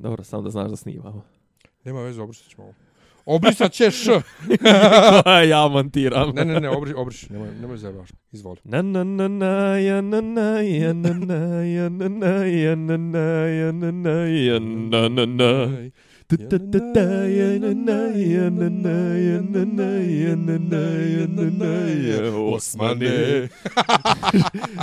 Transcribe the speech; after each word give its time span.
Dobro, 0.00 0.24
samo 0.24 0.42
da 0.42 0.50
znaš 0.50 0.70
da 0.70 0.76
snimamo. 0.76 1.22
Nema 1.84 2.00
veze, 2.00 2.22
obrisat 2.22 2.48
ćemo 2.48 2.64
ovo. 2.64 2.74
Obrisat 3.26 3.72
ćeš! 3.72 4.06
ja 5.50 5.68
montiram. 5.68 6.30
ne, 6.34 6.44
ne, 6.44 6.60
ne, 6.60 6.68
obri, 6.70 6.94
obriši, 6.94 7.32
nemoj, 7.32 7.48
nemoj 7.60 7.76
zajebaš. 7.76 8.08
Izvoli. 8.32 8.56
Na 8.64 8.82
na 8.82 9.04
na 9.04 9.28
na 9.28 9.78
ja 9.78 10.02
na 10.02 10.20
na 10.20 10.60
ja 10.60 10.92
na 10.92 11.12
na 11.12 11.36
ja 11.64 11.88
na 11.88 12.08
na 12.08 12.44
ja 12.44 12.74
na 12.76 12.98
na 12.98 13.26
ja 13.36 13.64
na 13.64 13.96
na 13.96 14.24
ja 14.30 14.70
na 20.36 20.58
na 20.68 22.20
na 22.20 22.38
Osmane. 22.54 23.48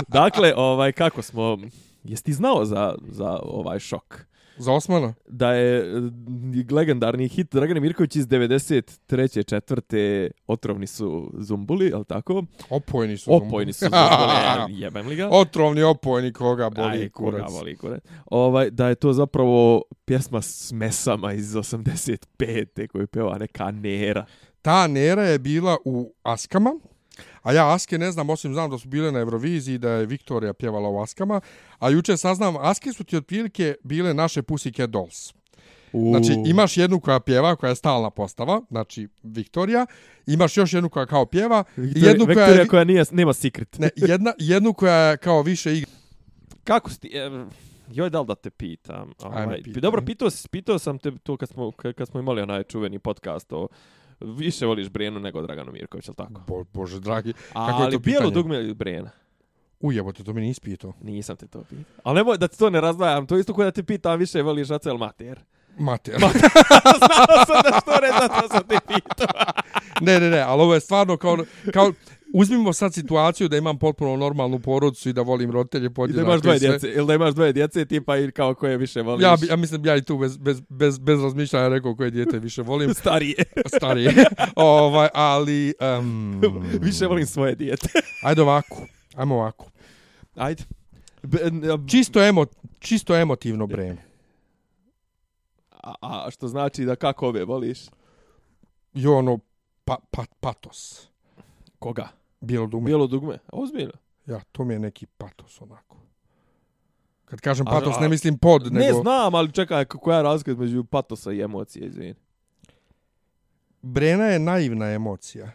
dakle, 0.08 0.54
ovaj 0.56 0.92
kako 0.92 1.22
smo 1.22 1.58
Jesi 2.04 2.24
ti 2.24 2.32
znao 2.32 2.64
za, 2.64 2.94
za 3.08 3.38
ovaj 3.42 3.78
šok? 3.78 4.27
Za 4.58 4.72
Osmana? 4.72 5.14
Da 5.28 5.52
je 5.52 5.78
eh, 5.78 6.72
legendarni 6.74 7.28
hit 7.28 7.52
Dragane 7.52 7.80
Mirković 7.80 8.16
iz 8.16 8.26
93. 8.26 9.48
četvrte 9.48 10.30
Otrovni 10.46 10.86
su 10.86 11.32
zumbuli, 11.38 11.86
je 11.86 11.96
li 11.96 12.04
tako? 12.04 12.44
Opojni 12.70 13.16
su 13.16 13.24
zumbuli. 13.24 13.48
Opojni 13.48 13.72
su 13.72 13.84
zumbuli, 13.84 14.80
jebem 14.82 15.06
li 15.06 15.16
ga? 15.16 15.28
Otrovni 15.30 15.82
opojni, 15.82 16.32
koga 16.32 16.70
boli 16.70 16.98
Aj, 16.98 17.08
kurac. 17.08 17.46
Koga 17.46 17.58
boli 17.58 17.76
kurac. 17.76 18.02
Ovaj, 18.26 18.70
da 18.70 18.88
je 18.88 18.94
to 18.94 19.12
zapravo 19.12 19.82
pjesma 20.04 20.42
s 20.42 20.72
mesama 20.72 21.32
iz 21.32 21.52
85. 21.54 22.86
koju 22.86 23.06
peva 23.06 23.38
neka 23.38 23.70
Nera. 23.70 24.24
Ta 24.62 24.86
Nera 24.86 25.22
je 25.22 25.38
bila 25.38 25.76
u 25.84 26.14
Askama, 26.22 26.70
A 27.42 27.52
ja 27.52 27.74
Aske 27.74 27.98
ne 27.98 28.12
znam, 28.12 28.30
osim 28.30 28.52
znam 28.52 28.70
da 28.70 28.78
su 28.78 28.88
bile 28.88 29.12
na 29.12 29.18
Euroviziji, 29.18 29.78
da 29.78 29.90
je 29.90 30.06
Viktorija 30.06 30.52
pjevala 30.52 30.88
u 30.88 31.02
Askama. 31.02 31.40
A 31.78 31.90
juče 31.90 32.16
saznam, 32.16 32.56
Aske 32.56 32.92
su 32.92 33.04
ti 33.04 33.16
otprilike 33.16 33.74
bile 33.82 34.14
naše 34.14 34.42
Pussycat 34.42 34.86
Dolls. 34.86 35.32
U... 35.92 36.10
Znači, 36.10 36.32
imaš 36.46 36.76
jednu 36.76 37.00
koja 37.00 37.20
pjeva, 37.20 37.56
koja 37.56 37.70
je 37.70 37.76
stalna 37.76 38.10
postava, 38.10 38.60
znači 38.70 39.08
Viktorija, 39.22 39.86
imaš 40.26 40.56
još 40.56 40.72
jednu 40.72 40.88
koja 40.88 41.06
kao 41.06 41.26
pjeva, 41.26 41.64
Viktorija, 41.76 42.08
jednu 42.08 42.24
koja, 42.24 42.34
Viktorija 42.34 42.66
koja 42.66 42.84
nije, 42.84 43.04
nema 43.10 43.32
secret. 43.32 43.78
Ne, 43.78 43.90
jedna, 43.96 44.32
jednu 44.38 44.72
koja 44.72 44.94
je 44.94 45.16
kao 45.16 45.42
više 45.42 45.76
igra. 45.76 45.90
Kako 46.64 46.90
si 46.90 47.00
ti... 47.00 47.12
Joj, 47.90 48.10
da 48.10 48.20
li 48.20 48.26
da 48.26 48.34
te 48.34 48.50
pitam? 48.50 49.12
Ovaj, 49.22 49.62
pitam. 49.62 49.80
Dobro, 49.80 50.02
pitao, 50.02 50.28
pitao 50.50 50.78
sam 50.78 50.98
te 50.98 51.12
to 51.22 51.36
kad 51.36 51.48
smo, 51.48 51.72
kad 51.72 52.08
smo 52.08 52.20
imali 52.20 52.42
onaj 52.42 52.62
čuveni 52.62 52.98
podcast 52.98 53.52
o 53.52 53.68
više 54.20 54.66
voliš 54.66 54.88
Brenu 54.88 55.20
nego 55.20 55.42
Draganu 55.42 55.72
Mirković, 55.72 56.08
je 56.08 56.14
tako? 56.14 56.42
Bo, 56.46 56.64
bože, 56.72 57.00
dragi, 57.00 57.32
kako 57.32 57.42
Ali 57.58 57.70
je 57.70 57.72
to 57.72 57.80
pitanje? 57.80 57.92
Ali 57.94 57.98
bijelo 57.98 58.30
dugme 58.30 58.56
ili 58.56 58.74
Brena? 58.74 59.10
Ujebote, 59.80 60.24
to 60.24 60.32
mi 60.32 60.40
nisi 60.40 60.60
pitao. 60.60 60.92
Nisam 61.00 61.36
te 61.36 61.46
to 61.46 61.62
pitao. 61.62 61.84
Ali 62.04 62.16
nemoj 62.16 62.38
da 62.38 62.48
ti 62.48 62.58
to 62.58 62.70
ne 62.70 62.80
razdvajam, 62.80 63.26
to 63.26 63.38
isto 63.38 63.54
koje 63.54 63.64
da 63.64 63.70
te 63.70 63.82
pitam 63.82 64.18
više 64.18 64.42
voliš 64.42 64.70
Acel 64.70 64.96
Mater. 64.96 65.40
Mater. 65.78 66.20
Mater. 66.20 66.40
Znao 66.98 67.44
sam 67.46 67.62
da 67.70 67.80
što 67.80 67.90
ne, 67.90 68.08
zato 68.20 68.48
sam 68.48 68.62
te 68.68 68.76
pitao. 68.94 69.26
ne, 70.00 70.20
ne, 70.20 70.30
ne, 70.30 70.40
ali 70.40 70.62
ovo 70.62 70.74
je 70.74 70.80
stvarno 70.80 71.16
kao, 71.16 71.36
kao 71.72 71.92
uzmimo 72.34 72.72
sad 72.72 72.94
situaciju 72.94 73.48
da 73.48 73.56
imam 73.56 73.78
potpuno 73.78 74.16
normalnu 74.16 74.58
porodicu 74.58 75.08
i 75.08 75.12
da 75.12 75.22
volim 75.22 75.50
roditelje 75.50 75.90
podjednako. 75.90 76.22
I 76.22 76.26
da 76.26 76.32
imaš 76.32 76.42
dvoje 76.42 76.58
djece, 76.58 76.88
ili 76.88 77.06
da 77.06 77.14
imaš 77.14 77.34
dvoje 77.34 77.52
djece 77.52 77.84
tipa 77.84 78.16
i 78.16 78.30
kao 78.30 78.54
koje 78.54 78.76
više 78.76 79.02
voliš. 79.02 79.22
Ja, 79.22 79.36
ja 79.48 79.56
mislim 79.56 79.86
ja 79.86 79.96
i 79.96 80.02
tu 80.02 80.18
bez, 80.18 80.36
bez, 80.36 80.60
bez, 80.68 80.98
bez 80.98 81.22
razmišljanja 81.22 81.68
rekao 81.68 81.96
koje 81.96 82.10
djete 82.10 82.38
više 82.38 82.62
volim. 82.62 82.94
Starije. 83.00 83.44
Starije. 83.76 84.14
ovaj, 84.56 85.08
ali... 85.14 85.74
Um, 85.98 86.40
više 86.86 87.06
volim 87.06 87.26
svoje 87.26 87.54
djete. 87.54 87.88
ajde 88.22 88.42
ovako. 88.42 88.86
Ajmo 89.14 89.34
ovako. 89.34 89.70
Ajde. 90.34 90.62
Čisto, 91.90 92.22
emo, 92.22 92.46
čisto 92.78 93.16
emotivno 93.16 93.66
breme. 93.66 94.02
A, 95.70 95.94
a 96.00 96.30
što 96.30 96.48
znači 96.48 96.84
da 96.84 96.96
kako 96.96 97.28
ove 97.28 97.44
voliš? 97.44 97.78
I 98.94 99.06
ono, 99.06 99.38
pa, 99.84 99.96
pa, 100.10 100.24
patos. 100.40 101.07
Koga? 101.78 102.08
Bijelo 102.40 102.66
dugme. 102.66 102.86
Bijelo 102.86 103.06
dugme, 103.06 103.38
ozbiljno. 103.52 103.92
Ja, 104.26 104.40
to 104.52 104.64
mi 104.64 104.74
je 104.74 104.78
neki 104.78 105.06
patos 105.06 105.60
onako. 105.60 105.96
Kad 107.24 107.40
kažem 107.40 107.66
patos, 107.66 107.94
a, 107.94 107.98
a, 107.98 108.00
ne 108.00 108.08
mislim 108.08 108.38
pod, 108.38 108.72
ne 108.72 108.80
nego... 108.80 108.96
Ne 108.96 109.02
znam, 109.02 109.34
ali 109.34 109.52
čekaj, 109.52 109.84
koja 109.84 110.16
je 110.16 110.22
razlika 110.22 110.50
između 110.50 110.84
patosa 110.84 111.32
i 111.32 111.40
emocije, 111.40 111.86
izvini. 111.86 112.14
Brena 113.82 114.24
je 114.24 114.38
naivna 114.38 114.90
emocija. 114.90 115.50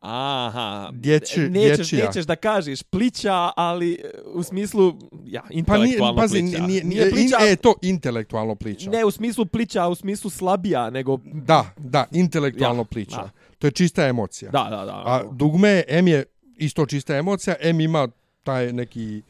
Aha. 0.00 0.90
Dječi, 0.92 1.40
nećeš, 1.40 1.76
dječija. 1.76 2.06
nećeš 2.06 2.26
da 2.26 2.36
kažeš 2.36 2.82
plića, 2.82 3.50
ali 3.56 3.92
e, 3.92 4.10
u 4.34 4.42
smislu, 4.42 4.94
ja, 5.24 5.42
intelektualno 5.50 6.20
pa 6.20 6.26
nije, 6.26 6.42
plića. 6.42 6.66
Nije, 6.66 6.84
nije, 6.84 7.10
plića, 7.10 7.36
e, 7.40 7.56
to 7.56 7.74
intelektualno 7.82 8.54
plića. 8.54 8.90
Ne 8.90 9.04
u 9.04 9.10
smislu 9.10 9.46
plića, 9.46 9.86
u 9.86 9.94
smislu 9.94 10.30
slabija, 10.30 10.90
nego... 10.90 11.18
Da, 11.24 11.70
da, 11.76 12.04
intelektualno 12.12 12.80
ja, 12.80 12.84
plića. 12.84 13.16
Da. 13.16 13.30
To 13.58 13.66
je 13.66 13.70
čista 13.70 14.06
emocija. 14.06 14.50
Da, 14.50 14.66
da, 14.70 14.84
da. 14.84 15.02
A 15.06 15.22
dugme, 15.32 15.82
M 15.88 16.08
je 16.08 16.24
isto 16.56 16.86
čista 16.86 17.16
emocija, 17.16 17.56
M 17.60 17.80
ima 17.80 18.08
taj 18.42 18.72
neki 18.72 19.22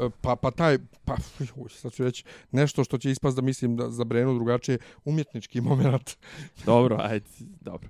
e, 0.00 0.08
pa 0.20 0.36
pa 0.36 0.50
taj 0.50 0.78
pa 1.04 1.16
uj, 1.56 1.68
sad 1.68 1.92
ću 1.92 2.04
reći 2.04 2.24
nešto 2.50 2.84
što 2.84 2.98
će 2.98 3.10
ispast 3.10 3.36
da 3.36 3.42
mislim 3.42 3.76
da 3.76 3.90
za 3.90 4.04
Brenu 4.04 4.34
drugačije 4.34 4.78
umjetnički 5.04 5.60
momenat. 5.68 6.16
dobro, 6.64 6.96
ajde, 7.00 7.26
dobro. 7.60 7.88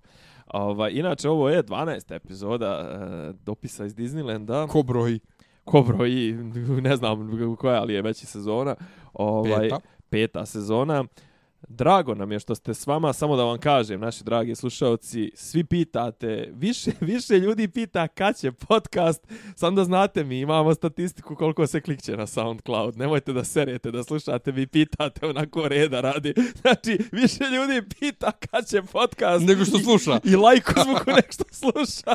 Ova, 0.55 0.89
inače, 0.89 1.29
ovo 1.29 1.49
je 1.49 1.63
12. 1.63 2.15
epizoda 2.15 2.81
uh, 2.81 3.37
dopisa 3.45 3.85
iz 3.85 3.95
Disneylanda. 3.95 4.69
Ko 4.69 4.83
broji? 4.83 5.21
Ko 5.65 5.83
broji, 5.83 6.33
ne 6.83 6.97
znam 6.97 7.57
koja, 7.57 7.81
ali 7.81 7.95
je 7.95 8.03
veći 8.03 8.27
sezona. 8.27 8.77
Ovaj, 9.13 9.61
peta. 9.61 9.81
Peta 10.11 10.47
sezona. 10.47 11.05
Drago 11.69 12.15
nam 12.15 12.33
je 12.33 12.41
što 12.41 12.55
ste 12.55 12.75
s 12.75 12.87
vama, 12.87 13.13
samo 13.13 13.37
da 13.37 13.45
vam 13.45 13.59
kažem, 13.59 14.01
naši 14.01 14.25
dragi 14.25 14.55
slušalci, 14.55 15.33
svi 15.35 15.65
pitate, 15.65 16.53
više, 16.55 16.91
više 17.01 17.39
ljudi 17.39 17.69
pita 17.69 18.09
kad 18.09 18.37
će 18.39 18.53
podcast, 18.53 19.27
sam 19.57 19.75
da 19.75 19.85
znate 19.85 20.25
mi, 20.25 20.41
imamo 20.41 20.75
statistiku 20.75 21.37
koliko 21.37 21.67
se 21.67 21.81
klikće 21.81 22.17
na 22.17 22.27
SoundCloud, 22.27 22.97
nemojte 22.97 23.33
da 23.33 23.45
serete, 23.45 23.91
da 23.91 24.05
slušate, 24.05 24.53
vi 24.53 24.67
pitate 24.67 25.27
onako 25.27 25.69
reda 25.69 26.01
radi, 26.01 26.35
znači, 26.61 26.99
više 27.13 27.45
ljudi 27.45 27.89
pita 28.01 28.33
kad 28.33 28.67
će 28.67 28.83
podcast. 28.83 29.47
Nego 29.47 29.65
što 29.65 29.79
sluša. 29.79 30.21
I, 30.25 30.31
i 30.31 30.37
lajku 30.37 30.73
zvuku 30.85 31.11
nek 31.17 31.33
što 31.33 31.45
sluša. 31.51 32.15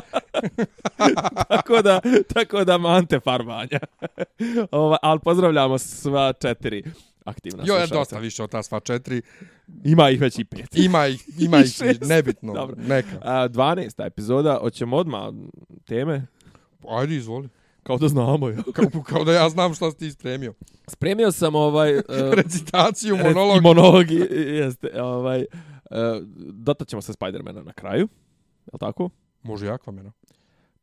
tako 1.48 1.82
da, 1.82 2.00
tako 2.34 2.64
da 2.64 2.78
mante 2.78 3.20
farbanja. 3.20 3.80
Ova, 4.70 4.96
ali 5.02 5.20
pozdravljamo 5.20 5.78
sva 5.78 6.32
četiri 6.32 6.82
aktivna 7.24 7.64
Jo, 7.66 7.74
je 7.74 7.86
dosta 7.86 8.18
više 8.18 8.42
od 8.42 8.50
ta 8.50 8.62
sva 8.62 8.80
četiri. 8.80 9.22
Ima 9.84 10.10
ih 10.10 10.20
već 10.20 10.38
i 10.38 10.44
pet. 10.44 10.76
Ima 10.86 11.06
ih, 11.06 11.24
ima 11.38 11.58
ih, 11.58 11.72
nebitno, 12.08 12.52
Dobro. 12.52 12.76
neka. 12.88 13.18
A, 13.22 13.48
12. 13.48 14.06
epizoda, 14.06 14.58
hoćemo 14.60 14.96
odmah 14.96 15.32
teme? 15.84 16.26
Ajde, 16.88 17.16
izvoli. 17.16 17.48
Kao 17.82 17.98
da 17.98 18.08
znamo, 18.08 18.48
ja. 18.48 18.62
kao, 18.72 19.02
kao 19.02 19.24
da 19.24 19.32
ja 19.32 19.48
znam 19.48 19.74
šta 19.74 19.90
si 19.90 19.96
ti 19.96 20.10
spremio. 20.10 20.54
Spremio 20.88 21.32
sam 21.32 21.54
ovaj... 21.54 21.96
Uh, 21.96 22.02
Recitaciju, 22.42 23.16
monolog. 23.16 23.56
I 23.56 23.60
monolog, 23.60 24.10
jeste. 24.30 25.02
Ovaj, 25.02 25.40
uh, 25.40 25.96
dotat 26.52 26.88
ćemo 26.88 27.02
se 27.02 27.12
Spidermana 27.12 27.62
na 27.62 27.72
kraju. 27.72 28.08
Je 28.72 28.78
tako? 28.78 29.10
Može 29.42 29.66
jak 29.66 29.86
vam, 29.86 30.12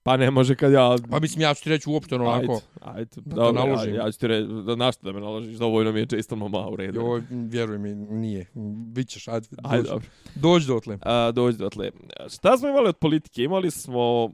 Pa 0.04 0.18
ne 0.18 0.32
može 0.32 0.56
kad 0.56 0.72
ja... 0.72 0.96
Pa 1.10 1.20
mislim, 1.20 1.42
ja 1.42 1.54
ću 1.54 1.64
ti 1.64 1.70
reći 1.70 1.90
uopšte 1.90 2.16
onako... 2.16 2.34
Ajde, 2.34 2.64
ajde. 2.82 3.22
Da 3.26 3.36
dobro, 3.36 3.66
naložim. 3.66 3.96
Ja, 3.96 4.06
ja 4.06 4.12
ću 4.12 4.20
ti 4.20 4.28
reći, 4.28 4.48
da 4.66 4.76
našto 4.76 5.06
da 5.06 5.12
me 5.12 5.20
naložiš, 5.20 5.58
dovoljno 5.58 5.92
mi 5.92 6.00
je 6.00 6.06
često 6.06 6.36
mama 6.36 6.68
u 6.70 6.76
redu. 6.76 7.00
Jo, 7.00 7.22
vjeruj 7.30 7.78
mi, 7.78 7.96
nije. 7.96 8.46
Bićeš, 8.94 9.28
ajde, 9.28 9.48
dođi. 9.52 9.76
Ajde, 9.76 9.90
dobro. 9.90 10.08
Dođi 10.36 10.68
do 10.68 10.80
tle. 10.80 10.98
A, 11.02 11.32
dođi 11.32 11.58
do 11.58 11.70
tle. 11.70 11.92
Šta 12.34 12.58
smo 12.58 12.70
imali 12.70 12.90
od 12.90 12.98
politike? 12.98 13.44
Imali 13.44 13.72
smo 13.72 14.32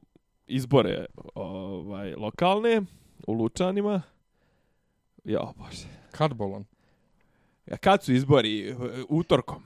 izbore 0.48 1.06
ovaj, 1.36 2.16
lokalne 2.16 2.82
u 3.28 3.34
Lučanima. 3.34 4.02
Jo, 5.24 5.54
bože. 5.58 5.88
Kad 6.12 6.34
bolan? 6.34 6.66
Ja, 7.66 7.78
kad 7.78 8.04
su 8.04 8.14
izbori? 8.14 8.76
Utorkom. 9.10 9.64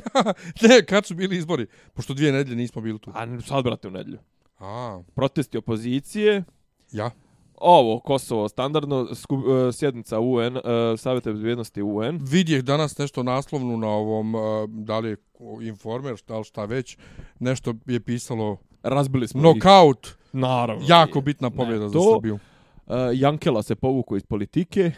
ne, 0.68 0.84
kad 0.88 1.06
su 1.06 1.14
bili 1.14 1.36
izbori? 1.36 1.66
Pošto 1.94 2.14
dvije 2.14 2.32
nedelje 2.32 2.56
nismo 2.56 2.82
bili 2.82 2.98
tu. 2.98 3.10
A 3.14 3.40
sad, 3.40 3.64
brate, 3.64 3.88
u 3.88 3.90
nedelju. 3.90 4.18
A. 4.62 5.02
Protesti 5.14 5.58
opozicije. 5.58 6.44
Ja. 6.92 7.10
Ovo, 7.54 8.00
Kosovo, 8.00 8.48
standardno 8.48 9.14
sku, 9.14 9.36
uh, 9.36 9.44
sjednica 9.74 10.20
UN, 10.20 10.56
uh, 10.56 10.62
Savjeta 10.98 11.32
bezbjednosti 11.32 11.82
UN. 11.82 12.18
Vidjeh 12.22 12.62
danas 12.62 12.98
nešto 12.98 13.22
naslovnu 13.22 13.76
na 13.76 13.88
ovom, 13.88 14.34
uh, 14.34 14.42
da 14.68 14.98
li 14.98 15.08
je 15.08 15.16
informer, 15.62 16.16
šta, 16.16 16.38
li 16.38 16.44
šta 16.44 16.64
već, 16.64 16.98
nešto 17.38 17.74
je 17.86 18.00
pisalo... 18.00 18.56
Razbili 18.82 19.28
smo 19.28 19.40
Knockout. 19.40 20.06
ih. 20.06 20.16
Naravno. 20.32 20.84
Jako 20.88 21.20
bitna 21.20 21.50
pobjeda 21.50 21.84
ne, 21.84 21.88
za 21.88 21.98
Srbiju. 22.14 22.34
Uh, 22.34 22.94
Jankela 23.14 23.62
se 23.62 23.74
povuku 23.74 24.16
iz 24.16 24.24
politike. 24.24 24.92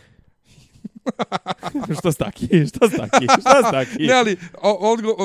što 1.98 2.12
staki? 2.12 2.46
Što 2.66 2.88
staki? 2.88 3.26
Što 3.40 3.68
staki? 3.68 4.06
ne, 4.06 4.14
ali, 4.14 4.36
odgo, 4.62 5.16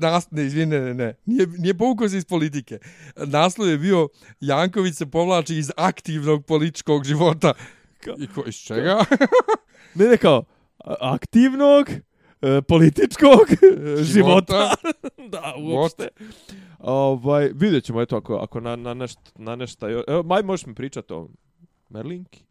nas, 0.00 0.30
ne, 0.30 0.46
izvini, 0.46 0.66
ne, 0.66 0.80
ne, 0.80 0.94
ne. 0.94 1.14
Nije, 1.26 1.46
nije 1.46 1.74
povukao 1.74 2.08
se 2.08 2.18
iz 2.18 2.24
politike. 2.24 2.78
Naslov 3.16 3.68
je 3.68 3.78
bio 3.78 4.08
Janković 4.40 4.94
se 4.94 5.06
povlači 5.06 5.56
iz 5.56 5.70
aktivnog 5.76 6.46
političkog 6.46 7.04
života. 7.04 7.52
I 8.18 8.26
ko, 8.26 8.44
iz 8.46 8.54
čega? 8.54 9.04
ne, 9.94 10.04
ne, 10.04 10.16
kao, 10.16 10.44
aktivnog, 11.00 11.90
e, 12.42 12.62
političkog 12.62 13.46
života. 14.00 14.02
života. 14.02 14.74
da, 15.32 15.54
uopšte. 15.58 16.08
Ovaj, 16.78 17.50
vidjet 17.54 17.84
ćemo, 17.84 18.02
eto, 18.02 18.16
ako, 18.16 18.36
ako 18.36 18.60
na, 18.60 18.76
na, 18.76 18.94
nešta, 18.94 19.30
na 19.34 19.56
nešta... 19.56 19.86
Evo, 20.08 20.22
maj, 20.22 20.42
možeš 20.42 20.66
mi 20.66 20.74
pričati 20.74 21.12
o 21.12 21.28
Merlinki? 21.88 22.45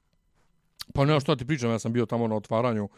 Pa 0.96 1.06
ne, 1.06 1.20
što 1.20 1.36
ti 1.36 1.46
pričam, 1.46 1.70
ja 1.70 1.80
sam 1.80 1.94
bio 1.94 2.06
tamo 2.06 2.28
na 2.28 2.36
otvaranju 2.36 2.90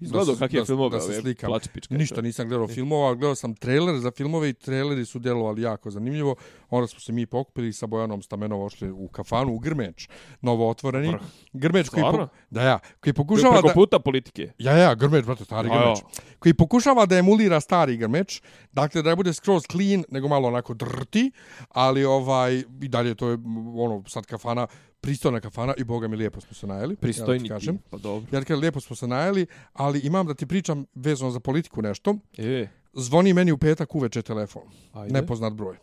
Izgledao 0.00 0.36
kak 0.36 0.54
je 0.54 0.64
filmova, 0.64 0.88
da 0.88 1.00
se 1.00 1.20
slikam. 1.20 1.50
Ništa 1.90 2.20
nisam 2.20 2.48
gledao 2.48 2.68
filmova, 2.68 3.14
gledao 3.14 3.34
sam 3.34 3.54
trailer 3.54 3.98
za 3.98 4.10
filmove 4.10 4.48
i 4.48 4.52
traileri 4.52 5.04
su 5.04 5.18
djelovali 5.18 5.62
jako 5.62 5.90
zanimljivo. 5.90 6.36
Onda 6.70 6.86
smo 6.86 7.00
se 7.00 7.12
mi 7.12 7.26
pokupili 7.26 7.72
sa 7.72 7.86
Bojanom 7.86 8.22
Stamenova 8.22 8.64
ošli 8.64 8.90
u 8.90 9.08
kafanu 9.08 9.52
u 9.52 9.58
Grmeč, 9.58 10.08
novo 10.40 10.70
otvoreni. 10.70 11.14
Grmeč 11.52 11.88
koji, 11.88 12.02
po, 12.02 12.28
da 12.50 12.62
ja, 12.62 12.78
koji 13.00 13.12
pokušava 13.12 13.52
preko 13.52 13.68
da... 13.68 13.74
puta 13.74 13.98
politike. 13.98 14.52
Ja, 14.58 14.76
ja, 14.76 14.94
Grmeč, 14.94 15.24
brate, 15.24 15.44
stari 15.44 15.68
Grmeč. 15.68 15.98
Koji 16.38 16.54
pokušava 16.54 17.06
da 17.06 17.18
emulira 17.18 17.60
stari 17.60 17.96
Grmeč, 17.96 18.42
dakle 18.72 19.02
da 19.02 19.10
ne 19.10 19.16
bude 19.16 19.32
skroz 19.32 19.62
clean, 19.70 20.04
nego 20.10 20.28
malo 20.28 20.48
onako 20.48 20.74
drti, 20.74 21.30
ali 21.68 22.04
ovaj, 22.04 22.62
i 22.82 22.88
dalje 22.88 23.14
to 23.14 23.28
je 23.28 23.38
ono, 23.76 24.04
sad 24.06 24.26
kafana, 24.26 24.66
pristojna 25.00 25.40
kafana 25.40 25.74
i 25.78 25.84
boga 25.84 26.08
mi 26.08 26.16
lijepo 26.16 26.40
smo 26.40 26.54
se 26.54 26.66
najeli. 26.66 26.96
Pristojni 26.96 27.48
ja 27.48 27.54
kažem. 27.54 27.78
pa 27.90 27.98
dobro. 27.98 28.36
Ja 28.36 28.44
kažem, 28.44 28.60
lijepo 28.60 28.80
smo 28.80 28.96
se 28.96 29.06
najeli, 29.06 29.46
ali 29.72 30.00
imam 30.00 30.26
da 30.26 30.34
ti 30.34 30.46
pričam 30.46 30.86
vezano 30.94 31.30
za 31.30 31.40
politiku 31.40 31.82
nešto. 31.82 32.16
E. 32.38 32.68
Zvoni 32.92 33.32
meni 33.32 33.52
u 33.52 33.58
petak 33.58 33.94
uveče 33.94 34.22
telefon. 34.22 34.62
Ajde. 34.92 35.12
Nepoznat 35.12 35.52
broj. 35.52 35.76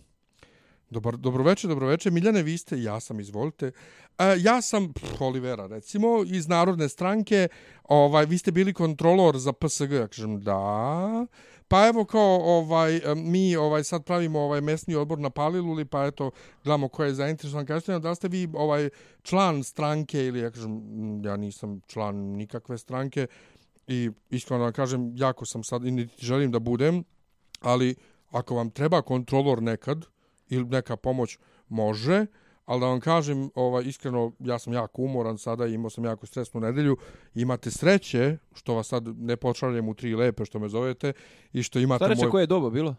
Dobar, 0.89 1.17
dobroveče, 1.17 1.67
dobroveče. 1.67 2.11
Miljane, 2.11 2.43
vi 2.43 2.57
ste, 2.57 2.81
ja 2.81 2.99
sam, 2.99 3.19
izvolite. 3.19 3.71
E, 4.17 4.35
ja 4.39 4.61
sam 4.61 4.93
pff, 4.93 5.21
Olivera, 5.21 5.67
recimo, 5.67 6.23
iz 6.27 6.47
Narodne 6.47 6.89
stranke. 6.89 7.47
Ovaj, 7.83 8.25
vi 8.25 8.37
ste 8.37 8.51
bili 8.51 8.73
kontrolor 8.73 9.37
za 9.37 9.53
PSG. 9.53 9.91
Ja 9.91 10.07
kažem, 10.07 10.41
da. 10.41 11.25
Pa 11.67 11.87
evo 11.87 12.05
kao 12.05 12.39
ovaj 12.43 12.97
e, 12.97 13.15
mi 13.15 13.55
ovaj 13.55 13.83
sad 13.83 14.03
pravimo 14.03 14.39
ovaj 14.39 14.61
mesni 14.61 14.95
odbor 14.95 15.19
na 15.19 15.29
Paliluli, 15.29 15.85
pa 15.85 16.05
eto 16.05 16.31
gledamo 16.63 16.87
ko 16.87 17.03
je 17.03 17.13
zainteresovan. 17.13 17.65
Kažete 17.65 17.99
da 17.99 18.15
ste 18.15 18.27
vi 18.27 18.49
ovaj 18.53 18.89
član 19.23 19.63
stranke 19.63 20.25
ili 20.25 20.39
ja 20.39 20.51
kažem 20.51 20.81
ja 21.25 21.37
nisam 21.37 21.81
član 21.87 22.15
nikakve 22.15 22.77
stranke 22.77 23.27
i 23.87 24.11
iskreno 24.29 24.65
da 24.65 24.71
kažem 24.71 25.11
jako 25.15 25.45
sam 25.45 25.63
sad 25.63 25.85
i 25.85 26.07
želim 26.17 26.51
da 26.51 26.59
budem, 26.59 27.03
ali 27.61 27.95
ako 28.31 28.55
vam 28.55 28.69
treba 28.69 29.01
kontrolor 29.01 29.61
nekad 29.61 30.05
ili 30.49 30.65
neka 30.65 30.95
pomoć 30.95 31.37
može, 31.69 32.25
ali 32.65 32.79
da 32.79 32.85
vam 32.85 32.99
kažem, 32.99 33.49
ovaj, 33.55 33.83
iskreno, 33.83 34.31
ja 34.39 34.59
sam 34.59 34.73
jako 34.73 35.01
umoran 35.01 35.37
sada 35.37 35.65
imao 35.65 35.89
sam 35.89 36.05
jako 36.05 36.25
stresnu 36.25 36.59
nedelju. 36.59 36.97
Imate 37.35 37.71
sreće, 37.71 38.37
što 38.55 38.73
vas 38.73 38.87
sad 38.87 39.07
ne 39.07 39.35
počaljem 39.35 39.89
u 39.89 39.93
tri 39.93 40.15
lepe, 40.15 40.45
što 40.45 40.59
me 40.59 40.69
zovete, 40.69 41.13
i 41.53 41.63
što 41.63 41.79
imate 41.79 42.05
Stareće 42.05 42.23
moj... 42.23 42.31
koje 42.31 42.43
je 42.43 42.47
doba 42.47 42.69
bilo? 42.69 42.95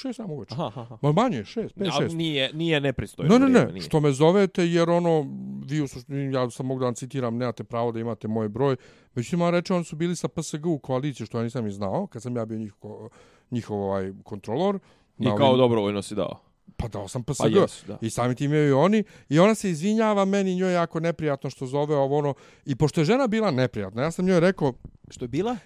Šest 0.00 0.16
samo 0.16 0.34
uveče. 0.34 0.54
Ma 1.02 1.12
manje, 1.12 1.44
šest, 1.44 1.74
pet, 1.74 1.88
šest. 1.98 2.14
Nije, 2.14 2.50
nije 2.52 2.80
nepristojno. 2.80 3.38
Ne, 3.38 3.46
ne, 3.46 3.60
ne, 3.60 3.72
nije. 3.72 3.82
što 3.82 4.00
me 4.00 4.12
zovete, 4.12 4.66
jer 4.66 4.90
ono, 4.90 5.26
vi 5.66 5.80
u 5.80 5.88
suštini, 5.88 6.34
ja 6.34 6.50
sam 6.50 6.66
mogu 6.66 6.80
da 6.80 6.84
vam 6.84 6.94
citiram, 6.94 7.36
nemate 7.36 7.64
pravo 7.64 7.92
da 7.92 8.00
imate 8.00 8.28
moj 8.28 8.48
broj. 8.48 8.76
Međutim, 9.14 9.40
vam 9.40 9.50
reče, 9.50 9.74
oni 9.74 9.84
su 9.84 9.96
bili 9.96 10.16
sa 10.16 10.28
PSG 10.28 10.66
u 10.66 10.78
koaliciji, 10.78 11.26
što 11.26 11.38
ja 11.38 11.44
nisam 11.44 11.66
i 11.66 11.70
znao, 11.70 12.06
kad 12.06 12.22
sam 12.22 12.36
ja 12.36 12.44
bio 12.44 12.58
njihov, 12.58 13.08
njihov 13.50 13.82
ovaj, 13.82 14.12
kontrolor. 14.24 14.78
I 15.18 15.24
kao 15.24 15.48
ovim... 15.48 15.58
dobrovoljno 15.58 16.02
si 16.02 16.14
dao. 16.14 16.47
Pa 16.76 16.88
dao 16.88 17.08
sam 17.08 17.24
PSG. 17.24 17.38
Pa 17.38 17.48
yes, 17.48 17.86
da. 17.86 17.98
I 18.00 18.10
sami 18.10 18.34
tim 18.34 18.52
imaju 18.52 18.78
oni. 18.78 19.04
I 19.28 19.38
ona 19.38 19.54
se 19.54 19.70
izvinjava 19.70 20.24
meni, 20.24 20.54
njoj 20.54 20.70
je 20.70 20.74
jako 20.74 21.00
neprijatno 21.00 21.50
što 21.50 21.66
zove 21.66 21.96
ovo 21.96 22.18
ono. 22.18 22.34
I 22.64 22.76
pošto 22.76 23.00
je 23.00 23.04
žena 23.04 23.26
bila 23.26 23.50
neprijatna, 23.50 24.02
ja 24.02 24.10
sam 24.10 24.24
njoj 24.24 24.40
rekao... 24.40 24.72
Što 25.10 25.24
je 25.24 25.28
bila? 25.28 25.56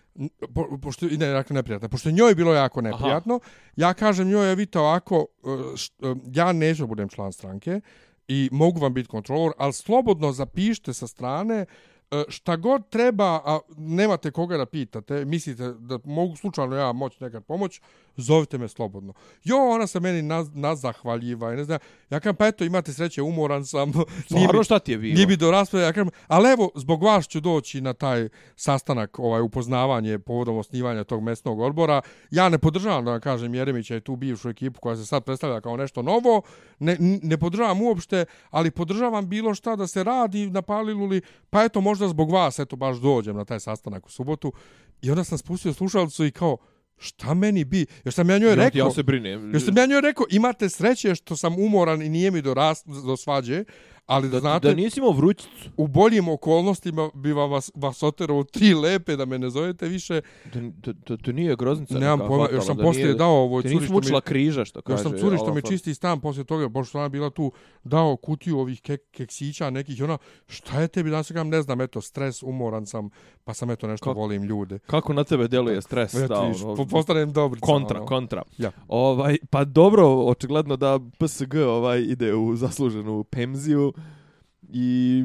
Po, 0.55 0.79
pošto, 0.83 1.07
ne, 1.07 1.27
jako 1.27 1.55
neprijatna. 1.55 1.89
Pošto 1.89 2.09
je 2.09 2.13
njoj 2.13 2.35
bilo 2.35 2.55
jako 2.55 2.81
neprijatno, 2.81 3.41
Aha. 3.43 3.53
ja 3.77 3.95
kažem 3.95 4.29
njoj, 4.29 4.49
je 4.49 4.55
vidite 4.55 4.79
ovako, 4.79 5.27
e, 5.45 6.09
e, 6.09 6.15
ja 6.35 6.53
neću 6.53 6.87
budem 6.87 7.09
član 7.09 7.33
stranke 7.33 7.81
i 8.29 8.49
mogu 8.53 8.81
vam 8.81 8.95
biti 8.95 9.09
kontrolor, 9.09 9.53
ali 9.59 9.73
slobodno 9.73 10.33
zapišite 10.33 10.93
sa 10.93 11.07
strane 11.07 11.67
E, 12.13 12.25
šta 12.29 12.57
god 12.57 12.89
treba, 12.89 13.41
a 13.45 13.59
nemate 13.77 14.31
koga 14.31 14.57
da 14.57 14.67
pitate, 14.67 15.25
mislite 15.25 15.73
da 15.73 15.99
mogu 16.05 16.37
slučajno 16.37 16.77
ja 16.77 16.93
moći 16.93 17.25
nekad 17.25 17.45
pomoć, 17.45 17.81
zovite 18.17 18.59
me 18.59 18.69
slobodno. 18.69 19.13
Jo, 19.45 19.57
ona 19.57 19.87
se 19.87 20.01
meni 20.01 20.23
naz, 20.23 20.49
nazahvaljiva 20.55 21.53
i 21.53 21.57
ne 21.57 21.65
znam, 21.65 21.79
ja 22.11 22.21
kažem, 22.21 22.37
pa 22.37 22.47
eto, 22.47 22.65
imate 22.65 22.93
sreće, 22.93 23.23
umoran 23.23 23.65
sam. 23.65 23.93
Stvarno 24.27 24.65
šta 24.65 24.79
ti 24.79 24.93
je 24.93 24.99
bilo? 24.99 25.15
Nije 25.15 25.27
bi 25.27 25.37
do 25.37 25.51
rasprave, 25.51 25.85
ja 25.85 25.93
kažem, 25.93 26.11
ali 26.27 26.51
evo, 26.51 26.71
zbog 26.75 27.03
vas 27.03 27.29
ću 27.29 27.41
doći 27.41 27.81
na 27.81 27.93
taj 27.93 28.29
sastanak, 28.57 29.19
ovaj 29.19 29.41
upoznavanje 29.41 30.19
povodom 30.19 30.57
osnivanja 30.57 31.05
tog 31.05 31.23
mesnog 31.23 31.61
odbora. 31.61 32.01
Ja 32.31 32.49
ne 32.49 32.59
podržavam, 32.59 33.05
da 33.05 33.21
kažem, 33.21 33.55
Jeremića 33.55 33.97
i 33.97 34.01
tu 34.01 34.17
bivšu 34.17 34.49
ekipu 34.49 34.81
koja 34.81 34.97
se 34.97 35.07
sad 35.07 35.25
predstavlja 35.25 35.61
kao 35.61 35.77
nešto 35.77 36.03
novo, 36.03 36.43
ne, 36.79 36.97
ne 37.23 37.39
podržavam 37.39 37.83
uopšte, 37.83 38.25
ali 38.51 38.71
podržavam 38.71 39.29
bilo 39.29 39.55
šta 39.55 39.77
da 39.77 39.87
se 39.87 40.05
radi 40.05 40.51
na 40.51 40.63
Paliluli, 40.63 41.23
pa 41.51 41.65
eto, 41.65 41.81
možda 41.81 42.09
zbog 42.09 42.31
vas, 42.31 42.59
eto, 42.59 42.77
baš 42.77 42.97
dođem 42.97 43.37
na 43.37 43.45
taj 43.45 43.61
sastanak 43.61 44.07
u 44.07 44.11
subotu. 44.11 44.53
I 45.03 45.11
onda 45.11 45.25
sam 45.25 45.39
spustio 45.39 45.73
slušalcu 45.73 46.25
i 46.25 46.31
kao, 46.31 46.57
šta 46.99 47.35
meni 47.35 47.65
bi? 47.65 47.87
Još 48.05 48.15
sam 48.15 48.31
ja 48.31 48.39
njoj 48.39 48.55
rekao... 48.55 48.79
Ja 48.79 48.91
se 48.91 49.03
brinem. 49.03 49.55
Još 49.55 49.65
sam 49.65 49.77
ja 49.77 49.87
njoj 49.87 50.01
rekao, 50.01 50.27
imate 50.31 50.69
sreće 50.69 51.15
što 51.15 51.37
sam 51.37 51.59
umoran 51.59 52.03
i 52.03 52.09
nije 52.09 52.31
mi 52.31 52.43
do, 52.43 52.55
ras, 52.55 52.85
do 52.87 53.17
svađe, 53.17 53.65
Ali 54.07 54.29
da, 54.29 54.41
znate, 54.41 54.69
da 54.69 54.75
nisi 54.75 55.01
imao 55.01 55.13
vrućicu. 55.13 55.71
U 55.77 55.87
boljim 55.87 56.29
okolnostima 56.29 57.11
bi 57.15 57.33
vam 57.33 57.51
vas, 57.51 57.71
vas 57.75 58.03
oterao 58.03 58.45
tri 58.45 58.75
lepe 58.75 59.17
da 59.17 59.25
me 59.25 59.39
ne 59.39 59.51
zovete 59.51 59.89
više. 59.89 60.21
Da, 60.55 60.61
da, 60.61 60.93
da, 60.93 61.17
da 61.17 61.33
nije 61.33 61.57
groznica. 61.57 61.99
Nemam 61.99 62.19
pojma, 62.29 62.49
još 62.53 62.67
sam 62.67 62.77
poslije 62.77 63.05
nije, 63.05 63.17
dao 63.17 63.43
ovoj 63.43 63.63
curi 63.63 63.87
što 63.87 64.15
mi... 64.15 64.21
križa, 64.25 64.65
što 64.65 64.83
kaže. 64.83 64.95
Još 64.95 65.03
sam 65.03 65.19
curi 65.19 65.37
što 65.37 65.55
mi 65.55 65.63
čisti 65.63 65.95
stan 65.95 66.21
poslije 66.21 66.45
toga, 66.45 66.69
boš 66.69 66.89
što 66.89 66.99
ona 66.99 67.09
bila 67.09 67.31
tu, 67.31 67.53
dao 67.85 68.17
kutiju 68.17 68.59
ovih 68.59 68.81
kek, 68.81 69.01
keksića 69.11 69.71
nekih 69.71 70.03
ona, 70.03 70.19
šta 70.47 70.81
je 70.81 70.89
tebi, 70.89 71.11
danas 71.11 71.31
kam 71.31 71.49
ne 71.49 71.63
znam, 71.63 71.81
eto, 71.81 72.01
stres, 72.01 72.43
umoran 72.43 72.87
sam, 72.87 73.11
pa 73.45 73.55
sam 73.55 73.71
eto 73.71 73.87
nešto 73.87 74.05
kako, 74.05 74.21
volim 74.21 74.43
ljude. 74.43 74.79
Kako 74.79 75.13
na 75.13 75.25
tebe 75.25 75.49
deluje 75.49 75.83
stres? 75.83 76.15
da, 76.15 76.41
ono, 76.41 76.87
postanem 76.87 77.33
dobri. 77.33 77.61
Kontra, 77.61 77.99
ono. 77.99 78.07
kontra. 78.07 78.43
Ja. 78.59 78.71
Ovaj, 78.89 79.39
pa 79.51 79.65
dobro, 79.65 80.09
očigledno 80.09 80.77
da 80.77 80.99
PSG 81.19 81.55
ovaj 81.55 82.01
ide 82.01 82.35
u 82.35 82.57
zasluženu 82.57 83.25
pemziju 83.25 83.93
i 84.73 85.25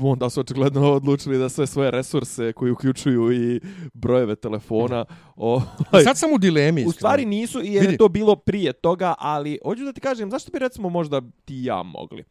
onda 0.00 0.30
su 0.30 0.40
očigledno 0.40 0.92
odlučili 0.92 1.38
da 1.38 1.48
sve 1.48 1.66
svoje 1.66 1.90
resurse 1.90 2.52
koji 2.52 2.72
uključuju 2.72 3.32
i 3.32 3.60
brojeve 3.94 4.36
telefona 4.36 5.04
o 5.36 5.62
sad 6.04 6.18
sam 6.18 6.32
u 6.32 6.38
dilemi 6.38 6.84
u 6.86 6.92
stvari 6.92 7.24
nisu 7.24 7.62
i 7.62 7.72
je 7.72 7.96
to 7.96 8.08
bilo 8.08 8.36
prije 8.36 8.72
toga 8.72 9.14
ali 9.18 9.58
hoću 9.64 9.84
da 9.84 9.92
ti 9.92 10.00
kažem 10.00 10.30
zašto 10.30 10.52
bi 10.52 10.58
recimo 10.58 10.88
možda 10.88 11.22
ti 11.44 11.64
ja 11.64 11.82
mogli 11.82 12.24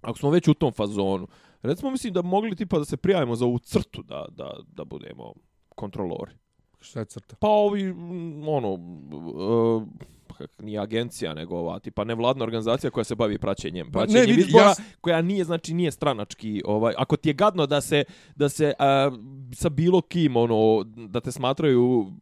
ako 0.00 0.18
smo 0.18 0.30
već 0.30 0.48
u 0.48 0.54
tom 0.54 0.72
fazonu 0.72 1.26
recimo 1.62 1.90
mislim 1.90 2.12
da 2.12 2.22
mogli 2.22 2.56
tipa 2.56 2.78
da 2.78 2.84
se 2.84 2.96
prijavimo 2.96 3.36
za 3.36 3.44
ovu 3.44 3.58
crtu 3.58 4.02
da, 4.02 4.26
da, 4.30 4.56
da 4.72 4.84
budemo 4.84 5.34
kontrolori. 5.68 6.32
Šta 6.80 7.00
je 7.00 7.04
crta? 7.04 7.36
Pa 7.40 7.48
ovi 7.48 7.90
ono 8.46 8.72
uh, 8.72 9.82
kak, 10.40 10.62
nije 10.62 10.80
agencija, 10.80 11.34
nego 11.34 11.56
ova, 11.56 11.78
tipa 11.78 12.04
nevladna 12.04 12.44
organizacija 12.44 12.90
koja 12.90 13.04
se 13.04 13.14
bavi 13.14 13.38
praćenjem, 13.38 13.92
pa 13.92 13.98
praćenjem 13.98 14.26
ne, 14.26 14.32
vidi, 14.32 14.40
izbora, 14.40 14.64
ja... 14.64 14.74
koja 15.00 15.22
nije, 15.22 15.44
znači, 15.44 15.74
nije 15.74 15.90
stranački, 15.90 16.62
ovaj, 16.64 16.94
ako 16.98 17.16
ti 17.16 17.28
je 17.28 17.32
gadno 17.32 17.66
da 17.66 17.80
se, 17.80 18.04
da 18.36 18.48
se 18.48 18.72
a, 18.78 19.10
sa 19.52 19.68
bilo 19.68 20.00
kim, 20.00 20.36
ono, 20.36 20.84
da 20.84 21.20
te 21.20 21.32
smatraju 21.32 22.12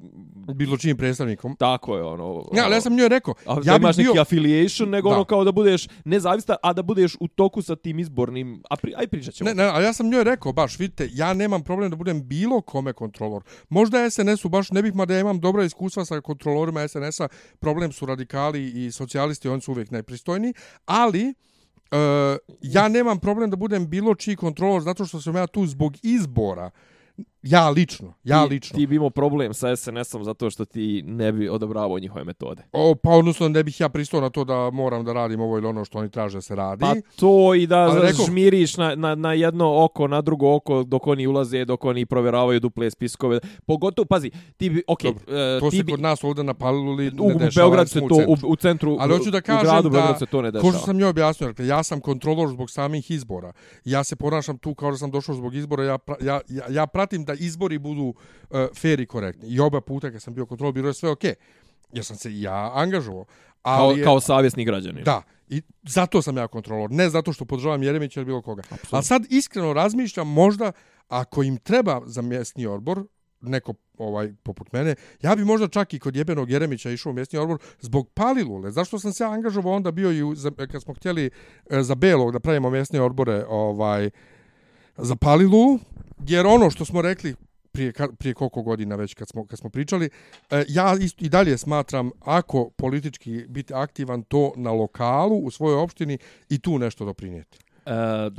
bilo 0.54 0.76
čim 0.76 0.96
predstavnikom. 0.96 1.56
Tako 1.56 1.96
je, 1.96 2.02
ono. 2.02 2.44
Ja, 2.54 2.64
ali 2.64 2.74
ja 2.74 2.80
sam 2.80 2.96
njoj 2.96 3.08
rekao, 3.08 3.34
a, 3.46 3.56
ja 3.64 3.78
bih 3.78 3.88
bio... 3.96 4.06
neki 4.06 4.18
affiliation, 4.18 4.90
nego 4.90 5.08
da. 5.08 5.14
ono 5.14 5.24
kao 5.24 5.44
da 5.44 5.52
budeš 5.52 5.88
nezavista, 6.04 6.56
a 6.62 6.72
da 6.72 6.82
budeš 6.82 7.16
u 7.20 7.28
toku 7.28 7.62
sa 7.62 7.76
tim 7.76 7.98
izbornim, 7.98 8.62
a 8.70 8.76
pri, 8.76 8.94
aj 8.96 9.06
pričat 9.06 9.34
ćemo. 9.34 9.50
Ne, 9.50 9.54
ne, 9.54 9.64
ali 9.64 9.84
ja 9.84 9.92
sam 9.92 10.10
njoj 10.10 10.24
rekao, 10.24 10.52
baš, 10.52 10.78
vidite, 10.78 11.08
ja 11.12 11.34
nemam 11.34 11.64
problem 11.64 11.90
da 11.90 11.96
budem 11.96 12.28
bilo 12.28 12.60
kome 12.60 12.92
kontrolor. 12.92 13.42
Možda 13.68 14.10
SNS-u 14.10 14.48
baš 14.48 14.70
ne 14.70 14.82
bih, 14.82 14.94
mada 14.94 15.14
ja 15.14 15.20
imam 15.20 15.40
dobra 15.40 15.64
iskustva 15.64 16.04
sa 16.04 16.20
kontrolorima 16.20 16.88
SNS-a, 16.88 17.28
problem 17.58 17.92
su 17.92 18.06
radikali 18.06 18.86
i 18.86 18.92
socijalisti, 18.92 19.48
oni 19.48 19.60
su 19.60 19.72
uvijek 19.72 19.90
najpristojni, 19.90 20.54
ali 20.86 21.34
uh, 21.90 22.36
ja 22.62 22.88
nemam 22.88 23.18
problem 23.18 23.50
da 23.50 23.56
budem 23.56 23.88
bilo 23.88 24.14
čiji 24.14 24.36
kontrolor 24.36 24.82
zato 24.82 25.04
što 25.04 25.20
sam 25.20 25.36
ja 25.36 25.46
tu 25.46 25.66
zbog 25.66 25.94
izbora. 26.02 26.70
Ja 27.42 27.70
lično, 27.70 28.14
ja 28.24 28.44
ti, 28.44 28.54
lično. 28.54 28.78
Ti 28.78 28.86
bi 28.86 28.96
imao 28.96 29.10
problem 29.10 29.54
sa 29.54 29.76
SNS-om 29.76 30.24
zato 30.24 30.50
što 30.50 30.64
ti 30.64 31.02
ne 31.06 31.32
bi 31.32 31.48
odobravao 31.48 31.98
njihove 31.98 32.24
metode. 32.24 32.62
O, 32.72 32.94
pa 33.02 33.10
odnosno 33.10 33.48
ne 33.48 33.64
bih 33.64 33.80
ja 33.80 33.88
pristao 33.88 34.20
na 34.20 34.30
to 34.30 34.44
da 34.44 34.70
moram 34.70 35.04
da 35.04 35.12
radim 35.12 35.40
ovo 35.40 35.58
ili 35.58 35.66
ono 35.66 35.84
što 35.84 35.98
oni 35.98 36.10
traže 36.10 36.36
da 36.36 36.42
se 36.42 36.54
radi. 36.54 36.80
Pa 36.80 36.94
to 37.16 37.54
i 37.54 37.66
da 37.66 38.00
rekao, 38.02 38.24
žmiriš 38.26 38.76
na, 38.76 38.94
na, 38.94 39.14
na 39.14 39.32
jedno 39.32 39.84
oko, 39.84 40.08
na 40.08 40.20
drugo 40.20 40.54
oko 40.54 40.82
dok 40.82 41.06
oni 41.06 41.26
ulaze, 41.26 41.64
dok 41.64 41.84
oni 41.84 42.06
provjeravaju 42.06 42.60
duple 42.60 42.90
spiskove. 42.90 43.40
Pogotovo, 43.66 44.06
pazi, 44.06 44.30
ti 44.56 44.70
bi, 44.70 44.82
okej. 44.86 45.12
Okay, 45.12 45.56
uh, 45.56 45.60
to 45.60 45.70
ti 45.70 45.76
se 45.76 45.82
bi, 45.82 45.92
kod 45.92 46.00
nas 46.00 46.24
ovdje 46.24 46.44
napalili 46.44 47.12
u, 47.20 47.28
ne 47.28 47.34
dešava. 47.34 47.66
U 47.66 47.70
Beograd 47.70 47.90
se 47.90 48.00
to, 48.00 48.24
u, 48.28 48.36
u 48.46 48.56
centru, 48.56 48.96
Ali 49.00 49.16
hoću 49.18 49.30
da 49.30 49.40
kažem 49.40 49.68
u 49.68 49.70
gradu 49.70 49.88
da, 49.88 50.16
se 50.18 50.26
to 50.26 50.42
ne 50.42 50.50
dešava. 50.50 50.72
Ko 50.72 50.78
što 50.78 50.86
sam 50.86 50.96
njoj 50.96 51.08
objasnio, 51.08 51.48
dakle, 51.48 51.66
ja 51.66 51.82
sam 51.82 52.00
kontrolor 52.00 52.48
zbog 52.48 52.70
samih 52.70 53.10
izbora. 53.10 53.52
Ja 53.84 54.04
se 54.04 54.16
ponašam 54.16 54.58
tu 54.58 54.74
kao 54.74 54.90
da 54.90 54.96
sam 54.96 55.10
došao 55.10 55.34
zbog 55.34 55.54
izbora. 55.54 55.84
Ja, 55.84 55.98
ja, 56.20 56.40
ja, 56.48 56.64
ja 56.70 56.86
pratim 56.86 57.27
da 57.28 57.34
izbori 57.34 57.78
budu 57.78 58.02
uh, 58.04 58.66
fair 58.74 59.00
i 59.00 59.06
korektni. 59.06 59.48
I 59.48 59.60
oba 59.60 59.80
puta 59.80 60.10
kad 60.10 60.22
sam 60.22 60.34
bio 60.34 60.46
kontrol 60.46 60.72
biro 60.72 60.88
je 60.88 60.94
sve 60.94 61.10
okej. 61.10 61.30
Okay. 61.30 61.68
Jer 61.92 62.04
sam 62.04 62.16
se 62.16 62.40
ja 62.40 62.72
angažovao. 62.74 63.24
Ali 63.62 64.02
kao, 64.02 64.04
kao 64.04 64.20
savjesni 64.20 64.64
građani. 64.64 65.02
Da. 65.02 65.22
I 65.48 65.62
zato 65.82 66.22
sam 66.22 66.36
ja 66.36 66.48
kontrolor. 66.48 66.90
Ne 66.90 67.08
zato 67.10 67.32
što 67.32 67.44
podržavam 67.44 67.82
Jeremića 67.82 68.20
ili 68.20 68.24
bilo 68.24 68.42
koga. 68.42 68.62
Ali 68.90 69.04
sad 69.04 69.26
iskreno 69.30 69.72
razmišljam 69.72 70.28
možda 70.28 70.72
ako 71.08 71.42
im 71.42 71.56
treba 71.56 72.00
za 72.06 72.22
mjesni 72.22 72.66
odbor, 72.66 73.04
neko 73.40 73.74
ovaj 73.98 74.32
poput 74.42 74.72
mene, 74.72 74.94
ja 75.22 75.36
bi 75.36 75.44
možda 75.44 75.68
čak 75.68 75.94
i 75.94 75.98
kod 75.98 76.16
jebenog 76.16 76.50
Jeremića 76.50 76.90
išao 76.90 77.10
u 77.10 77.14
mjesni 77.14 77.38
odbor 77.38 77.58
zbog 77.80 78.08
Palilule. 78.14 78.70
Zašto 78.70 78.98
sam 78.98 79.12
se 79.12 79.24
angažovao 79.24 79.72
onda 79.72 79.90
bio 79.90 80.12
i 80.12 80.36
za, 80.36 80.50
kad 80.50 80.82
smo 80.82 80.94
htjeli 80.94 81.30
e, 81.70 81.82
za 81.82 81.94
Belog 81.94 82.32
da 82.32 82.40
pravimo 82.40 82.70
mjesne 82.70 83.00
odbore 83.00 83.44
ovaj 83.48 84.10
za 84.96 85.16
Palilu, 85.16 85.78
jer 86.26 86.46
ono 86.46 86.70
što 86.70 86.84
smo 86.84 87.02
rekli 87.02 87.34
prije, 87.72 87.92
prije 88.18 88.34
koliko 88.34 88.62
godina 88.62 88.96
već 88.96 89.14
kad 89.14 89.28
smo, 89.28 89.46
kad 89.46 89.58
smo 89.58 89.70
pričali, 89.70 90.10
e, 90.50 90.64
ja 90.68 90.96
isto, 91.00 91.24
i 91.24 91.28
dalje 91.28 91.58
smatram 91.58 92.10
ako 92.20 92.70
politički 92.70 93.44
biti 93.48 93.74
aktivan 93.74 94.22
to 94.22 94.52
na 94.56 94.72
lokalu 94.72 95.38
u 95.38 95.50
svojoj 95.50 95.76
opštini 95.76 96.18
i 96.48 96.58
tu 96.58 96.78
nešto 96.78 97.04
doprinijeti. 97.04 97.58
E, 97.86 97.90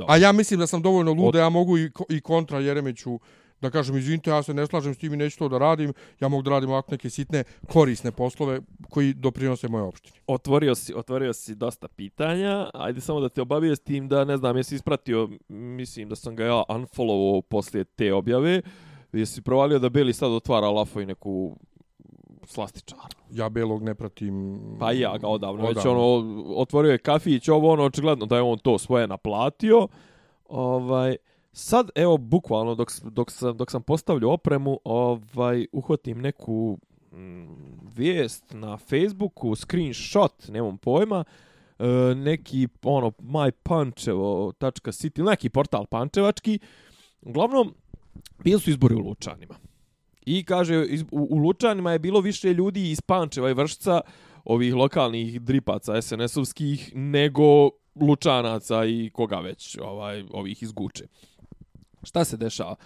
A 0.08 0.16
ja 0.16 0.32
mislim 0.32 0.60
da 0.60 0.66
sam 0.66 0.82
dovoljno 0.82 1.12
luda, 1.12 1.38
ja 1.38 1.48
mogu 1.48 1.78
i, 1.78 1.90
i 2.08 2.20
kontra 2.20 2.58
Jeremiću 2.58 3.20
da 3.60 3.70
kažem, 3.70 3.96
izvinite, 3.96 4.30
ja 4.30 4.42
se 4.42 4.54
ne 4.54 4.66
slažem 4.66 4.94
s 4.94 4.98
tim 4.98 5.14
i 5.14 5.16
neću 5.16 5.38
to 5.38 5.48
da 5.48 5.58
radim, 5.58 5.92
ja 6.20 6.28
mogu 6.28 6.42
da 6.42 6.50
radim 6.50 6.70
ovako 6.70 6.92
neke 6.92 7.10
sitne, 7.10 7.44
korisne 7.72 8.12
poslove 8.12 8.60
koji 8.90 9.14
doprinose 9.14 9.68
moje 9.68 9.84
opštini. 9.84 10.18
Otvorio 10.26 10.74
si, 10.74 10.94
otvorio 10.94 11.32
si 11.32 11.54
dosta 11.54 11.88
pitanja, 11.88 12.70
ajde 12.74 13.00
samo 13.00 13.20
da 13.20 13.28
te 13.28 13.42
obavije 13.42 13.76
s 13.76 13.80
tim 13.80 14.08
da, 14.08 14.24
ne 14.24 14.36
znam, 14.36 14.56
jesi 14.56 14.74
ispratio, 14.74 15.28
mislim 15.48 16.08
da 16.08 16.16
sam 16.16 16.36
ga 16.36 16.44
ja 16.44 16.62
unfollowao 16.68 17.42
poslije 17.42 17.84
te 17.84 18.12
objave, 18.12 18.62
jesi 19.12 19.42
provalio 19.42 19.78
da 19.78 19.88
Beli 19.88 20.12
sad 20.12 20.32
otvara 20.32 20.70
lafo 20.70 21.00
i 21.00 21.06
neku 21.06 21.56
slastičar. 22.46 22.98
Ja 23.32 23.48
Belog 23.48 23.82
ne 23.82 23.94
pratim... 23.94 24.60
Pa 24.80 24.92
ja 24.92 25.18
ga 25.18 25.28
odavno, 25.28 25.64
odavno. 25.64 25.68
već 25.68 25.86
ono, 25.86 26.54
otvorio 26.56 26.92
je 26.92 26.98
kafić, 26.98 27.48
ovo 27.48 27.72
ono, 27.72 27.84
očigledno 27.84 28.26
da 28.26 28.36
je 28.36 28.42
on 28.42 28.58
to 28.58 28.78
svoje 28.78 29.06
naplatio, 29.06 29.88
ovaj... 30.48 31.16
Sad, 31.52 31.90
evo, 31.94 32.16
bukvalno, 32.16 32.74
dok, 32.74 32.90
dok, 33.02 33.30
sam, 33.30 33.56
dok 33.56 33.70
sam 33.70 33.82
postavljao 33.82 34.32
opremu, 34.32 34.80
ovaj, 34.84 35.66
uhvatim 35.72 36.20
neku 36.20 36.78
mm, 37.12 37.46
vijest 37.96 38.44
na 38.50 38.76
Facebooku, 38.76 39.54
screenshot, 39.54 40.48
nemam 40.48 40.78
pojma, 40.78 41.24
e, 41.78 41.86
neki, 42.14 42.68
ono, 42.82 43.10
mypančevo.city, 43.10 45.24
neki 45.24 45.48
portal 45.48 45.86
pančevački, 45.86 46.58
uglavnom, 47.22 47.74
bili 48.44 48.60
su 48.60 48.70
izbori 48.70 48.94
u 48.94 48.98
Lučanima. 48.98 49.54
I 50.26 50.44
kaže, 50.44 50.86
iz, 50.88 51.02
u, 51.02 51.28
u 51.30 51.36
Lučanima 51.36 51.92
je 51.92 51.98
bilo 51.98 52.20
više 52.20 52.54
ljudi 52.54 52.90
iz 52.90 53.00
Pančeva 53.00 53.50
i 53.50 53.54
Vršca, 53.54 54.00
ovih 54.44 54.74
lokalnih 54.74 55.40
dripaca 55.40 56.02
SNS-ovskih, 56.02 56.92
nego 56.94 57.70
Lučanaca 58.00 58.84
i 58.84 59.10
koga 59.12 59.40
već, 59.40 59.78
ovaj, 59.80 60.24
ovih 60.30 60.62
iz 60.62 60.72
Guče. 60.72 61.04
Šta 62.02 62.24
se 62.24 62.36
dešava? 62.36 62.76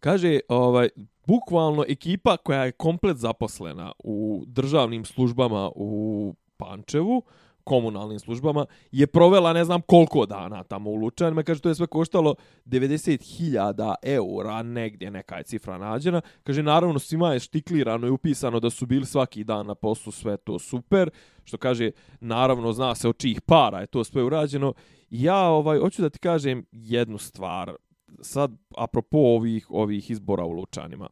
Kaže, 0.00 0.40
ovaj, 0.48 0.88
bukvalno 1.26 1.84
ekipa 1.88 2.36
koja 2.36 2.64
je 2.64 2.72
komplet 2.72 3.16
zaposlena 3.16 3.92
u 4.04 4.44
državnim 4.46 5.04
službama 5.04 5.70
u 5.74 6.34
Pančevu, 6.56 7.22
komunalnim 7.64 8.18
službama, 8.18 8.66
je 8.92 9.06
provela 9.06 9.52
ne 9.52 9.64
znam 9.64 9.80
koliko 9.80 10.26
dana 10.26 10.62
tamo 10.62 10.90
u 10.90 10.94
Lučanima. 10.94 11.42
Kaže, 11.42 11.60
to 11.60 11.68
je 11.68 11.74
sve 11.74 11.86
koštalo 11.86 12.34
90.000 12.66 13.94
eura, 14.02 14.62
negdje 14.62 15.10
neka 15.10 15.36
je 15.36 15.42
cifra 15.42 15.78
nađena. 15.78 16.20
Kaže, 16.42 16.62
naravno, 16.62 16.98
svima 16.98 17.32
je 17.32 17.40
štiklirano 17.40 18.06
i 18.06 18.10
upisano 18.10 18.60
da 18.60 18.70
su 18.70 18.86
bili 18.86 19.06
svaki 19.06 19.44
dan 19.44 19.66
na 19.66 19.74
poslu, 19.74 20.12
sve 20.12 20.36
to 20.36 20.58
super. 20.58 21.10
Što 21.44 21.56
kaže, 21.56 21.90
naravno, 22.20 22.72
zna 22.72 22.94
se 22.94 23.08
od 23.08 23.16
čijih 23.16 23.40
para 23.40 23.80
je 23.80 23.86
to 23.86 24.04
sve 24.04 24.22
urađeno. 24.22 24.72
Ja, 25.10 25.48
ovaj, 25.48 25.78
hoću 25.78 26.02
da 26.02 26.10
ti 26.10 26.18
kažem 26.18 26.66
jednu 26.72 27.18
stvar 27.18 27.72
sad 28.20 28.56
apropo 28.76 29.18
ovih 29.18 29.66
ovih 29.70 30.10
izbora 30.10 30.44
u 30.44 30.52
Lučanima. 30.52 31.08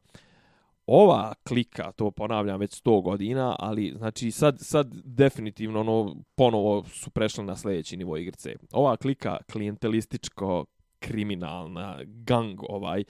Ova 0.87 1.35
klika, 1.49 1.93
to 1.93 2.11
ponavljam 2.11 2.61
već 2.61 2.83
100 2.83 3.03
godina, 3.03 3.57
ali 3.59 3.95
znači 3.97 4.31
sad 4.31 4.57
sad 4.61 4.95
definitivno 5.05 5.81
ono 5.81 6.17
ponovo 6.35 6.85
su 6.85 7.11
prešli 7.11 7.45
na 7.45 7.57
sljedeći 7.57 7.97
nivo 7.97 8.17
igrice. 8.17 8.55
Ova 8.73 8.97
klika 8.97 9.37
klijentelističko 9.53 10.65
kriminalna 10.99 11.99
gang 12.05 12.61
ovaj 12.69 13.05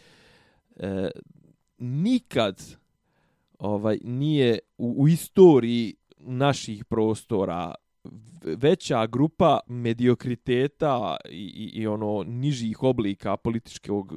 e, 0.77 1.11
nikad 1.79 2.77
ovaj 3.59 3.99
nije 4.05 4.59
u, 4.79 4.95
u 5.03 5.09
istoriji 5.09 5.95
naših 6.19 6.85
prostora 6.85 7.75
veća 8.45 9.07
grupa 9.07 9.61
mediokriteta 9.67 11.17
i, 11.31 11.37
i, 11.37 11.81
i 11.81 11.87
ono 11.87 12.23
nižih 12.27 12.83
oblika 12.83 13.37
političkog 13.37 14.15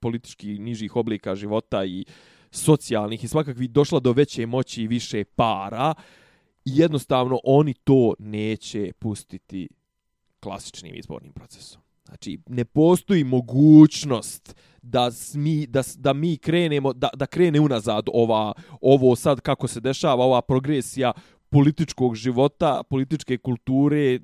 politički 0.00 0.58
nižih 0.58 0.96
oblika 0.96 1.34
života 1.34 1.84
i 1.84 2.04
socijalnih 2.50 3.24
i 3.24 3.28
svakakvi 3.28 3.68
došla 3.68 4.00
do 4.00 4.12
veće 4.12 4.46
moći 4.46 4.82
i 4.82 4.86
više 4.86 5.24
para 5.24 5.94
i 6.64 6.70
jednostavno 6.74 7.40
oni 7.44 7.74
to 7.74 8.14
neće 8.18 8.92
pustiti 8.98 9.68
klasičnim 10.40 10.94
izbornim 10.94 11.32
procesom. 11.32 11.82
Znači, 12.08 12.38
ne 12.46 12.64
postoji 12.64 13.24
mogućnost 13.24 14.56
da 14.82 15.10
mi, 15.34 15.66
da, 15.66 15.82
da 15.96 16.12
mi 16.12 16.36
krenemo, 16.36 16.92
da, 16.92 17.08
da 17.14 17.26
krene 17.26 17.60
unazad 17.60 18.04
ova, 18.12 18.52
ovo 18.80 19.16
sad 19.16 19.40
kako 19.40 19.68
se 19.68 19.80
dešava, 19.80 20.24
ova 20.24 20.40
progresija 20.42 21.12
političkog 21.50 22.14
života, 22.14 22.82
političke 22.90 23.38
kulture, 23.38 24.18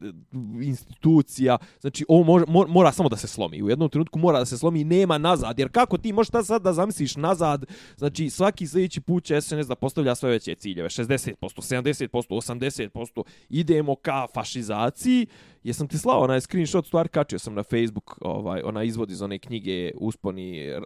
institucija. 0.63 1.59
Znači, 1.81 2.05
ovo 2.09 2.25
mora, 2.25 2.67
mora 2.69 2.93
samo 2.93 3.09
da 3.09 3.17
se 3.17 3.27
slomi. 3.29 3.63
U 3.63 3.69
jednom 3.69 3.89
trenutku 3.89 4.19
mora 4.19 4.39
da 4.39 4.47
se 4.47 4.59
slomi 4.59 4.81
i 4.81 4.85
nema 4.85 5.19
nazad. 5.19 5.59
Jer 5.59 5.69
kako 5.73 5.99
ti 5.99 6.13
možeš 6.13 6.31
sad 6.45 6.63
da 6.63 6.73
zamisliš 6.73 7.17
nazad? 7.17 7.65
Znači, 7.97 8.31
svaki 8.31 8.67
sljedeći 8.67 9.01
put 9.01 9.25
će 9.25 9.41
SNS 9.41 9.67
da 9.67 9.75
postavlja 9.75 10.15
sve 10.15 10.31
veće 10.31 10.55
ciljeve. 10.55 10.89
60%, 10.89 11.35
70%, 11.41 12.09
80%. 12.11 13.23
Idemo 13.49 13.97
ka 13.97 14.27
fašizaciji. 14.35 15.27
Jesam 15.65 15.89
ti 15.89 15.99
slao 15.99 16.21
onaj 16.21 16.41
screenshot, 16.41 16.87
stvar 16.87 17.09
kačio 17.09 17.39
sam 17.39 17.55
na 17.55 17.63
Facebook, 17.63 18.19
ovaj, 18.21 18.61
ona 18.65 18.83
izvod 18.83 19.11
iz 19.11 19.23
one 19.23 19.39
knjige 19.39 19.91
Usponi 19.95 20.71
uh, 20.77 20.85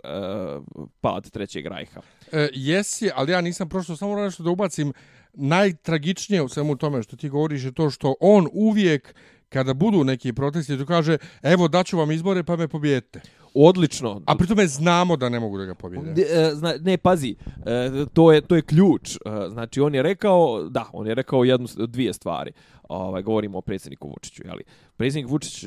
pad 1.00 1.30
trećeg 1.30 1.66
rajha. 1.66 2.00
E, 2.32 2.48
jesi, 2.54 3.10
ali 3.14 3.32
ja 3.32 3.40
nisam 3.40 3.68
prošlo, 3.68 3.96
samo 3.96 4.16
nešto 4.16 4.42
da 4.42 4.50
ubacim 4.50 4.92
najtragičnije 5.34 6.42
u 6.42 6.48
svemu 6.48 6.76
tome 6.76 7.02
što 7.02 7.16
ti 7.16 7.28
govoriš 7.28 7.64
je 7.64 7.72
to 7.72 7.90
što 7.90 8.14
on 8.20 8.48
uvijek 8.52 9.14
kada 9.48 9.74
budu 9.74 10.04
neki 10.04 10.32
protesti 10.32 10.78
to 10.78 10.86
kaže 10.86 11.18
evo 11.42 11.68
daću 11.68 11.98
vam 11.98 12.10
izbore 12.10 12.42
pa 12.42 12.56
me 12.56 12.68
pobijete. 12.68 13.20
Odlično. 13.54 14.22
A 14.26 14.36
pritome 14.36 14.66
znamo 14.66 15.16
da 15.16 15.28
ne 15.28 15.40
mogu 15.40 15.58
da 15.58 15.64
ga 15.64 15.74
pobjede. 15.74 16.22
E, 16.22 16.52
ne, 16.80 16.96
pazi, 16.96 17.36
e, 17.66 18.04
to 18.12 18.32
je 18.32 18.40
to 18.40 18.56
je 18.56 18.62
ključ. 18.62 19.16
E, 19.16 19.18
znači 19.48 19.80
on 19.80 19.94
je 19.94 20.02
rekao, 20.02 20.68
da, 20.68 20.84
on 20.92 21.06
je 21.06 21.14
rekao 21.14 21.44
jednu 21.44 21.68
dvije 21.86 22.12
stvari 22.12 22.52
ovaj, 22.88 23.22
govorimo 23.22 23.58
o 23.58 23.60
predsjedniku 23.60 24.08
Vučiću, 24.08 24.42
jeli? 24.46 24.62
Predsjednik 24.96 25.30
Vučić, 25.30 25.64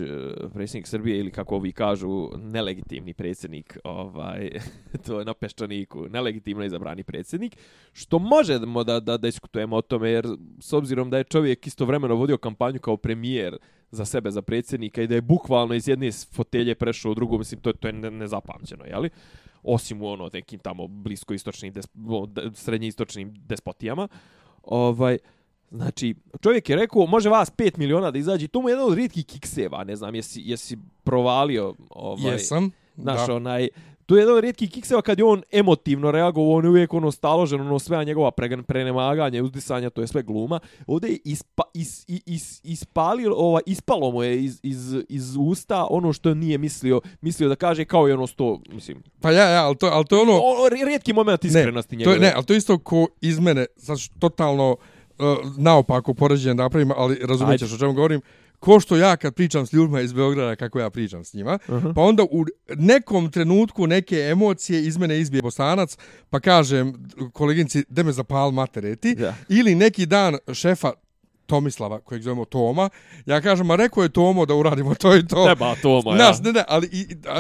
predsjednik 0.54 0.88
Srbije 0.88 1.20
ili 1.20 1.32
kako 1.32 1.56
ovi 1.56 1.72
kažu, 1.72 2.30
nelegitimni 2.38 3.14
predsjednik, 3.14 3.78
ovaj, 3.84 4.50
to 5.06 5.20
je 5.20 5.26
na 5.26 5.34
peščaniku, 5.34 6.10
nelegitimno 6.10 6.66
izabrani 6.66 7.04
predsjednik, 7.04 7.58
što 7.94 8.20
možemo 8.20 8.84
da, 8.84 8.94
da, 8.94 9.00
da 9.00 9.18
diskutujemo 9.18 9.76
o 9.76 9.82
tome, 9.82 10.10
jer 10.10 10.28
s 10.60 10.74
obzirom 10.74 11.10
da 11.10 11.18
je 11.18 11.24
čovjek 11.24 11.68
istovremeno 11.68 12.16
vodio 12.16 12.38
kampanju 12.38 12.80
kao 12.80 12.98
premijer 12.98 13.58
za 13.92 14.06
sebe, 14.06 14.32
za 14.32 14.42
predsjednika 14.42 15.02
i 15.02 15.08
da 15.08 15.16
je 15.16 15.22
bukvalno 15.22 15.74
iz 15.74 15.88
jedne 15.88 16.12
fotelje 16.12 16.76
prešao 16.76 17.12
u 17.12 17.16
drugu, 17.16 17.38
mislim, 17.38 17.62
to 17.62 17.70
je, 17.70 17.74
to 17.74 17.88
je 17.88 17.94
nezapamćeno, 17.94 18.86
jeli? 18.86 19.10
Osim 19.64 20.02
u 20.02 20.08
ono 20.08 20.30
nekim 20.34 20.60
tamo 20.60 20.88
bliskoistočnim, 20.88 21.74
des, 21.74 21.88
srednjeistočnim 22.54 23.34
despotijama. 23.48 24.08
Ovaj, 24.64 25.18
Znači, 25.72 26.16
čovjek 26.42 26.70
je 26.70 26.76
rekao, 26.76 27.06
može 27.06 27.30
vas 27.30 27.52
5 27.52 27.78
miliona 27.78 28.12
da 28.12 28.20
izađe, 28.20 28.48
to 28.48 28.62
mu 28.62 28.70
je 28.70 28.74
jedan 28.74 28.88
od 28.88 28.94
rijetkih 28.94 29.26
kikseva, 29.26 29.84
ne 29.84 29.96
znam, 29.96 30.16
jesi, 30.16 30.42
jesi 30.46 30.78
provalio 31.04 31.76
ovaj, 31.90 32.32
Jesam, 32.32 32.72
naš, 32.96 33.28
da. 33.28 33.36
onaj, 33.36 33.70
to 34.06 34.16
je 34.16 34.22
jedan 34.22 34.36
od 34.36 34.42
rijetkih 34.42 34.72
kikseva 34.72 35.02
kad 35.02 35.20
je 35.20 35.26
on 35.26 35.44
emotivno 35.52 36.12
reagovao, 36.12 36.52
on 36.52 36.64
je 36.64 36.70
uvijek 36.70 36.94
ono 36.94 37.12
staložen, 37.12 37.62
ono 37.62 37.80
sve 37.80 38.06
njegova 38.06 38.32
pre, 38.32 38.64
prenemaganje, 38.64 39.42
uzdisanja, 39.42 39.90
to 39.90 40.02
je 40.02 40.08
sve 40.08 40.24
gluma. 40.24 40.60
Ovdje 40.88 41.10
je 41.10 41.20
ispa, 41.26 41.64
is, 41.74 42.06
is, 42.08 42.22
is, 42.26 42.62
ispalio, 42.64 43.34
ovaj, 43.36 43.62
ispalo 43.66 44.12
mu 44.12 44.24
je 44.24 44.44
iz, 44.44 44.60
iz, 44.64 44.96
iz 45.10 45.36
usta 45.40 45.88
ono 45.90 46.14
što 46.14 46.34
nije 46.34 46.58
mislio, 46.58 47.02
mislio 47.22 47.50
da 47.50 47.56
kaže 47.56 47.86
kao 47.86 48.10
i 48.10 48.12
ono 48.12 48.28
sto, 48.28 48.60
mislim. 48.70 49.04
Pa 49.22 49.32
ja, 49.32 49.50
ja, 49.50 49.66
ali 49.66 49.76
to, 49.76 49.88
ali 49.88 50.06
to 50.06 50.16
je 50.16 50.22
ono... 50.22 50.34
O, 50.34 50.70
rijetki 50.86 51.14
moment 51.14 51.46
iskrenosti 51.46 51.96
ne, 51.96 52.00
njegove. 52.00 52.18
To 52.18 52.24
je, 52.24 52.30
ne, 52.30 52.34
ali 52.36 52.46
to 52.46 52.54
je 52.54 52.58
isto 52.58 52.78
ko 52.78 53.08
iz 53.22 53.40
mene, 53.40 53.66
znači 53.76 54.12
totalno, 54.20 54.72
uh, 54.72 54.78
naopako 55.58 56.14
poređenje 56.14 56.56
napravim, 56.56 56.92
ali 56.96 57.20
razumijet 57.24 57.60
ćeš 57.60 57.74
o 57.74 57.78
čemu 57.78 57.94
govorim, 57.94 58.22
ko 58.62 58.80
što 58.80 58.98
ja 58.98 59.18
kad 59.18 59.34
pričam 59.34 59.66
s 59.66 59.74
ljudima 59.74 60.02
iz 60.02 60.14
Beograda, 60.14 60.56
kako 60.56 60.80
ja 60.80 60.90
pričam 60.90 61.24
s 61.24 61.34
njima, 61.34 61.60
uh 61.68 61.84
-huh. 61.84 61.94
pa 61.96 62.02
onda 62.02 62.24
u 62.24 62.46
nekom 62.78 63.32
trenutku 63.32 63.88
neke 63.88 64.16
emocije 64.18 64.84
iz 64.86 64.98
mene 64.98 65.20
izbije 65.20 65.42
bosanac, 65.42 65.98
pa 66.30 66.40
kažem 66.40 66.94
koleginici, 67.34 67.84
da 67.90 68.04
me 68.04 68.12
zapal 68.12 68.52
materiti, 68.52 69.16
yeah. 69.16 69.34
ili 69.50 69.76
neki 69.76 70.06
dan 70.06 70.38
šefa 70.54 70.92
Tomislava, 71.46 72.00
kojeg 72.00 72.22
zovemo 72.22 72.46
Toma, 72.46 72.90
ja 73.26 73.42
kažem, 73.42 73.72
a 73.72 73.76
rekao 73.76 74.04
je 74.04 74.10
Tomo 74.10 74.46
da 74.46 74.56
uradimo 74.56 74.96
to 74.96 75.16
i 75.16 75.28
to. 75.28 75.48
Neba 75.48 75.76
Toma, 75.82 76.12
ja. 76.12 76.18
Nas, 76.18 76.42
ne, 76.42 76.52
ne, 76.52 76.64
ali 76.68 76.90
i, 76.92 77.08
a, 77.28 77.40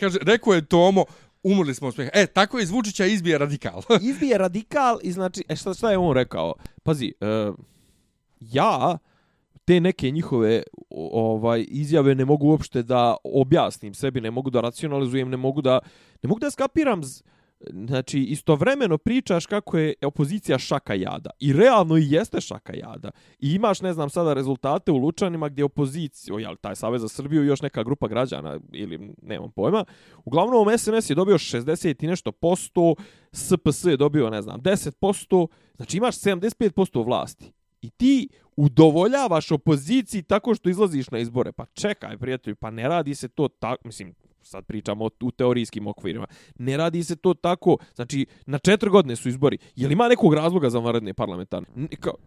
kaže, 0.00 0.18
rekao 0.22 0.54
je 0.54 0.64
Tomo, 0.64 1.04
umrli 1.42 1.74
smo 1.74 1.92
smjeha. 1.92 2.10
E, 2.14 2.26
tako 2.26 2.58
je 2.58 2.62
iz 2.62 2.70
Vučića 2.70 3.04
izbije 3.04 3.38
radikal. 3.38 3.82
izbije 4.10 4.38
radikal 4.38 4.98
i 5.02 5.12
znači, 5.12 5.44
e, 5.48 5.56
šta, 5.56 5.74
šta 5.74 5.90
je 5.90 5.98
on 5.98 6.14
rekao? 6.14 6.54
Pazi, 6.82 7.12
uh, 7.20 7.54
ja 8.40 8.98
te 9.68 9.80
neke 9.80 10.10
njihove 10.10 10.62
ovaj 11.12 11.64
izjave 11.68 12.14
ne 12.14 12.24
mogu 12.24 12.46
uopšte 12.46 12.82
da 12.82 13.16
objasnim 13.24 13.94
sebi, 13.94 14.20
ne 14.20 14.30
mogu 14.30 14.50
da 14.50 14.60
racionalizujem, 14.60 15.30
ne 15.30 15.36
mogu 15.36 15.62
da 15.62 15.78
ne 16.22 16.28
mogu 16.28 16.40
da 16.40 16.50
skapiram 16.50 17.04
z, 17.04 17.22
znači 17.86 18.20
istovremeno 18.20 18.98
pričaš 18.98 19.46
kako 19.46 19.78
je 19.78 19.94
opozicija 20.04 20.58
šaka 20.58 20.94
jada. 20.94 21.30
I 21.40 21.52
realno 21.52 21.96
i 21.96 22.10
jeste 22.10 22.40
šaka 22.40 22.72
jada. 22.76 23.10
I 23.38 23.52
imaš 23.54 23.80
ne 23.80 23.92
znam 23.92 24.10
sada 24.10 24.34
rezultate 24.34 24.92
u 24.92 24.96
Lučanima 24.96 25.48
gdje 25.48 25.64
opozicija 25.64 26.38
jel 26.38 26.56
taj 26.56 26.76
savez 26.76 27.02
za 27.02 27.08
Srbiju 27.08 27.44
i 27.44 27.46
još 27.46 27.62
neka 27.62 27.82
grupa 27.82 28.08
građana 28.08 28.60
ili 28.72 29.14
nemam 29.22 29.50
pojma. 29.50 29.84
Uglavnom 30.24 30.78
SNS 30.78 31.10
je 31.10 31.14
dobio 31.14 31.38
60 31.38 32.04
i 32.04 32.06
nešto 32.06 32.32
posto 32.32 32.94
SPS 33.32 33.84
je 33.84 33.96
dobio 33.96 34.30
ne 34.30 34.42
znam 34.42 34.60
10% 34.60 35.46
znači 35.76 35.96
imaš 35.96 36.16
75% 36.16 37.06
vlasti 37.06 37.57
i 37.82 37.90
ti 37.90 38.28
udovoljavaš 38.56 39.52
opoziciji 39.52 40.22
tako 40.22 40.54
što 40.54 40.68
izlaziš 40.68 41.10
na 41.10 41.18
izbore 41.18 41.52
pa 41.52 41.66
čekaj 41.66 42.18
prijatelju 42.18 42.56
pa 42.56 42.70
ne 42.70 42.88
radi 42.88 43.14
se 43.14 43.28
to 43.28 43.48
tako 43.48 43.82
mislim 43.84 44.14
sad 44.48 44.64
pričamo 44.64 45.08
u 45.20 45.30
teorijskim 45.30 45.86
okvirima. 45.86 46.26
Ne 46.58 46.76
radi 46.76 47.04
se 47.04 47.16
to 47.16 47.34
tako, 47.34 47.76
znači 47.94 48.26
na 48.46 48.58
četiri 48.58 48.90
godine 48.90 49.16
su 49.16 49.28
izbori. 49.28 49.58
Je 49.76 49.88
li 49.88 49.92
ima 49.92 50.08
nekog 50.08 50.34
razloga 50.34 50.70
za 50.70 50.78
vanredne 50.78 51.14
parlamentarne? 51.14 51.68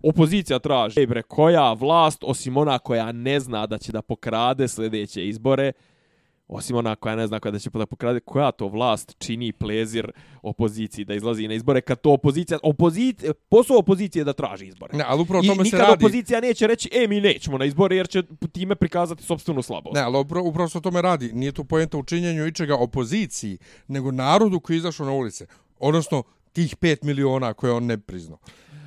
Opozicija 0.04 0.60
traži, 0.60 1.00
ej 1.00 1.08
bre, 1.08 1.22
koja 1.22 1.74
vlast, 1.74 2.24
osim 2.24 2.58
ona 2.58 2.80
koja 2.80 3.12
ne 3.12 3.40
zna 3.40 3.68
da 3.68 3.78
će 3.78 3.92
da 3.92 4.02
pokrade 4.02 4.68
sljedeće 4.68 5.28
izbore, 5.28 5.72
osim 6.52 6.76
ona 6.76 6.96
koja 6.96 7.16
ne 7.16 7.28
zna 7.28 7.40
kada 7.40 7.60
će 7.60 7.70
da 7.70 7.86
pokrade, 7.86 8.20
koja 8.20 8.52
to 8.52 8.68
vlast 8.68 9.16
čini 9.18 9.52
plezir 9.52 10.12
opoziciji 10.42 11.06
da 11.06 11.14
izlazi 11.14 11.48
na 11.48 11.54
izbore, 11.54 11.82
kad 11.82 12.02
to 12.02 12.12
opozicija, 12.14 12.60
opozicija 12.64 13.34
posao 13.50 13.78
opozicije 13.78 14.24
da 14.24 14.34
traži 14.34 14.66
izbore. 14.66 14.98
Ne, 14.98 15.04
ali 15.08 15.22
upravo 15.22 15.44
tome 15.44 15.68
I 15.68 15.70
se 15.70 15.78
radi. 15.78 15.92
nikad 15.92 16.04
opozicija 16.04 16.42
neće 16.42 16.68
reći, 16.68 16.90
e, 16.94 17.08
mi 17.08 17.22
nećemo 17.22 17.58
na 17.58 17.66
izbore, 17.66 17.96
jer 17.96 18.08
će 18.08 18.24
time 18.52 18.76
prikazati 18.76 19.24
sobstvenu 19.24 19.62
slabost. 19.62 19.96
Ne, 19.96 20.02
ali 20.02 20.20
upravo, 20.20 20.48
upravo 20.48 20.70
se 20.70 20.82
tome 20.82 21.02
radi. 21.02 21.34
Nije 21.34 21.52
to 21.52 21.64
pojenta 21.64 21.98
u 21.98 22.04
činjenju 22.04 22.48
ičega 22.48 22.76
opoziciji, 22.76 23.58
nego 23.88 24.12
narodu 24.12 24.60
koji 24.60 24.78
izašao 24.78 25.06
na 25.06 25.12
ulice. 25.12 25.46
Odnosno, 25.80 26.24
tih 26.54 26.78
5 26.78 27.04
miliona 27.04 27.54
koje 27.54 27.74
on 27.74 27.86
ne 27.86 27.98
priznao. 27.98 28.38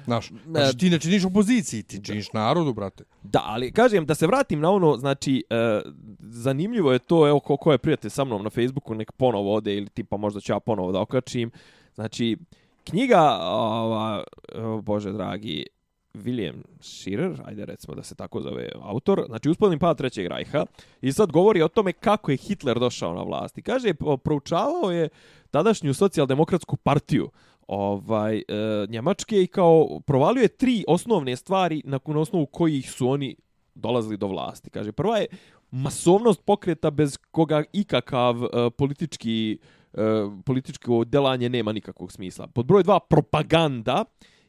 Znaš, 0.04 0.30
znači 0.46 0.78
ti 0.78 0.90
ne 0.90 0.98
činiš 0.98 1.24
opoziciji, 1.24 1.82
ti 1.82 2.04
činiš 2.04 2.32
narodu, 2.32 2.72
brate. 2.72 3.04
Da, 3.22 3.42
ali 3.44 3.72
kažem, 3.72 4.06
da 4.06 4.14
se 4.14 4.26
vratim 4.26 4.60
na 4.60 4.70
ono, 4.70 4.96
znači, 4.96 5.44
e, 5.50 5.80
zanimljivo 6.18 6.92
je 6.92 6.98
to, 6.98 7.28
evo, 7.28 7.40
ko, 7.40 7.56
ko 7.56 7.72
je 7.72 7.78
prijatelj 7.78 8.10
sa 8.10 8.24
mnom 8.24 8.42
na 8.42 8.50
Facebooku, 8.50 8.94
nek 8.94 9.12
ponovo 9.12 9.54
ode, 9.54 9.76
ili 9.76 9.88
tipa 9.88 10.16
možda 10.16 10.40
ću 10.40 10.52
ja 10.52 10.60
ponovo 10.60 10.92
da 10.92 11.00
okačim. 11.00 11.50
Znači, 11.94 12.36
knjiga, 12.84 13.38
ova, 13.42 14.24
o, 14.54 14.80
bože 14.80 15.12
dragi, 15.12 15.66
William 16.14 16.62
Schirer, 16.80 17.42
ajde 17.44 17.64
recimo 17.64 17.94
da 17.94 18.02
se 18.02 18.14
tako 18.14 18.40
zove 18.40 18.68
autor, 18.82 19.24
znači 19.28 19.48
uspodnim 19.48 19.78
pad 19.78 19.98
Trećeg 19.98 20.26
rajha, 20.26 20.66
i 21.00 21.12
sad 21.12 21.32
govori 21.32 21.62
o 21.62 21.68
tome 21.68 21.92
kako 21.92 22.30
je 22.30 22.36
Hitler 22.36 22.78
došao 22.78 23.14
na 23.14 23.22
vlast. 23.22 23.58
I 23.58 23.62
kaže, 23.62 23.94
proučavao 24.24 24.90
je 24.90 25.08
tadašnju 25.50 25.94
socijaldemokratsku 25.94 26.76
partiju, 26.76 27.30
ovaj 27.68 28.38
e, 28.38 28.42
Njemačke 28.88 29.42
i 29.42 29.46
kao 29.46 30.00
provalio 30.06 30.42
je 30.42 30.48
tri 30.48 30.84
osnovne 30.88 31.36
stvari 31.36 31.82
na 31.84 32.00
osnovu 32.06 32.46
kojih 32.46 32.90
su 32.90 33.08
oni 33.08 33.36
dolazili 33.74 34.16
do 34.16 34.26
vlasti. 34.26 34.70
Kaže, 34.70 34.92
prva 34.92 35.18
je 35.18 35.26
masovnost 35.70 36.42
pokreta 36.44 36.90
bez 36.90 37.18
koga 37.30 37.62
ikakav 37.72 38.44
e, 38.44 38.70
politički 38.70 39.58
e, 39.92 39.98
političko 40.44 41.04
delanje 41.04 41.48
nema 41.48 41.72
nikakvog 41.72 42.12
smisla. 42.12 42.46
Pod 42.46 42.66
broj 42.66 42.82
2 42.84 42.98
propaganda. 43.08 44.04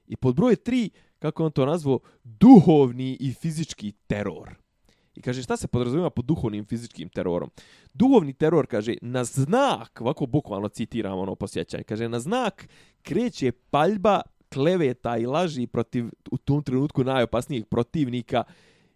I 0.08 0.16
pod 0.16 0.36
broj 0.36 0.56
3 0.56 0.90
kako 1.20 1.46
on 1.46 1.52
to 1.52 1.66
nazvao, 1.66 2.00
duhovni 2.24 3.18
i 3.20 3.34
fizički 3.34 3.92
teror. 3.92 4.56
I 5.16 5.22
kaže, 5.22 5.44
šta 5.44 5.58
se 5.58 5.68
podrazumijeva 5.68 6.10
pod 6.10 6.26
duhovnim 6.26 6.66
fizičkim 6.66 7.10
terorom? 7.10 7.50
Duhovni 7.94 8.34
teror, 8.34 8.68
kaže, 8.68 8.96
na 9.02 9.24
znak, 9.24 10.02
ovako 10.02 10.26
bukvalno 10.26 10.68
citiram 10.68 11.20
ono 11.20 11.36
posjećanje, 11.36 11.84
kaže, 11.84 12.10
na 12.10 12.20
znak 12.20 12.68
kreće 13.02 13.52
paljba 13.52 14.22
kleveta 14.54 15.18
i 15.18 15.26
laži 15.26 15.68
protiv 15.68 16.06
u 16.32 16.38
tom 16.38 16.64
trenutku 16.64 17.04
najopasnijih 17.04 17.66
protivnika 17.66 18.44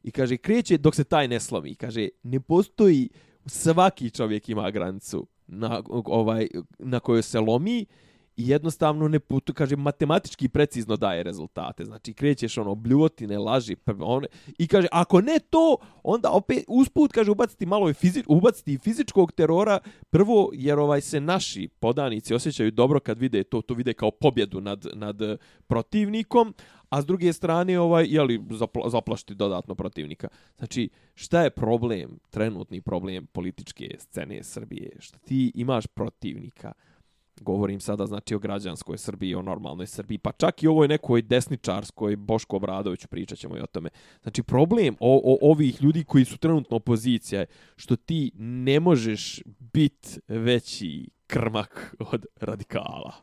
i 0.04 0.12
kaže, 0.12 0.38
kreće 0.38 0.78
dok 0.78 0.96
se 0.96 1.04
taj 1.04 1.28
ne 1.28 1.40
slomi. 1.40 1.76
Kaže, 1.76 2.10
ne 2.24 2.40
postoji, 2.40 3.10
svaki 3.46 4.10
čovjek 4.10 4.50
ima 4.50 4.72
granicu 4.72 5.28
na, 5.48 5.84
ovaj, 6.06 6.48
na 6.80 7.00
kojoj 7.00 7.22
se 7.22 7.40
lomi, 7.40 7.86
i 8.40 8.50
jednostavno 8.50 9.08
ne 9.08 9.20
putu, 9.20 9.54
kaže 9.54 9.76
matematički 9.76 10.50
precizno 10.50 10.98
daje 10.98 11.24
rezultate. 11.24 11.86
Znači 11.86 12.14
krećeš 12.14 12.58
ono 12.58 12.76
bljuvotine, 12.76 13.38
laži, 13.38 13.76
one 14.02 14.28
i 14.58 14.68
kaže 14.68 14.88
ako 14.92 15.22
ne 15.22 15.40
to, 15.50 15.78
onda 16.04 16.32
opet 16.32 16.64
usput 16.68 17.12
kaže 17.12 17.32
ubaciti 17.32 17.66
malo 17.66 17.90
i 17.90 17.94
fizi, 17.94 18.24
ubaciti 18.28 18.78
fizičkog 18.78 19.32
terora 19.32 19.80
prvo 20.10 20.50
jer 20.54 20.80
ovaj 20.80 21.02
se 21.02 21.20
naši 21.20 21.68
podanici 21.80 22.34
osjećaju 22.34 22.72
dobro 22.72 23.00
kad 23.00 23.20
vide 23.20 23.44
to, 23.44 23.62
to 23.62 23.74
vide 23.74 23.94
kao 23.94 24.12
pobjedu 24.12 24.62
nad 24.62 24.86
nad 24.94 25.22
eh, 25.22 25.38
protivnikom, 25.68 26.54
a 26.90 27.02
s 27.02 27.06
druge 27.06 27.34
strane 27.34 27.80
ovaj 27.80 28.06
jeli, 28.10 28.44
zapla, 28.52 28.90
zaplašiti 28.90 29.36
dodatno 29.36 29.76
protivnika. 29.76 30.28
Znači 30.58 30.90
šta 31.16 31.42
je 31.42 31.50
problem, 31.50 32.20
trenutni 32.30 32.82
problem 32.82 33.28
političke 33.28 33.96
scene 33.98 34.44
Srbije? 34.44 34.92
Što 35.00 35.20
ti 35.20 35.52
imaš 35.56 35.88
protivnika? 35.88 36.74
Govorim 37.42 37.80
sada 37.80 38.06
znači 38.06 38.36
o 38.36 38.40
građanskoj 38.40 38.98
Srbiji, 38.98 39.36
o 39.36 39.42
normalnoj 39.42 39.88
Srbiji, 39.88 40.18
pa 40.18 40.32
čak 40.32 40.64
i 40.64 40.68
ovoj 40.68 40.88
nekoj 40.88 41.22
desničarskoj 41.22 42.16
Boško 42.16 42.56
Obradoviću 42.56 43.08
pričat 43.08 43.38
ćemo 43.38 43.58
i 43.58 43.62
o 43.62 43.66
tome. 43.66 43.90
Znači 44.22 44.44
problem 44.44 44.96
o, 45.00 45.22
o 45.24 45.52
ovih 45.52 45.84
ljudi 45.84 46.04
koji 46.04 46.26
su 46.26 46.38
trenutno 46.38 46.78
opozicija 46.78 47.42
je 47.42 47.48
što 47.76 47.96
ti 47.96 48.32
ne 48.38 48.80
možeš 48.80 49.42
biti 49.60 50.20
veći 50.28 51.10
krmak 51.28 51.96
od 52.14 52.26
radikala. 52.40 53.14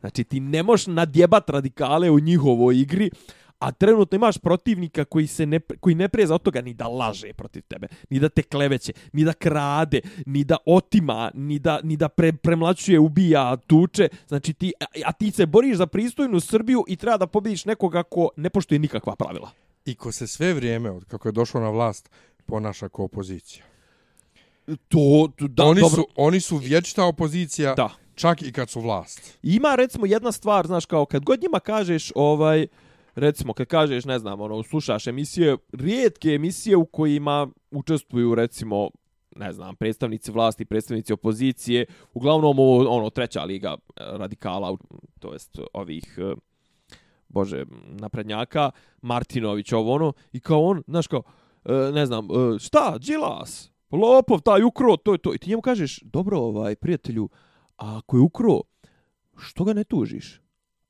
Znači 0.00 0.24
ti 0.24 0.40
ne 0.40 0.62
možeš 0.62 0.86
nadjebat 0.86 1.50
radikale 1.50 2.10
u 2.10 2.20
njihovoj 2.20 2.80
igri, 2.80 3.10
a 3.58 3.72
trenutno 3.72 4.16
imaš 4.16 4.38
protivnika 4.38 5.04
koji 5.04 5.26
se 5.26 5.46
ne, 5.46 5.60
koji 5.80 5.94
ne 5.94 6.08
preza 6.08 6.34
od 6.34 6.42
toga 6.42 6.60
ni 6.60 6.74
da 6.74 6.88
laže 6.88 7.32
protiv 7.32 7.62
tebe, 7.62 7.88
ni 8.10 8.20
da 8.20 8.28
te 8.28 8.42
kleveće, 8.42 8.92
ni 9.12 9.24
da 9.24 9.32
krade, 9.32 10.00
ni 10.26 10.44
da 10.44 10.56
otima, 10.66 11.30
ni 11.34 11.58
da, 11.58 11.80
ni 11.82 11.96
da 11.96 12.08
pre, 12.08 12.32
premlačuje, 12.32 12.98
ubija, 12.98 13.56
tuče. 13.56 14.08
Znači 14.28 14.52
ti, 14.52 14.72
a, 14.80 14.84
a 15.04 15.12
ti 15.12 15.30
se 15.30 15.46
boriš 15.46 15.76
za 15.76 15.86
pristojnu 15.86 16.40
Srbiju 16.40 16.84
i 16.88 16.96
treba 16.96 17.16
da 17.16 17.26
pobediš 17.26 17.64
nekoga 17.64 18.02
ko 18.02 18.28
ne 18.36 18.50
poštuje 18.50 18.78
nikakva 18.78 19.16
pravila. 19.16 19.50
I 19.84 19.94
ko 19.94 20.12
se 20.12 20.26
sve 20.26 20.54
vrijeme, 20.54 20.90
od 20.90 21.04
kako 21.04 21.28
je 21.28 21.32
došao 21.32 21.60
na 21.60 21.70
vlast, 21.70 22.10
ponaša 22.46 22.88
kao 22.88 23.04
opozicija. 23.04 23.64
To, 24.88 25.28
da, 25.38 25.64
oni, 25.64 25.80
dobro. 25.80 26.02
su, 26.02 26.06
oni 26.16 26.40
su 26.40 26.56
vječita 26.56 27.04
opozicija, 27.04 27.74
da. 27.74 27.90
čak 28.14 28.42
i 28.42 28.52
kad 28.52 28.70
su 28.70 28.80
vlast. 28.80 29.38
Ima 29.42 29.74
recimo 29.74 30.06
jedna 30.06 30.32
stvar, 30.32 30.66
znaš, 30.66 30.86
kao 30.86 31.06
kad 31.06 31.24
god 31.24 31.42
njima 31.42 31.60
kažeš, 31.60 32.12
ovaj, 32.14 32.66
recimo, 33.16 33.52
kad 33.52 33.66
kažeš, 33.66 34.04
ne 34.04 34.18
znam, 34.18 34.40
ono, 34.40 34.62
slušaš 34.62 35.06
emisije, 35.06 35.56
rijetke 35.72 36.28
emisije 36.28 36.76
u 36.76 36.86
kojima 36.86 37.48
učestvuju, 37.70 38.34
recimo, 38.34 38.90
ne 39.36 39.52
znam, 39.52 39.76
predstavnici 39.76 40.32
vlasti, 40.32 40.64
predstavnici 40.64 41.12
opozicije, 41.12 41.86
uglavnom 42.14 42.58
ovo, 42.58 42.96
ono, 42.96 43.10
treća 43.10 43.44
liga 43.44 43.76
eh, 43.76 44.02
radikala, 44.04 44.76
to 45.20 45.32
jest 45.32 45.58
ovih, 45.72 46.18
eh, 46.18 46.34
bože, 47.28 47.64
naprednjaka, 47.88 48.70
Martinović, 49.02 49.72
ovo 49.72 49.92
ono, 49.94 50.12
i 50.32 50.40
kao 50.40 50.64
on, 50.64 50.82
znaš, 50.86 51.06
kao, 51.06 51.22
eh, 51.64 51.92
ne 51.92 52.06
znam, 52.06 52.28
šta, 52.58 52.98
Đilas, 52.98 53.72
lopov, 53.90 54.40
taj 54.40 54.62
ukro, 54.62 54.96
to 54.96 55.12
je 55.12 55.18
to, 55.18 55.34
i 55.34 55.38
ti 55.38 55.50
njemu 55.50 55.62
kažeš, 55.62 56.00
dobro, 56.02 56.38
ovaj, 56.38 56.76
prijatelju, 56.76 57.28
a 57.76 57.98
ako 57.98 58.16
je 58.16 58.20
ukro, 58.20 58.60
što 59.36 59.64
ga 59.64 59.72
ne 59.72 59.84
tužiš? 59.84 60.40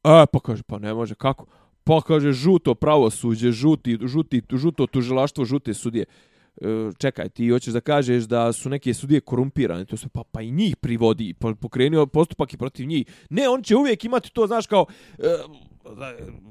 E, 0.04 0.26
pa 0.32 0.40
kaže, 0.40 0.62
pa 0.62 0.78
ne 0.78 0.94
može, 0.94 1.14
kako? 1.14 1.46
Pa 1.86 2.00
kaže 2.02 2.32
žuto 2.32 2.74
pravosuđe, 2.74 3.52
žuti, 3.52 3.98
žuti, 4.02 4.42
žuto 4.50 4.86
tužilaštvo, 4.86 5.44
žute 5.44 5.74
sudije. 5.74 6.04
E, 6.56 6.90
čekaj, 6.98 7.28
ti 7.28 7.48
hoćeš 7.48 7.74
da 7.74 7.80
kažeš 7.80 8.24
da 8.24 8.52
su 8.52 8.70
neke 8.70 8.94
sudije 8.94 9.20
korumpirane, 9.20 9.84
to 9.84 9.96
se 9.96 10.08
pa, 10.08 10.22
pa 10.32 10.42
i 10.42 10.50
njih 10.50 10.76
privodi, 10.76 11.34
pa 11.34 11.54
pokrenio 11.54 12.06
postupak 12.06 12.54
i 12.54 12.56
protiv 12.56 12.86
njih. 12.86 13.06
Ne, 13.30 13.48
on 13.48 13.62
će 13.62 13.76
uvijek 13.76 14.04
imati 14.04 14.32
to, 14.32 14.46
znaš, 14.46 14.66
kao, 14.66 14.86
e, 15.18 15.36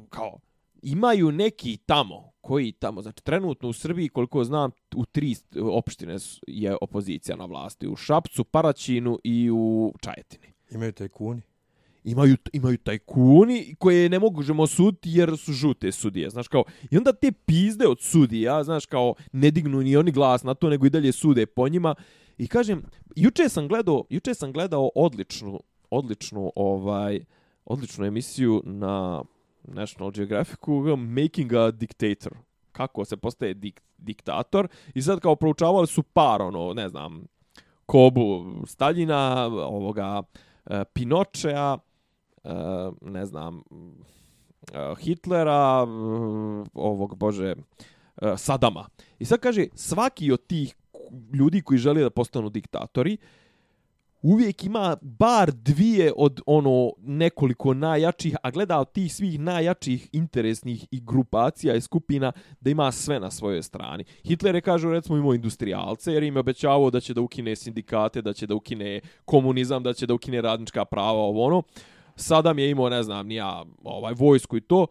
kao 0.09 0.39
imaju 0.81 1.31
neki 1.31 1.77
tamo, 1.85 2.31
koji 2.41 2.71
tamo, 2.71 3.01
znači 3.01 3.23
trenutno 3.23 3.69
u 3.69 3.73
Srbiji, 3.73 4.09
koliko 4.09 4.43
znam, 4.43 4.71
u 4.95 5.05
tri 5.05 5.35
opštine 5.61 6.15
je 6.47 6.77
opozicija 6.81 7.35
na 7.35 7.45
vlasti. 7.45 7.87
U 7.87 7.95
Šapcu, 7.95 8.43
Paraćinu 8.43 9.19
i 9.23 9.51
u 9.51 9.93
Čajetini. 10.01 10.53
Imaju 10.71 10.91
tajkuni? 10.91 11.41
Imaju, 12.07 12.37
imaju 12.53 12.77
tajkuni 12.77 13.75
koje 13.79 14.09
ne 14.09 14.19
možemo 14.19 14.67
suditi 14.67 15.09
jer 15.13 15.37
su 15.37 15.53
žute 15.53 15.91
sudije. 15.91 16.29
Znaš 16.29 16.47
kao, 16.47 16.63
I 16.91 16.97
onda 16.97 17.13
te 17.13 17.31
pizde 17.31 17.87
od 17.87 18.01
sudija, 18.01 18.63
znaš 18.63 18.85
kao, 18.85 19.13
ne 19.31 19.51
dignu 19.51 19.81
ni 19.81 19.97
oni 19.97 20.11
glas 20.11 20.43
na 20.43 20.53
to, 20.53 20.69
nego 20.69 20.85
i 20.85 20.89
dalje 20.89 21.11
sude 21.11 21.45
po 21.45 21.69
njima. 21.69 21.95
I 22.37 22.47
kažem, 22.47 22.83
juče 23.15 23.49
sam 23.49 23.67
gledao, 23.67 24.03
juče 24.09 24.33
sam 24.33 24.53
gledao 24.53 24.89
odličnu, 24.95 25.59
odličnu, 25.89 26.51
ovaj, 26.55 27.25
odličnu 27.65 28.05
emisiju 28.05 28.61
na 28.65 29.23
National 29.63 30.11
Geographicu 30.11 30.97
Making 30.97 31.53
a 31.53 31.71
Dictator. 31.71 32.37
Kako 32.71 33.05
se 33.05 33.17
postaje 33.17 33.53
dik, 33.53 33.81
diktator. 33.97 34.67
I 34.93 35.01
sad 35.01 35.19
kao 35.19 35.35
proučavali 35.35 35.87
su 35.87 36.03
par, 36.03 36.41
ono, 36.41 36.73
ne 36.73 36.89
znam, 36.89 37.25
Kobu 37.85 38.45
Staljina, 38.65 39.45
ovoga 39.45 40.21
e, 40.65 40.83
Pinočea, 40.93 41.77
E, 42.45 42.91
ne 43.01 43.25
znam, 43.25 43.63
e, 44.73 44.95
Hitlera, 44.99 45.87
ovog, 46.73 47.15
bože, 47.17 47.55
e, 48.21 48.37
Sadama. 48.37 48.85
I 49.19 49.25
sad 49.25 49.39
kaže, 49.39 49.67
svaki 49.75 50.31
od 50.31 50.47
tih 50.47 50.75
ljudi 51.33 51.61
koji 51.61 51.77
žele 51.77 52.01
da 52.01 52.09
postanu 52.09 52.49
diktatori, 52.49 53.17
uvijek 54.21 54.63
ima 54.63 54.97
bar 55.01 55.51
dvije 55.51 56.13
od 56.17 56.41
ono 56.45 56.91
nekoliko 57.01 57.73
najjačih, 57.73 58.35
a 58.43 58.51
gleda 58.51 58.79
od 58.79 58.91
tih 58.91 59.13
svih 59.13 59.39
najjačih 59.39 60.09
interesnih 60.11 60.87
i 60.91 61.01
grupacija 61.01 61.75
i 61.75 61.81
skupina 61.81 62.31
da 62.59 62.69
ima 62.69 62.91
sve 62.91 63.19
na 63.19 63.31
svojoj 63.31 63.63
strani. 63.63 64.03
Hitler 64.23 64.55
je 64.55 64.61
kažu 64.61 64.91
recimo 64.91 65.17
imao 65.17 65.33
industrijalce 65.33 66.13
jer 66.13 66.23
im 66.23 66.35
je 66.35 66.39
obećavao 66.39 66.89
da 66.89 66.99
će 66.99 67.13
da 67.13 67.21
ukine 67.21 67.55
sindikate, 67.55 68.21
da 68.21 68.33
će 68.33 68.47
da 68.47 68.55
ukine 68.55 68.99
komunizam, 69.25 69.83
da 69.83 69.93
će 69.93 70.07
da 70.07 70.13
ukine 70.13 70.41
radnička 70.41 70.85
prava, 70.85 71.19
ovo 71.19 71.45
ono. 71.45 71.63
Sadam 72.15 72.59
je 72.59 72.69
imao, 72.69 72.89
ne 72.89 73.03
znam, 73.03 73.27
nija 73.27 73.65
ovaj, 73.83 74.13
vojsku 74.13 74.57
i 74.57 74.61
to. 74.61 74.87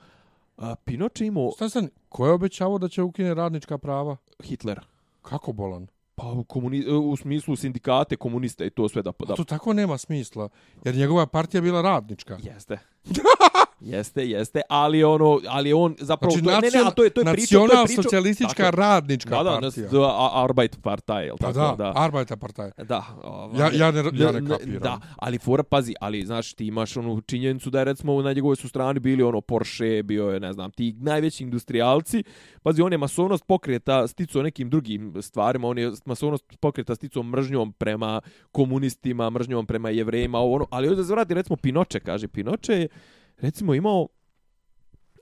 A, 0.57 0.75
Pinoče 0.85 1.27
imao... 1.27 1.51
Stan 1.53 1.71
sam, 1.71 1.89
ko 2.09 2.27
je 2.27 2.33
obećavao 2.33 2.79
da 2.79 2.89
će 2.89 3.03
ukine 3.03 3.35
radnička 3.35 3.79
prava? 3.79 4.17
Hitler. 4.43 4.81
Kako 5.23 5.53
bolan? 5.53 5.87
Pa 6.15 6.27
u, 6.27 6.45
komuni, 6.45 6.87
u 6.87 7.17
smislu 7.17 7.57
sindikate, 7.57 8.17
komuniste 8.17 8.67
i 8.67 8.71
to 8.71 8.89
sve 8.89 9.03
da... 9.03 9.13
da... 9.27 9.33
A 9.33 9.37
to 9.37 9.45
tako 9.45 9.73
nema 9.73 9.99
smisla, 9.99 10.49
jer 10.85 10.95
njegova 10.95 11.27
partija 11.27 11.61
bila 11.61 11.83
radnička. 11.83 12.39
Jeste. 12.43 12.79
Jeste, 13.81 14.29
jeste, 14.29 14.61
ali 14.69 15.05
ono, 15.05 15.41
ali 15.49 15.73
on 15.73 15.95
zapravo 15.99 16.31
znači, 16.31 16.45
to, 16.45 16.51
nacion, 16.51 16.83
ne, 16.83 16.89
ne, 16.89 16.95
to 16.97 17.05
je 17.05 17.11
to 17.11 17.21
je 17.21 17.33
priča, 17.33 17.59
to 17.59 17.65
je 17.65 17.85
priča. 17.85 18.03
socijalistička 18.03 18.63
tako, 18.63 18.77
radnička 18.77 19.43
da, 19.43 19.51
partija. 19.61 19.89
Da, 19.91 19.99
da, 19.99 20.31
Arbeit 20.35 20.83
Partei, 20.83 21.29
el 21.29 21.37
pa 21.37 21.53
tako 21.53 21.77
da. 21.77 21.85
Da, 21.85 21.93
Arbeit 21.97 22.33
Partei. 22.41 22.71
Da, 22.85 23.05
ovaj, 23.23 23.61
ja 23.61 23.71
ja 23.73 23.91
ne 23.91 24.03
ja 24.15 24.33
ne 24.33 24.47
kapiram. 24.49 24.83
Da, 24.83 25.01
ali 25.17 25.39
fora 25.39 25.63
pazi, 25.63 25.95
ali 26.01 26.27
znaš 26.27 26.55
ti 26.55 26.67
imaš 26.67 26.97
onu 26.97 27.21
činjenicu 27.21 27.71
da 27.71 27.79
je 27.79 27.85
recimo 27.85 28.23
na 28.23 28.33
njegovoj 28.33 28.57
su 28.57 28.69
strani 28.69 29.01
bili 29.01 29.23
ono 29.23 29.41
Porsche, 29.41 30.03
bio 30.03 30.31
je, 30.31 30.41
ne 30.41 30.53
znam, 30.53 30.71
ti 30.71 30.95
najveći 30.99 31.45
industrijalci. 31.45 32.25
Pazi, 32.63 32.83
on 32.83 32.93
je 32.93 32.99
masovnost 32.99 33.45
pokreta 33.47 34.09
stico 34.09 34.43
nekim 34.43 34.71
drugim 34.71 35.15
stvarima, 35.23 35.69
on 35.69 35.79
je 35.79 35.93
masovnost 36.05 36.45
pokreta 36.61 36.95
stico 36.95 37.23
mržnjom 37.23 37.73
prema 37.73 38.21
komunistima, 38.53 39.31
mržnjom 39.31 39.67
prema 39.67 39.91
jevrejima, 39.91 40.39
ovo 40.39 40.55
ono, 40.55 40.67
ali 40.71 40.89
ovdje 40.89 41.05
se 41.05 41.13
vrati 41.13 41.35
recimo 41.35 41.57
Pinoče, 41.57 42.01
kaže 42.01 42.29
Pinoče 42.29 42.89
recimo 43.37 43.75
imao 43.75 44.09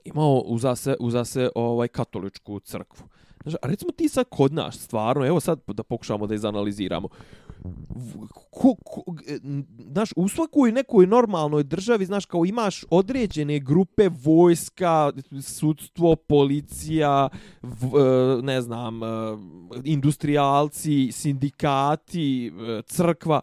imao 0.05 0.39
uza 0.45 0.75
se, 0.75 0.95
uza 0.99 1.25
se 1.25 1.49
ovaj 1.55 1.87
katoličku 1.87 2.59
crkvu. 2.59 3.07
Znaš, 3.43 3.55
a 3.61 3.67
recimo 3.67 3.91
ti 3.91 4.09
sad 4.09 4.25
kod 4.29 4.53
nas, 4.53 4.79
stvarno, 4.79 5.25
evo 5.25 5.39
sad 5.39 5.59
da 5.67 5.83
pokušamo 5.83 6.27
da 6.27 6.35
izanaliziramo. 6.35 7.07
Ko, 8.51 8.75
ko, 8.85 9.03
e, 9.27 9.37
znaš, 9.91 10.09
u 10.15 10.27
svakoj 10.27 10.71
nekoj 10.71 11.07
normalnoj 11.07 11.63
državi, 11.63 12.05
znaš, 12.05 12.25
kao 12.25 12.45
imaš 12.45 12.85
određene 12.89 13.59
grupe 13.59 14.09
vojska, 14.23 15.11
sudstvo, 15.41 16.15
policija, 16.15 17.29
v, 17.61 17.87
e, 17.99 18.41
ne 18.41 18.61
znam, 18.61 19.03
e, 19.03 19.07
industrijalci, 19.83 21.11
sindikati, 21.11 22.51
crkva. 22.85 23.41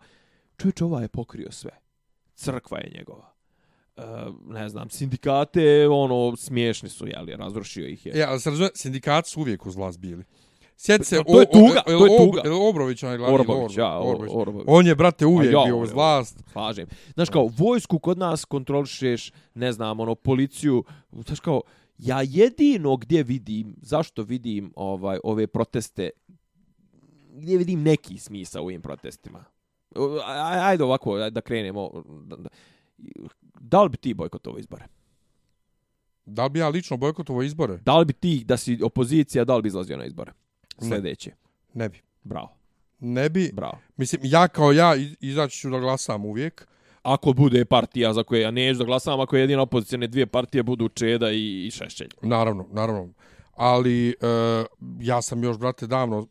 Čovječ, 0.57 0.83
ova 0.83 1.03
je 1.03 1.09
pokrio 1.09 1.53
sve. 1.53 1.71
Crkva 2.35 2.79
je 2.79 2.93
njegova. 2.95 3.30
Uh, 4.01 4.35
ne 4.53 4.69
znam, 4.69 4.91
sindikate, 4.91 5.89
ono, 5.89 6.37
smiješni 6.37 6.89
su, 6.89 7.07
jeli, 7.07 7.37
razrušio 7.37 7.87
ih 7.87 8.07
je. 8.07 8.13
Ja, 8.19 8.31
ali 8.31 8.41
se 8.41 8.51
razumije, 8.51 8.71
sindikati 8.75 9.31
su 9.31 9.41
uvijek 9.41 9.67
uz 9.67 9.77
vlast 9.77 9.99
bili. 9.99 10.25
Sjeti 10.77 11.05
se, 11.05 11.23
to 11.27 11.41
je 11.41 11.51
tuga, 11.51 11.83
to 11.87 12.07
je 12.07 12.19
tuga. 12.19 12.43
Obrović, 12.69 13.03
onaj 13.03 13.17
glavni, 13.17 13.35
Orbović, 13.35 13.77
ja, 13.77 14.01
Orbović. 14.01 14.33
Orbović. 14.35 14.65
On 14.69 14.87
je, 14.87 14.95
brate, 14.95 15.27
uvijek 15.27 15.53
ja, 15.53 15.63
bio 15.65 15.77
uz 15.77 15.93
vlast. 15.93 16.43
Slažem. 16.53 16.87
Znaš, 17.15 17.29
kao, 17.29 17.51
vojsku 17.59 17.99
kod 17.99 18.19
nas 18.19 18.45
kontrolišeš, 18.45 19.33
ne 19.55 19.73
znam, 19.73 20.01
ono, 20.01 20.15
policiju, 20.15 20.85
znaš, 21.13 21.41
kao, 21.41 21.63
ja 21.99 22.23
jedino 22.23 22.97
gdje 22.97 23.23
vidim, 23.23 23.77
zašto 23.83 24.23
vidim 24.23 24.73
ovaj 24.77 25.19
ove 25.25 25.47
proteste, 25.47 26.11
gdje 27.33 27.59
vidim 27.59 27.83
neki 27.83 28.19
smisa 28.19 28.61
u 28.61 28.65
ovim 28.65 28.83
protestima. 28.83 29.45
Ajde 30.63 30.85
ovako, 30.85 31.31
da 31.31 31.41
krenemo 31.41 31.91
da 33.61 33.83
li 33.83 33.89
bi 33.89 33.97
ti 33.97 34.15
bojkotovao 34.15 34.59
izbore? 34.59 34.85
Da 36.27 36.45
li 36.45 36.51
bi 36.51 36.59
ja 36.59 36.69
lično 36.69 36.97
bojkotovao 36.97 37.43
izbore? 37.43 37.77
Da 37.77 37.99
li 37.99 38.05
bi 38.05 38.13
ti, 38.13 38.45
da 38.45 38.57
si 38.57 38.79
opozicija, 38.83 39.45
da 39.45 39.57
li 39.57 39.63
bi 39.63 39.69
izlazio 39.69 39.97
na 39.97 40.05
izbore? 40.05 40.33
Sljedeće. 40.79 41.33
Ne 41.75 41.89
bi. 41.89 41.99
Bravo. 42.25 42.57
Ne 43.01 43.29
bi. 43.29 43.51
Bravo. 43.53 43.79
Mislim, 43.97 44.21
ja 44.25 44.49
kao 44.49 44.73
ja 44.73 44.95
izaći 45.21 45.59
ću 45.59 45.71
da 45.71 45.79
glasam 45.79 46.25
uvijek. 46.25 46.67
Ako 47.03 47.33
bude 47.33 47.65
partija 47.65 48.13
za 48.13 48.23
koje 48.23 48.41
ja 48.41 48.51
neću 48.51 48.79
da 48.79 48.85
glasam, 48.85 49.21
ako 49.21 49.37
je 49.37 49.41
jedina 49.41 49.63
opozicija, 49.63 49.99
ne 49.99 50.07
dvije 50.07 50.27
partije 50.27 50.63
budu 50.63 50.89
Čeda 50.89 51.31
i, 51.31 51.67
i 51.67 51.71
Šešćelj. 51.71 52.09
Naravno, 52.23 52.67
naravno. 52.73 53.13
Ali 53.55 54.09
uh, 54.09 54.67
ja 55.01 55.23
sam 55.23 55.45
još, 55.45 55.59
brate, 55.59 55.87
davno 55.87 56.19
uh, 56.19 56.27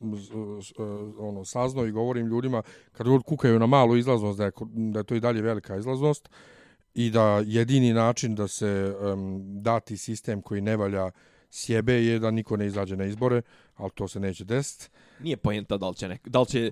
ono, 1.19 1.45
saznao 1.45 1.85
i 1.85 1.91
govorim 1.91 2.27
ljudima, 2.27 2.61
kad 2.91 3.07
kukaju 3.25 3.59
na 3.59 3.65
malu 3.65 3.97
izlaznost, 3.97 4.37
da 4.37 4.45
je, 4.45 4.51
da 4.73 4.99
je 4.99 5.03
to 5.03 5.15
i 5.15 5.19
dalje 5.19 5.41
velika 5.41 5.77
izlaznost, 5.77 6.29
uh, 6.29 6.35
i 6.99 7.09
da 7.09 7.43
jedini 7.45 7.93
način 7.93 8.35
da 8.35 8.47
se 8.47 8.95
um, 9.01 9.41
dati 9.61 9.97
sistem 9.97 10.41
koji 10.41 10.61
ne 10.61 10.77
valja 10.77 11.11
sjebe 11.49 11.93
je 11.93 12.19
da 12.19 12.31
niko 12.31 12.57
ne 12.57 12.67
izađe 12.67 12.97
na 12.97 13.05
izbore, 13.05 13.41
ali 13.75 13.91
to 13.95 14.07
se 14.07 14.19
neće 14.19 14.45
desiti. 14.45 14.89
Nije 15.19 15.37
pojenta 15.37 15.77
da 15.77 15.89
li 15.89 15.95
će, 15.95 16.07
nek, 16.07 16.27
da 16.27 16.39
li 16.39 16.45
će 16.45 16.71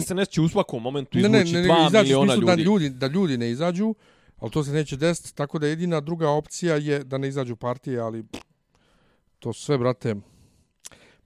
SNS 0.00 0.28
će 0.28 0.40
u 0.40 0.48
svakom 0.48 0.82
momentu 0.82 1.18
izvući 1.18 1.52
ne, 1.52 1.62
ne, 1.62 1.68
ne, 1.68 1.74
2 1.74 1.86
izađu, 1.86 2.08
miliona 2.08 2.34
ljudi. 2.34 2.46
Da 2.46 2.54
ljudi. 2.54 2.90
Da 2.90 3.06
ljudi 3.06 3.38
ne 3.38 3.50
izađu, 3.50 3.94
ali 4.38 4.50
to 4.50 4.64
se 4.64 4.72
neće 4.72 4.96
desiti, 4.96 5.34
tako 5.34 5.58
da 5.58 5.66
jedina 5.66 6.00
druga 6.00 6.30
opcija 6.30 6.76
je 6.76 7.04
da 7.04 7.18
ne 7.18 7.28
izađu 7.28 7.56
partije, 7.56 8.00
ali 8.00 8.24
to 9.38 9.52
sve, 9.52 9.78
brate, 9.78 10.14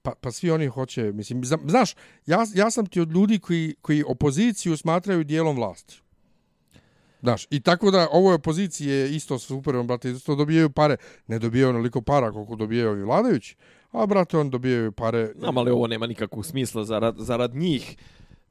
pa, 0.03 0.15
pa 0.21 0.31
svi 0.33 0.51
oni 0.51 0.67
hoće, 0.67 1.13
mislim, 1.13 1.45
znaš, 1.45 1.95
ja, 2.27 2.47
ja 2.55 2.71
sam 2.71 2.87
ti 2.87 3.01
od 3.01 3.13
ljudi 3.13 3.39
koji, 3.39 3.75
koji 3.83 4.05
opoziciju 4.07 4.77
smatraju 4.77 5.25
dijelom 5.25 5.57
vlasti. 5.57 6.03
Znaš, 7.21 7.47
i 7.51 7.61
tako 7.61 7.91
da 7.91 8.09
ovo 8.13 8.31
je 8.31 8.35
opozicije 8.35 9.17
isto 9.17 9.39
super, 9.39 9.77
on, 9.77 9.87
brate, 9.87 10.11
isto 10.11 10.35
dobijaju 10.35 10.71
pare. 10.71 10.97
Ne 11.27 11.39
dobijaju 11.39 11.69
onoliko 11.69 12.03
para 12.03 12.33
koliko 12.33 12.57
dobijaju 12.57 12.91
ovi 12.91 13.03
vladajući, 13.03 13.57
a, 13.91 14.07
brate, 14.07 14.39
on 14.39 14.51
dobijaju 14.51 14.93
pare... 14.93 15.33
Znam, 15.39 15.59
ali 15.59 15.71
ovo 15.71 15.87
nema 15.87 16.07
nikakvog 16.07 16.47
smisla 16.47 16.85
zarad, 16.85 17.15
zarad 17.19 17.55
njih 17.55 17.97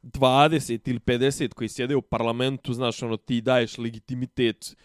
20 0.03 0.89
ili 0.89 0.99
50 0.99 1.53
koji 1.53 1.69
sjede 1.69 1.95
u 1.95 2.01
parlamentu, 2.01 2.73
znaš, 2.73 3.03
ono, 3.03 3.17
ti 3.17 3.41
daješ 3.41 3.77
legitimitet 3.77 4.75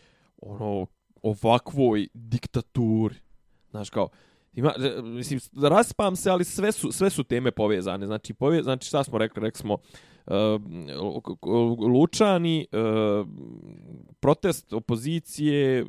ono, 0.42 0.86
ovakvoj 1.22 2.08
diktaturi. 2.14 3.14
Znaš, 3.70 3.90
kao, 3.90 4.08
ima, 4.52 4.74
e, 4.78 5.02
mislim, 5.02 5.40
raspam 5.62 6.16
se, 6.16 6.30
ali 6.30 6.44
sve 6.44 6.72
su, 6.72 6.92
sve 6.92 7.10
su 7.10 7.24
teme 7.24 7.50
povezane. 7.50 8.06
Znači, 8.06 8.34
pove, 8.34 8.62
znači 8.62 8.88
šta 8.88 9.04
smo 9.04 9.18
rekli? 9.18 9.42
Rekli 9.42 9.60
smo, 9.60 9.74
uh, 9.74 9.80
Eh, 10.26 10.58
Lučani, 11.94 12.66
eh, 12.72 12.76
protest 14.20 14.72
opozicije, 14.72 15.86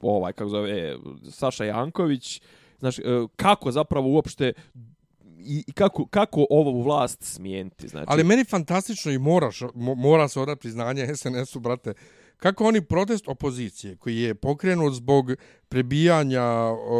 ovaj, 0.00 0.32
kako 0.32 0.50
zove, 0.50 0.70
e, 0.70 0.96
Saša 1.30 1.64
Janković, 1.64 2.42
znači, 2.78 3.02
kako 3.36 3.72
zapravo 3.72 4.08
uopšte 4.08 4.52
i 5.38 5.72
kako, 5.72 6.06
kako 6.06 6.46
ovu 6.50 6.82
vlast 6.82 7.22
smijeniti. 7.22 7.88
Znači... 7.88 8.06
Ali 8.08 8.24
meni 8.24 8.44
fantastično 8.44 9.12
i 9.12 9.18
moraš, 9.18 9.60
mora 9.74 10.28
se 10.28 10.40
odati 10.40 10.60
priznanje 10.60 11.16
SNS-u, 11.16 11.60
brate, 11.60 11.94
kako 12.44 12.64
oni 12.64 12.80
protest 12.80 13.28
opozicije 13.28 13.96
koji 13.96 14.18
je 14.18 14.34
pokrenut 14.34 14.94
zbog 14.94 15.30
prebijanja 15.68 16.42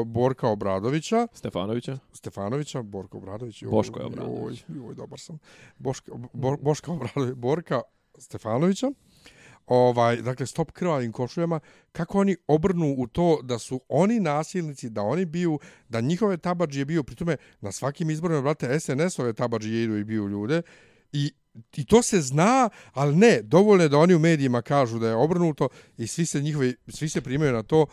Borka 0.06 0.48
Obradovića? 0.48 1.26
Stefanovića. 1.32 1.98
Stefanovića 2.12 2.82
Borka 2.82 3.16
Obradović 3.16 3.64
Boško 3.64 4.00
je 4.00 4.06
Obradović. 4.06 4.64
joj, 4.68 4.76
joj, 4.76 4.94
dobar 4.94 5.20
sam. 5.20 5.38
Boška, 5.78 6.12
Bo, 6.32 6.56
Boška 6.56 6.92
Obradović 6.92 7.34
Borka 7.36 7.80
Stefanovića. 8.18 8.90
Ovaj, 9.66 10.16
dakle, 10.16 10.46
stop 10.46 10.70
krvavim 10.70 11.12
košuljama, 11.12 11.60
kako 11.92 12.18
oni 12.18 12.36
obrnu 12.46 12.94
u 12.98 13.06
to 13.06 13.40
da 13.42 13.58
su 13.58 13.80
oni 13.88 14.20
nasilnici, 14.20 14.90
da 14.90 15.02
oni 15.02 15.24
biju, 15.24 15.58
da 15.88 16.00
njihove 16.00 16.36
tabađije 16.36 16.84
biju, 16.84 17.04
pritome 17.04 17.36
na 17.60 17.72
svakim 17.72 18.10
izborima, 18.10 18.42
brate, 18.42 18.80
SNS-ove 18.80 19.32
tabađije 19.32 19.84
idu 19.84 19.96
i 19.96 20.04
biju 20.04 20.28
ljude, 20.28 20.62
i 21.12 21.32
I 21.76 21.84
to 21.84 22.02
se 22.02 22.20
zna, 22.20 22.68
ali 22.92 23.16
ne, 23.16 23.42
dovoljno 23.42 23.82
je 23.82 23.88
da 23.88 23.98
oni 23.98 24.14
u 24.14 24.18
medijima 24.18 24.62
kažu 24.62 24.98
da 24.98 25.08
je 25.08 25.14
obrnuto 25.14 25.68
i 25.98 26.06
svi 26.06 26.26
se 26.26 26.42
njihovi, 26.42 26.76
svi 26.88 27.08
se 27.08 27.20
primaju 27.20 27.52
na 27.52 27.62
to. 27.62 27.86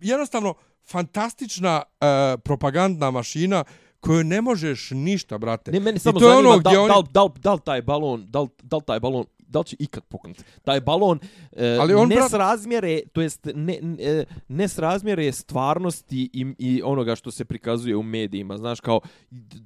Jednostavno, 0.00 0.54
fantastična 0.86 1.82
uh, 1.82 2.40
propagandna 2.44 3.10
mašina 3.10 3.64
koju 4.00 4.24
ne 4.24 4.40
možeš 4.40 4.90
ništa, 4.90 5.38
brate. 5.38 5.72
Ne, 5.72 5.80
meni 5.80 5.98
samo 5.98 6.20
zanima 6.20 6.50
ono 6.50 6.58
da, 6.58 6.80
oni... 6.80 6.88
da, 6.88 7.20
da, 7.20 7.28
da, 7.40 7.56
taj 7.56 7.82
balon, 7.82 8.26
da, 8.28 8.46
da 8.62 8.80
taj 8.80 9.00
balon 9.00 9.24
da 9.48 9.58
li 9.58 9.64
će 9.64 9.76
ikad 9.78 10.04
puknuti. 10.04 10.44
Taj 10.64 10.80
balon 10.80 11.18
e, 11.52 11.76
Ali 11.80 11.94
on 11.94 12.08
ne 12.08 12.14
brat... 12.14 12.30
srazmjere, 12.30 13.00
to 13.12 13.22
jest 13.22 13.48
ne, 13.54 13.78
ne, 13.82 14.24
ne 14.48 14.68
srazmjere 14.68 15.32
stvarnosti 15.32 16.30
i, 16.32 16.46
i 16.58 16.82
onoga 16.84 17.16
što 17.16 17.30
se 17.30 17.44
prikazuje 17.44 17.96
u 17.96 18.02
medijima. 18.02 18.56
Znaš, 18.56 18.80
kao 18.80 19.00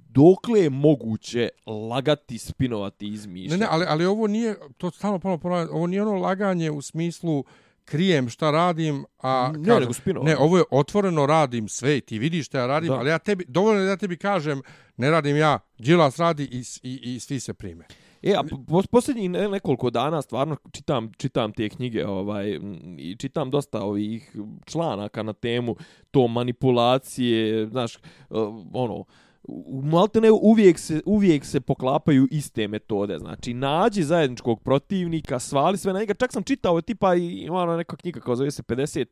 dokle 0.08 0.60
je 0.60 0.70
moguće 0.70 1.48
lagati, 1.66 2.38
spinovati, 2.38 3.08
izmišljati. 3.08 3.60
Ne, 3.60 3.66
ne, 3.66 3.66
ali, 3.70 3.84
ali 3.88 4.06
ovo 4.06 4.26
nije, 4.26 4.56
to 4.76 4.90
stalno 4.90 5.18
ponovno 5.18 5.40
ponovno, 5.40 5.72
ovo 5.72 5.86
nije 5.86 6.02
ono 6.02 6.14
laganje 6.14 6.70
u 6.70 6.82
smislu 6.82 7.44
krijem 7.84 8.28
šta 8.28 8.50
radim, 8.50 9.04
a 9.18 9.52
ne, 9.56 9.68
kažem, 9.68 9.88
nego 10.06 10.22
ne, 10.24 10.36
ovo 10.36 10.58
je 10.58 10.64
otvoreno 10.70 11.26
radim 11.26 11.68
sve 11.68 12.00
ti 12.00 12.18
vidiš 12.18 12.46
šta 12.46 12.58
ja 12.58 12.66
radim, 12.66 12.88
da. 12.88 12.98
ali 12.98 13.10
ja 13.10 13.18
tebi, 13.18 13.44
dovoljno 13.48 13.82
da 13.82 13.90
ja 13.90 13.96
tebi 13.96 14.16
kažem, 14.16 14.62
ne 14.96 15.10
radim 15.10 15.36
ja, 15.36 15.58
Đilas 15.78 16.18
radi 16.18 16.44
i, 16.44 16.64
i, 16.82 17.14
i 17.14 17.20
svi 17.20 17.40
se 17.40 17.54
prime. 17.54 17.84
E, 18.22 18.34
a 18.34 18.42
po, 18.68 18.82
posljednjih 18.90 19.30
nekoliko 19.30 19.90
dana 19.90 20.22
stvarno 20.22 20.56
čitam, 20.72 21.12
čitam 21.18 21.52
te 21.52 21.68
knjige 21.68 22.06
ovaj, 22.06 22.60
i 22.98 23.16
čitam 23.18 23.50
dosta 23.50 23.82
ovih 23.82 24.36
članaka 24.66 25.22
na 25.22 25.32
temu 25.32 25.76
to 26.10 26.28
manipulacije, 26.28 27.66
znaš, 27.66 27.98
ono, 28.72 29.04
u 29.48 29.82
Maltene 29.82 30.30
uvijek 30.30 30.78
se, 30.78 31.00
uvijek 31.06 31.44
se 31.44 31.60
poklapaju 31.60 32.28
iste 32.30 32.68
metode. 32.68 33.18
Znači, 33.18 33.54
nađi 33.54 34.02
zajedničkog 34.02 34.62
protivnika, 34.62 35.38
svali 35.38 35.78
sve 35.78 35.92
na 35.92 35.98
njega. 35.98 36.14
Čak 36.14 36.32
sam 36.32 36.42
čitao 36.42 36.80
tipa 36.80 37.14
i 37.14 37.26
ima 37.26 37.76
neka 37.76 37.96
knjiga 37.96 38.20
kao 38.20 38.36
zove 38.36 38.50
se 38.50 38.62
50, 38.62 39.04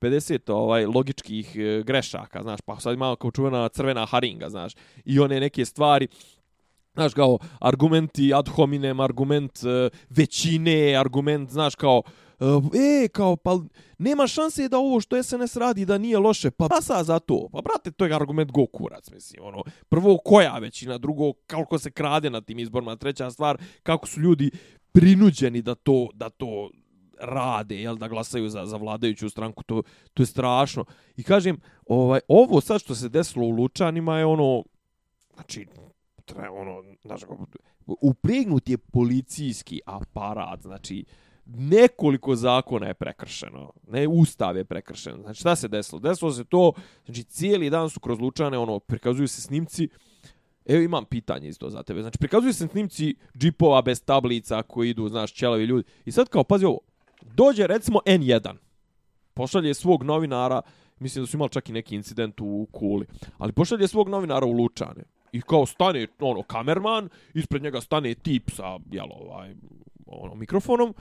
50 0.00 0.52
ovaj, 0.52 0.86
logičkih 0.86 1.56
e, 1.56 1.82
grešaka, 1.86 2.42
znaš, 2.42 2.60
pa 2.60 2.80
sad 2.80 2.98
malo 2.98 3.16
kao 3.16 3.30
čuvena 3.30 3.68
crvena 3.68 4.06
haringa, 4.06 4.48
znaš, 4.48 4.72
i 5.04 5.20
one 5.20 5.40
neke 5.40 5.64
stvari 5.64 6.08
znaš, 6.94 7.14
kao 7.14 7.38
argumenti 7.60 8.34
ad 8.34 8.48
hominem, 8.48 9.00
argument 9.00 9.58
e, 9.64 9.90
većine, 10.10 10.96
argument, 10.96 11.50
znaš, 11.50 11.74
kao, 11.74 12.02
e, 12.40 13.04
e 13.04 13.08
kao, 13.08 13.36
pa 13.36 13.58
nema 13.98 14.26
šanse 14.26 14.68
da 14.68 14.78
ovo 14.78 15.00
što 15.00 15.22
SNS 15.22 15.56
radi 15.56 15.84
da 15.84 15.98
nije 15.98 16.18
loše, 16.18 16.50
pa 16.50 16.68
pasa 16.68 17.04
za 17.04 17.18
to. 17.18 17.48
Pa, 17.52 17.60
brate, 17.60 17.90
to 17.90 18.04
je 18.04 18.14
argument 18.14 18.50
go 18.50 18.66
kurac, 18.66 19.10
mislim, 19.10 19.44
ono, 19.44 19.62
prvo, 19.88 20.18
koja 20.24 20.58
većina, 20.58 20.98
drugo, 20.98 21.32
kako 21.46 21.78
se 21.78 21.90
krade 21.90 22.30
na 22.30 22.40
tim 22.40 22.58
izborima, 22.58 22.96
treća 22.96 23.30
stvar, 23.30 23.58
kako 23.82 24.06
su 24.06 24.20
ljudi 24.20 24.50
prinuđeni 24.92 25.62
da 25.62 25.74
to, 25.74 26.08
da 26.14 26.28
to 26.28 26.70
rade, 27.20 27.76
jel, 27.76 27.96
da 27.96 28.08
glasaju 28.08 28.48
za, 28.48 28.66
za 28.66 28.76
vladajuću 28.76 29.28
stranku, 29.28 29.62
to, 29.62 29.82
to 30.14 30.22
je 30.22 30.26
strašno. 30.26 30.84
I 31.16 31.22
kažem, 31.22 31.60
ovaj, 31.86 32.20
ovo 32.28 32.60
sad 32.60 32.80
što 32.80 32.94
se 32.94 33.08
desilo 33.08 33.46
u 33.46 33.50
Lučanima 33.50 34.18
je 34.18 34.24
ono, 34.24 34.62
znači, 35.34 35.66
tre, 36.24 36.48
ono, 36.48 36.82
znaš, 37.04 37.20
upregnut 37.86 38.68
je 38.68 38.78
policijski 38.78 39.80
aparat, 39.86 40.62
znači, 40.62 41.04
nekoliko 41.46 42.36
zakona 42.36 42.86
je 42.86 42.94
prekršeno, 42.94 43.72
ne, 43.88 44.08
ustav 44.08 44.56
je 44.56 44.64
prekršen. 44.64 45.20
Znači, 45.22 45.40
šta 45.40 45.56
se 45.56 45.68
desilo? 45.68 46.00
Desilo 46.00 46.32
se 46.32 46.44
to, 46.44 46.72
znači, 47.04 47.24
cijeli 47.24 47.70
dan 47.70 47.90
su 47.90 48.00
kroz 48.00 48.20
Lučane, 48.20 48.58
ono, 48.58 48.78
prikazuju 48.78 49.28
se 49.28 49.40
snimci, 49.40 49.88
Evo 50.66 50.82
imam 50.82 51.04
pitanje 51.04 51.48
isto 51.48 51.70
za 51.70 51.82
tebe. 51.82 52.00
Znači, 52.00 52.18
prikazuju 52.18 52.52
se 52.52 52.68
snimci 52.68 53.14
džipova 53.38 53.82
bez 53.82 54.02
tablica 54.04 54.62
koji 54.62 54.90
idu, 54.90 55.08
znaš, 55.08 55.32
čelovi 55.32 55.64
ljudi. 55.64 55.88
I 56.04 56.12
sad 56.12 56.28
kao, 56.28 56.44
pazi 56.44 56.64
ovo, 56.64 56.78
dođe 57.22 57.66
recimo 57.66 58.00
N1, 58.06 58.54
pošalje 59.34 59.74
svog 59.74 60.02
novinara, 60.02 60.62
mislim 60.98 61.22
da 61.22 61.26
su 61.26 61.36
imali 61.36 61.50
čak 61.50 61.68
i 61.68 61.72
neki 61.72 61.94
incident 61.94 62.40
u 62.40 62.68
Kuli, 62.72 63.06
ali 63.38 63.52
pošalje 63.52 63.88
svog 63.88 64.08
novinara 64.08 64.46
u 64.46 64.52
Lučane. 64.52 65.04
I 65.32 65.40
kao 65.40 65.66
stane 65.66 66.06
ono 66.20 66.42
kamerman, 66.42 67.08
ispred 67.34 67.62
njega 67.62 67.80
stane 67.80 68.14
tip 68.14 68.50
sa 68.50 68.78
jel, 68.90 69.06
ovaj, 69.10 69.54
ono, 70.06 70.34
mikrofonom 70.34 70.94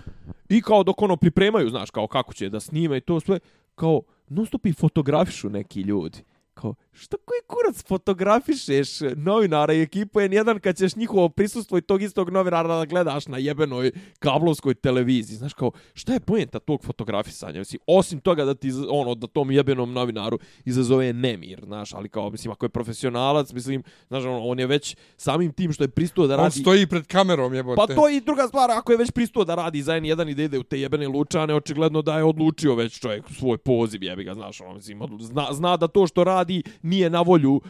i 0.50 0.62
kao 0.62 0.84
dok 0.84 1.02
ono 1.02 1.18
pripremaju, 1.18 1.70
znaš, 1.70 1.90
kao 1.90 2.08
kako 2.08 2.34
će 2.34 2.50
da 2.50 2.60
snima 2.60 2.98
i 2.98 3.02
to 3.02 3.20
sve, 3.20 3.40
kao 3.76 4.02
non 4.28 4.46
stop 4.46 4.66
i 4.66 4.74
fotografišu 4.74 5.50
neki 5.50 5.82
ljudi 5.82 6.24
kao, 6.54 6.76
što 6.92 7.18
koji 7.18 7.40
kurac 7.48 7.84
fotografišeš 7.88 8.90
novinara 9.16 9.74
i 9.74 9.82
ekipu 9.82 10.20
N1 10.20 10.60
kad 10.60 10.78
ćeš 10.78 10.96
njihovo 10.96 11.30
prisustvo 11.30 11.78
i 11.78 11.82
tog 11.82 12.02
istog 12.02 12.30
novinara 12.30 12.78
da 12.78 12.86
gledaš 12.86 13.28
na 13.28 13.38
jebenoj 13.38 13.92
kablovskoj 14.20 14.74
televiziji? 14.74 15.38
Znaš, 15.38 15.54
kao, 15.54 15.72
šta 15.94 16.14
je 16.14 16.20
pojenta 16.20 16.60
tog 16.60 16.84
fotografisanja? 16.84 17.60
Mislim, 17.60 17.80
osim 17.88 18.20
toga 18.20 18.46
da 18.46 18.54
ti, 18.54 18.72
ono, 18.90 19.16
da 19.16 19.28
tom 19.28 19.52
jebenom 19.52 19.94
novinaru 19.94 20.40
izazove 20.66 21.14
nemir, 21.14 21.62
znaš, 21.66 21.94
ali 21.94 22.10
kao, 22.10 22.30
mislim, 22.30 22.52
ako 22.52 22.66
je 22.66 22.70
profesionalac, 22.70 23.54
mislim, 23.54 23.84
znaš, 24.08 24.24
ono, 24.24 24.40
on 24.40 24.60
je 24.60 24.68
već 24.68 24.96
samim 25.18 25.54
tim 25.54 25.74
što 25.74 25.84
je 25.84 25.88
pristuo 25.88 26.28
da 26.28 26.36
radi... 26.36 26.46
On 26.46 26.52
stoji 26.52 26.88
pred 26.88 27.08
kamerom, 27.08 27.54
jebote. 27.54 27.76
Pa 27.88 27.96
to 27.96 28.10
i 28.10 28.22
druga 28.22 28.48
stvar, 28.48 28.72
ako 28.72 28.92
je 28.92 28.98
već 28.98 29.12
pristuo 29.12 29.46
da 29.46 29.56
radi 29.56 29.82
za 29.82 29.94
N1 29.94 30.32
i 30.32 30.36
da 30.36 30.44
ide 30.44 30.60
u 30.60 30.64
te 30.64 30.80
jebene 30.80 31.08
lučane, 31.08 31.56
očigledno 31.56 32.02
da 32.02 32.18
je 32.18 32.24
odlučio 32.24 32.76
već 32.76 33.00
čovjek 33.00 33.24
svoj 33.40 33.58
poziv, 33.58 34.04
jebi 34.04 34.24
ga, 34.24 34.34
znaš, 34.34 34.62
ono, 34.62 34.74
mislim, 34.74 35.00
zna, 35.20 35.48
zna 35.52 35.78
da 35.78 35.88
to 35.88 36.08
što 36.08 36.24
radi 36.24 36.41
nije 36.82 37.10
na 37.10 37.22
volju 37.22 37.52
uh, 37.54 37.62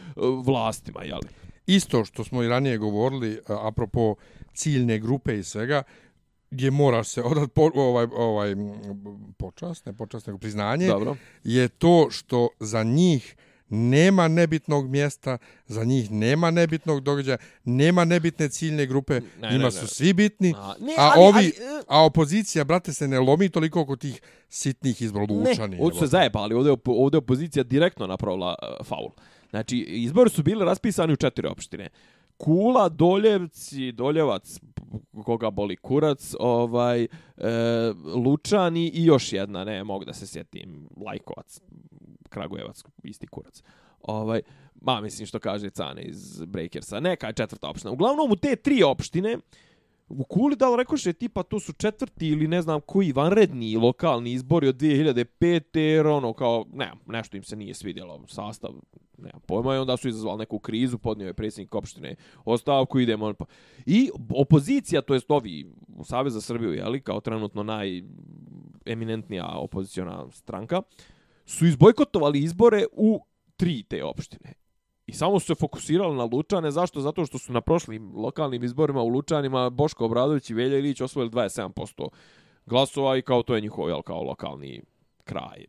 vlastima, 0.46 1.02
jel? 1.02 1.20
Isto 1.66 2.04
što 2.04 2.24
smo 2.24 2.42
i 2.42 2.48
ranije 2.48 2.78
govorili, 2.78 3.32
uh, 3.32 3.56
apropo 3.66 4.14
ciljne 4.54 4.98
grupe 4.98 5.38
i 5.38 5.42
svega, 5.42 5.82
gdje 6.50 6.70
mora 6.70 7.04
se 7.04 7.22
odat 7.22 7.52
po, 7.52 7.70
ovaj, 7.74 8.06
ovaj, 8.16 8.54
počast, 9.38 9.86
ne 9.86 9.92
počast, 9.92 10.26
nego 10.26 10.38
priznanje, 10.38 10.86
Dobro. 10.86 11.16
je 11.44 11.68
to 11.68 12.06
što 12.10 12.48
za 12.60 12.82
njih 12.82 13.36
nema 13.72 14.28
nebitnog 14.28 14.90
mjesta, 14.90 15.38
za 15.66 15.84
njih 15.84 16.10
nema 16.10 16.50
nebitnog 16.50 17.00
događaja, 17.00 17.36
nema 17.64 18.04
nebitne 18.04 18.48
ciljne 18.48 18.86
grupe, 18.86 19.20
ne, 19.40 19.52
njima 19.52 19.64
ne, 19.64 19.70
su 19.70 19.82
ne. 19.82 19.88
svi 19.88 20.12
bitni, 20.12 20.54
a, 20.56 20.74
ne, 20.80 20.94
a 20.98 21.12
ali, 21.14 21.24
ovi, 21.24 21.34
ali, 21.34 21.78
uh, 21.78 21.84
a 21.88 22.04
opozicija, 22.04 22.64
brate, 22.64 22.92
se 22.92 23.08
ne 23.08 23.20
lomi 23.20 23.48
toliko 23.48 23.80
oko 23.80 23.96
tih 23.96 24.20
sitnih 24.48 25.02
izbrodučani. 25.02 25.76
Ne, 25.76 25.82
ovdje 25.82 26.00
se 26.00 26.06
zajebali, 26.06 26.54
ovdje, 26.54 26.76
ovdje 26.84 27.18
opozicija 27.18 27.62
direktno 27.62 28.06
napravila 28.06 28.54
uh, 28.62 28.86
faul. 28.86 29.10
Znači, 29.50 29.78
izbori 29.78 30.30
su 30.30 30.42
bili 30.42 30.64
raspisani 30.64 31.12
u 31.12 31.16
četiri 31.16 31.46
opštine. 31.46 31.88
Kula, 32.36 32.88
Doljevci, 32.88 33.92
Doljevac, 33.92 34.60
koga 35.24 35.50
boli 35.50 35.76
kurac, 35.76 36.34
ovaj, 36.40 37.02
e, 37.02 37.08
Lučani 38.24 38.90
i 38.94 39.04
još 39.04 39.32
jedna, 39.32 39.64
ne 39.64 39.84
mogu 39.84 40.04
da 40.04 40.12
se 40.12 40.26
sjetim, 40.26 40.88
Lajkovac, 41.06 41.60
Kragujevac, 42.32 42.82
isti 43.02 43.26
kurac. 43.26 43.62
Ovaj, 44.02 44.40
ma 44.80 45.00
mislim 45.00 45.26
što 45.26 45.38
kaže 45.38 45.70
Cane 45.70 46.02
iz 46.02 46.44
Breakersa, 46.46 47.00
neka 47.00 47.26
je 47.26 47.32
četvrta 47.32 47.68
opština. 47.68 47.92
Uglavnom 47.92 48.32
u 48.32 48.36
te 48.36 48.56
tri 48.56 48.82
opštine, 48.82 49.38
u 50.08 50.24
Kuli 50.24 50.56
da 50.56 50.70
li 50.70 50.76
rekoše 50.76 51.12
tipa 51.12 51.42
to 51.42 51.60
su 51.60 51.72
četvrti 51.72 52.28
ili 52.28 52.48
ne 52.48 52.62
znam 52.62 52.80
koji 52.80 53.12
vanredni 53.12 53.76
lokalni 53.76 54.32
izbori 54.32 54.68
od 54.68 54.76
2005. 54.76 55.78
jer 55.78 56.06
ono 56.06 56.32
kao, 56.32 56.66
ne, 56.72 56.92
nešto 57.06 57.36
im 57.36 57.42
se 57.42 57.56
nije 57.56 57.74
svidjelo 57.74 58.24
sastav, 58.28 58.70
ne 59.18 59.30
pojma 59.46 59.74
i 59.74 59.78
onda 59.78 59.96
su 59.96 60.08
izazvali 60.08 60.38
neku 60.38 60.58
krizu, 60.58 60.98
podnio 60.98 61.26
je 61.26 61.34
predsjednik 61.34 61.74
opštine 61.74 62.14
ostavku, 62.44 63.00
idemo 63.00 63.34
pa. 63.34 63.44
I 63.86 64.10
opozicija, 64.34 65.02
to 65.02 65.14
jest 65.14 65.30
ovi 65.30 65.66
u 65.96 66.04
Savez 66.04 66.32
za 66.32 66.40
Srbiju, 66.40 66.72
jeli, 66.72 67.00
kao 67.00 67.20
trenutno 67.20 67.62
najeminentnija 67.62 69.46
opoziciona 69.46 70.30
stranka, 70.30 70.82
su 71.44 71.66
izbojkotovali 71.66 72.38
izbore 72.38 72.84
u 72.92 73.20
tri 73.56 73.82
te 73.82 74.04
opštine. 74.04 74.52
I 75.06 75.12
samo 75.12 75.40
su 75.40 75.46
se 75.46 75.54
fokusirali 75.54 76.16
na 76.16 76.24
Lučane. 76.24 76.70
Zašto? 76.70 77.00
Zato 77.00 77.26
što 77.26 77.38
su 77.38 77.52
na 77.52 77.60
prošlim 77.60 78.12
lokalnim 78.16 78.64
izborima 78.64 79.02
u 79.02 79.08
Lučanima 79.08 79.70
Boško 79.70 80.04
Obradović 80.04 80.50
i 80.50 80.54
Velja 80.54 80.78
Ilić 80.78 81.00
osvojili 81.00 81.30
27% 81.30 82.08
glasova 82.66 83.16
i 83.16 83.22
kao 83.22 83.42
to 83.42 83.54
je 83.54 83.60
njihov 83.60 83.88
jel, 83.88 84.02
kao 84.02 84.22
lokalni 84.22 84.82
kraj. 85.24 85.64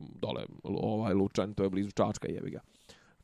Dole, 0.00 0.46
ovaj 0.64 1.14
Lučan, 1.14 1.54
to 1.54 1.62
je 1.62 1.70
blizu 1.70 1.90
Čačka, 1.90 2.28
jebi 2.28 2.50
ga. 2.50 2.60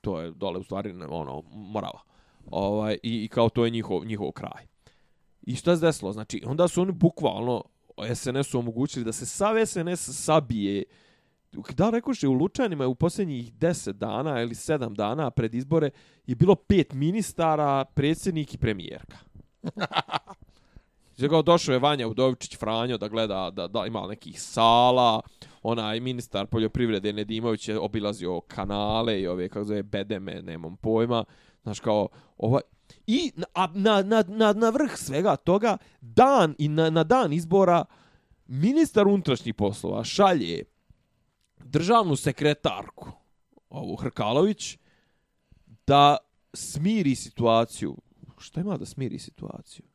To 0.01 0.21
je 0.21 0.31
dole 0.31 0.59
u 0.59 0.65
stvari 0.65 0.95
ono, 1.09 1.43
Morava. 1.51 2.01
Ovaj, 2.47 2.99
i, 3.03 3.25
I 3.25 3.29
kao 3.29 3.49
to 3.49 3.65
je 3.65 3.71
njihov, 3.71 4.05
njihov 4.05 4.33
kraj. 4.33 4.67
I 5.43 5.57
što 5.57 5.77
se 5.77 5.87
desilo? 5.87 6.13
Znači, 6.13 6.43
onda 6.47 6.69
su 6.69 6.83
oni 6.83 6.93
bukvalno 6.93 7.65
SNS-u 8.15 8.59
omogućili 8.59 9.05
da 9.05 9.13
se 9.13 9.27
sav 9.27 9.67
SNS 9.67 10.25
sabije 10.25 10.85
da 11.77 11.91
rekoš 11.91 12.23
je 12.23 12.29
u 12.29 12.33
Lučanima 12.33 12.87
u 12.87 12.95
posljednjih 12.95 13.53
10 13.53 13.93
dana 13.93 14.43
ili 14.43 14.55
7 14.55 14.95
dana 14.95 15.31
pred 15.31 15.55
izbore 15.55 15.91
je 16.27 16.35
bilo 16.35 16.55
pet 16.55 16.93
ministara, 16.93 17.85
predsjednik 17.85 18.55
i 18.55 18.59
premijerka. 18.59 19.17
Znači, 21.17 21.45
došao 21.45 21.73
je 21.73 21.79
Vanja 21.79 22.09
Udovičić 22.09 22.57
Franjo 22.57 22.99
da 22.99 23.09
gleda 23.09 23.51
da, 23.51 23.67
da 23.67 23.87
ima 23.87 24.07
nekih 24.07 24.43
sala, 24.43 25.21
onaj 25.63 26.01
ministar 26.01 26.47
poljoprivrede 26.47 27.13
Nedimović 27.13 27.69
je 27.69 27.79
obilazio 27.79 28.41
kanale 28.41 29.21
i 29.21 29.27
ove, 29.27 29.49
kako 29.49 29.65
zove, 29.65 29.83
bedeme, 29.83 30.43
nemam 30.43 30.77
pojma. 30.77 31.25
Znaš, 31.63 31.81
kao, 31.81 32.09
ovaj, 32.39 32.63
I 33.07 33.33
a, 33.55 33.69
na, 33.75 34.03
na, 34.03 34.25
na, 34.29 34.53
na 34.53 34.71
vrh 34.71 34.97
svega 34.97 35.37
toga, 35.37 35.77
dan 36.01 36.55
i 36.59 36.69
na, 36.69 36.91
na 36.91 37.05
dan 37.05 37.33
izbora, 37.33 37.85
ministar 38.47 39.07
unutrašnjih 39.09 39.55
poslova 39.55 40.05
šalje 40.05 40.65
državnu 41.65 42.17
sekretarku, 42.17 43.11
ovu 43.69 43.97
Hrkalović, 43.97 44.79
da 45.87 46.17
smiri 46.53 47.15
situaciju. 47.15 47.97
Šta 48.39 48.61
ima 48.61 48.77
da 48.77 48.87
smiri 48.87 49.19
situaciju? 49.19 49.87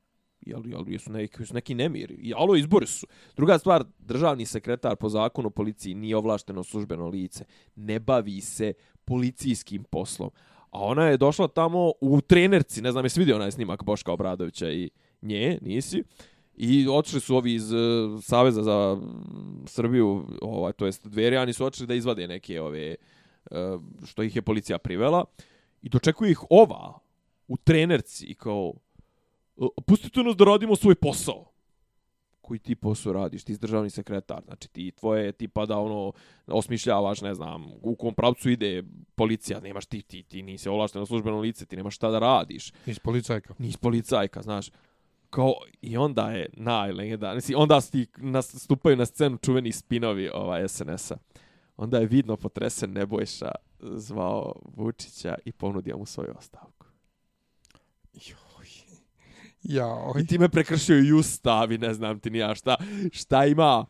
Jel, 0.42 0.68
jel, 0.68 0.84
jesu 0.88 1.12
neki, 1.12 1.42
jesu 1.42 1.54
neki 1.54 1.76
nemiri? 1.76 2.14
I, 2.14 2.34
alo, 2.34 2.56
izbori 2.56 2.88
su. 2.88 3.08
Druga 3.36 3.60
stvar, 3.60 3.84
državni 4.00 4.46
sekretar 4.46 4.96
po 4.96 5.10
zakonu 5.10 5.48
o 5.48 5.52
policiji 5.52 5.94
nije 5.94 6.18
ovlašteno 6.18 6.64
službeno 6.64 7.08
lice. 7.08 7.46
Ne 7.76 8.00
bavi 8.00 8.42
se 8.42 8.74
policijskim 9.06 9.84
poslom. 9.84 10.30
A 10.72 10.80
ona 10.80 11.06
je 11.06 11.18
došla 11.18 11.48
tamo 11.48 11.92
u 12.02 12.22
trenerci, 12.22 12.82
ne 12.82 12.92
znam, 12.92 13.06
jesi 13.06 13.20
vidio 13.20 13.36
onaj 13.36 13.52
snimak 13.52 13.84
Boška 13.84 14.12
Obradovića 14.12 14.72
i 14.72 14.90
nje, 15.22 15.60
nisi. 15.62 16.04
I 16.62 16.88
otišli 16.88 17.20
su 17.20 17.36
ovi 17.36 17.54
iz 17.54 17.72
uh, 17.72 17.80
Saveza 18.24 18.64
za 18.64 18.98
Srbiju, 19.66 20.28
ovaj, 20.42 20.74
to 20.74 20.86
jest 20.86 21.08
Dverijani 21.08 21.54
su 21.54 21.66
otišli 21.66 21.88
da 21.88 21.94
izvade 21.94 22.28
neke 22.28 22.62
ove, 22.62 22.96
uh, 23.52 23.58
što 24.06 24.24
ih 24.24 24.36
je 24.36 24.42
policija 24.42 24.78
privela. 24.78 25.26
I 25.82 25.90
dočekuje 25.90 26.32
ih 26.32 26.40
ova 26.50 27.00
u 27.48 27.58
trenerci 27.58 28.26
i 28.26 28.36
kao, 28.36 28.74
pustite 29.86 30.24
nas 30.24 30.36
da 30.36 30.46
radimo 30.46 30.76
svoj 30.76 30.96
posao. 30.96 31.46
Koji 32.42 32.60
ti 32.60 32.76
posao 32.76 33.14
radiš? 33.14 33.44
Ti 33.44 33.54
si 33.54 33.60
državni 33.60 33.90
sekretar. 33.90 34.42
Znači 34.46 34.70
ti 34.70 34.92
tvoje 34.92 35.32
tipa 35.32 35.66
da 35.66 35.78
ono 35.78 36.12
osmišljavaš, 36.48 37.22
ne 37.22 37.34
znam, 37.34 37.72
u 37.82 37.96
kom 37.96 38.14
pravcu 38.14 38.50
ide 38.50 38.84
policija. 39.16 39.60
Nemaš 39.60 39.86
ti, 39.86 40.02
ti, 40.02 40.24
ti 40.24 40.42
nisi 40.42 40.70
ovlašteno 40.70 41.06
službeno 41.06 41.40
lice, 41.40 41.66
ti 41.66 41.78
nemaš 41.78 41.96
šta 41.96 42.12
da 42.12 42.20
radiš. 42.20 42.74
Nisi 42.86 43.00
policajka. 43.00 43.54
Nisi 43.58 43.78
policajka, 43.78 44.42
znaš. 44.42 44.70
Kao, 45.30 45.54
I 45.82 45.98
onda 45.98 46.32
je 46.32 46.50
najlegenda. 46.54 47.32
Znači, 47.32 47.54
onda 47.56 47.82
sti 47.82 48.08
nastupaju 48.18 48.96
na 48.96 49.06
scenu 49.06 49.38
čuveni 49.38 49.72
spinovi 49.72 50.30
ovaj, 50.34 50.68
SNS-a. 50.68 51.18
Onda 51.78 51.98
je 51.98 52.06
vidno 52.06 52.38
potresen 52.38 52.92
Nebojša 52.92 53.52
zvao 53.80 54.54
Vučića 54.76 55.36
i 55.46 55.52
ponudio 55.52 55.98
mu 55.98 56.06
svoju 56.06 56.34
ostavku. 56.38 56.86
Ja, 59.64 60.12
I 60.22 60.26
ti 60.26 60.38
me 60.38 60.50
prekršio 60.50 61.00
i 61.00 61.14
ustavi, 61.14 61.78
ne 61.78 61.94
znam 61.94 62.20
ti 62.20 62.30
nija 62.30 62.56
šta. 62.56 62.76
Šta 63.12 63.46
ima 63.46 63.86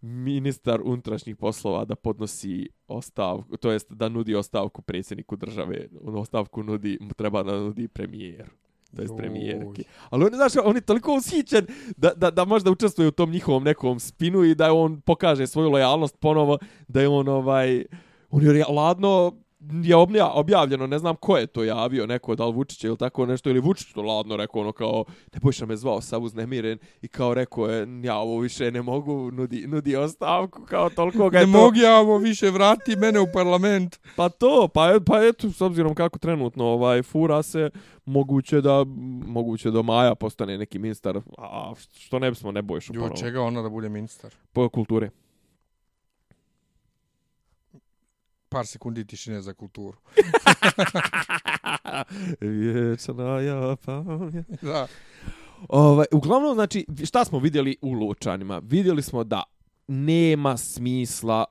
ministar 0.00 0.80
unutrašnjih 0.84 1.36
poslova 1.36 1.84
da 1.84 1.94
podnosi 1.94 2.68
ostavku, 2.88 3.56
to 3.56 3.70
jest 3.70 3.92
da 3.92 4.08
nudi 4.08 4.34
ostavku 4.34 4.82
predsjedniku 4.82 5.36
države. 5.36 5.88
Ostavku 6.04 6.62
nudi, 6.62 6.98
treba 7.16 7.42
da 7.42 7.52
nudi 7.52 7.88
premijer. 7.88 8.50
To 8.96 9.02
jest 9.02 9.16
premijerki. 9.16 9.84
Ali 10.10 10.24
on, 10.24 10.30
znaš, 10.34 10.52
on 10.64 10.76
je 10.76 10.80
toliko 10.80 11.14
ushićen 11.14 11.66
da, 11.96 12.12
da, 12.16 12.30
da 12.30 12.44
možda 12.44 12.70
učestvuje 12.70 13.08
u 13.08 13.12
tom 13.12 13.30
njihovom 13.30 13.64
nekom 13.64 14.00
spinu 14.00 14.44
i 14.44 14.54
da 14.54 14.72
on 14.72 15.00
pokaže 15.00 15.46
svoju 15.46 15.70
lojalnost 15.70 16.16
ponovo, 16.20 16.58
da 16.88 17.00
je 17.00 17.08
on 17.08 17.28
ovaj... 17.28 17.84
On 18.30 18.42
je 18.42 18.64
ladno 18.68 19.32
je 19.82 19.96
objavljeno, 20.32 20.86
ne 20.86 20.98
znam 20.98 21.16
ko 21.16 21.36
je 21.36 21.46
to 21.46 21.64
javio, 21.64 22.06
neko 22.06 22.34
da 22.34 22.46
li 22.46 22.52
Vučić 22.52 22.84
ili 22.84 22.96
tako 22.96 23.26
nešto, 23.26 23.50
ili 23.50 23.60
Vučić 23.60 23.92
to 23.92 24.02
ladno 24.02 24.36
rekao, 24.36 24.60
ono 24.60 24.72
kao, 24.72 25.04
ne 25.34 25.40
bojša 25.42 25.66
me 25.66 25.76
zvao 25.76 26.00
sav 26.00 26.22
uznemiren 26.22 26.78
i 27.02 27.08
kao 27.08 27.34
rekao 27.34 27.66
je, 27.66 27.86
ja 28.02 28.16
ovo 28.16 28.38
više 28.38 28.70
ne 28.70 28.82
mogu, 28.82 29.30
nudi, 29.30 29.66
nudi 29.66 29.96
ostavku, 29.96 30.62
kao 30.62 30.90
toliko 30.90 31.30
ga 31.30 31.38
je 31.38 31.46
Ne 31.46 31.52
to... 31.52 31.58
mogu 31.58 31.76
ja 31.76 31.96
ovo 31.96 32.18
više, 32.18 32.50
vrati 32.50 32.96
mene 32.96 33.20
u 33.20 33.26
parlament. 33.32 34.00
Pa 34.16 34.28
to, 34.28 34.68
pa, 34.74 34.98
pa 35.06 35.24
eto, 35.24 35.50
s 35.50 35.60
obzirom 35.60 35.94
kako 35.94 36.18
trenutno 36.18 36.64
ovaj 36.64 37.02
fura 37.02 37.42
se, 37.42 37.70
moguće 38.04 38.60
da, 38.60 38.84
moguće 39.26 39.70
da 39.70 39.82
Maja 39.82 40.14
postane 40.14 40.58
neki 40.58 40.78
ministar, 40.78 41.20
a 41.38 41.72
što 41.98 42.18
ne 42.18 42.30
bismo 42.30 42.52
ne 42.52 42.62
bojšu 42.62 42.92
ponovo. 42.92 43.16
čega 43.16 43.42
ona 43.42 43.62
da 43.62 43.68
bude 43.68 43.88
ministar? 43.88 44.34
Po 44.52 44.68
kulture. 44.68 45.10
Par 48.52 48.66
sekundi 48.66 49.04
tišine 49.04 49.42
za 49.42 49.54
kulturu. 49.54 49.98
Vječna 52.40 53.40
ja 53.40 53.76
pamjet. 53.84 54.46
Da. 54.62 54.86
Ovaj, 55.68 56.06
uglavnom, 56.12 56.54
znači, 56.54 56.86
šta 57.04 57.24
smo 57.24 57.38
vidjeli 57.38 57.76
u 57.82 57.92
Lučanima? 57.92 58.62
Vidjeli 58.64 59.02
smo 59.02 59.24
da 59.24 59.42
nema 59.88 60.56
smisla 60.56 61.44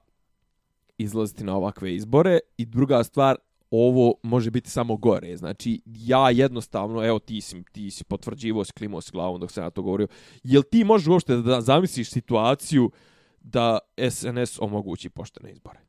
izlaziti 0.98 1.44
na 1.44 1.56
ovakve 1.56 1.96
izbore 1.96 2.40
i 2.58 2.66
druga 2.66 3.04
stvar, 3.04 3.36
ovo 3.72 4.14
može 4.24 4.52
biti 4.52 4.70
samo 4.70 4.98
gore. 4.98 5.38
Znači, 5.38 5.82
ja 5.86 6.30
jednostavno, 6.30 7.06
evo 7.06 7.20
ti 7.20 7.42
si, 7.42 7.64
ti 7.72 7.92
si 7.92 8.04
potvrđivo, 8.04 8.66
si 8.66 8.74
klimo 8.74 9.02
s 9.02 9.12
glavom 9.12 9.40
dok 9.40 9.52
se 9.52 9.62
na 9.62 9.70
to 9.70 9.82
govorio, 9.82 10.08
jel 10.44 10.64
ti 10.64 10.84
možeš 10.84 11.08
uopšte 11.08 11.38
da 11.38 11.62
zamisliš 11.62 12.10
situaciju 12.10 12.92
da 13.42 13.80
SNS 14.10 14.60
omogući 14.60 15.10
poštene 15.10 15.52
izbore? 15.52 15.80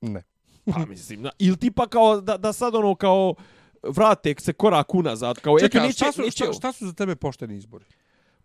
Ne. 0.00 0.22
Pa 0.72 0.86
mislim, 0.86 1.22
na, 1.22 1.30
ili 1.38 1.56
tipa 1.56 1.86
kao 1.86 2.20
da, 2.20 2.36
da 2.36 2.52
sad 2.52 2.74
ono 2.74 2.94
kao 2.94 3.34
vrate 3.82 4.34
se 4.38 4.52
korak 4.52 4.94
unazad. 4.94 5.40
Kao, 5.40 5.60
Čekaj, 5.60 5.84
eto, 5.84 5.92
šta, 5.92 6.12
su, 6.12 6.22
šta, 6.30 6.52
šta 6.52 6.72
su 6.72 6.86
za 6.86 6.92
tebe 6.92 7.16
pošteni 7.16 7.56
izbori? 7.56 7.84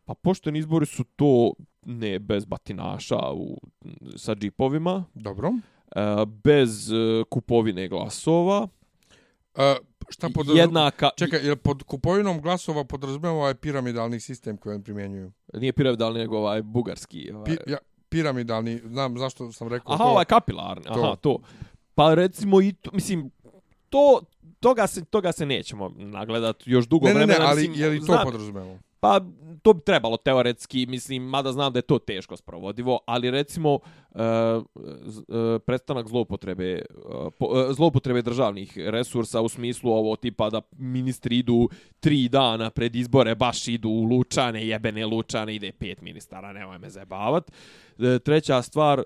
Pa 0.05 0.13
pošteni 0.13 0.59
izbori 0.59 0.85
su 0.85 1.03
to 1.03 1.53
ne 1.85 2.19
bez 2.19 2.45
batinaša 2.45 3.31
u, 3.33 3.57
sa 4.15 4.35
džipovima. 4.35 5.05
Dobro. 5.13 5.51
E, 5.95 6.01
bez 6.43 6.91
e, 6.91 6.95
kupovine 7.29 7.87
glasova. 7.87 8.67
E, 9.55 9.75
šta 10.09 10.29
pod... 10.33 10.47
Jednaka... 10.55 11.09
Čekaj, 11.17 11.47
je 11.47 11.55
pod 11.55 11.83
kupovinom 11.83 12.41
glasova 12.41 12.83
podrazumijemo 12.83 13.37
ovaj 13.37 13.55
piramidalni 13.55 14.19
sistem 14.19 14.57
koji 14.57 14.75
oni 14.75 14.83
primjenjuju? 14.83 15.31
Nije 15.53 15.73
piramidalni, 15.73 16.19
nego 16.19 16.37
ovaj 16.37 16.61
bugarski. 16.61 17.31
Ovaj... 17.31 17.45
Pi, 17.45 17.71
ja, 17.71 17.77
piramidalni, 18.11 18.81
znam 18.85 19.17
zašto 19.17 19.51
sam 19.51 19.67
rekao 19.67 19.93
aha, 19.93 19.97
to. 19.97 20.03
Aha, 20.03 20.11
ovaj 20.11 20.25
kapilarni, 20.25 20.85
aha, 20.89 21.15
to. 21.15 21.37
Pa 21.95 22.13
recimo 22.13 22.61
i 22.61 22.73
to, 22.73 22.91
mislim, 22.93 23.31
to, 23.89 24.21
toga 24.59 24.87
se, 24.87 25.05
toga 25.05 25.31
se 25.31 25.45
nećemo 25.45 25.91
nagledati 25.95 26.71
još 26.71 26.87
dugo 26.87 27.05
vremena. 27.05 27.33
Ne, 27.33 27.39
ne, 27.39 27.45
ali 27.45 27.71
je 27.75 27.89
li 27.89 27.99
to 27.99 28.05
znam, 28.05 28.23
podrazumemo? 28.23 28.79
Pa, 29.01 29.21
to 29.61 29.73
bi 29.73 29.81
trebalo 29.81 30.17
teoretski, 30.17 30.85
mislim, 30.85 31.23
mada 31.23 31.51
znam 31.51 31.73
da 31.73 31.79
je 31.79 31.83
to 31.83 31.99
teško 31.99 32.37
sprovodivo, 32.37 32.99
ali 33.05 33.31
recimo 33.31 33.79
e, 34.15 34.21
e, 34.21 35.59
prestanak 35.59 36.07
zloupotrebe, 36.07 36.71
e, 36.71 36.83
po, 37.39 37.45
e, 37.45 37.73
zloupotrebe 37.73 38.21
državnih 38.21 38.77
resursa 38.77 39.41
u 39.41 39.49
smislu 39.49 39.91
ovo 39.91 40.15
tipa 40.15 40.49
da 40.49 40.61
ministri 40.77 41.37
idu 41.37 41.69
tri 41.99 42.29
dana 42.29 42.69
pred 42.69 42.95
izbore, 42.95 43.35
baš 43.35 43.67
idu 43.67 43.89
u 43.89 44.03
Lučane, 44.03 44.67
jebene 44.67 45.05
Lučane, 45.05 45.55
ide 45.55 45.71
pet 45.71 46.01
ministara, 46.01 46.53
nemoj 46.53 46.77
me 46.77 46.89
zabavat. 46.89 47.51
E, 47.99 48.19
treća 48.19 48.61
stvar, 48.61 48.99
e, 48.99 49.03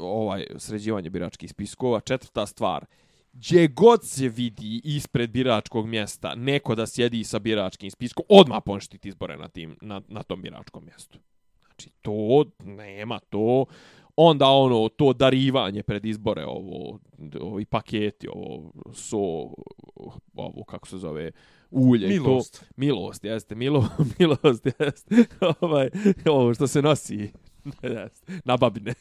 ovaj 0.00 0.46
sređivanje 0.56 1.10
biračkih 1.10 1.50
spiskova. 1.50 2.00
Četvrta 2.00 2.46
stvar, 2.46 2.82
e, 2.82 3.05
gdje 3.36 3.68
god 3.68 4.04
se 4.04 4.28
vidi 4.28 4.80
ispred 4.84 5.30
biračkog 5.30 5.86
mjesta 5.86 6.34
neko 6.34 6.74
da 6.74 6.86
sjedi 6.86 7.24
sa 7.24 7.38
biračkim 7.38 7.90
spiskom, 7.90 8.24
odmah 8.28 8.62
poništiti 8.64 9.08
izbore 9.08 9.36
na, 9.36 9.48
tim, 9.48 9.76
na, 9.80 10.00
na 10.08 10.22
tom 10.22 10.42
biračkom 10.42 10.84
mjestu. 10.84 11.18
Znači, 11.66 11.90
to 12.02 12.44
nema, 12.64 13.18
to 13.18 13.64
onda 14.16 14.46
ono, 14.46 14.88
to 14.88 15.12
darivanje 15.12 15.82
pred 15.82 16.04
izbore, 16.04 16.44
ovo, 16.44 16.98
ovi 17.40 17.64
paketi, 17.64 18.28
ovo, 18.28 18.72
so, 18.94 19.18
ovo, 20.34 20.64
kako 20.64 20.88
se 20.88 20.98
zove, 20.98 21.30
ulje. 21.70 22.08
Milost. 22.08 22.60
To, 22.60 22.66
milost, 22.76 23.24
jeste, 23.24 23.54
milo, 23.54 23.88
milost, 24.18 24.66
jeste. 24.80 25.24
ovaj, 25.60 25.90
ovo 26.30 26.54
što 26.54 26.66
se 26.66 26.82
nosi, 26.82 27.32
na 28.44 28.56
babine. 28.56 28.94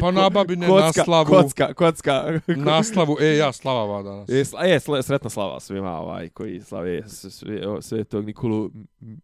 Pa 0.00 0.10
nababine 0.10 0.66
kocka, 0.66 0.86
na 0.86 1.04
slavu. 1.04 1.26
Kocka, 1.26 1.74
kocka. 1.74 2.40
na 2.46 2.82
slavu, 2.82 3.16
e, 3.20 3.36
ja 3.36 3.52
slava 3.52 3.84
va 3.84 4.02
danas. 4.02 4.28
E, 4.28 4.44
sla, 4.44 4.98
e 4.98 5.02
sretna 5.02 5.30
slava 5.30 5.60
svima 5.60 6.00
ovaj, 6.00 6.28
koji 6.28 6.60
slave 6.60 7.08
sve, 7.08 7.60
sve 7.80 8.04
tog 8.04 8.24
Nikolu 8.26 8.70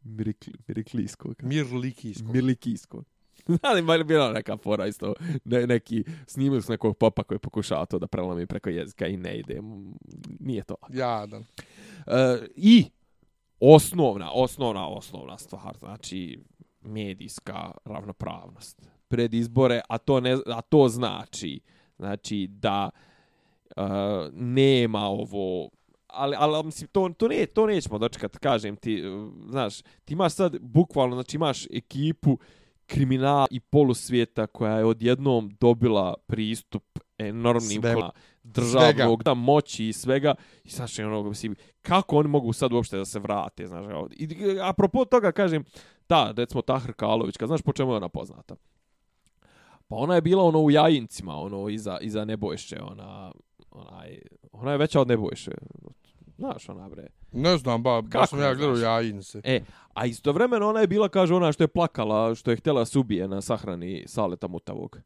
Mirikli, 0.03 0.53
Miriklijskog. 0.69 1.35
Mirlikijskog. 1.43 2.35
Mirlikijskog. 2.35 3.05
Znali, 3.61 3.83
ba 3.83 3.97
li 3.97 4.05
bila 4.05 4.33
neka 4.33 4.57
fora 4.57 4.87
isto, 4.87 5.15
ne, 5.45 5.67
neki 5.67 6.05
snimili 6.27 6.63
su 6.63 6.73
nekog 6.73 6.97
popa 6.97 7.23
koji 7.23 7.39
pokušava 7.39 7.87
to 7.87 7.99
da 7.99 8.07
prelomi 8.07 8.47
preko 8.47 8.71
jezika 8.71 9.07
i 9.07 9.17
ne 9.17 9.39
ide. 9.39 9.61
Nije 10.41 10.65
to. 10.65 10.75
Jadan. 10.89 11.41
Uh, 11.41 12.15
I 12.57 12.85
osnovna, 13.61 14.31
osnovna, 14.33 14.89
osnovna 14.89 15.39
stvar, 15.39 15.77
znači 15.79 16.39
medijska 16.81 17.71
ravnopravnost 17.85 18.94
pred 19.15 19.35
izbore, 19.35 19.81
a 19.89 19.99
to, 19.99 20.21
ne, 20.21 20.37
a 20.47 20.61
to 20.61 20.89
znači 20.89 21.61
znači 21.97 22.47
da 22.51 22.91
uh, 23.77 23.85
nema 24.33 25.01
ovo 25.01 25.71
ali, 26.07 26.37
ali 26.39 26.65
mislim, 26.65 26.89
to, 26.93 27.09
to, 27.19 27.29
ne, 27.29 27.47
to 27.47 27.67
nećemo 27.67 27.99
dočekati, 27.99 28.39
kažem 28.39 28.77
ti, 28.77 29.03
znaš, 29.49 29.81
ti 29.81 30.13
imaš 30.13 30.33
sad 30.33 30.57
bukvalno, 30.61 31.17
znači 31.17 31.37
imaš 31.37 31.67
ekipu 31.67 32.39
kriminala 32.87 33.47
i 33.51 33.61
polusvijeta 33.61 34.47
koja 34.47 34.79
je 34.79 34.85
odjednom 34.85 35.51
dobila 35.61 36.15
pristup 36.27 36.99
enormnim 37.19 37.83
Svega. 37.83 38.11
državnog 38.43 39.23
da 39.23 39.35
moći 39.35 39.89
i 39.89 39.93
svega. 39.93 40.35
I 40.65 40.71
znači 40.71 41.03
ono 41.03 41.23
mislim 41.23 41.57
kako 41.83 42.17
oni 42.17 42.29
mogu 42.29 42.53
sad 42.53 42.73
uopšte 42.73 42.97
da 42.97 43.05
se 43.05 43.19
vrate 43.19 43.67
znači 43.67 44.15
i 44.17 44.29
apropo 44.63 45.05
toga 45.05 45.33
kažem 45.33 45.65
ta 46.07 46.33
recimo 46.37 46.63
Tahr 46.63 46.93
Kalović 46.93 47.37
kad 47.37 47.49
znaš 47.49 47.63
po 47.63 47.73
čemu 47.73 47.93
je 47.93 47.97
ona 47.97 48.09
poznata 48.09 48.57
pa 49.89 49.97
ona 49.97 50.15
je 50.15 50.21
bila 50.21 50.43
ono 50.43 50.59
u 50.59 50.71
Jajincima 50.71 51.35
ono 51.37 51.69
iza 51.69 51.99
iza 52.01 52.25
Nebojše 52.25 52.77
ona 52.83 53.33
onaj 53.71 54.19
ona 54.53 54.73
je 54.73 54.79
veća 54.79 55.01
od 55.01 55.09
Nebojše 55.09 55.51
Znaš 56.39 56.69
ona 56.69 56.89
bre. 56.89 57.07
Ne 57.33 57.59
znam, 57.59 57.83
ba, 57.83 58.03
baš 58.03 58.31
sam 58.31 58.41
ja 58.41 58.55
gledao 58.55 58.77
jajince. 58.77 59.41
E, 59.45 59.61
a 59.95 60.07
istovremeno 60.07 60.69
ona 60.69 60.81
je 60.81 60.87
bila, 60.87 61.09
kaže, 61.09 61.35
ona 61.35 61.53
što 61.53 61.65
je 61.65 61.69
plakala, 61.69 62.35
što 62.35 62.51
je 62.51 62.57
htjela 62.57 62.85
se 62.85 62.99
ubije 62.99 63.29
na 63.29 63.41
sahrani 63.41 64.05
Saleta 64.07 64.49
Mutavog. 64.49 64.99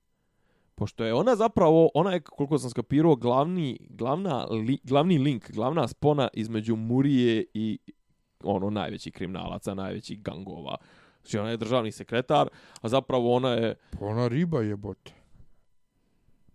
Pošto 0.74 1.04
je 1.04 1.14
ona 1.14 1.36
zapravo, 1.36 1.90
ona 1.94 2.12
je, 2.12 2.20
koliko 2.20 2.58
sam 2.58 2.70
skapirao, 2.70 3.16
glavni, 3.16 3.78
glavna, 3.90 4.44
li, 4.44 4.78
glavni 4.84 5.18
link, 5.18 5.50
glavna 5.50 5.88
spona 5.88 6.28
između 6.32 6.76
Murije 6.76 7.44
i 7.54 7.78
ono 8.44 8.70
najveći 8.70 9.10
kriminalaca, 9.10 9.74
najveći 9.74 10.16
gangova. 10.16 10.76
Znači 11.28 11.38
ona 11.38 11.50
je 11.50 11.56
državni 11.56 11.92
sekretar, 11.92 12.48
a 12.80 12.88
zapravo 12.88 13.34
ona 13.34 13.50
je... 13.50 13.74
Pa 13.98 14.04
ona 14.04 14.28
riba 14.28 14.60
je 14.60 14.76
bot. 14.76 15.10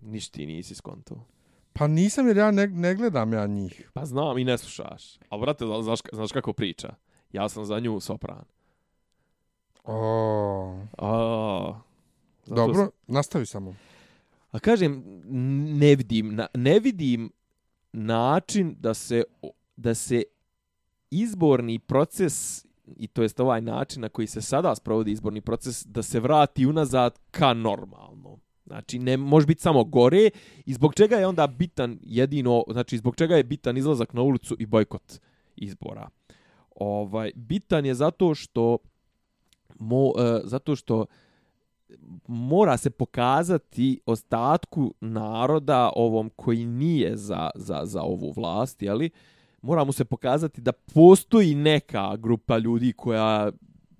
Ništa 0.01 0.33
ti 0.33 0.45
nisi 0.45 0.75
skonto. 0.75 1.25
Pa 1.73 1.87
nisam 1.87 2.27
jer 2.27 2.37
ja 2.37 2.51
ne, 2.51 2.67
ne 2.67 2.95
gledam 2.95 3.33
ja 3.33 3.47
njih. 3.47 3.89
Pa 3.93 4.05
znam 4.05 4.37
i 4.37 4.43
ne 4.43 4.57
slušaš. 4.57 5.17
A 5.29 5.37
brate, 5.37 5.65
znaš, 5.81 5.99
znaš 6.11 6.31
kako 6.31 6.53
priča? 6.53 6.95
Ja 7.31 7.49
sam 7.49 7.65
za 7.65 7.79
nju 7.79 7.99
sopran. 7.99 8.45
O. 9.83 10.79
O. 10.97 11.75
Dobro, 12.45 12.75
sam... 12.75 12.89
nastavi 13.07 13.45
samo. 13.45 13.75
A 14.51 14.59
kažem, 14.59 15.03
ne 15.79 15.95
vidim, 15.95 16.39
ne 16.53 16.79
vidim 16.79 17.31
način 17.91 18.75
da 18.79 18.93
se, 18.93 19.23
da 19.75 19.95
se 19.95 20.23
izborni 21.11 21.79
proces 21.79 22.65
i 22.85 23.07
to 23.07 23.21
jest 23.21 23.39
ovaj 23.39 23.61
način 23.61 24.01
na 24.01 24.09
koji 24.09 24.27
se 24.27 24.41
sada 24.41 24.75
sprovodi 24.75 25.11
izborni 25.11 25.41
proces 25.41 25.85
da 25.85 26.03
se 26.03 26.19
vrati 26.19 26.65
unazad 26.65 27.19
ka 27.31 27.53
normalno. 27.53 28.39
Znači, 28.65 28.99
ne 28.99 29.17
može 29.17 29.47
biti 29.47 29.61
samo 29.61 29.83
gore 29.83 30.29
i 30.65 30.73
zbog 30.73 30.95
čega 30.95 31.15
je 31.15 31.27
onda 31.27 31.47
bitan 31.47 31.99
jedino, 32.01 32.63
znači 32.67 32.97
zbog 32.97 33.15
čega 33.15 33.35
je 33.35 33.43
bitan 33.43 33.77
izlazak 33.77 34.13
na 34.13 34.21
ulicu 34.21 34.55
i 34.59 34.65
bojkot 34.65 35.19
izbora. 35.55 36.09
Ovaj 36.75 37.31
bitan 37.35 37.85
je 37.85 37.93
zato 37.93 38.35
što 38.35 38.77
mo, 39.79 40.11
e, 40.19 40.41
zato 40.43 40.75
što 40.75 41.05
mora 42.27 42.77
se 42.77 42.89
pokazati 42.89 43.99
ostatku 44.05 44.93
naroda 45.01 45.91
ovom 45.95 46.29
koji 46.35 46.65
nije 46.65 47.17
za, 47.17 47.49
za, 47.55 47.81
za 47.83 48.01
ovu 48.01 48.31
vlast, 48.31 48.81
je 48.81 48.93
li? 48.93 49.09
Mora 49.63 49.83
mu 49.83 49.91
se 49.91 50.05
pokazati 50.05 50.61
da 50.61 50.71
postoji 50.71 51.55
neka 51.55 52.15
grupa 52.15 52.57
ljudi 52.57 52.93
koja 52.93 53.51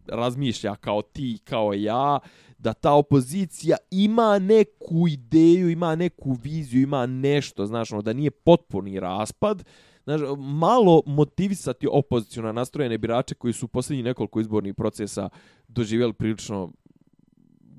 razmišlja 0.08 0.76
kao 0.76 1.02
ti, 1.02 1.40
kao 1.44 1.74
ja, 1.74 2.20
da 2.58 2.74
ta 2.74 2.94
opozicija 2.94 3.78
ima 3.92 4.40
neku 4.40 5.08
ideju, 5.08 5.70
ima 5.70 5.96
neku 5.96 6.38
viziju, 6.44 6.82
ima 6.82 7.06
nešto, 7.06 7.66
znaš, 7.66 7.92
ono, 7.92 8.02
da 8.02 8.14
nije 8.14 8.32
potpuni 8.32 9.00
raspad, 9.00 9.64
znaš, 10.04 10.22
malo 10.38 11.02
motivisati 11.06 11.88
opozicijona 11.92 12.52
nastrojene 12.52 12.98
birače 12.98 13.36
koji 13.36 13.54
su 13.54 13.66
u 13.66 13.70
posljednjih 13.70 14.06
nekoliko 14.06 14.40
izbornih 14.40 14.76
procesa 14.76 15.30
doživjeli 15.68 16.14
prilično 16.14 16.72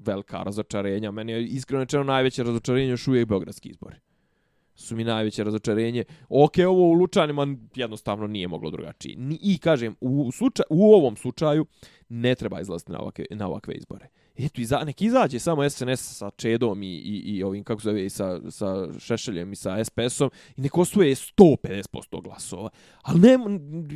velika 0.04 0.42
razočarenja. 0.42 1.10
Meni 1.10 1.32
je 1.32 1.44
iskreno 1.44 1.84
rečeno 1.84 2.04
najveće 2.04 2.42
razočarenje 2.42 2.90
još 2.90 3.08
uvijek 3.08 3.28
Beogradski 3.28 3.68
izbori. 3.68 3.96
Su 4.74 4.96
mi 4.96 5.04
najveće 5.04 5.44
razočarenje. 5.44 6.04
Ok, 6.28 6.52
ovo 6.68 6.88
u 6.88 6.92
Lučanima 6.92 7.46
jednostavno 7.74 8.26
nije 8.26 8.48
moglo 8.48 8.70
drugačije. 8.70 9.16
I 9.42 9.58
kažem, 9.58 9.96
u, 10.00 10.32
slučaj, 10.32 10.64
u 10.70 10.94
ovom 10.94 11.16
slučaju 11.16 11.66
ne 12.08 12.34
treba 12.34 12.60
izlaziti 12.60 12.92
na 12.92 13.00
ovakve, 13.00 13.24
na 13.30 13.48
ovakve 13.48 13.74
izbore 13.74 14.08
eto, 14.38 14.60
iza, 14.60 14.84
nek 14.84 15.02
izađe 15.02 15.38
samo 15.38 15.70
SNS 15.70 16.16
sa 16.16 16.30
Čedom 16.30 16.82
i, 16.82 16.86
i, 16.86 17.22
i 17.36 17.42
ovim, 17.42 17.64
kako 17.64 17.80
se 17.80 17.88
zove, 17.88 18.10
sa, 18.10 18.50
sa 18.50 18.88
Šešeljem 18.98 19.52
i 19.52 19.56
sa 19.56 19.84
SPS-om 19.84 20.30
i 20.56 20.60
nek 20.60 20.78
osvoje 20.78 21.14
150% 21.14 22.22
glasova. 22.22 22.70
Ali 23.02 23.20
ne, 23.20 23.38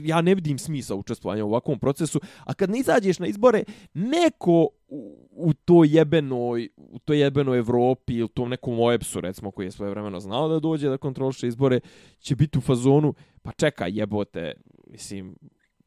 ja 0.04 0.20
ne 0.20 0.34
vidim 0.34 0.58
smisla 0.58 0.96
učestvovanja 0.96 1.44
u 1.44 1.48
ovakvom 1.48 1.78
procesu, 1.78 2.20
a 2.44 2.54
kad 2.54 2.70
ne 2.70 2.78
izađeš 2.78 3.18
na 3.18 3.26
izbore, 3.26 3.64
neko 3.94 4.68
u, 4.88 5.28
u 5.30 5.52
toj 5.52 5.88
jebenoj, 5.90 6.68
u 6.76 6.98
toj 6.98 7.20
jebenoj 7.20 7.58
Evropi 7.58 8.14
ili 8.14 8.28
tom 8.28 8.48
nekom 8.50 8.80
OEPS-u, 8.80 9.20
recimo, 9.20 9.50
koji 9.50 9.66
je 9.66 9.70
svoje 9.70 9.90
vremeno 9.90 10.20
znao 10.20 10.48
da 10.48 10.60
dođe 10.60 10.88
da 10.88 10.96
kontroliše 10.96 11.48
izbore, 11.48 11.80
će 12.18 12.36
biti 12.36 12.58
u 12.58 12.60
fazonu, 12.60 13.14
pa 13.42 13.52
čekaj, 13.52 13.90
jebote, 13.94 14.52
mislim, 14.86 15.36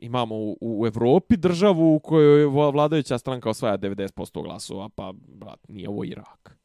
imamo 0.01 0.35
u, 0.35 0.57
u 0.61 0.87
Evropi 0.87 1.37
državu 1.37 1.95
u 1.95 1.99
kojoj 1.99 2.45
vladajuća 2.45 3.17
stranka 3.17 3.49
osvaja 3.49 3.77
90% 3.77 4.43
glasova, 4.43 4.89
pa, 4.95 5.13
brat, 5.27 5.59
nije 5.67 5.89
ovo 5.89 6.03
Irak. 6.03 6.61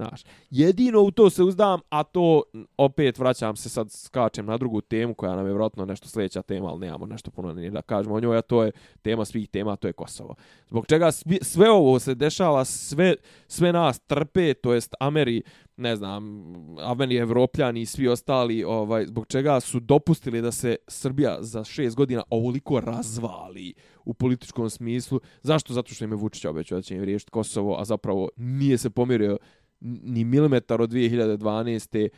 Znaš, 0.00 0.24
jedino 0.50 1.00
u 1.00 1.10
to 1.10 1.30
se 1.30 1.42
uzdam, 1.42 1.80
a 1.88 2.02
to 2.02 2.42
opet 2.76 3.18
vraćam 3.18 3.56
se 3.56 3.68
sad, 3.68 3.92
skačem 3.92 4.46
na 4.46 4.56
drugu 4.56 4.80
temu 4.80 5.14
koja 5.14 5.36
nam 5.36 5.46
je 5.46 5.52
vjerojatno 5.52 5.84
nešto 5.84 6.08
sljedeća 6.08 6.42
tema, 6.42 6.68
ali 6.68 6.80
nemamo 6.80 7.06
nešto 7.06 7.30
puno 7.30 7.52
ni 7.52 7.70
da 7.70 7.82
kažemo 7.82 8.14
o 8.14 8.20
njoj, 8.20 8.38
a 8.38 8.42
to 8.42 8.64
je 8.64 8.72
tema 9.02 9.24
svih 9.24 9.48
tema, 9.48 9.76
to 9.76 9.88
je 9.88 9.92
Kosovo. 9.92 10.34
Zbog 10.68 10.86
čega 10.86 11.10
sve 11.42 11.70
ovo 11.70 11.98
se 11.98 12.14
dešava, 12.14 12.64
sve, 12.64 13.14
sve 13.48 13.72
nas 13.72 14.00
trpe, 14.00 14.54
to 14.54 14.72
jest 14.74 14.94
Ameri, 15.00 15.42
ne 15.80 15.96
znam, 15.96 16.54
Aveni 16.78 17.16
Evropljani 17.16 17.80
i 17.80 17.86
svi 17.86 18.08
ostali, 18.08 18.64
ovaj, 18.64 19.06
zbog 19.06 19.26
čega 19.26 19.60
su 19.60 19.80
dopustili 19.80 20.42
da 20.42 20.52
se 20.52 20.76
Srbija 20.88 21.38
za 21.40 21.64
šest 21.64 21.96
godina 21.96 22.22
ovoliko 22.30 22.80
razvali 22.80 23.74
u 24.04 24.14
političkom 24.14 24.70
smislu. 24.70 25.20
Zašto? 25.42 25.72
Zato 25.72 25.94
što 25.94 26.04
im 26.04 26.10
je 26.10 26.16
Vučić 26.16 26.44
obećao 26.44 26.78
da 26.78 26.82
će 26.82 26.96
im 26.96 27.04
riješiti 27.04 27.30
Kosovo, 27.30 27.76
a 27.80 27.84
zapravo 27.84 28.28
nije 28.36 28.78
se 28.78 28.90
pomirio 28.90 29.38
ni 29.80 30.24
milimetar 30.24 30.82
od 30.82 30.90
2012. 30.90 32.08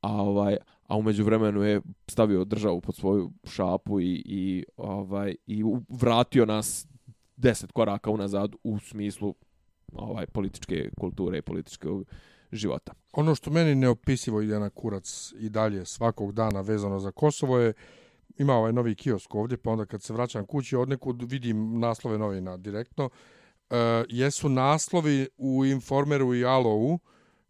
A, 0.00 0.22
ovaj, 0.22 0.56
a 0.86 0.96
umeđu 0.96 1.24
vremenu 1.24 1.62
je 1.62 1.80
stavio 2.08 2.44
državu 2.44 2.80
pod 2.80 2.94
svoju 2.94 3.30
šapu 3.44 4.00
i, 4.00 4.22
i, 4.24 4.64
ovaj, 4.76 5.34
i 5.46 5.64
vratio 5.88 6.46
nas 6.46 6.86
deset 7.36 7.72
koraka 7.72 8.10
unazad 8.10 8.54
u 8.64 8.78
smislu 8.78 9.34
ovaj 9.92 10.26
političke 10.26 10.90
kulture 11.00 11.38
i 11.38 11.42
političkog 11.42 12.04
života. 12.52 12.92
Ono 13.12 13.34
što 13.34 13.50
meni 13.50 13.74
neopisivo 13.74 14.40
ide 14.40 14.58
na 14.58 14.70
kurac 14.70 15.32
i 15.38 15.48
dalje 15.48 15.84
svakog 15.84 16.32
dana 16.32 16.60
vezano 16.60 16.98
za 16.98 17.10
Kosovo 17.10 17.58
je 17.58 17.72
ima 18.38 18.54
ovaj 18.54 18.72
novi 18.72 18.94
kiosk 18.94 19.34
ovdje, 19.34 19.56
pa 19.56 19.70
onda 19.70 19.86
kad 19.86 20.02
se 20.02 20.12
vraćam 20.12 20.46
kući 20.46 20.76
od 20.76 20.88
nekud 20.88 21.30
vidim 21.30 21.78
naslove 21.80 22.18
novina 22.18 22.56
direktno. 22.56 23.10
E, 23.70 24.04
jesu 24.08 24.48
naslovi 24.48 25.28
u 25.36 25.64
Informeru 25.64 26.34
i 26.34 26.44
Alovu, 26.44 26.98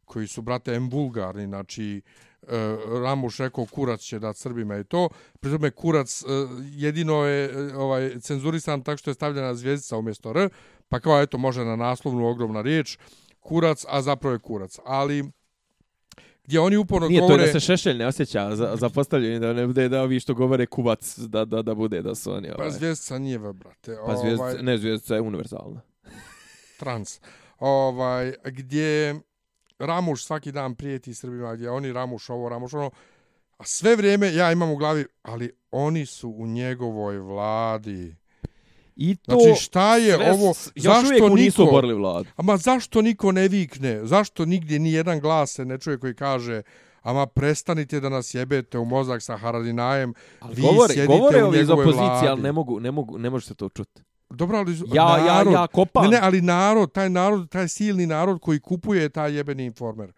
koji 0.04 0.26
su, 0.26 0.42
brate, 0.42 0.74
embulgarni, 0.74 1.46
znači 1.46 2.02
e, 2.42 2.46
Ramuš 3.02 3.38
rekao 3.38 3.66
kurac 3.66 4.00
će 4.00 4.18
da 4.18 4.32
Srbima 4.32 4.78
i 4.78 4.84
to. 4.84 5.08
Pri 5.40 5.50
tome 5.50 5.70
kurac 5.70 6.22
e, 6.22 6.26
jedino 6.60 7.24
je 7.24 7.44
e, 7.44 7.76
ovaj 7.76 8.20
cenzurisan 8.20 8.82
tako 8.82 8.96
što 8.96 9.10
je 9.10 9.14
stavljena 9.14 9.54
zvijezdica 9.54 9.96
umjesto 9.96 10.30
R, 10.30 10.48
pa 10.88 11.00
kao 11.00 11.22
eto 11.22 11.38
može 11.38 11.64
na 11.64 11.76
naslovnu 11.76 12.28
ogromna 12.28 12.62
riječ 12.62 12.98
kurac, 13.46 13.84
a 13.88 14.02
zapravo 14.02 14.32
je 14.32 14.38
kurac. 14.38 14.78
Ali 14.84 15.24
gdje 16.44 16.60
oni 16.60 16.76
uporno 16.76 17.08
Nije 17.08 17.20
govore... 17.20 17.36
Nije 17.36 17.46
to 17.46 17.52
da 17.52 17.60
se 17.60 17.66
šešelj 17.66 17.98
ne 17.98 18.06
osjeća 18.06 18.56
za, 18.56 18.76
za 18.76 18.88
postavljanje, 18.88 19.38
da 19.38 19.52
ne 19.52 19.66
bude 19.66 19.88
da 19.88 20.02
ovi 20.02 20.20
što 20.20 20.34
govore 20.34 20.66
kuvac, 20.66 21.18
da, 21.18 21.44
da, 21.44 21.62
da 21.62 21.74
bude 21.74 22.02
da 22.02 22.14
su 22.14 22.32
oni... 22.32 22.48
Pa 22.48 22.54
ovaj. 22.54 22.68
Pa 22.68 22.70
zvijezdica 22.70 23.18
nije, 23.18 23.38
brate. 23.38 23.96
Pa 24.06 24.16
zvijezdica, 24.16 24.44
ovaj... 24.44 24.62
ne, 24.62 24.78
zvijezdica 24.78 25.14
je 25.14 25.20
univerzalna. 25.20 25.80
Trans. 26.78 27.20
Ovaj, 27.58 28.34
gdje 28.44 29.20
Ramuš 29.78 30.24
svaki 30.24 30.52
dan 30.52 30.74
prijeti 30.74 31.14
Srbima, 31.14 31.54
gdje 31.54 31.70
oni 31.70 31.92
Ramuš 31.92 32.30
ovo, 32.30 32.48
Ramuš 32.48 32.74
ono, 32.74 32.90
a 33.58 33.64
sve 33.64 33.96
vrijeme 33.96 34.34
ja 34.34 34.52
imam 34.52 34.70
u 34.70 34.76
glavi, 34.76 35.06
ali 35.22 35.50
oni 35.70 36.06
su 36.06 36.30
u 36.30 36.46
njegovoj 36.46 37.18
vladi. 37.18 38.16
I 38.96 39.16
to 39.16 39.38
znači 39.40 39.60
šta 39.62 39.96
je 39.96 40.14
sve, 40.14 40.32
ovo 40.32 40.54
zašto 40.76 41.12
niko 41.12 41.28
nisu 41.28 41.68
oborili 41.68 41.94
vladu 41.94 42.28
ama 42.36 42.56
zašto 42.56 43.02
niko 43.02 43.32
ne 43.32 43.48
vikne 43.48 44.00
zašto 44.06 44.44
nigdje 44.44 44.78
ni 44.78 44.92
jedan 44.92 45.20
glas 45.20 45.50
se 45.50 45.64
ne 45.64 45.78
čuje 45.78 45.98
koji 45.98 46.14
kaže 46.14 46.62
ama 47.02 47.26
prestanite 47.26 48.00
da 48.00 48.08
nas 48.08 48.34
jebete 48.34 48.78
u 48.78 48.84
mozak 48.84 49.22
sa 49.22 49.36
Haradinajem 49.36 50.14
vi 50.50 50.62
govore, 50.62 50.94
sjedite 50.94 51.18
govore 51.18 51.44
u 51.44 51.52
njegove 51.52 51.82
opozicije 51.82 52.30
ali 52.30 52.42
ne 52.42 52.52
mogu 52.52 52.80
ne 52.80 52.90
mogu 52.90 53.18
ne 53.18 53.30
možete 53.30 53.54
to 53.54 53.68
čuti 53.68 54.02
Dobro, 54.30 54.58
ali 54.58 54.76
ja, 54.94 55.04
narod, 55.04 55.52
ja, 55.52 55.60
ja 55.60 55.66
kopam. 55.66 56.04
Ne, 56.04 56.10
ne, 56.10 56.18
ali 56.22 56.40
narod, 56.40 56.92
taj 56.92 57.10
narod, 57.10 57.48
taj 57.48 57.68
silni 57.68 58.06
narod 58.06 58.40
koji 58.40 58.60
kupuje 58.60 59.08
taj 59.08 59.36
jebeni 59.36 59.64
informer. 59.64 60.12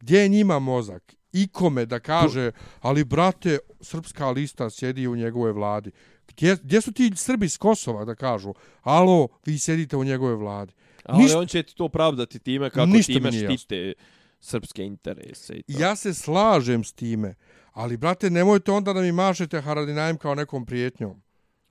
Gdje 0.00 0.18
je 0.18 0.28
njima 0.28 0.58
mozak? 0.58 1.14
ikome 1.34 1.86
da 1.86 2.00
kaže, 2.00 2.50
ali 2.80 3.04
brate, 3.04 3.58
srpska 3.80 4.30
lista 4.30 4.70
sjedi 4.70 5.06
u 5.06 5.16
njegove 5.16 5.52
vladi. 5.52 5.90
Gdje, 6.28 6.56
gdje 6.62 6.80
su 6.80 6.92
ti 6.92 7.12
Srbi 7.16 7.48
s 7.48 7.56
Kosova 7.56 8.04
da 8.04 8.14
kažu, 8.14 8.54
alo, 8.82 9.28
vi 9.46 9.58
sjedite 9.58 9.96
u 9.96 10.04
njegove 10.04 10.34
vladi? 10.34 10.72
Ali 11.04 11.22
Ništa, 11.22 11.38
on 11.38 11.46
će 11.46 11.62
ti 11.62 11.74
to 11.74 11.88
pravdati 11.88 12.38
time 12.38 12.70
kako 12.70 12.92
time 13.06 13.32
štite 13.32 13.92
srpske 14.40 14.84
interese. 14.84 15.54
I 15.66 15.72
to. 15.72 15.80
Ja 15.82 15.96
se 15.96 16.14
slažem 16.14 16.84
s 16.84 16.92
time, 16.92 17.34
ali 17.72 17.96
brate, 17.96 18.30
nemojte 18.30 18.72
onda 18.72 18.92
da 18.92 19.00
mi 19.00 19.12
mašete 19.12 19.60
Haradinajem 19.60 20.16
kao 20.16 20.34
nekom 20.34 20.66
prijetnjom. 20.66 21.22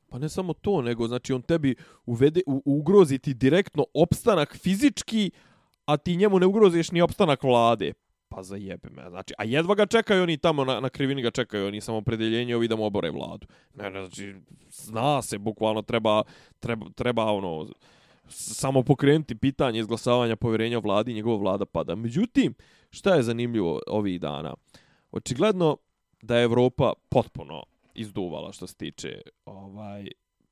Pa 0.10 0.20
ne 0.20 0.30
samo 0.30 0.54
to, 0.54 0.82
nego 0.82 1.08
znači 1.08 1.34
on 1.34 1.41
tebi 1.41 1.76
uvede, 2.06 2.41
u, 2.47 2.62
ugrozi 2.66 3.20
ti 3.20 3.34
direktno 3.34 3.86
opstanak 3.93 4.58
fizički, 4.58 5.32
a 5.86 5.97
ti 5.97 6.16
njemu 6.16 6.39
ne 6.39 6.45
ugroziš 6.45 6.91
ni 6.91 7.01
opstanak 7.01 7.43
vlade. 7.43 7.93
Pa 8.36 8.44
zajebe 8.44 8.90
me. 8.90 9.10
Znači, 9.10 9.34
a 9.38 9.44
jedva 9.44 9.76
ga 9.76 9.86
čekaju 9.86 10.24
oni 10.24 10.38
tamo 10.38 10.66
na, 10.66 10.80
na 10.80 10.90
krivini 10.90 11.22
ga 11.22 11.32
čekaju 11.32 11.68
oni 11.68 11.82
samo 11.82 12.02
predeljenje 12.02 12.56
ovi 12.56 12.68
da 12.68 12.76
mu 12.76 12.86
obore 12.86 13.12
vladu. 13.12 13.48
Ne, 13.76 13.90
ne, 13.90 14.00
znači, 14.00 14.36
zna 14.70 15.22
se, 15.22 15.38
bukvalno 15.38 15.82
treba, 15.82 16.24
treba, 16.60 16.86
treba 16.96 17.32
ono, 17.32 17.68
samo 18.28 18.84
pokrenuti 18.84 19.36
pitanje 19.36 19.80
izglasavanja 19.80 20.36
povjerenja 20.36 20.80
vladi 20.80 21.12
i 21.12 21.16
njegova 21.16 21.38
vlada 21.38 21.66
pada. 21.66 21.96
Međutim, 21.96 22.54
šta 22.90 23.16
je 23.16 23.24
zanimljivo 23.24 23.82
ovih 23.88 24.22
dana? 24.22 24.54
Očigledno 25.12 25.78
da 26.22 26.38
je 26.38 26.44
Evropa 26.44 26.94
potpuno 27.10 27.64
izduvala 27.94 28.52
što 28.52 28.68
se 28.68 28.76
tiče 28.76 29.22
ovaj 29.46 30.08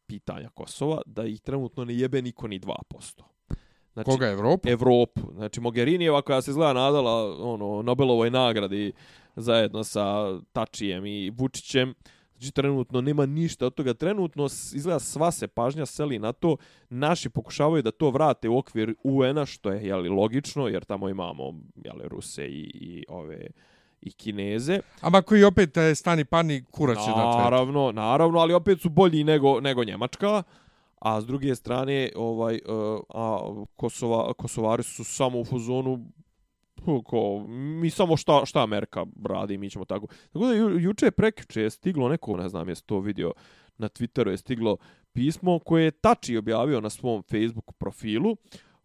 pitanja 0.06 0.50
Kosova, 0.50 1.02
da 1.06 1.26
ih 1.26 1.42
trenutno 1.42 1.86
ne 1.86 1.96
jebe 1.96 2.22
niko 2.22 2.48
ni 2.48 2.60
2%. 2.60 3.22
Znači, 3.94 4.10
Koga 4.10 4.26
je 4.26 4.34
Evropu? 4.34 4.70
Evropu. 4.70 5.22
Znači, 5.36 5.62
Mogherinijeva 5.62 6.22
koja 6.22 6.42
se 6.42 6.52
izgleda 6.52 6.74
nadala 6.74 7.44
ono, 7.44 7.82
Nobelovoj 7.82 8.30
nagradi 8.30 8.92
zajedno 9.36 9.84
sa 9.84 10.40
Tačijem 10.54 11.06
i 11.06 11.30
Vučićem, 11.30 11.94
znači 12.38 12.52
trenutno 12.52 13.02
nema 13.02 13.26
ništa 13.26 13.66
od 13.66 13.74
toga. 13.74 13.94
Trenutno 13.94 14.46
izgleda 14.74 15.00
sva 15.00 15.32
se 15.32 15.48
pažnja 15.48 15.86
seli 15.86 16.20
na 16.20 16.32
to. 16.32 16.58
Naši 16.90 17.30
pokušavaju 17.30 17.84
da 17.84 17.92
to 17.92 18.10
vrate 18.10 18.50
u 18.50 18.58
okvir 18.58 18.96
UN-a, 19.04 19.46
što 19.46 19.72
je 19.72 19.88
jeli, 19.88 20.10
logično, 20.10 20.68
jer 20.68 20.84
tamo 20.84 21.10
imamo 21.10 21.54
jeli, 21.76 22.08
Ruse 22.08 22.46
i, 22.46 22.72
i 22.74 23.06
ove 23.10 23.48
i 24.02 24.12
Kineze. 24.12 24.80
Ama 25.02 25.22
koji 25.22 25.44
opet 25.44 25.78
je 25.78 25.96
stani 25.96 26.26
pani 26.26 26.64
kurac 26.72 26.98
će 26.98 27.12
da 27.16 27.38
Naravno, 27.38 27.92
naravno, 27.92 28.40
ali 28.40 28.54
opet 28.54 28.82
su 28.82 28.90
bolji 28.90 29.24
nego, 29.24 29.60
nego 29.62 29.84
Njemačka. 29.84 30.44
A 31.02 31.22
s 31.22 31.26
druge 31.26 31.56
strane, 31.56 32.12
ovaj, 32.16 32.60
uh, 32.66 33.00
a 33.10 33.40
Kosova, 33.76 34.34
Kosovari 34.34 34.84
su 34.84 35.04
samo 35.04 35.40
u 35.40 35.46
fuzonu 35.46 36.12
ko, 37.06 37.46
mi 37.50 37.90
samo 37.90 38.18
šta, 38.18 38.46
šta 38.46 38.64
Amerika 38.64 39.06
radi, 39.26 39.58
mi 39.58 39.70
ćemo 39.70 39.86
tako. 39.86 40.08
Tako 40.34 40.46
da 40.46 40.54
ju, 40.54 40.80
juče 40.80 41.06
je 41.06 41.64
je 41.64 41.70
stiglo 41.70 42.10
neko, 42.10 42.38
ne 42.38 42.50
znam, 42.50 42.70
jesi 42.70 42.86
to 42.86 43.00
vidio 43.00 43.34
na 43.78 43.90
Twitteru, 43.90 44.30
je 44.30 44.38
stiglo 44.38 44.78
pismo 45.14 45.60
koje 45.60 45.84
je 45.84 45.92
Tači 45.92 46.38
objavio 46.38 46.82
na 46.82 46.90
svom 46.90 47.24
Facebook 47.24 47.74
profilu. 47.78 48.36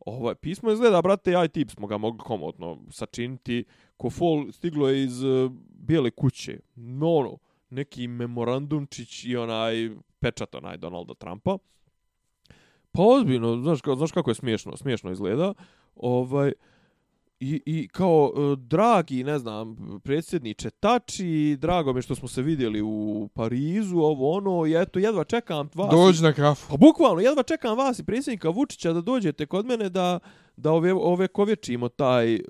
Ovaj 0.07 0.35
pismo 0.35 0.71
izgleda, 0.71 1.03
brate, 1.03 1.31
ja 1.31 1.45
i 1.45 1.49
tip 1.49 1.71
smo 1.71 1.87
ga 1.87 1.99
mogli 1.99 2.21
komotno 2.21 2.79
sačiniti. 2.91 3.65
Ko 3.97 4.11
fol 4.11 4.53
stiglo 4.53 4.89
je 4.89 5.05
iz 5.05 5.23
uh, 5.23 5.53
Bijele 5.69 6.11
kuće. 6.11 6.61
No, 6.75 7.23
no, 7.23 7.39
neki 7.71 8.09
memorandumčić 8.09 9.25
i 9.25 9.37
onaj 9.37 9.91
pečat 10.21 10.55
onaj 10.55 10.77
Donalda 10.77 11.15
Trumpa. 11.15 11.59
Pa 12.97 13.03
ozbiljno, 13.03 13.57
znaš, 13.63 13.79
znaš 13.97 14.13
kako 14.13 14.31
je 14.31 14.35
smiješno, 14.35 14.77
smiješno 14.77 15.13
izgleda. 15.13 15.55
Ovaj, 15.97 16.53
I, 17.41 17.63
I 17.67 17.89
kao, 17.89 18.33
uh, 18.35 18.59
dragi, 18.59 19.25
ne 19.25 19.39
znam, 19.39 19.77
predsjedniče 20.05 20.71
Tači, 20.71 21.57
drago 21.61 21.93
mi 21.93 22.03
što 22.03 22.15
smo 22.15 22.29
se 22.29 22.43
vidjeli 22.43 22.83
u 22.83 23.29
Parizu, 23.35 23.99
ovo 23.99 24.31
ono, 24.31 24.67
i 24.67 24.83
eto, 24.83 24.99
jedva 24.99 25.25
čekam 25.25 25.69
vas... 25.75 25.91
Dođi 25.91 26.23
na 26.23 26.33
kafu. 26.33 26.69
Pa 26.69 26.77
bukvalno, 26.77 27.21
jedva 27.21 27.43
čekam 27.43 27.77
vas 27.77 27.99
i 27.99 28.05
predsjednika 28.05 28.49
Vučića 28.49 28.93
da 28.93 29.01
dođete 29.01 29.47
kod 29.47 29.67
mene 29.67 29.89
da, 29.89 30.19
da 30.57 30.73
ove, 30.73 30.93
ove 30.95 31.29
kovječimo 31.29 31.89
taj 31.89 32.35
uh, 32.35 32.41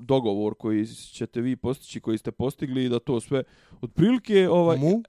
dogovor 0.00 0.54
koji 0.54 0.86
ćete 0.86 1.40
vi 1.40 1.56
postići, 1.56 2.00
koji 2.00 2.18
ste 2.18 2.32
postigli 2.32 2.84
i 2.84 2.88
da 2.88 2.98
to 2.98 3.20
sve 3.20 3.42
otprilike... 3.80 4.48
Ovaj, 4.48 4.78
Mu? 4.78 5.02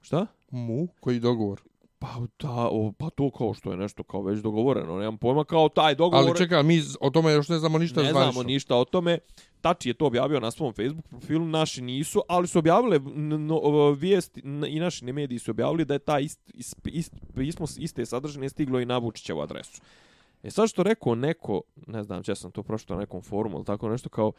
Šta? 0.00 0.26
Mu? 0.50 0.88
Koji 1.00 1.20
dogovor? 1.20 1.60
Pa, 2.02 2.26
ta, 2.36 2.68
o, 2.70 2.92
pa 2.98 3.10
to 3.10 3.30
kao 3.30 3.54
što 3.54 3.70
je 3.70 3.76
nešto 3.76 4.02
kao 4.02 4.22
već 4.22 4.40
dogovoreno, 4.40 4.98
nemam 4.98 5.18
pojma 5.18 5.44
kao 5.44 5.68
taj 5.68 5.94
dogovor. 5.94 6.28
Ali 6.28 6.38
čekaj, 6.38 6.62
mi 6.62 6.82
o 7.00 7.10
tome 7.10 7.32
još 7.32 7.48
ne 7.48 7.58
znamo 7.58 7.78
ništa 7.78 8.02
Ne 8.02 8.10
zvanično. 8.10 8.32
znamo 8.32 8.46
ništa 8.46 8.76
o 8.76 8.84
tome. 8.84 9.18
Tači 9.60 9.88
je 9.88 9.94
to 9.94 10.06
objavio 10.06 10.40
na 10.40 10.50
svom 10.50 10.72
Facebook 10.72 11.08
profilu, 11.08 11.46
naši 11.46 11.82
nisu, 11.82 12.22
ali 12.28 12.46
su 12.46 12.58
objavile 12.58 12.98
no, 12.98 13.90
vijesti 13.90 14.40
i 14.68 14.80
naši 14.80 15.12
mediji 15.12 15.38
su 15.38 15.50
objavili 15.50 15.84
da 15.84 15.94
je 15.94 15.98
ta 15.98 16.18
ist, 16.18 16.40
ist, 16.54 16.76
ist, 16.84 17.12
pismo 17.34 17.66
iste 17.78 18.06
sadržine 18.06 18.48
stiglo 18.48 18.80
i 18.80 18.86
na 18.86 18.98
Vučićevu 18.98 19.40
adresu. 19.40 19.82
E 20.42 20.50
sad 20.50 20.68
što 20.68 20.82
rekao 20.82 21.14
neko, 21.14 21.60
ne 21.86 22.02
znam, 22.02 22.22
če 22.22 22.34
sam 22.34 22.50
to 22.50 22.62
prošlo 22.62 22.96
na 22.96 23.00
nekom 23.00 23.22
forumu 23.22 23.56
ili 23.56 23.64
tako 23.64 23.88
nešto 23.88 24.08
kao, 24.08 24.32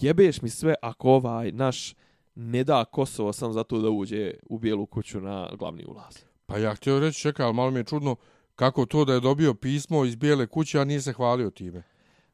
jebeš 0.00 0.42
mi 0.42 0.48
sve 0.48 0.74
ako 0.82 1.10
ovaj 1.10 1.52
naš 1.52 1.94
ne 2.34 2.64
da 2.64 2.84
Kosovo 2.84 3.32
sam 3.32 3.52
zato 3.52 3.78
da 3.78 3.90
uđe 3.90 4.34
u 4.46 4.58
bijelu 4.58 4.86
kuću 4.86 5.20
na 5.20 5.48
glavni 5.58 5.84
ulaz. 5.84 6.31
Pa 6.46 6.58
ja 6.58 6.74
htio 6.74 7.00
reći, 7.00 7.20
čekaj, 7.20 7.46
ali 7.46 7.54
malo 7.54 7.70
mi 7.70 7.80
je 7.80 7.84
čudno 7.84 8.16
kako 8.54 8.86
to 8.86 9.04
da 9.04 9.14
je 9.14 9.20
dobio 9.20 9.54
pismo 9.54 10.04
iz 10.04 10.16
bijele 10.16 10.46
kuće, 10.46 10.80
a 10.80 10.84
nije 10.84 11.00
se 11.00 11.12
hvalio 11.12 11.50
time. 11.50 11.82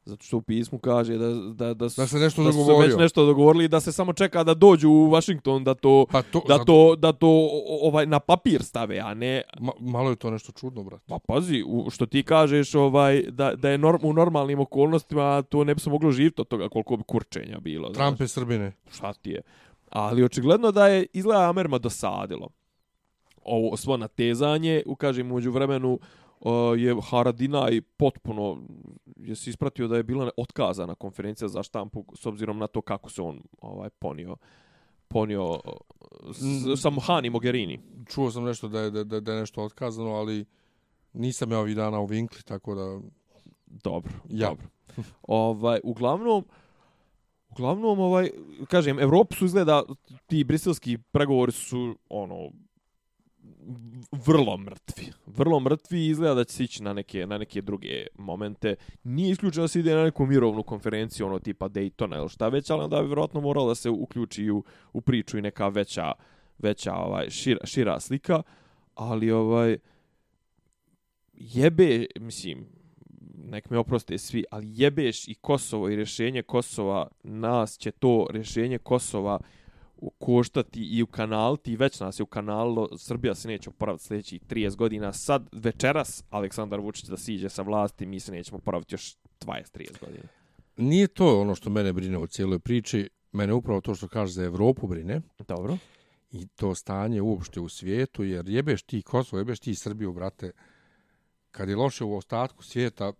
Zato 0.05 0.23
što 0.23 0.37
u 0.37 0.41
pismu 0.41 0.79
kaže 0.79 1.17
da, 1.17 1.29
da, 1.33 1.73
da, 1.73 1.89
su, 1.89 2.01
da 2.01 2.07
se 2.07 2.17
nešto 2.17 2.43
da 2.43 2.51
dogovorio. 2.51 2.87
već 2.87 2.97
nešto 2.97 3.25
dogovorili 3.25 3.67
da 3.67 3.79
se 3.79 3.91
samo 3.91 4.13
čeka 4.13 4.43
da 4.43 4.53
dođu 4.53 4.89
u 4.89 5.09
Washington 5.09 5.63
da 5.63 5.73
to, 5.73 6.05
pa 6.11 6.21
to 6.21 6.41
da, 6.47 6.65
to, 6.65 6.95
da 6.95 7.11
to 7.13 7.49
ovaj 7.81 8.05
na 8.05 8.19
papir 8.19 8.63
stave, 8.63 8.99
a 8.99 9.13
ne... 9.13 9.41
Ma, 9.59 9.71
malo 9.79 10.09
je 10.09 10.15
to 10.15 10.31
nešto 10.31 10.51
čudno, 10.51 10.83
brat. 10.83 11.01
Pa 11.07 11.19
pazi, 11.19 11.63
u, 11.67 11.89
što 11.89 12.05
ti 12.05 12.23
kažeš 12.23 12.75
ovaj, 12.75 13.23
da, 13.29 13.55
da 13.55 13.69
je 13.69 13.77
norm, 13.77 14.05
u 14.05 14.13
normalnim 14.13 14.59
okolnostima 14.59 15.41
to 15.41 15.63
ne 15.63 15.75
bi 15.75 15.81
se 15.81 15.89
moglo 15.89 16.11
živjeti 16.11 16.41
od 16.41 16.47
toga 16.47 16.69
koliko 16.69 16.97
bi 16.97 17.03
kurčenja 17.03 17.59
bilo. 17.59 17.89
Trump 17.89 18.21
je 18.21 18.27
Srbine. 18.27 18.71
Šta 18.91 19.13
ti 19.13 19.29
je? 19.29 19.41
Ali 19.89 20.23
očigledno 20.23 20.71
da 20.71 20.87
je 20.87 21.05
izgleda 21.13 21.49
Amerma 21.49 21.77
dosadilo 21.77 22.49
ovo 23.49 23.77
svo 23.77 23.97
natezanje, 23.97 24.83
ukažem 24.85 25.31
uđu 25.31 25.51
vremenu 25.51 25.99
uh, 26.39 26.51
je 26.77 26.95
Haradina 27.09 27.69
i 27.69 27.81
potpuno 27.81 28.61
je 29.15 29.35
se 29.35 29.49
ispratio 29.49 29.87
da 29.87 29.97
je 29.97 30.03
bila 30.03 30.29
otkazana 30.37 30.95
konferencija 30.95 31.47
za 31.47 31.63
štampu 31.63 32.05
s 32.15 32.25
obzirom 32.25 32.57
na 32.57 32.67
to 32.67 32.81
kako 32.81 33.09
se 33.09 33.21
on 33.21 33.41
ovaj 33.61 33.89
ponio 33.89 34.35
ponio 35.09 35.59
s, 36.31 36.81
sa 36.81 36.89
Mohani 36.89 37.29
Mogherini. 37.29 37.79
Čuo 38.09 38.31
sam 38.31 38.43
nešto 38.43 38.67
da 38.67 38.79
je, 38.79 38.91
da, 38.91 39.19
da 39.19 39.33
je 39.33 39.39
nešto 39.39 39.63
otkazano, 39.63 40.09
ali 40.09 40.45
nisam 41.13 41.51
ja 41.51 41.59
ovih 41.59 41.75
dana 41.75 41.99
u 41.99 42.05
Vinkli, 42.05 42.43
tako 42.43 42.75
da... 42.75 42.99
Dobro, 43.65 44.13
ja. 44.29 44.49
dobro. 44.49 44.67
ovaj, 45.27 45.79
uglavnom, 45.83 46.45
uglavnom, 47.49 47.99
ovaj, 47.99 48.29
kažem, 48.67 48.99
Evropu 48.99 49.35
su 49.35 49.45
izgleda, 49.45 49.83
ti 50.27 50.43
briselski 50.43 50.97
pregovori 50.97 51.51
su, 51.51 51.95
ono, 52.09 52.49
vrlo 54.11 54.57
mrtvi. 54.57 55.11
Vrlo 55.25 55.59
mrtvi 55.59 55.99
i 55.99 56.09
izgleda 56.09 56.33
da 56.33 56.43
će 56.43 56.53
se 56.53 56.63
ići 56.63 56.83
na 56.83 56.93
neke, 56.93 57.27
na 57.27 57.37
neke 57.37 57.61
druge 57.61 58.07
momente. 58.17 58.75
Nije 59.03 59.31
isključeno 59.31 59.63
da 59.63 59.67
se 59.67 59.79
ide 59.79 59.95
na 59.95 60.03
neku 60.03 60.25
mirovnu 60.25 60.63
konferenciju, 60.63 61.25
ono 61.25 61.39
tipa 61.39 61.69
Daytona 61.69 62.17
ili 62.17 62.29
šta 62.29 62.47
već, 62.47 62.69
ali 62.69 62.83
onda 62.83 63.01
bi 63.01 63.07
vjerojatno 63.07 63.41
moralo 63.41 63.67
da 63.67 63.75
se 63.75 63.89
uključi 63.89 64.49
u, 64.49 64.63
u 64.93 65.01
priču 65.01 65.37
i 65.37 65.41
neka 65.41 65.67
veća, 65.67 66.11
veća 66.57 66.93
ovaj, 66.93 67.29
šira, 67.29 67.65
šira 67.65 67.99
slika. 67.99 68.41
Ali 68.95 69.31
ovaj 69.31 69.77
jebe, 71.33 72.05
mislim, 72.19 72.65
nek 73.45 73.69
me 73.69 73.77
oproste 73.77 74.17
svi, 74.17 74.43
ali 74.51 74.67
jebeš 74.69 75.27
i 75.27 75.35
Kosovo 75.35 75.89
i 75.89 75.95
rješenje 75.95 76.41
Kosova, 76.41 77.07
nas 77.23 77.77
će 77.77 77.91
to 77.91 78.27
rješenje 78.31 78.77
Kosova 78.77 79.39
koštati 80.19 80.81
i 80.81 81.03
u 81.03 81.07
kanal, 81.07 81.57
ti 81.57 81.75
već 81.75 81.99
nas 81.99 82.19
je 82.19 82.23
u 82.23 82.27
kanalu, 82.27 82.87
Srbija 82.97 83.35
se 83.35 83.47
neće 83.47 83.69
oporaviti 83.69 84.03
sljedećih 84.03 84.41
30 84.41 84.75
godina, 84.75 85.13
sad 85.13 85.49
večeras 85.51 86.23
Aleksandar 86.29 86.79
Vučić 86.79 87.05
da 87.05 87.17
siđe 87.17 87.49
sa 87.49 87.61
vlasti, 87.61 88.05
mi 88.05 88.19
se 88.19 88.31
nećemo 88.31 88.57
oporaviti 88.57 88.93
još 88.93 89.15
20-30 89.41 89.99
godina. 89.99 90.23
Nije 90.77 91.07
to 91.07 91.41
ono 91.41 91.55
što 91.55 91.69
mene 91.69 91.93
brine 91.93 92.17
u 92.17 92.27
cijeloj 92.27 92.59
priči, 92.59 93.09
mene 93.31 93.53
upravo 93.53 93.81
to 93.81 93.95
što 93.95 94.07
kaže 94.07 94.33
za 94.33 94.43
Evropu 94.43 94.87
brine. 94.87 95.21
Dobro. 95.47 95.77
I 96.31 96.47
to 96.47 96.75
stanje 96.75 97.21
uopšte 97.21 97.59
u 97.59 97.69
svijetu, 97.69 98.23
jer 98.23 98.49
jebeš 98.49 98.83
ti 98.83 99.01
Kosovo, 99.01 99.39
jebeš 99.39 99.59
ti 99.59 99.75
Srbiju, 99.75 100.13
brate, 100.13 100.51
kad 101.51 101.69
je 101.69 101.75
loše 101.75 102.03
u 102.03 102.15
ostatku 102.15 102.63
svijeta, 102.63 103.13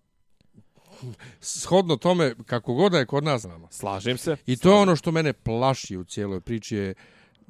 shodno 1.41 1.95
tome 1.95 2.35
kako 2.45 2.73
god 2.73 2.93
je 2.93 3.05
kod 3.05 3.23
nas 3.23 3.43
nama. 3.43 3.67
Slažem 3.71 4.17
se. 4.17 4.37
I 4.45 4.57
to 4.57 4.69
je 4.69 4.75
ono 4.75 4.95
što 4.95 5.11
mene 5.11 5.33
plaši 5.33 5.97
u 5.97 6.03
cijeloj 6.03 6.41
priči 6.41 6.75
je 6.75 6.93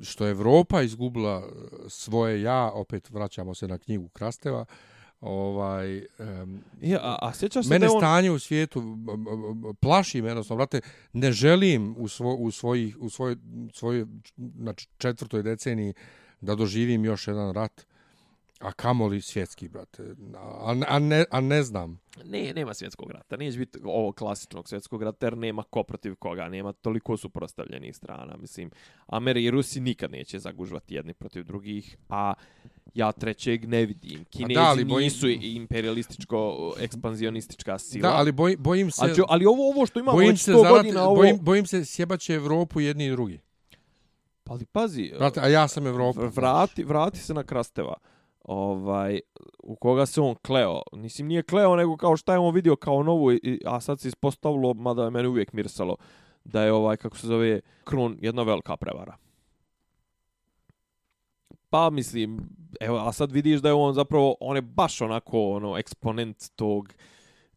što 0.01 0.25
je 0.25 0.31
Evropa 0.31 0.81
izgubila 0.81 1.49
svoje 1.87 2.41
ja, 2.41 2.71
opet 2.73 3.09
vraćamo 3.09 3.55
se 3.55 3.67
na 3.67 3.77
knjigu 3.77 4.09
Krasteva, 4.09 4.65
ovaj 5.21 5.97
um, 5.97 6.63
ja, 6.81 6.99
a, 7.03 7.17
a 7.21 7.33
sjećaš 7.33 7.65
se 7.65 7.69
mene 7.69 7.87
da 7.87 7.93
on... 7.93 7.99
stanje 7.99 8.31
u 8.31 8.39
svijetu 8.39 8.97
plaši 9.79 10.21
me 10.21 10.29
jednostavno 10.29 10.57
brate 10.57 10.81
ne 11.13 11.31
želim 11.31 11.95
u 11.97 12.07
svo, 12.07 12.35
u 12.35 12.51
svojih 12.51 12.97
u 12.99 13.09
svojoj 13.09 13.35
svojoj 13.73 14.05
znači 14.57 14.87
četvrtoj 14.97 15.43
deceniji 15.43 15.93
da 16.41 16.55
doživim 16.55 17.05
još 17.05 17.27
jedan 17.27 17.53
rat 17.53 17.85
a 18.59 18.71
kamoli 18.71 19.21
svjetski 19.21 19.67
brate 19.67 20.15
a, 20.35 20.75
a, 20.87 20.99
ne, 20.99 21.25
a 21.31 21.41
ne 21.41 21.63
znam 21.63 21.99
ne 22.25 22.53
nema 22.53 22.73
svjetskog 22.73 23.11
rata 23.11 23.37
nije 23.37 23.51
biti 23.51 23.79
ovo 23.83 24.11
klasičnog 24.11 24.69
svjetskog 24.69 25.03
rata 25.03 25.25
jer 25.25 25.37
nema 25.37 25.63
ko 25.63 25.83
protiv 25.83 26.15
koga 26.15 26.49
nema 26.49 26.73
toliko 26.73 27.17
suprotstavljenih 27.17 27.95
strana 27.95 28.37
mislim 28.37 28.71
Ameri 29.07 29.43
i 29.43 29.51
Rusi 29.51 29.79
nikad 29.79 30.11
neće 30.11 30.39
zagužvati 30.39 30.95
jedni 30.95 31.13
protiv 31.13 31.43
drugih 31.43 31.97
a 32.09 32.33
ja 32.93 33.11
trećeg 33.11 33.67
ne 33.67 33.85
vidim. 33.85 34.25
Kinezi 34.25 34.53
da, 34.53 34.61
ali 34.61 34.85
bojim... 34.85 35.03
nisu 35.03 35.29
imperialističko 35.29 36.73
ekspanzionistička 36.79 37.79
sila. 37.79 38.09
Da, 38.09 38.15
ali 38.15 38.31
boj, 38.31 38.55
bojim 38.57 38.91
se... 38.91 39.01
Ali, 39.01 39.13
ali 39.27 39.45
ovo, 39.45 39.69
ovo 39.69 39.85
što 39.85 39.99
imamo 39.99 40.17
bojim 40.17 40.31
već 40.31 40.47
100 40.47 40.61
zarati, 40.61 40.69
godina... 40.69 41.03
Ovo... 41.03 41.15
Bojim, 41.15 41.37
bojim 41.41 41.65
se 41.65 41.85
sjebaće 41.85 42.33
Evropu 42.33 42.79
jedni 42.79 43.05
i 43.05 43.11
drugi. 43.11 43.39
Pa 44.43 44.53
ali 44.53 44.65
pazi... 44.65 45.11
Vrati, 45.17 45.39
a 45.39 45.47
ja 45.47 45.67
sam 45.67 45.87
Evropa. 45.87 46.21
Vrati, 46.25 46.83
vrati 46.83 47.19
se 47.19 47.33
na 47.33 47.43
Krasteva. 47.43 47.93
Ovaj, 48.49 49.19
u 49.63 49.75
koga 49.75 50.05
se 50.05 50.21
on 50.21 50.35
kleo. 50.35 50.81
Nisim 50.93 51.27
nije 51.27 51.43
kleo, 51.43 51.75
nego 51.75 51.97
kao 51.97 52.17
šta 52.17 52.33
je 52.33 52.39
on 52.39 52.53
vidio 52.53 52.75
kao 52.75 53.03
novu, 53.03 53.31
a 53.65 53.81
sad 53.81 53.99
se 53.99 54.07
ispostavilo, 54.07 54.73
mada 54.73 55.03
je 55.03 55.09
meni 55.09 55.27
uvijek 55.27 55.53
mirsalo, 55.53 55.95
da 56.43 56.63
je 56.63 56.73
ovaj, 56.73 56.97
kako 56.97 57.17
se 57.17 57.27
zove, 57.27 57.61
Krun 57.83 58.17
jedna 58.21 58.43
velika 58.43 58.77
prevara. 58.77 59.17
Pa 61.69 61.89
mislim, 61.89 62.39
evo, 62.79 62.97
a 62.97 63.11
sad 63.11 63.31
vidiš 63.31 63.61
da 63.61 63.69
je 63.69 63.73
on 63.73 63.93
zapravo, 63.93 64.35
on 64.39 64.55
je 64.55 64.61
baš 64.61 65.01
onako, 65.01 65.49
ono, 65.49 65.77
eksponent 65.77 66.37
tog, 66.55 66.93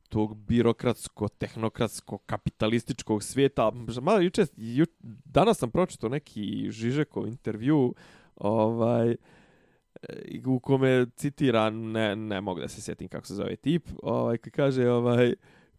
tog 0.09 0.37
birokratsko, 0.37 1.29
tehnokratsko, 1.29 2.19
kapitalističkog 2.19 3.23
svijeta. 3.23 3.73
Malo 4.03 4.21
juče, 4.21 4.47
ju, 4.57 4.87
danas 5.25 5.59
sam 5.59 5.71
pročito 5.71 6.09
neki 6.09 6.71
Žižekov 6.71 7.27
intervju, 7.27 7.95
ovaj, 8.37 9.17
u 10.47 10.61
kome 10.61 11.07
citira, 11.17 11.71
ne, 11.71 12.17
ne 12.17 12.41
mogu 12.41 12.61
da 12.61 12.69
se 12.69 12.81
sjetim 12.81 13.09
kako 13.09 13.27
se 13.27 13.35
zove 13.35 13.57
tip, 13.57 13.89
ovaj, 14.03 14.39
kaže, 14.39 14.91
ovaj, 14.91 15.35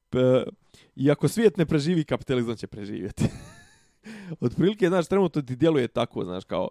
p, 0.09 0.43
iako 0.95 1.27
svijet 1.27 1.57
ne 1.57 1.65
preživi, 1.65 2.03
kapitalizam 2.03 2.55
će 2.55 2.67
preživjeti. 2.67 3.23
otprilike, 4.39 4.87
znaš, 4.87 5.07
trenutno 5.07 5.41
ti 5.41 5.55
djeluje 5.55 5.87
tako, 5.87 6.23
znaš, 6.23 6.43
kao, 6.45 6.69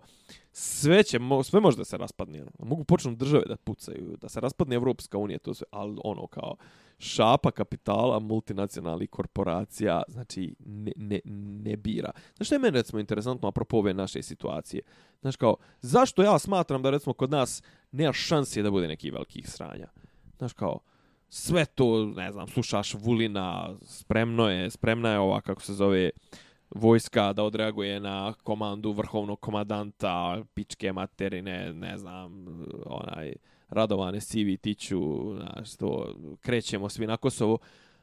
sve 0.53 1.03
će, 1.03 1.18
sve 1.44 1.61
može 1.61 1.76
da 1.76 1.84
se 1.84 1.96
raspadne. 1.96 2.42
Ono. 2.42 2.50
Mogu 2.59 2.84
počnu 2.84 3.14
države 3.14 3.44
da 3.48 3.57
pucaju, 3.57 4.16
da 4.20 4.28
se 4.28 4.40
raspadne 4.40 4.76
Evropska 4.76 5.18
unija, 5.18 5.38
to 5.38 5.55
sve, 5.55 5.66
ali 5.70 5.98
ono 6.05 6.26
kao 6.26 6.57
šapa 6.98 7.50
kapitala 7.50 8.18
multinacionalnih 8.18 9.11
korporacija, 9.11 10.03
znači 10.09 10.55
ne, 10.59 10.92
ne, 10.96 11.20
ne 11.64 11.76
bira. 11.76 12.11
Znaš 12.36 12.46
što 12.46 12.55
je 12.55 12.59
meni 12.59 12.76
recimo 12.76 13.00
interesantno 13.00 13.48
apropo 13.48 13.76
ove 13.76 13.94
naše 13.94 14.22
situacije? 14.22 14.82
Znaš 15.20 15.36
kao, 15.36 15.57
zašto 15.80 16.22
ja 16.22 16.38
smatram 16.38 16.82
da 16.82 16.90
recimo 16.90 17.12
kod 17.12 17.30
nas 17.30 17.62
nema 17.92 18.12
šanse 18.12 18.62
da 18.62 18.70
bude 18.70 18.88
neki 18.88 19.11
velikih 19.11 19.48
sranja? 19.50 19.88
Znaš 20.38 20.53
kao, 20.53 20.78
sve 21.28 21.64
to, 21.64 22.07
ne 22.07 22.32
znam, 22.32 22.48
slušaš 22.48 22.94
Vulina, 22.94 23.76
spremno 23.84 24.48
je, 24.48 24.70
spremna 24.70 25.11
je 25.11 25.18
ova, 25.18 25.40
kako 25.40 25.62
se 25.62 25.74
zove, 25.74 26.11
uh, 26.14 26.38
vojska 26.74 27.32
da 27.32 27.44
odreaguje 27.44 28.00
na 28.00 28.34
komandu 28.42 28.92
vrhovnog 28.92 29.40
komadanta, 29.40 30.42
pičke 30.54 30.92
materine, 30.92 31.72
ne 31.72 31.98
znam, 31.98 32.46
onaj, 32.86 33.32
radovane 33.68 34.20
sivi 34.20 34.56
tiću, 34.56 35.34
znaš, 35.34 35.76
to, 35.76 36.14
krećemo 36.40 36.88
svi 36.88 37.06
na 37.06 37.16
Kosovo. 37.16 37.58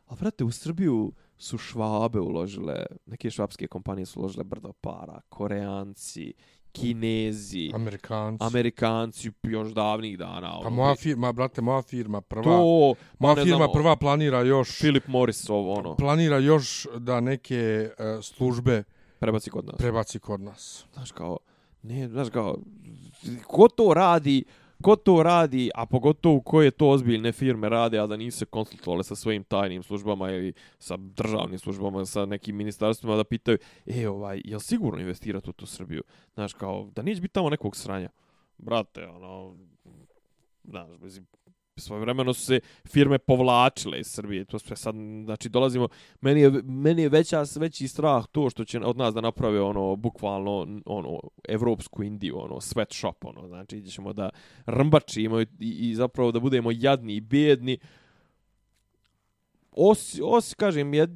A 0.08 0.16
vrate, 0.16 0.44
u 0.44 0.52
Srbiju 0.52 1.12
su 1.38 1.58
švabe 1.58 2.20
uložile, 2.20 2.86
neke 3.06 3.30
švabske 3.30 3.68
kompanije 3.68 4.06
su 4.06 4.20
uložile 4.20 4.44
brdo 4.44 4.74
para, 4.74 5.22
koreanci, 5.30 6.34
kinezi, 6.72 7.72
amerikanci, 7.76 8.44
amerikanci 8.44 9.32
još 9.44 9.70
davnih 9.70 10.18
dana. 10.18 10.52
Pa 10.52 10.58
ono, 10.58 10.70
moja 10.70 10.96
firma, 10.96 11.32
brate, 11.32 11.62
moja 11.62 11.82
firma 11.82 12.22
prva, 12.22 12.44
to, 12.44 12.94
moja 13.20 13.36
firma 13.36 13.58
znamo, 13.58 13.74
prva 13.74 13.96
planira 13.96 14.42
još... 14.42 14.78
Philip 14.80 15.08
Morris, 15.08 15.50
ovo, 15.50 15.74
ono. 15.74 15.96
Planira 15.96 16.38
još 16.38 16.88
da 16.98 17.20
neke 17.20 17.90
uh, 17.90 18.24
službe... 18.24 18.84
Prebaci 19.20 19.50
kod 19.50 19.66
nas. 19.66 19.76
Prebaci 19.78 20.20
kod 20.20 20.42
nas. 20.42 20.86
Znaš 20.94 21.12
kao, 21.12 21.38
ne, 21.82 22.08
znaš 22.08 22.30
kao, 22.30 22.58
ko 23.48 23.68
to 23.68 23.94
radi, 23.94 24.44
ko 24.82 24.96
to 24.96 25.24
radi, 25.24 25.70
a 25.76 25.86
pogotovo 25.86 26.42
koje 26.42 26.72
to 26.72 26.90
ozbiljne 26.90 27.32
firme 27.32 27.70
rade, 27.70 28.00
a 28.00 28.08
da 28.08 28.18
nisu 28.18 28.38
se 28.38 28.46
konsultovali 28.46 29.04
sa 29.04 29.16
svojim 29.16 29.44
tajnim 29.44 29.84
službama 29.84 30.32
ili 30.32 30.54
sa 30.80 30.98
državnim 30.98 31.60
službama, 31.60 32.06
sa 32.06 32.26
nekim 32.26 32.56
ministarstvima 32.56 33.16
da 33.16 33.24
pitaju, 33.24 33.58
e, 33.86 34.08
ovaj, 34.08 34.42
je 34.46 34.56
li 34.56 34.62
sigurno 34.62 35.02
investirati 35.02 35.50
u 35.50 35.54
tu 35.54 35.66
Srbiju? 35.66 36.04
Znaš, 36.34 36.54
kao, 36.54 36.90
da 36.96 37.02
neće 37.02 37.22
biti 37.22 37.34
tamo 37.34 37.50
nekog 37.50 37.76
sranja. 37.76 38.10
Brate, 38.58 39.08
ono, 39.08 39.56
znaš, 40.64 40.88
mislim, 41.02 41.26
svoje 41.80 42.02
vremeno 42.02 42.34
su 42.34 42.46
se 42.46 42.60
firme 42.88 43.18
povlačile 43.18 44.00
iz 44.00 44.08
Srbije. 44.08 44.46
To 44.46 44.60
sve 44.60 44.76
sad, 44.76 44.96
znači, 45.24 45.50
dolazimo, 45.50 45.88
meni 46.22 46.42
je, 46.42 46.52
meni 46.64 47.02
je 47.02 47.10
veća, 47.10 47.44
veći 47.60 47.88
strah 47.88 48.26
to 48.32 48.50
što 48.50 48.66
će 48.66 48.80
od 48.80 48.98
nas 48.98 49.14
da 49.14 49.22
naprave 49.22 49.62
ono, 49.62 49.96
bukvalno, 49.96 50.82
ono, 50.86 51.20
evropsku 51.48 52.04
Indiju, 52.04 52.40
ono, 52.40 52.56
sweatshop, 52.56 53.16
ono, 53.22 53.48
znači, 53.48 53.86
ćemo 53.86 54.14
da 54.14 54.30
rmbačimo 54.68 55.42
i, 55.42 55.48
i 55.60 55.96
zapravo 55.96 56.32
da 56.32 56.40
budemo 56.40 56.72
jadni 56.74 57.16
i 57.16 57.22
bedni. 57.22 57.78
Osi, 59.72 60.22
osi, 60.24 60.56
kažem, 60.56 60.94
jed, 60.94 61.10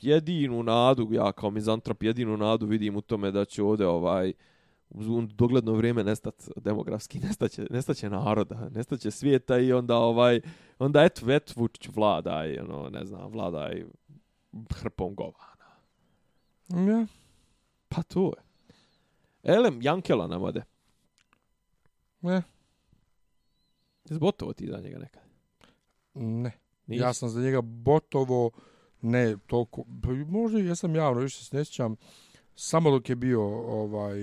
jedinu 0.00 0.62
nadu, 0.62 1.08
ja 1.12 1.32
kao 1.32 1.50
mizantrop, 1.50 2.02
jedinu 2.02 2.36
nadu 2.36 2.66
vidim 2.66 2.96
u 2.96 3.00
tome 3.00 3.30
da 3.30 3.44
će 3.44 3.62
ovde 3.62 3.86
ovaj, 3.86 4.32
u 4.94 5.22
dogledno 5.22 5.72
vrijeme 5.72 6.04
nestat 6.04 6.48
demografski 6.56 7.18
nestaće 7.26 7.66
nestaće 7.70 8.10
naroda 8.10 8.68
nestaće 8.74 9.10
svijeta 9.10 9.58
i 9.58 9.72
onda 9.72 9.96
ovaj 9.96 10.40
onda 10.78 11.04
et 11.04 11.22
vet 11.22 11.56
Vučić 11.56 11.88
vlada 11.94 12.46
i 12.46 12.58
ono 12.58 12.90
ne 12.90 13.04
znam 13.04 13.32
vlada 13.32 13.72
i 13.72 13.84
hrpom 14.70 15.14
govana. 15.14 15.64
Ja. 16.68 17.06
Pa 17.88 18.02
to 18.02 18.32
je. 18.36 18.42
Elem 19.42 19.82
Jankela 19.82 20.26
nam 20.26 20.42
ode. 20.42 20.62
Ne. 22.20 22.42
Zbotovo 24.04 24.52
ti 24.52 24.66
za 24.66 24.80
njega 24.80 24.98
nekad? 24.98 25.22
Ne. 26.14 26.52
Nis? 26.86 27.00
Ja 27.00 27.12
sam 27.12 27.28
za 27.28 27.40
njega 27.40 27.60
botovo, 27.60 28.50
ne, 29.00 29.36
toliko, 29.46 29.84
pa 30.02 30.08
možda 30.28 30.58
ja 30.58 30.74
sam 30.74 30.94
javno, 30.94 31.20
više 31.20 31.44
se 31.44 31.56
ne 31.56 31.64
sjećam, 31.64 31.96
Samo 32.56 32.90
dok 32.90 33.08
je 33.08 33.16
bio 33.16 33.42
ovaj 33.82 34.18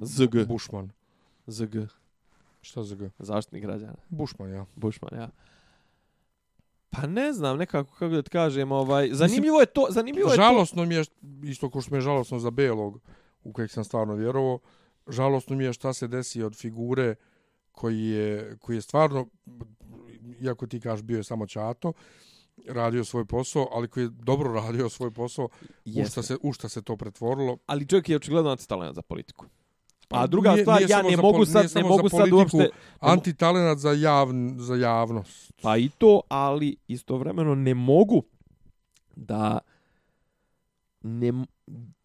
ZG 0.00 0.48
Bušman. 0.48 0.90
ZG. 1.46 1.76
Šta 2.60 2.82
ZG? 2.82 3.02
Zaštitnik 3.18 3.62
građana. 3.62 3.96
Bušman, 4.08 4.50
ja. 4.50 4.66
Bušman, 4.76 5.10
ja. 5.14 5.30
Pa 6.90 7.06
ne 7.06 7.32
znam, 7.32 7.58
nekako 7.58 7.92
kako 7.92 8.08
da 8.14 8.22
ti 8.22 8.30
kažem, 8.30 8.72
ovaj 8.72 9.08
zanimljivo 9.12 9.60
je 9.60 9.66
to, 9.66 9.86
zanimljivo 9.90 10.30
je 10.30 10.36
žalosno 10.36 10.82
to. 10.82 10.88
mi 10.88 10.94
je 10.94 11.04
isto 11.42 11.70
kao 11.70 11.80
što 11.80 11.90
mi 11.90 11.96
je 11.96 12.00
žalosno 12.00 12.38
za 12.38 12.50
Belog, 12.50 13.00
u 13.44 13.52
kojeg 13.52 13.70
sam 13.70 13.84
stvarno 13.84 14.14
vjerovao. 14.14 14.58
Žalosno 15.08 15.56
mi 15.56 15.64
je 15.64 15.72
šta 15.72 15.92
se 15.92 16.08
desi 16.08 16.42
od 16.42 16.56
figure 16.56 17.14
koji 17.72 18.04
je 18.04 18.56
koji 18.60 18.76
je 18.76 18.82
stvarno 18.82 19.26
iako 20.40 20.66
ti 20.66 20.80
kažeš 20.80 21.02
bio 21.02 21.16
je 21.16 21.24
samo 21.24 21.46
čato, 21.46 21.92
radio 22.68 23.04
svoj 23.04 23.24
posao, 23.24 23.68
ali 23.72 23.88
koji 23.88 24.04
je 24.04 24.08
dobro 24.08 24.52
radio 24.52 24.88
svoj 24.88 25.10
posao, 25.10 25.48
u 25.84 26.04
šta, 26.06 26.22
se, 26.22 26.36
u 26.42 26.52
šta 26.52 26.68
se 26.68 26.82
to 26.82 26.96
pretvorilo. 26.96 27.58
Ali 27.66 27.86
čovjek 27.86 28.08
je 28.08 28.16
očigledno 28.16 28.50
antitalenat 28.50 28.94
za 28.94 29.02
politiku. 29.02 29.46
A 30.04 30.20
pa 30.20 30.26
druga 30.26 30.52
nije, 30.52 30.64
stvar, 30.64 30.78
nije 30.78 30.88
ja 30.90 31.02
ne 31.02 31.16
mogu 31.16 31.44
sad, 31.46 31.70
ne 31.74 31.82
mogu 31.82 32.08
sad 32.08 32.32
uopšte... 32.32 32.70
Antitalenat 33.00 33.78
za, 33.78 33.92
javn, 33.92 34.54
za 34.58 34.74
javnost. 34.74 35.52
Pa 35.62 35.76
i 35.76 35.88
to, 35.98 36.20
ali 36.28 36.76
istovremeno 36.88 37.54
ne 37.54 37.74
mogu 37.74 38.22
da 39.16 39.58
ne, 41.02 41.32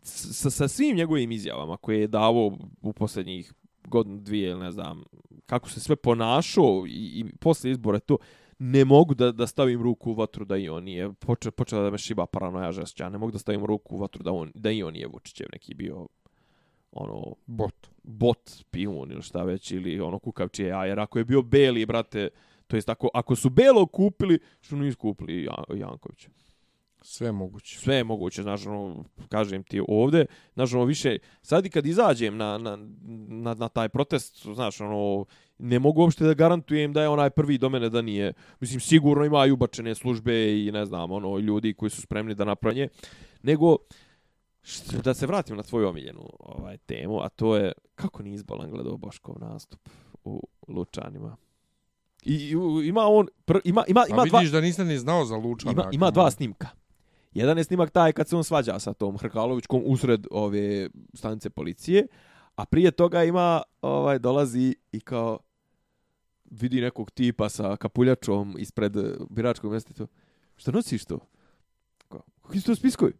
sa, 0.03 0.49
sa 0.49 0.67
svim 0.67 0.95
njegovim 0.95 1.31
izjavama 1.31 1.77
koje 1.77 1.99
je 1.99 2.07
davo 2.07 2.57
u 2.81 2.93
posljednjih 2.93 3.53
godinu, 3.87 4.17
dvije, 4.17 4.55
ne 4.55 4.71
znam, 4.71 5.03
kako 5.45 5.69
se 5.69 5.79
sve 5.79 5.95
ponašao 5.95 6.83
i, 6.87 6.91
i 6.91 7.25
posle 7.39 7.71
izbora 7.71 7.99
to, 7.99 8.17
ne 8.59 8.85
mogu 8.85 9.13
da, 9.13 9.31
da 9.31 9.47
stavim 9.47 9.81
ruku 9.81 10.11
u 10.11 10.13
vatru 10.13 10.45
da 10.45 10.57
i 10.57 10.69
on 10.69 10.83
nije. 10.83 11.13
Poče, 11.13 11.51
počela 11.51 11.83
da 11.83 11.89
me 11.89 11.97
šiba 11.97 12.25
paranoja 12.25 12.71
žešća. 12.71 13.03
Ja 13.03 13.09
ne 13.09 13.17
mogu 13.17 13.31
da 13.31 13.39
stavim 13.39 13.65
ruku 13.65 13.95
u 13.95 13.99
vatru 13.99 14.23
da, 14.23 14.31
on, 14.31 14.51
da 14.55 14.71
i 14.71 14.83
on 14.83 14.93
nije 14.93 15.07
Vučićev 15.07 15.47
neki 15.53 15.73
bio 15.73 16.07
ono 16.91 17.35
bot 17.45 17.87
bot 18.03 18.65
pion 18.71 19.11
ili 19.11 19.21
šta 19.21 19.43
već 19.43 19.71
ili 19.71 19.99
ono 19.99 20.19
kukavčije 20.19 20.67
ja 20.67 20.85
jer 20.85 20.99
ako 20.99 21.17
je 21.19 21.25
bio 21.25 21.41
beli 21.41 21.85
brate 21.85 22.29
to 22.67 22.75
jest 22.75 22.89
ako 22.89 23.09
ako 23.13 23.35
su 23.35 23.49
belo 23.49 23.85
kupili 23.85 24.39
što 24.61 24.75
nisu 24.75 24.97
kupili 24.97 25.47
Janković 25.75 26.27
sve 27.01 27.27
je 27.27 27.31
moguće 27.31 27.79
sve 27.79 27.95
je 27.95 28.03
moguće 28.03 28.43
znači 28.43 28.67
ono 28.67 29.03
kažem 29.29 29.63
ti 29.63 29.81
ovde 29.87 30.25
znači 30.53 30.75
ono 30.75 30.85
više 30.85 31.17
sad 31.41 31.65
i 31.65 31.69
kad 31.69 31.85
izađem 31.85 32.37
na, 32.37 32.57
na, 32.57 32.77
na, 33.27 33.53
na 33.53 33.69
taj 33.69 33.89
protest 33.89 34.45
znači 34.53 34.83
ono 34.83 35.25
ne 35.59 35.79
mogu 35.79 36.01
uopšte 36.01 36.25
da 36.25 36.33
garantujem 36.33 36.93
da 36.93 37.01
je 37.01 37.09
onaj 37.09 37.29
prvi 37.29 37.57
do 37.57 37.69
mene 37.69 37.89
da 37.89 38.01
nije. 38.01 38.33
Mislim, 38.59 38.79
sigurno 38.79 39.25
imaju 39.25 39.53
ubačene 39.53 39.95
službe 39.95 40.65
i 40.65 40.71
ne 40.71 40.85
znam, 40.85 41.11
ono, 41.11 41.37
ljudi 41.37 41.73
koji 41.73 41.89
su 41.89 42.01
spremni 42.01 42.35
da 42.35 42.45
napravnje. 42.45 42.87
Nego, 43.43 43.77
što, 44.61 44.97
da 44.97 45.13
se 45.13 45.27
vratim 45.27 45.57
na 45.57 45.63
tvoju 45.63 45.87
omiljenu 45.87 46.29
ovaj, 46.39 46.77
temu, 46.77 47.21
a 47.21 47.29
to 47.29 47.55
je 47.55 47.71
kako 47.95 48.23
ni 48.23 48.33
izbalan 48.33 48.71
gledao 48.71 48.97
Boškov 48.97 49.35
nastup 49.39 49.89
u 50.23 50.47
Lučanima. 50.67 51.37
I, 52.25 52.33
i 52.35 52.87
ima 52.87 53.01
on 53.07 53.27
pr, 53.45 53.57
ima 53.63 53.83
ima 53.87 54.05
ima 54.09 54.25
dva 54.25 54.39
vidiš 54.39 54.51
da 54.51 54.61
niste 54.61 54.85
ni 54.85 54.97
znao 54.97 55.25
za 55.25 55.35
Lučana. 55.35 55.71
Ima, 55.71 55.89
ima 55.91 56.11
dva 56.11 56.31
snimka. 56.31 56.67
Jedan 57.33 57.57
je 57.57 57.63
snimak 57.63 57.89
taj 57.89 58.11
kad 58.11 58.27
se 58.27 58.35
on 58.35 58.43
svađa 58.43 58.79
sa 58.79 58.93
tom 58.93 59.17
Hrkalovićkom 59.17 59.83
usred 59.85 60.27
ove 60.31 60.89
stanice 61.13 61.49
policije, 61.49 62.07
a 62.55 62.65
prije 62.65 62.91
toga 62.91 63.23
ima 63.23 63.61
ovaj 63.81 64.19
dolazi 64.19 64.75
i 64.91 64.99
kao 64.99 65.39
vidi 66.51 66.81
nekog 66.81 67.11
tipa 67.11 67.49
sa 67.49 67.75
kapuljačom 67.75 68.55
ispred 68.59 68.93
biračkog 69.29 69.71
mjesta 69.71 69.93
to. 69.93 70.07
Šta 70.57 70.71
nosiš 70.71 71.05
to? 71.05 71.19
Kako 72.07 72.53
je 72.53 72.61
to 72.61 72.75
spiskoj? 72.75 73.13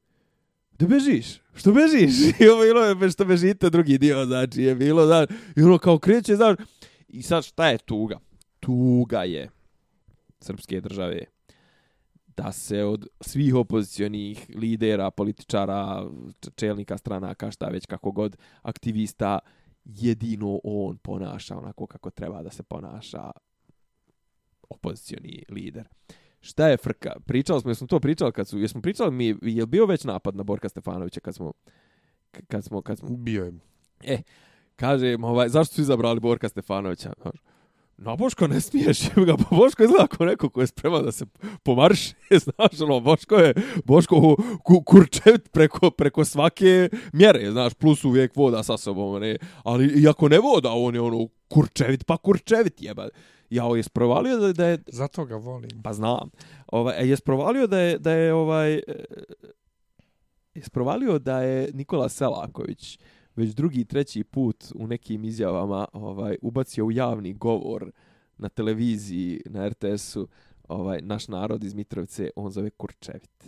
Da 0.79 0.87
bežiš? 0.87 1.41
Što 1.55 1.71
bežiš? 1.71 2.13
I 2.41 2.47
ovo 2.47 2.63
bilo 2.63 2.85
je 2.85 3.11
što 3.11 3.25
bežite 3.25 3.69
drugi 3.69 3.97
dio, 3.97 4.25
znači 4.25 4.61
je 4.61 4.75
bilo, 4.75 5.05
da 5.05 5.27
I 5.55 5.61
ono 5.61 5.77
kao 5.77 5.99
kreće, 5.99 6.35
znaš. 6.35 6.57
I 7.07 7.21
sad 7.21 7.43
šta 7.43 7.67
je 7.67 7.77
tuga? 7.77 8.19
Tuga 8.59 9.23
je 9.23 9.49
srpske 10.41 10.81
države 10.81 11.23
da 12.37 12.51
se 12.51 12.83
od 12.83 13.07
svih 13.21 13.55
opozicionih 13.55 14.45
lidera, 14.55 15.11
političara, 15.11 16.03
čelnika 16.55 16.97
stranaka, 16.97 17.51
šta 17.51 17.67
već 17.67 17.85
kako 17.85 18.11
god, 18.11 18.37
aktivista, 18.61 19.39
jedino 19.95 20.59
on 20.63 20.97
ponaša 20.97 21.57
onako 21.57 21.87
kako 21.87 22.09
treba 22.09 22.43
da 22.43 22.51
se 22.51 22.63
ponaša 22.63 23.31
opozicioni 24.69 25.43
lider. 25.49 25.87
Šta 26.41 26.67
je 26.67 26.77
frka? 26.77 27.11
Pričali 27.25 27.61
smo, 27.61 27.71
jesmo 27.71 27.87
to 27.87 27.99
pričali 27.99 28.31
kad 28.31 28.47
su, 28.47 28.59
jesmo 28.59 28.81
pričali 28.81 29.11
mi, 29.11 29.35
je 29.41 29.65
bio 29.65 29.85
već 29.85 30.03
napad 30.03 30.35
na 30.35 30.43
Borka 30.43 30.69
Stefanovića 30.69 31.19
kad 31.19 31.35
smo, 31.35 31.53
kad 32.47 32.63
smo, 32.63 32.81
kad 32.81 32.97
smo... 32.97 33.09
Bio 33.09 33.45
je. 33.45 33.53
E, 34.03 34.21
kaže, 34.75 35.17
ovaj, 35.21 35.49
zašto 35.49 35.75
su 35.75 35.81
izabrali 35.81 36.19
Borka 36.19 36.49
Stefanovića? 36.49 37.13
No, 38.01 38.15
Boško 38.17 38.47
ne 38.47 38.61
smiješ, 38.61 38.99
ga, 39.27 39.35
Boško 39.51 39.83
izgleda 39.83 40.07
kao 40.07 40.25
neko 40.25 40.49
ko 40.49 40.61
je 40.61 40.67
spreman 40.67 41.03
da 41.03 41.11
se 41.11 41.25
pomarši, 41.63 42.13
znaš, 42.45 42.81
ono, 42.81 42.99
Boško 42.99 43.35
je, 43.35 43.53
Boško 43.85 44.35
ku, 44.63 44.83
kurčevit 44.83 45.51
preko, 45.51 45.91
preko 45.91 46.25
svake 46.25 46.89
mjere, 47.13 47.51
znaš, 47.51 47.73
plus 47.73 48.05
uvijek 48.05 48.35
voda 48.35 48.63
sa 48.63 48.77
sobom, 48.77 49.21
ne, 49.21 49.37
ali 49.63 50.01
iako 50.01 50.29
ne 50.29 50.39
voda, 50.39 50.71
on 50.71 50.95
je 50.95 51.01
ono, 51.01 51.27
kurčevit, 51.47 52.05
pa 52.05 52.17
kurčevit 52.17 52.81
jeba. 52.81 53.07
Ja, 53.49 53.65
ovo 53.65 53.75
je 53.75 53.83
sprovalio 53.83 54.37
da, 54.37 54.53
da 54.53 54.67
je... 54.67 54.79
Zato 54.87 55.25
ga 55.25 55.35
volim. 55.35 55.81
Pa 55.83 55.93
znam. 55.93 56.29
Ovaj, 56.67 57.09
je 57.09 57.15
sprovalio 57.15 57.67
da 57.67 57.79
je, 57.79 57.97
da 57.97 58.11
je 58.11 58.33
ovaj... 58.33 58.73
Je 60.53 60.63
sprovalio 60.63 61.19
da 61.19 61.41
je 61.41 61.71
Nikola 61.73 62.09
Selaković, 62.09 62.99
već 63.39 63.49
drugi 63.49 63.85
treći 63.85 64.23
put 64.23 64.65
u 64.75 64.87
nekim 64.87 65.23
izjavama 65.23 65.87
ovaj 65.93 66.37
ubacio 66.41 66.85
u 66.85 66.91
javni 66.91 67.33
govor 67.33 67.91
na 68.37 68.49
televiziji 68.49 69.41
na 69.45 69.69
RTS-u 69.69 70.27
ovaj 70.67 71.01
naš 71.01 71.27
narod 71.27 71.63
iz 71.63 71.73
Mitrovice 71.73 72.29
on 72.35 72.51
zove 72.51 72.69
Kurčevit. 72.69 73.45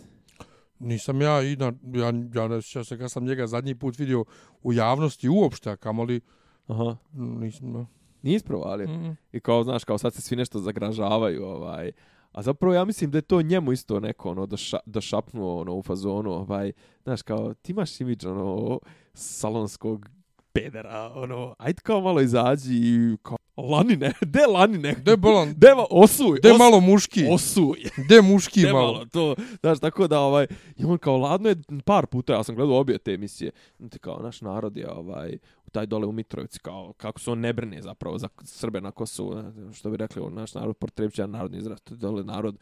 Nisam 0.78 1.20
ja 1.20 1.42
i 1.42 1.56
na, 1.56 1.72
ja, 1.94 2.12
ja 2.34 2.48
ne 2.48 2.62
sjećam 2.62 2.84
se 2.84 2.98
kad 2.98 3.10
sam 3.10 3.24
njega 3.24 3.46
zadnji 3.46 3.74
put 3.74 3.98
vidio 3.98 4.24
u 4.62 4.72
javnosti 4.72 5.28
uopšte, 5.28 5.70
a 5.70 5.76
kamoli 5.76 6.20
Aha. 6.66 6.96
nisam, 7.12 7.72
no. 7.72 7.86
Nije 8.22 8.36
isprovalio. 8.36 8.88
Mm 8.88 8.90
-hmm. 8.90 9.14
I 9.32 9.40
kao, 9.40 9.64
znaš, 9.64 9.84
kao 9.84 9.98
sad 9.98 10.14
se 10.14 10.22
svi 10.22 10.36
nešto 10.36 10.58
zagražavaju, 10.58 11.44
ovaj, 11.44 11.92
A 12.32 12.42
zapravo 12.42 12.74
ja 12.74 12.84
mislim 12.84 13.10
da 13.10 13.18
je 13.18 13.22
to 13.22 13.42
njemu 13.42 13.72
isto 13.72 14.00
neko 14.00 14.30
ono 14.30 14.46
doša, 14.46 14.78
došapnuo 14.86 15.60
ono 15.60 15.74
u 15.74 15.82
fazonu, 15.82 16.30
ovaj, 16.30 16.72
znaš 17.02 17.22
kao 17.22 17.54
ti 17.54 17.72
imaš 17.72 18.00
imidž 18.00 18.26
ono 18.26 18.80
salonskog 19.14 20.08
pedera, 20.52 21.12
ono, 21.14 21.54
ajde 21.58 21.80
kao 21.82 22.00
malo 22.00 22.20
izađi 22.20 22.74
i 22.74 23.16
kao, 23.22 23.36
lanine, 23.56 24.12
de 24.34 24.46
lanine, 24.46 24.94
de 24.94 25.16
bolan, 25.16 25.54
de 25.56 25.68
osuj, 25.90 26.40
de 26.40 26.52
os, 26.52 26.58
malo 26.58 26.80
muški, 26.80 27.26
osuj, 27.30 27.78
de 28.08 28.22
muški 28.22 28.62
de 28.62 28.72
malo. 28.72 28.92
malo. 28.92 29.06
to, 29.12 29.34
znaš, 29.60 29.80
tako 29.80 30.08
da, 30.08 30.20
ovaj, 30.20 30.46
i 30.76 30.84
on 30.84 30.98
kao, 30.98 31.16
ladno 31.16 31.48
je 31.48 31.56
par 31.84 32.06
puta, 32.06 32.32
ja 32.32 32.42
sam 32.42 32.54
gledao 32.54 32.78
obje 32.78 32.98
te 32.98 33.12
emisije, 33.12 33.50
ti 33.90 33.98
kao, 33.98 34.22
naš 34.22 34.40
narod 34.40 34.76
je, 34.76 34.90
ovaj, 34.90 35.38
taj 35.72 35.86
dole 35.86 36.06
u 36.06 36.12
Mitrovici, 36.12 36.58
kao, 36.58 36.92
kako 36.96 37.20
se 37.20 37.30
on 37.30 37.40
ne 37.40 37.52
brne 37.52 37.82
zapravo 37.82 38.18
za 38.18 38.28
Srbe 38.44 38.80
na 38.80 38.90
Kosovu, 38.90 39.42
što 39.74 39.90
bi 39.90 39.96
rekli, 39.96 40.30
naš 40.30 40.54
narod 40.54 40.76
potrebića 40.76 41.26
narodni 41.26 41.58
izraz, 41.58 41.80
to 41.80 41.94
je 41.94 41.98
dole 41.98 42.24
narod 42.24 42.58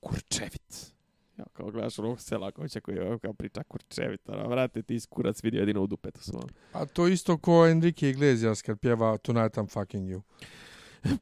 kurčevit. 0.00 0.96
Ja, 1.38 1.44
kao 1.52 1.70
gledaš 1.70 1.98
onog 1.98 2.20
Selakovića 2.20 2.80
koji 2.80 2.96
je 2.96 3.18
kao 3.18 3.32
priča 3.32 3.62
kurčevit, 3.62 4.28
ono, 4.28 4.48
vrate, 4.48 4.82
ti 4.82 4.98
kurac 5.10 5.44
vidio 5.44 5.60
jedino 5.60 5.82
u 5.82 5.86
dupetu 5.86 6.22
svom. 6.22 6.48
A 6.72 6.86
to 6.86 7.08
isto 7.08 7.38
ko 7.38 7.66
Enrique 7.66 8.10
Iglesias 8.10 8.62
kad 8.62 8.78
pjeva 8.78 9.18
Tonight 9.18 9.56
I'm 9.56 9.68
fucking 9.68 10.08
you. 10.08 10.20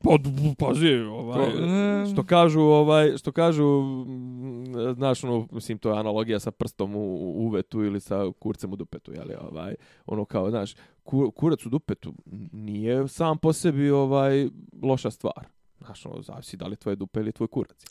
Pa, 0.02 0.10
pazi, 0.58 0.94
ovaj, 0.94 1.50
što 2.12 2.24
kažu, 2.24 2.60
ovaj, 2.60 3.16
što 3.18 3.32
kažu, 3.32 3.82
znaš, 4.94 5.24
ono, 5.24 5.48
mislim, 5.52 5.78
to 5.78 5.90
je 5.90 5.98
analogija 5.98 6.40
sa 6.40 6.50
prstom 6.50 6.96
u, 6.96 7.14
u 7.14 7.46
uvetu 7.46 7.82
ili 7.82 8.00
sa 8.00 8.32
kurcem 8.38 8.72
u 8.72 8.76
dupetu, 8.76 9.12
jeli, 9.12 9.34
ovaj, 9.50 9.74
ono 10.06 10.24
kao, 10.24 10.50
znaš, 10.50 10.74
kurac 11.34 11.66
u 11.66 11.68
dupetu 11.68 12.14
nije 12.52 13.08
sam 13.08 13.38
po 13.38 13.52
sebi, 13.52 13.90
ovaj, 13.90 14.48
loša 14.82 15.10
stvar. 15.10 15.46
Znaš, 15.78 16.06
ono, 16.06 16.22
zavisi 16.22 16.56
da 16.56 16.66
li 16.66 16.76
tvoje 16.76 16.96
dupe 16.96 17.20
ili 17.20 17.32
tvoj 17.32 17.48
kurac. 17.48 17.84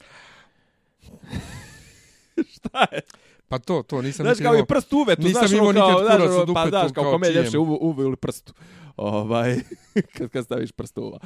Šta 2.55 2.85
je? 2.91 3.01
Pa 3.47 3.59
to, 3.59 3.83
to, 3.83 4.01
nisam 4.01 4.23
znaš, 4.23 4.37
kao 4.37 4.57
i 4.57 4.65
prst 4.65 4.93
uvetu, 4.93 5.21
nisam 5.21 5.47
znaš, 5.47 5.61
ono, 5.61 5.79
kao, 5.79 5.99
znaš, 5.99 6.21
ono, 6.21 6.45
dupetu, 6.45 6.53
pa, 6.53 6.69
znaš, 6.69 6.91
kao, 6.91 7.03
kao 7.03 7.11
kome 7.11 7.27
je 7.27 7.33
ljepše 7.33 7.57
uve, 7.57 7.77
uve 7.81 8.03
ili 8.03 8.15
prstu. 8.15 8.53
Ovaj, 8.95 9.59
kad, 10.17 10.29
kad 10.29 10.45
staviš 10.45 10.71
prst 10.71 10.97
uva. 10.97 11.19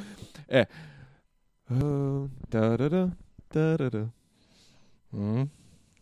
E. 0.48 0.66
Tarara, 2.50 3.12
tarara. 3.48 4.10
Mm. 5.12 5.20
Mm 5.20 5.50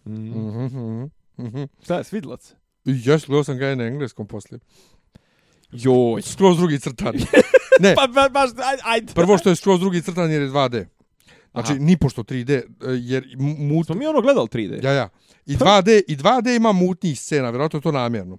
-hmm. 0.06 1.10
Mm 1.38 1.46
-hmm. 1.46 1.68
Šta 1.84 1.98
je, 1.98 2.04
svidlo 2.04 2.38
se? 2.38 2.56
Jes, 2.86 3.26
gledao 3.26 3.44
sam 3.44 3.58
ga 3.58 3.68
je 3.68 3.76
na 3.76 3.84
engleskom 3.84 4.28
poslije. 4.28 4.60
Joj. 5.72 6.22
Skroz 6.32 6.58
drugi 6.58 6.80
crtan. 6.80 7.14
Ne. 7.80 7.96
pa, 7.96 8.08
ba, 8.08 8.30
baš, 8.30 8.50
ajde, 8.50 8.82
ajde. 8.86 9.14
Prvo 9.14 9.38
što 9.38 9.50
je 9.50 9.56
skroz 9.56 9.80
drugi 9.80 10.02
crtan 10.02 10.32
jer 10.32 10.42
je 10.42 10.50
2D. 10.50 10.86
Znači, 11.52 11.72
Aha. 11.72 11.82
ni 11.82 11.98
pošto 11.98 12.24
3D, 12.24 12.52
e, 12.52 12.64
jer 12.84 13.36
mut... 13.38 13.86
Smo 13.86 13.96
mi 13.96 14.06
ono 14.06 14.22
gledali 14.22 14.48
3D. 14.48 14.86
Ja, 14.86 14.92
ja. 14.92 15.10
I 15.46 15.56
2D, 15.56 16.02
i 16.08 16.18
2D 16.18 16.56
ima 16.56 16.72
mutnih 16.72 17.20
scena, 17.20 17.50
vjerojatno 17.50 17.80
to 17.80 17.92
namjerno. 17.92 18.38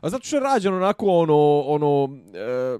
A 0.00 0.10
zato 0.10 0.24
što 0.24 0.36
je 0.36 0.40
rađeno 0.40 0.76
onako 0.76 1.06
ono, 1.06 1.60
ono, 1.66 2.08
e, 2.34 2.78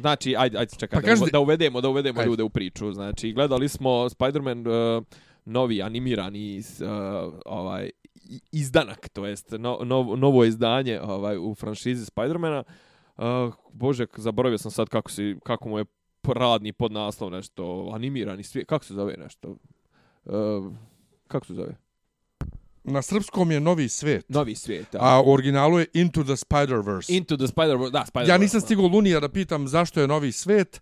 znači, 0.00 0.36
ajde, 0.38 0.58
ajde 0.58 0.76
čekaj, 0.78 1.02
pa 1.02 1.14
da, 1.14 1.26
da 1.32 1.40
uvedemo, 1.40 1.80
da 1.80 1.88
uvedemo 1.88 2.20
ajde. 2.20 2.30
ljude 2.30 2.42
u 2.42 2.50
priču. 2.50 2.92
Znači, 2.92 3.32
gledali 3.32 3.68
smo 3.68 3.90
Spider-Man 3.90 4.66
uh, 4.98 5.04
novi 5.44 5.82
animirani 5.82 6.58
uh, 6.58 7.34
ovaj, 7.46 7.90
izdanak, 8.52 9.08
to 9.08 9.26
jest 9.26 9.50
no, 9.50 9.78
no, 9.84 10.16
novo 10.16 10.44
izdanje 10.44 11.00
ovaj, 11.00 11.38
u 11.38 11.54
franšizi 11.54 12.04
Spider-mana. 12.04 12.62
Uh, 13.16 13.54
Bože, 13.72 14.06
zaboravio 14.16 14.58
sam 14.58 14.70
sad 14.70 14.88
kako, 14.88 15.10
si, 15.10 15.36
kako 15.44 15.68
mu 15.68 15.78
je 15.78 15.84
radni 16.28 16.72
podnaslov 16.72 17.30
nešto 17.30 17.90
animirani 17.94 18.42
svijet, 18.42 18.68
kako 18.68 18.84
se 18.84 18.94
zove 18.94 19.14
nešto? 19.16 19.56
Uh, 20.24 20.72
kako 21.28 21.46
se 21.46 21.54
zove? 21.54 21.85
Na 22.88 23.02
srpskom 23.02 23.50
je 23.50 23.60
Novi 23.60 23.88
svijet. 23.88 24.24
Novi 24.28 24.54
svijet, 24.54 24.86
da. 24.92 24.98
A 25.00 25.22
u 25.22 25.32
originalu 25.32 25.78
je 25.78 25.86
Into 25.92 26.22
the 26.24 26.32
Spider-Verse. 26.32 27.12
Into 27.16 27.36
the 27.36 27.46
Spider-Verse, 27.46 27.90
da, 27.90 28.04
Spider-Verse. 28.12 28.28
Ja 28.28 28.38
nisam 28.38 28.60
stigao 28.60 28.86
Lunija 28.86 29.20
da 29.20 29.28
pitam 29.28 29.68
zašto 29.68 30.00
je 30.00 30.08
Novi 30.08 30.32
svijet, 30.32 30.80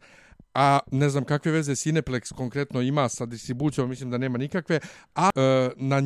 a 0.55 0.79
ne 0.93 1.09
znam 1.09 1.25
kakve 1.25 1.53
veze 1.53 1.73
Cineplex 1.73 2.33
konkretno 2.35 2.81
ima 2.81 3.09
sa 3.09 3.27
distribucijom, 3.27 3.89
mislim 3.89 4.11
da 4.11 4.19
nema 4.19 4.39
nikakve, 4.39 4.81
a 5.15 5.31
uh, 5.35 5.73
na, 5.77 6.03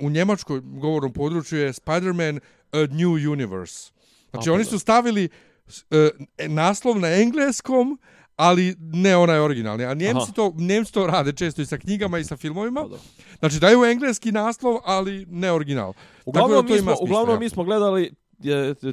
u, 0.00 0.06
u 0.06 0.10
njemačkoj 0.10 0.60
govornom 0.60 1.12
području 1.12 1.58
je 1.58 1.72
Spider-Man 1.72 2.40
A 2.72 2.86
New 2.90 3.32
Universe. 3.32 3.92
Znači, 4.30 4.50
a, 4.50 4.52
oni 4.52 4.64
su 4.64 4.78
stavili 4.78 5.28
uh, 5.68 6.48
naslov 6.48 7.00
na 7.00 7.08
engleskom, 7.08 7.98
ali 8.36 8.76
ne 8.78 9.16
onaj 9.16 9.38
originalni. 9.38 9.84
A 9.84 9.94
Njemci 9.94 10.32
to, 10.34 10.52
Njemci 10.56 10.92
to 10.92 11.06
rade 11.06 11.32
često 11.32 11.62
i 11.62 11.66
sa 11.66 11.78
knjigama 11.78 12.18
i 12.18 12.24
sa 12.24 12.36
filmovima. 12.36 12.86
Pa 12.90 12.96
znači 13.38 13.58
daju 13.58 13.84
engleski 13.84 14.32
naslov, 14.32 14.78
ali 14.84 15.26
ne 15.30 15.52
original. 15.52 15.92
Uglavnom, 16.24 16.56
Tako 16.56 16.68
da 16.68 16.74
mi, 16.74 16.80
smo, 16.80 16.94
uglavnom 17.00 17.36
ja. 17.36 17.40
mi 17.40 17.48
smo 17.48 17.64
gledali, 17.64 18.12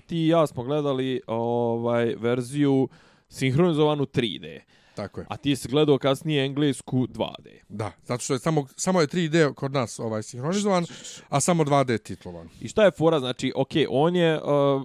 ti 0.08 0.18
i 0.18 0.28
ja 0.28 0.48
smo 0.48 0.64
gledali 0.64 1.22
ovaj 1.28 2.16
verziju 2.18 2.90
sinhronizovanu 3.30 4.06
3D. 4.06 4.60
Tako 4.96 5.20
je. 5.20 5.26
A 5.30 5.38
ti 5.38 5.56
si 5.56 5.68
gledao 5.68 5.98
kasnije 5.98 6.46
englesku 6.46 7.08
2D. 7.08 7.50
Da, 7.70 7.92
zato 8.04 8.24
što 8.24 8.34
je 8.34 8.40
samo, 8.40 8.68
samo 8.76 9.02
je 9.02 9.08
3D 9.08 9.54
kod 9.54 9.72
nas 9.72 10.00
ovaj 10.00 10.24
sinhronizovan, 10.24 10.86
a 11.30 11.40
samo 11.40 11.64
2D 11.64 12.04
titlovan. 12.04 12.50
I 12.62 12.68
šta 12.68 12.84
je 12.84 12.92
fora? 12.92 13.20
Znači, 13.20 13.54
ok, 13.56 13.72
on 13.90 14.16
je... 14.16 14.42
Uh, 14.44 14.82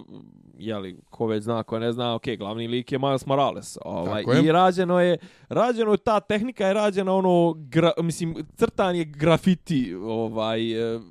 jeli, 0.59 0.97
ko 1.09 1.27
već 1.27 1.43
zna, 1.43 1.63
ko 1.63 1.79
ne 1.79 1.91
zna, 1.91 2.15
ok, 2.15 2.23
glavni 2.37 2.67
lik 2.67 2.91
je 2.91 2.99
Miles 2.99 3.25
Morales. 3.25 3.77
Ovaj, 3.85 4.23
I 4.43 4.51
rađeno 4.51 4.99
je, 4.99 5.17
rađeno 5.49 5.91
je, 5.91 5.97
ta 5.97 6.19
tehnika 6.19 6.67
je 6.67 6.73
rađena 6.73 7.13
ono, 7.13 7.53
gra, 7.57 7.91
mislim, 8.01 8.35
crtan 8.55 8.95
je 8.95 9.05
grafiti, 9.05 9.95
ovaj, 9.95 10.95
uh, 10.95 11.01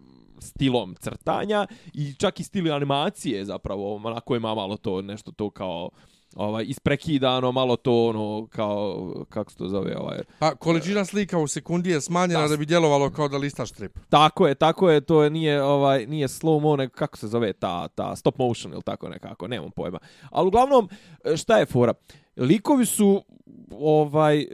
stilom 0.41 0.95
crtanja 0.95 1.67
i 1.95 2.15
čak 2.15 2.41
i 2.41 2.45
stil 2.45 2.75
animacije 2.75 3.45
zapravo, 3.45 3.97
onako 3.97 4.37
ima 4.37 4.55
malo 4.55 4.77
to, 4.77 5.03
nešto 5.03 5.33
to 5.33 5.51
kao 5.51 5.91
ovaj 6.39 6.65
isprekidano 6.69 7.53
malo 7.53 7.77
to 7.77 8.07
ono 8.07 8.47
kao 8.47 9.15
kako 9.29 9.51
se 9.51 9.57
to 9.57 9.69
zove 9.69 9.97
ovaj. 9.97 10.19
Pa 10.39 10.55
količina 10.55 11.05
slika 11.05 11.39
u 11.39 11.47
sekundi 11.47 11.91
je 11.91 12.01
smanjena 12.01 12.43
da, 12.43 12.49
da 12.49 12.57
bi 12.57 12.67
djelovalo 12.67 13.11
kao 13.11 13.29
da 13.29 13.37
listaš 13.37 13.71
strip 13.71 13.99
tako 14.09 14.47
je 14.47 14.55
tako 14.55 14.91
je 14.91 15.01
to 15.01 15.23
je 15.23 15.31
nije 15.31 15.63
ovaj 15.63 16.07
nije 16.07 16.29
slow 16.29 16.61
mo 16.61 16.77
nego 16.77 16.93
kako 16.93 17.17
se 17.17 17.29
zove 17.29 17.53
ta 17.53 17.89
ta 17.89 18.17
stop 18.17 18.39
motion 18.39 18.73
ili 18.73 18.83
tako 18.83 19.09
nekako 19.09 19.49
nemam 19.49 19.71
pojma. 19.71 19.99
Al 20.31 20.47
uglavnom 20.47 20.89
šta 21.37 21.59
je 21.59 21.67
fora? 21.67 21.95
Likovi 22.37 22.87
su 22.87 23.25
ovaj 23.71 24.47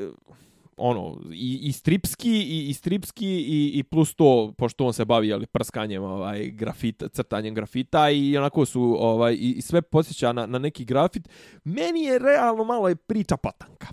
ono 0.76 1.20
i, 1.32 1.60
i 1.62 1.72
stripski 1.72 2.30
i, 2.30 2.68
i 2.68 2.74
stripski 2.74 3.26
i, 3.26 3.70
i 3.74 3.82
plus 3.82 4.14
to 4.14 4.54
pošto 4.58 4.86
on 4.86 4.92
se 4.92 5.04
bavi 5.04 5.32
ali 5.32 5.46
prskanjem 5.46 6.02
ovaj 6.02 6.50
grafita 6.50 7.08
crtanjem 7.08 7.54
grafita 7.54 8.10
i 8.10 8.36
onako 8.36 8.64
su 8.64 8.96
ovaj 8.98 9.34
i, 9.34 9.54
i 9.56 9.62
sve 9.62 9.82
podsjeća 9.82 10.32
na, 10.32 10.46
na 10.46 10.58
neki 10.58 10.84
grafit 10.84 11.28
meni 11.64 12.02
je 12.02 12.18
realno 12.18 12.64
malo 12.64 12.88
je 12.88 12.96
priča 12.96 13.36
patanka. 13.36 13.86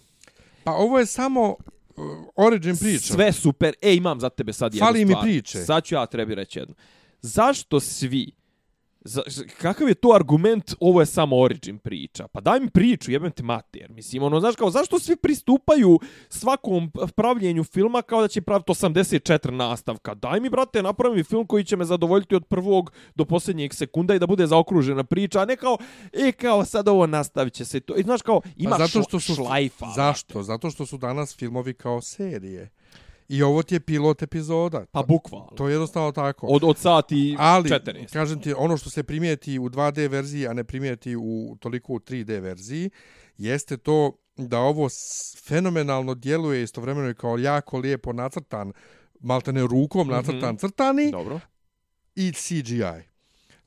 Pa 0.63 0.71
ovo 0.71 0.99
je 0.99 1.05
samo 1.05 1.49
uh, 1.49 1.55
origin 2.36 2.77
priča. 2.77 3.13
Sve 3.13 3.32
super. 3.32 3.73
E 3.82 3.95
imam 3.95 4.19
za 4.19 4.29
tebe 4.29 4.53
sad 4.53 4.73
jednu 4.73 4.86
Fali 4.86 5.05
mi 5.05 5.15
priče. 5.21 5.57
Sad 5.57 5.84
ću 5.84 5.95
ja 5.95 6.05
trebi 6.05 6.36
reći 6.36 6.59
jedno 6.59 6.75
zašto 7.21 7.79
svi 7.79 8.32
Za, 9.05 9.21
kakav 9.57 9.87
je 9.87 9.93
to 9.93 10.13
argument, 10.15 10.73
ovo 10.79 10.99
je 10.99 11.05
samo 11.05 11.37
origin 11.39 11.77
priča? 11.77 12.27
Pa 12.27 12.41
daj 12.41 12.59
mi 12.59 12.69
priču, 12.69 13.11
jebem 13.11 13.31
ti 13.31 13.43
mater. 13.43 13.91
Mislim, 13.91 14.23
ono, 14.23 14.39
znaš 14.39 14.55
kao, 14.55 14.69
zašto 14.69 14.99
svi 14.99 15.15
pristupaju 15.15 15.99
svakom 16.29 16.91
pravljenju 17.15 17.63
filma 17.63 18.01
kao 18.01 18.21
da 18.21 18.27
će 18.27 18.41
praviti 18.41 18.71
84 18.71 19.49
nastavka? 19.49 20.13
Daj 20.13 20.39
mi, 20.39 20.49
brate, 20.49 20.83
napravi 20.83 21.15
mi 21.15 21.23
film 21.23 21.47
koji 21.47 21.63
će 21.63 21.77
me 21.77 21.85
zadovoljiti 21.85 22.35
od 22.35 22.45
prvog 22.45 22.91
do 23.15 23.25
posljednjeg 23.25 23.73
sekunda 23.73 24.15
i 24.15 24.19
da 24.19 24.27
bude 24.27 24.47
zaokružena 24.47 25.03
priča, 25.03 25.41
a 25.41 25.45
ne 25.45 25.55
kao, 25.55 25.77
e, 26.13 26.31
kao, 26.31 26.65
sad 26.65 26.87
ovo 26.87 27.07
nastavit 27.07 27.53
će 27.53 27.65
se 27.65 27.79
to. 27.79 27.95
I 27.95 28.03
znaš 28.03 28.21
kao, 28.21 28.41
ima 28.57 28.77
pa 28.77 28.87
zato 28.87 29.03
što 29.03 29.19
su, 29.19 29.35
šlajfa. 29.35 29.85
Zašto? 29.95 30.33
Brate. 30.33 30.45
Zato 30.45 30.69
što 30.69 30.85
su 30.85 30.97
danas 30.97 31.35
filmovi 31.37 31.73
kao 31.73 32.01
serije. 32.01 32.69
I 33.32 33.43
ovo 33.43 33.63
ti 33.63 33.75
je 33.75 33.79
pilot 33.79 34.21
epizoda. 34.21 34.86
Pa 34.91 35.03
bukvalno. 35.03 35.51
To 35.57 35.67
je 35.67 35.73
jednostavno 35.73 36.11
tako. 36.11 36.47
Od, 36.47 36.63
od 36.63 36.77
sati 36.77 37.36
Ali, 37.39 37.69
14. 37.69 38.13
kažem 38.13 38.41
ti, 38.41 38.53
ono 38.57 38.77
što 38.77 38.89
se 38.89 39.03
primijeti 39.03 39.59
u 39.59 39.69
2D 39.69 40.09
verziji, 40.09 40.47
a 40.47 40.53
ne 40.53 40.63
primijeti 40.63 41.15
u 41.15 41.57
toliko 41.59 41.93
u 41.93 41.99
3D 41.99 42.39
verziji, 42.39 42.89
jeste 43.38 43.77
to 43.77 44.11
da 44.38 44.59
ovo 44.59 44.88
fenomenalno 45.47 46.15
djeluje 46.15 46.63
istovremeno 46.63 47.13
kao 47.13 47.38
jako 47.38 47.77
lijepo 47.77 48.13
nacrtan, 48.13 48.73
maltene 49.19 49.61
rukom 49.61 50.07
mhm. 50.07 50.15
nacrtan 50.15 50.53
mm 50.53 50.57
-hmm. 50.57 50.59
crtani 50.59 51.11
Dobro. 51.11 51.39
i 52.15 52.32
CGI. 52.32 53.11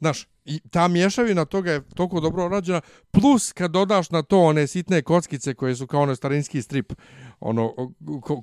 Znaš, 0.04 0.26
i 0.44 0.60
ta 0.70 0.88
mješavina 0.88 1.44
toga 1.44 1.72
je 1.72 1.82
toliko 1.94 2.20
dobro 2.20 2.48
rađena, 2.48 2.80
plus 3.10 3.52
kad 3.52 3.70
dodaš 3.70 4.10
na 4.10 4.22
to 4.22 4.40
one 4.40 4.66
sitne 4.66 5.02
kockice 5.02 5.54
koje 5.54 5.76
su 5.76 5.86
kao 5.86 6.02
ono 6.02 6.16
starinski 6.16 6.62
strip, 6.62 6.92
ono 7.40 7.74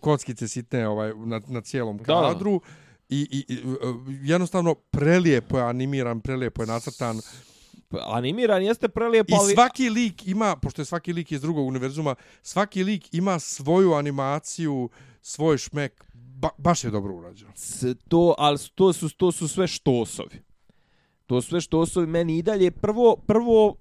kockice 0.01 0.47
sitne 0.47 0.87
ovaj 0.87 1.13
na, 1.25 1.41
na 1.47 1.61
cijelom 1.61 1.99
kadru, 1.99 2.59
da. 2.59 2.71
I, 3.09 3.27
i, 3.31 3.53
i 3.53 3.59
jednostavno 4.21 4.75
prelijepo 4.75 5.57
je 5.57 5.63
animiran, 5.63 6.21
prelijepo 6.21 6.63
je 6.63 6.67
nacrtan. 6.67 7.21
Animiran 8.05 8.63
jeste 8.63 8.89
prelijepo, 8.89 9.35
ali... 9.35 9.51
I 9.51 9.55
svaki 9.55 9.89
lik 9.89 10.27
ima, 10.27 10.55
pošto 10.55 10.81
je 10.81 10.85
svaki 10.85 11.13
lik 11.13 11.31
iz 11.31 11.41
drugog 11.41 11.67
univerzuma, 11.67 12.15
svaki 12.41 12.83
lik 12.83 13.13
ima 13.13 13.39
svoju 13.39 13.93
animaciju, 13.93 14.89
svoj 15.21 15.57
šmek, 15.57 16.03
ba, 16.13 16.49
baš 16.57 16.83
je 16.83 16.89
dobro 16.91 17.15
urađeno. 17.15 17.51
To, 18.07 18.35
ali 18.37 18.57
to 18.75 18.93
su, 18.93 19.09
to 19.09 19.31
su 19.31 19.47
sve 19.47 19.67
štosovi 19.67 20.50
to 21.31 21.41
sve 21.41 21.61
što 21.61 21.79
osobi 21.79 22.07
meni 22.07 22.37
i 22.37 22.41
dalje 22.41 22.71
prvo 22.71 23.15
prvo 23.27 23.75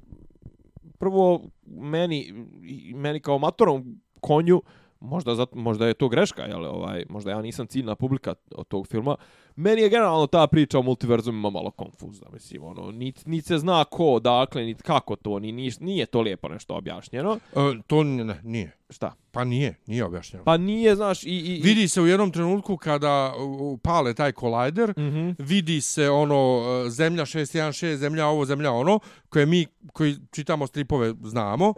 prvo 0.98 1.40
meni 1.66 2.46
meni 2.94 3.20
kao 3.20 3.38
matorom 3.38 4.00
konju 4.20 4.62
možda 5.00 5.34
zato, 5.34 5.56
možda 5.56 5.86
je 5.86 5.94
to 5.94 6.08
greška 6.08 6.42
je 6.42 6.56
ovaj 6.56 7.04
možda 7.08 7.30
ja 7.30 7.42
nisam 7.42 7.66
ciljna 7.66 7.94
publika 7.94 8.34
od 8.54 8.68
tog 8.68 8.86
filma 8.86 9.16
meni 9.56 9.82
je 9.82 9.88
generalno 9.88 10.26
ta 10.26 10.46
priča 10.46 10.78
o 10.78 10.82
multiverzumima 10.82 11.50
malo 11.50 11.70
konfuzna 11.70 12.26
mislim 12.32 12.64
ono 12.64 12.90
nit 12.90 13.26
nit 13.26 13.46
se 13.46 13.58
zna 13.58 13.84
ko 13.84 14.20
dakle 14.20 14.62
nit 14.62 14.82
kako 14.82 15.16
to 15.16 15.38
ni 15.38 15.52
ni 15.52 15.72
nije 15.80 16.06
to 16.06 16.20
lijepo 16.20 16.48
nešto 16.48 16.74
objašnjeno. 16.74 17.38
E, 17.52 17.58
to 17.86 18.04
ne, 18.04 18.40
nije. 18.44 18.76
Šta? 18.90 19.14
Pa 19.30 19.44
nije 19.44 19.74
nije 19.86 20.04
objašnjeno. 20.04 20.44
Pa 20.44 20.56
nije 20.56 20.96
znaš 20.96 21.24
i, 21.24 21.28
i 21.28 21.60
vidi 21.62 21.88
se 21.88 22.00
u 22.00 22.06
jednom 22.06 22.32
trenutku 22.32 22.76
kada 22.76 23.34
pale 23.82 24.14
taj 24.14 24.32
kolajder 24.32 24.90
mm 24.90 25.02
-hmm. 25.02 25.34
vidi 25.38 25.80
se 25.80 26.10
ono 26.10 26.62
e, 26.86 26.90
zemlja 26.90 27.24
616 27.24 27.94
zemlja 27.94 28.26
ovo 28.26 28.44
zemlja 28.44 28.72
ono 28.72 29.00
koje 29.28 29.46
mi 29.46 29.66
koji 29.92 30.16
čitamo 30.30 30.66
stripove 30.66 31.14
znamo 31.22 31.74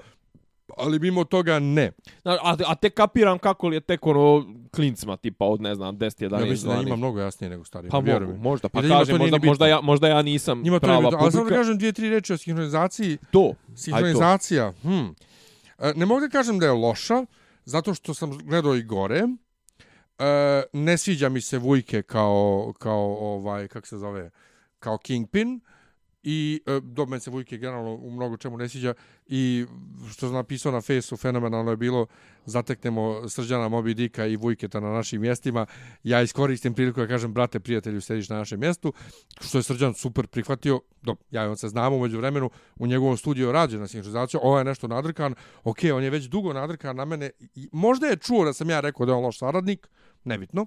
ali 0.77 0.99
mimo 0.99 1.25
toga 1.25 1.59
ne. 1.59 1.93
A, 2.25 2.57
a 2.67 2.75
te 2.75 2.91
kapiram 2.91 3.39
kako 3.39 3.69
li 3.69 3.77
je 3.77 3.81
tek 3.81 4.07
ono 4.07 4.47
klincima 4.75 5.17
tipa 5.17 5.45
od 5.45 5.61
ne 5.61 5.75
znam 5.75 5.99
10 5.99 6.29
11 6.29 6.31
12. 6.31 6.41
Ja 6.41 6.47
mislim 6.47 6.75
da 6.77 6.83
ima 6.83 6.97
mnogo 6.97 7.21
jasnije 7.21 7.51
nego 7.51 7.65
stari. 7.65 7.89
Pa 7.89 8.01
mogu, 8.01 8.37
možda 8.39 8.69
pa 8.69 8.83
kaže 8.83 9.19
možda 9.19 9.39
možda 9.43 9.67
ja 9.67 9.81
možda 9.81 10.09
ja 10.09 10.23
nisam 10.23 10.63
njima 10.63 10.81
prava 10.81 11.01
publika. 11.01 11.23
Ali 11.23 11.33
samo 11.33 11.45
da 11.45 11.57
kažem 11.57 11.79
dvije 11.79 11.93
tri 11.93 12.11
reči 12.11 12.33
o 12.33 12.37
sinhronizaciji. 12.37 13.19
To. 13.31 13.55
Sinhronizacija. 13.77 14.73
To. 14.73 14.89
Hm. 14.89 15.07
E, 15.79 15.93
ne 15.97 16.07
mogu 16.07 16.21
da 16.21 16.29
kažem 16.29 16.59
da 16.59 16.67
je 16.67 16.73
loša 16.73 17.25
zato 17.65 17.95
što 17.95 18.15
sam 18.15 18.39
gledao 18.39 18.75
i 18.75 18.83
gore. 18.83 19.23
E, 20.19 20.63
ne 20.73 20.99
sviđa 20.99 21.29
mi 21.29 21.41
se 21.41 21.59
Vujke 21.59 22.03
kao 22.03 22.73
kao 22.79 23.17
ovaj 23.21 23.69
kako 23.69 23.87
se 23.87 23.99
zove 23.99 24.31
kao 24.79 24.99
Kingpin 24.99 25.61
i 26.23 26.61
e, 26.67 26.81
do 26.83 27.07
mene 27.07 27.21
se 27.21 27.31
Vujke 27.31 27.57
generalno 27.59 27.95
u 27.95 28.11
mnogo 28.11 28.37
čemu 28.37 28.57
ne 28.57 28.69
sviđa. 28.69 28.95
I 29.27 29.67
što 30.11 30.27
sam 30.27 30.35
napisao 30.35 30.73
na 30.73 30.81
fesu 30.81 31.17
fenomenalno 31.17 31.71
je 31.71 31.77
bilo 31.77 32.07
zateknemo 32.45 33.29
Srđana 33.29 33.69
Moby 33.69 33.95
Dika 33.95 34.27
i 34.27 34.37
Vujketa 34.37 34.81
na 34.81 34.93
našim 34.93 35.21
mjestima. 35.21 35.67
Ja 36.03 36.23
iskoristim 36.23 36.75
priliku 36.75 37.01
da 37.01 37.07
kažem 37.07 37.33
brate 37.33 37.61
prijatelju 37.61 38.01
sediš 38.01 38.29
na 38.29 38.37
našem 38.37 38.61
mjestu. 38.61 38.93
Što 39.41 39.59
je 39.59 39.63
Srđan 39.63 39.95
super 39.95 40.27
prihvatio 40.27 40.81
do, 41.03 41.17
ja 41.31 41.45
i 41.45 41.49
on 41.49 41.57
se 41.57 41.69
znamo 41.69 41.97
umeđu 41.97 42.19
vremenu 42.19 42.51
u 42.77 42.87
njegovom 42.87 43.17
studiju 43.17 43.53
rađe 43.53 43.79
na 43.79 43.89
sinhronizaciju 43.89 44.41
ovo 44.43 44.51
ovaj 44.51 44.61
je 44.61 44.65
nešto 44.65 44.89
nadrkan 44.89 45.35
ok 45.65 45.79
on 45.95 46.03
je 46.03 46.11
već 46.11 46.25
dugo 46.25 46.53
nadrkan 46.53 46.97
na 46.97 47.05
mene 47.05 47.31
I 47.55 47.69
možda 47.73 48.07
je 48.07 48.17
čuo 48.17 48.45
da 48.45 48.53
sam 48.53 48.71
ja 48.71 48.81
rekao 48.81 49.07
da 49.07 49.13
je 49.13 49.17
on 49.17 49.25
loš 49.25 49.39
saradnik 49.39 49.89
nebitno 50.25 50.67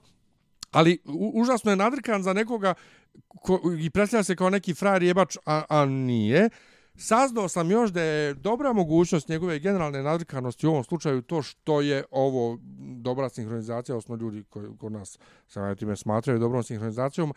Ali 0.71 0.99
u, 1.05 1.31
užasno 1.41 1.71
je 1.71 1.75
nadrkan 1.75 2.23
za 2.23 2.33
nekoga 2.33 2.73
ko, 3.27 3.59
i 3.79 3.89
predstavlja 3.89 4.23
se 4.23 4.35
kao 4.35 4.49
neki 4.49 4.73
frajer 4.73 5.03
jebač, 5.03 5.37
a, 5.45 5.63
a 5.69 5.85
nije. 5.85 6.49
Saznao 6.97 7.47
sam 7.49 7.71
još 7.71 7.91
da 7.91 8.01
je 8.01 8.33
dobra 8.33 8.73
mogućnost 8.73 9.29
njegove 9.29 9.59
generalne 9.59 10.03
nadrikanosti 10.03 10.67
u 10.67 10.71
ovom 10.71 10.83
slučaju 10.83 11.21
to 11.21 11.41
što 11.41 11.81
je 11.81 12.03
ovo 12.11 12.57
dobra 12.97 13.29
sinhronizacija, 13.29 13.95
osnovno 13.95 14.23
ljudi 14.23 14.43
koji 14.49 14.77
kod 14.77 14.91
nas 14.91 15.19
sa 15.47 15.75
time 15.75 15.95
smatraju 15.95 16.39
dobrom 16.39 16.63
sinhronizacijom, 16.63 17.33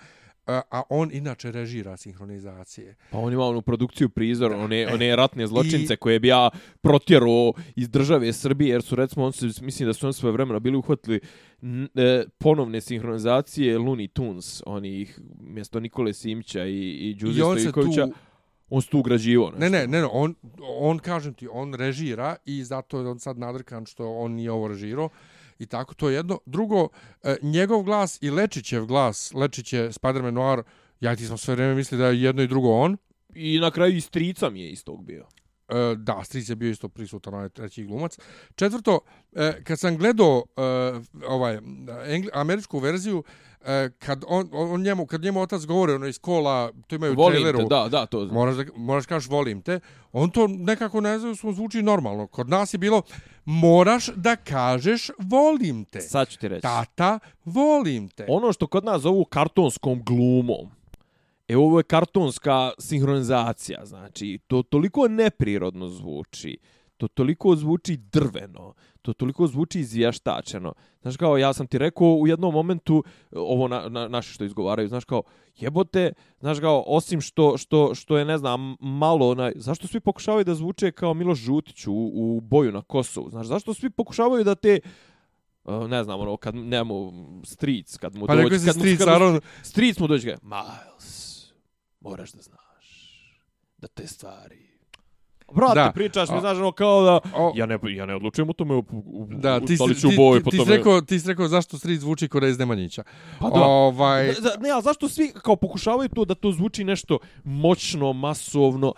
a 0.49 0.83
on 0.89 1.11
inače 1.13 1.53
režira 1.53 1.97
sinhronizacije. 1.97 2.97
Pa 3.11 3.19
on 3.19 3.33
ima 3.33 3.45
onu 3.45 3.63
produkciju 3.63 4.09
prizor, 4.09 4.53
one, 4.53 4.87
one 4.95 5.17
ratne 5.17 5.47
zločince 5.47 5.95
I... 5.95 5.97
koje 5.97 6.21
bi 6.21 6.29
ja 6.29 6.51
protjerao 6.81 7.53
iz 7.77 7.89
države 7.89 8.33
Srbije, 8.33 8.73
jer 8.73 8.83
su 8.83 8.97
recimo, 8.97 9.25
on 9.27 9.33
se, 9.33 9.47
mislim 9.63 9.87
da 9.87 9.93
su 9.93 10.07
on 10.07 10.13
svoje 10.13 10.33
vremena 10.33 10.59
bili 10.59 10.77
uhvatili 10.77 11.21
e, 11.95 12.25
ponovne 12.39 12.81
sinhronizacije 12.81 13.79
Looney 13.79 14.13
Tunes, 14.13 14.63
onih 14.67 15.21
mjesto 15.41 15.81
Nikole 15.81 16.13
Simća 16.13 16.65
i, 16.65 16.91
i 16.91 17.15
Đuze 17.15 17.43
Stojkovića. 17.61 18.07
Tu... 18.07 18.13
On 18.71 18.83
se 18.83 18.89
tu 18.89 18.99
ugrađivo. 18.99 19.53
Ne, 19.59 19.71
ne, 19.71 19.87
ne, 19.87 20.05
on, 20.05 20.35
on, 20.81 20.99
kažem 20.99 21.35
ti, 21.35 21.49
on 21.53 21.75
režira 21.75 22.37
i 22.45 22.65
zato 22.65 23.01
je 23.01 23.09
on 23.09 23.19
sad 23.19 23.39
nadrkan 23.39 23.87
što 23.87 24.13
on 24.13 24.33
nije 24.33 24.53
ovo 24.53 24.69
režirao 24.69 25.09
i 25.59 25.67
tako 25.67 25.95
to 25.95 26.11
jedno. 26.11 26.39
Drugo, 26.47 26.89
e, 27.23 27.37
njegov 27.43 27.83
glas 27.83 28.19
i 28.23 28.31
Lečićev 28.31 28.87
glas, 28.87 29.35
Lečić 29.35 29.73
je 29.73 29.93
Spider-Man 29.93 30.35
Noir, 30.35 30.63
ja 31.01 31.17
ti 31.17 31.27
smo 31.27 31.37
sve 31.37 31.55
vrijeme 31.55 31.75
mislili 31.75 32.03
da 32.03 32.09
je 32.09 32.23
jedno 32.23 32.43
i 32.43 32.47
drugo 32.47 32.69
on. 32.69 32.97
I 33.35 33.59
na 33.59 33.71
kraju 33.71 33.97
i 33.97 34.01
strica 34.01 34.51
mi 34.51 34.61
je 34.61 34.71
istog 34.71 35.05
bio. 35.05 35.27
E, 35.69 35.95
da, 35.97 36.25
stric 36.25 36.49
je 36.49 36.57
bio 36.57 36.71
isto 36.71 36.89
prisutan, 36.89 37.35
onaj 37.35 37.49
treći 37.49 37.85
glumac. 37.85 38.19
Četvrto, 38.55 39.01
e, 39.33 39.65
kad 39.65 39.79
sam 39.79 39.97
gledao 39.97 40.45
e, 40.57 40.61
ovaj, 41.27 41.59
američku 42.33 42.79
verziju, 42.79 43.25
kad 43.99 44.25
on, 44.27 44.49
on 44.53 44.83
njemu 44.83 45.07
kad 45.07 45.23
njemu 45.23 45.41
otac 45.41 45.65
govori 45.65 45.93
ono 45.93 46.07
iz 46.07 46.19
kola 46.19 46.73
to 46.87 46.97
imaju 46.97 47.15
volim 47.15 47.33
traileru 47.33 47.59
te, 47.59 47.65
da 47.65 47.89
da 47.89 48.07
to 48.07 48.27
moraš 48.27 48.57
da 48.57 48.65
moraš 48.77 49.07
kažeš 49.07 49.31
volim 49.31 49.63
te. 49.63 49.81
On 50.13 50.31
to 50.31 50.47
nekako 50.47 51.01
ne 51.01 51.19
znam 51.19 51.37
smo 51.37 51.53
zvuči 51.53 51.83
normalno. 51.83 52.27
Kod 52.27 52.49
nas 52.49 52.75
je 52.75 52.79
bilo 52.79 53.03
moraš 53.45 54.07
da 54.17 54.37
kažeš 54.37 55.11
volim 55.19 55.85
te. 55.85 56.01
Sad 56.01 56.29
ću 56.29 56.39
ti 56.39 56.49
reći. 56.49 56.63
Tata 56.63 57.19
volim 57.45 58.09
te. 58.09 58.27
Ono 58.29 58.53
što 58.53 58.67
kod 58.67 58.85
nas 58.85 59.03
zovu 59.03 59.25
kartonskom 59.25 60.03
glumom. 60.05 60.71
E 61.49 61.57
ovo 61.57 61.79
je 61.79 61.83
kartonska 61.83 62.71
sinhronizacija, 62.79 63.87
znači 63.87 64.39
to 64.47 64.63
toliko 64.63 65.09
neprirodno 65.09 65.89
zvuči, 65.89 66.59
to 66.99 67.09
toliko 67.09 67.57
zvuči 67.57 67.97
drveno, 67.97 68.75
to 69.03 69.13
toliko 69.13 69.47
zvuči 69.47 69.81
izvještačeno. 69.81 70.75
Znaš 71.03 71.17
kao, 71.17 71.39
ja 71.39 71.53
sam 71.53 71.67
ti 71.67 71.79
rekao 71.79 72.09
u 72.09 72.27
jednom 72.27 72.55
momentu, 72.55 73.05
ovo 73.33 73.69
na, 73.69 73.89
na, 73.89 74.09
naši 74.09 74.33
što 74.33 74.45
izgovaraju, 74.45 74.89
znaš 74.89 75.05
kao, 75.05 75.23
jebote, 75.57 76.13
znaš 76.41 76.61
kao, 76.61 76.85
osim 76.87 77.21
što, 77.21 77.59
što, 77.59 77.95
što 77.95 78.19
je, 78.19 78.25
ne 78.25 78.39
znam, 78.39 78.77
malo, 78.81 79.31
onaj, 79.31 79.53
zašto 79.57 79.87
svi 79.87 80.01
pokušavaju 80.01 80.45
da 80.45 80.55
zvuče 80.55 80.93
kao 80.93 81.15
Miloš 81.15 81.39
Žutić 81.39 81.87
u, 81.87 81.93
u 82.15 82.41
boju 82.41 82.73
na 82.73 82.83
Kosovu? 82.83 83.31
Znaš, 83.31 83.47
zašto 83.47 83.75
svi 83.75 83.91
pokušavaju 83.91 84.45
da 84.45 84.55
te, 84.55 84.81
ne 85.89 86.05
znam, 86.05 86.21
ono, 86.21 86.37
kad 86.37 86.55
nemamo 86.55 87.13
stric, 87.45 87.97
kad 87.97 88.15
mu 88.15 88.27
pa 88.27 88.37
dođe... 88.37 88.67
Pa 88.67 88.73
stric, 88.73 89.01
naravno. 89.01 89.41
Stric 89.63 89.99
mu 89.99 90.07
dođe, 90.07 90.37
Miles, 90.43 91.39
moraš 92.01 92.33
da 92.33 92.43
znaš 92.43 92.69
da 93.77 93.89
te 93.89 94.07
stvari 94.07 94.68
Brate, 95.55 95.75
da. 95.75 95.93
pričaš 95.95 96.29
mi, 96.31 96.41
znaš, 96.41 96.57
ono, 96.57 96.73
kao 96.73 97.03
da... 97.03 97.21
O, 97.37 97.53
ja, 97.57 97.67
ne, 97.67 97.79
ja 97.83 98.07
ne 98.07 98.15
odlučujem 98.15 98.51
u 98.51 98.53
tome 98.53 98.75
u, 98.75 98.85
u, 98.91 99.27
da, 99.31 99.61
ti, 99.61 99.77
u 99.81 99.95
ti, 99.95 100.17
boju, 100.17 100.43
ti, 100.43 100.51
ti, 100.51 100.59
ti, 100.59 100.65
rekao, 100.71 101.01
ti 101.01 101.21
si 101.21 101.29
rekao 101.29 101.49
zašto 101.49 101.79
Street 101.79 102.01
zvuči 102.01 102.29
kod 102.29 102.43
iz 102.43 102.59
Nemanjića. 102.59 103.03
Pa 103.41 103.51
da. 103.51 103.61
Ovaj... 103.61 104.27
Ne, 104.61 104.71
a 104.77 104.81
zašto 104.81 105.09
svi 105.09 105.33
kao 105.43 105.57
pokušavaju 105.57 106.09
to 106.09 106.25
da 106.25 106.35
to 106.35 106.53
zvuči 106.53 106.85
nešto 106.85 107.19
moćno, 107.45 108.13
masovno, 108.13 108.93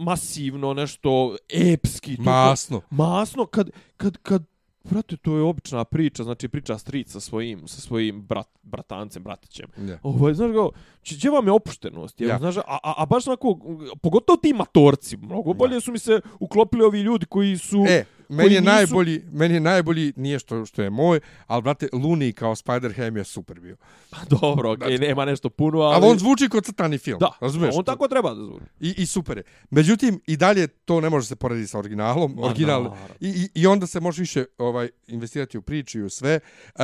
masivno, 0.00 0.74
nešto 0.74 1.36
epski. 1.72 2.16
Masno. 2.18 2.80
To, 2.80 2.86
masno, 2.90 3.46
kad, 3.46 3.70
kad, 3.96 4.16
kad 4.16 4.44
Brate, 4.90 5.16
to 5.16 5.36
je 5.36 5.42
obična 5.42 5.84
priča, 5.84 6.24
znači 6.24 6.48
priča 6.48 6.78
stric 6.78 7.12
sa 7.12 7.20
svojim, 7.20 7.68
sa 7.68 7.80
svojim 7.80 8.22
brat, 8.22 8.48
bratancem, 8.62 9.22
bratićem. 9.22 9.66
Yeah. 9.78 9.98
Ovo, 10.02 10.34
znaš 10.34 10.50
ga, 10.52 10.68
gdje 11.10 11.30
vam 11.30 11.46
je 11.46 11.52
opuštenost? 11.52 12.20
Ja, 12.20 12.28
yeah. 12.28 12.38
znaš, 12.38 12.56
a, 12.56 12.62
a, 12.82 12.94
a 12.96 13.06
baš 13.06 13.26
onako, 13.26 13.58
pogotovo 14.02 14.36
ti 14.36 14.52
matorci, 14.52 15.16
mnogo 15.16 15.52
bolje 15.52 15.76
yeah. 15.76 15.84
su 15.84 15.92
mi 15.92 15.98
se 15.98 16.20
uklopili 16.40 16.84
ovi 16.84 17.00
ljudi 17.00 17.26
koji 17.26 17.58
su... 17.58 17.84
E, 17.88 18.04
meni 18.28 18.54
je 18.54 18.60
nisu... 18.60 18.72
najbolji, 18.72 19.22
meni 19.32 19.54
je 19.54 19.60
najbolji, 19.60 20.12
nije 20.16 20.38
što, 20.38 20.66
što 20.66 20.82
je 20.82 20.90
moj, 20.90 21.20
ali 21.46 21.62
brate, 21.62 21.88
Luni 21.92 22.32
kao 22.32 22.54
Spider-Ham 22.54 23.16
je 23.16 23.24
super 23.24 23.60
bio. 23.60 23.76
Pa 24.10 24.18
dobro, 24.30 24.72
okej, 24.72 24.88
okay, 24.88 25.00
nema 25.00 25.24
nešto 25.24 25.50
puno, 25.50 25.80
ali... 25.80 25.94
Ali 25.94 26.12
on 26.12 26.18
zvuči 26.18 26.48
kao 26.48 26.60
crtani 26.60 26.98
film, 26.98 27.18
da, 27.18 27.30
razumiješ? 27.40 27.74
on 27.78 27.84
tako 27.84 28.08
treba 28.08 28.34
da 28.34 28.44
zvuči. 28.44 28.64
I, 28.80 28.94
I 28.96 29.06
super 29.06 29.36
je. 29.36 29.42
Međutim, 29.70 30.20
i 30.26 30.36
dalje 30.36 30.66
to 30.66 31.00
ne 31.00 31.10
može 31.10 31.26
se 31.26 31.36
porediti 31.36 31.68
sa 31.68 31.78
originalom, 31.78 32.34
Ma, 32.36 32.46
original, 32.46 32.82
no, 32.82 32.96
i, 33.20 33.28
i, 33.28 33.60
i 33.60 33.66
onda 33.66 33.86
se 33.86 34.00
može 34.00 34.22
više 34.22 34.44
ovaj 34.58 34.88
investirati 35.06 35.58
u 35.58 35.62
priču 35.62 35.98
i 35.98 36.02
u 36.02 36.10
sve. 36.10 36.40
Uh, 36.74 36.80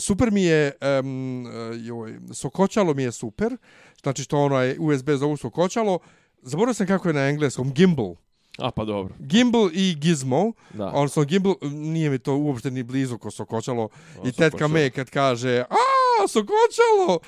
super 0.00 0.30
mi 0.30 0.42
je, 0.42 0.72
um, 1.00 1.46
joj, 1.80 2.18
Sokoćalo 2.32 2.94
mi 2.94 3.02
je 3.02 3.12
super, 3.12 3.56
znači 4.02 4.22
što 4.22 4.38
ono 4.38 4.60
je 4.60 4.76
USB 4.80 5.10
za 5.10 5.16
zovu 5.16 5.36
Sokoćalo, 5.36 5.98
Zaboravio 6.42 6.74
sam 6.74 6.86
kako 6.86 7.08
je 7.08 7.14
na 7.14 7.28
engleskom, 7.28 7.72
gimbal. 7.72 8.14
A 8.58 8.70
pa 8.70 8.84
dobro. 8.84 9.14
Gimbal 9.18 9.70
i 9.72 9.94
Gizmo. 9.94 10.52
Da. 10.74 10.86
Odnosno 10.86 11.24
Gimbal 11.24 11.54
nije 11.62 12.10
mi 12.10 12.18
to 12.18 12.36
uopšte 12.36 12.70
ni 12.70 12.82
blizu 12.82 13.18
ko 13.18 13.30
Sokoćalo. 13.30 13.82
O, 13.82 14.28
I 14.28 14.32
tetka 14.32 14.68
me 14.68 14.90
kad 14.90 15.10
kaže, 15.10 15.60
a, 15.60 16.28
Sokoćalo! 16.28 17.18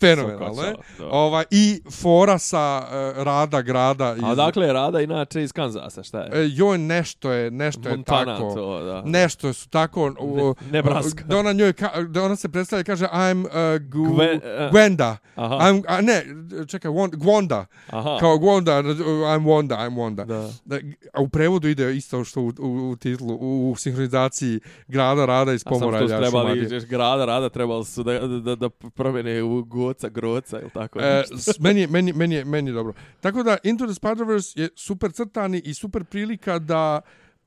Fenomenalno 0.00 0.62
je. 0.62 0.74
Ova, 1.10 1.44
I 1.50 1.82
fora 1.90 2.38
sa 2.38 2.82
uh, 2.82 3.22
Rada 3.22 3.62
grada. 3.62 4.14
Iz... 4.16 4.22
A 4.24 4.34
dakle, 4.34 4.72
Rada 4.72 5.00
inače 5.00 5.42
iz 5.42 5.52
Kanzasa, 5.52 6.02
šta 6.02 6.20
je? 6.20 6.30
E, 6.32 6.48
joj, 6.52 6.78
nešto 6.78 7.32
je, 7.32 7.50
nešto 7.50 7.88
Montana, 7.88 8.32
je 8.32 8.38
tako. 8.38 8.54
To, 8.54 8.84
da. 8.84 9.02
Nešto 9.04 9.52
su 9.52 9.68
tako... 9.68 10.14
U, 10.20 10.36
ne, 10.36 10.72
Nebraska. 10.72 11.24
Da 11.24 11.38
ona, 11.38 11.52
njoj, 11.52 11.72
ka, 11.72 11.90
da 12.08 12.22
ona 12.22 12.36
se 12.36 12.48
predstavlja 12.48 12.80
i 12.80 12.84
kaže 12.84 13.06
I'm 13.06 13.44
uh, 13.44 13.82
gu, 13.88 13.98
Gwen, 13.98 14.36
uh, 14.36 14.72
Gwenda. 14.72 15.16
Aha. 15.34 15.56
I'm, 15.56 15.82
a, 15.88 16.00
ne, 16.00 16.24
čekaj, 16.66 16.90
Gwanda. 17.12 17.64
Aha. 17.90 18.16
Kao 18.20 18.38
Gwanda, 18.38 18.82
I'm 18.82 19.44
Wanda, 19.44 19.76
I'm 19.76 19.94
Wanda. 19.94 20.24
Da. 20.24 20.50
da. 20.64 20.76
A 21.12 21.22
u 21.22 21.28
prevodu 21.28 21.68
ide 21.68 21.96
isto 21.96 22.24
što 22.24 22.40
u, 22.40 22.52
u, 22.58 22.90
u 22.90 22.96
titlu, 22.96 23.38
u, 23.40 23.70
u 23.70 23.76
sinhronizaciji 23.76 24.60
grada, 24.88 25.26
Rada 25.26 25.52
iz 25.52 25.64
Pomoralja. 25.64 26.04
A 26.04 26.08
sam 26.08 26.18
što 26.18 26.30
trebali, 26.30 26.86
grada, 26.88 27.24
Rada 27.24 27.48
trebali 27.48 27.84
su 27.84 28.02
da, 28.02 28.18
da, 28.18 28.26
da, 28.26 28.54
da 28.54 28.68
promene 28.70 29.42
u 29.42 29.64
goca, 29.86 30.08
groca 30.08 30.60
ili 30.60 30.70
tako. 30.70 31.00
E, 31.00 31.24
meni, 31.60 31.86
meni, 31.86 32.12
meni, 32.12 32.34
je, 32.34 32.44
meni 32.44 32.70
je 32.70 32.74
dobro. 32.74 32.94
Tako 33.20 33.42
da 33.42 33.56
Into 33.62 33.86
the 33.86 33.94
Spider-Verse 33.94 34.60
je 34.60 34.68
super 34.76 35.12
crtani 35.12 35.62
i 35.64 35.74
super 35.74 36.04
prilika 36.04 36.58
da 36.58 37.00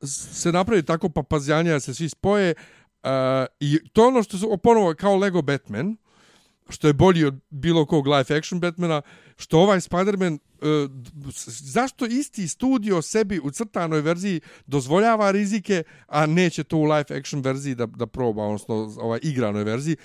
se 0.03 0.51
napravi 0.51 0.83
tako 0.83 1.09
papazjanja 1.09 1.71
da 1.71 1.79
se 1.79 1.93
svi 1.93 2.09
spoje. 2.09 2.53
E, 3.03 3.45
I 3.59 3.79
to 3.93 4.07
ono 4.07 4.23
što 4.23 4.37
su 4.37 4.57
ponovo 4.63 4.93
kao 4.93 5.15
Lego 5.15 5.41
Batman, 5.41 5.95
što 6.69 6.87
je 6.87 6.93
bolji 6.93 7.25
od 7.25 7.39
bilo 7.49 7.85
kog 7.85 8.07
live 8.07 8.37
action 8.37 8.59
Batmana, 8.59 9.01
što 9.39 9.59
ovaj 9.59 9.79
Spider-Man, 9.79 10.33
uh, 10.33 10.91
zašto 11.45 12.05
isti 12.05 12.47
studio 12.47 13.01
sebi 13.01 13.39
u 13.43 13.51
crtanoj 13.51 14.01
verziji 14.01 14.41
dozvoljava 14.67 15.31
rizike, 15.31 15.83
a 16.07 16.25
neće 16.25 16.63
to 16.63 16.77
u 16.77 16.83
live 16.83 17.17
action 17.19 17.41
verziji 17.41 17.75
da, 17.75 17.85
da 17.85 18.07
proba, 18.07 18.43
odnosno 18.43 18.75
ovaj 18.97 19.19
igranoj 19.23 19.63
verziji, 19.63 19.95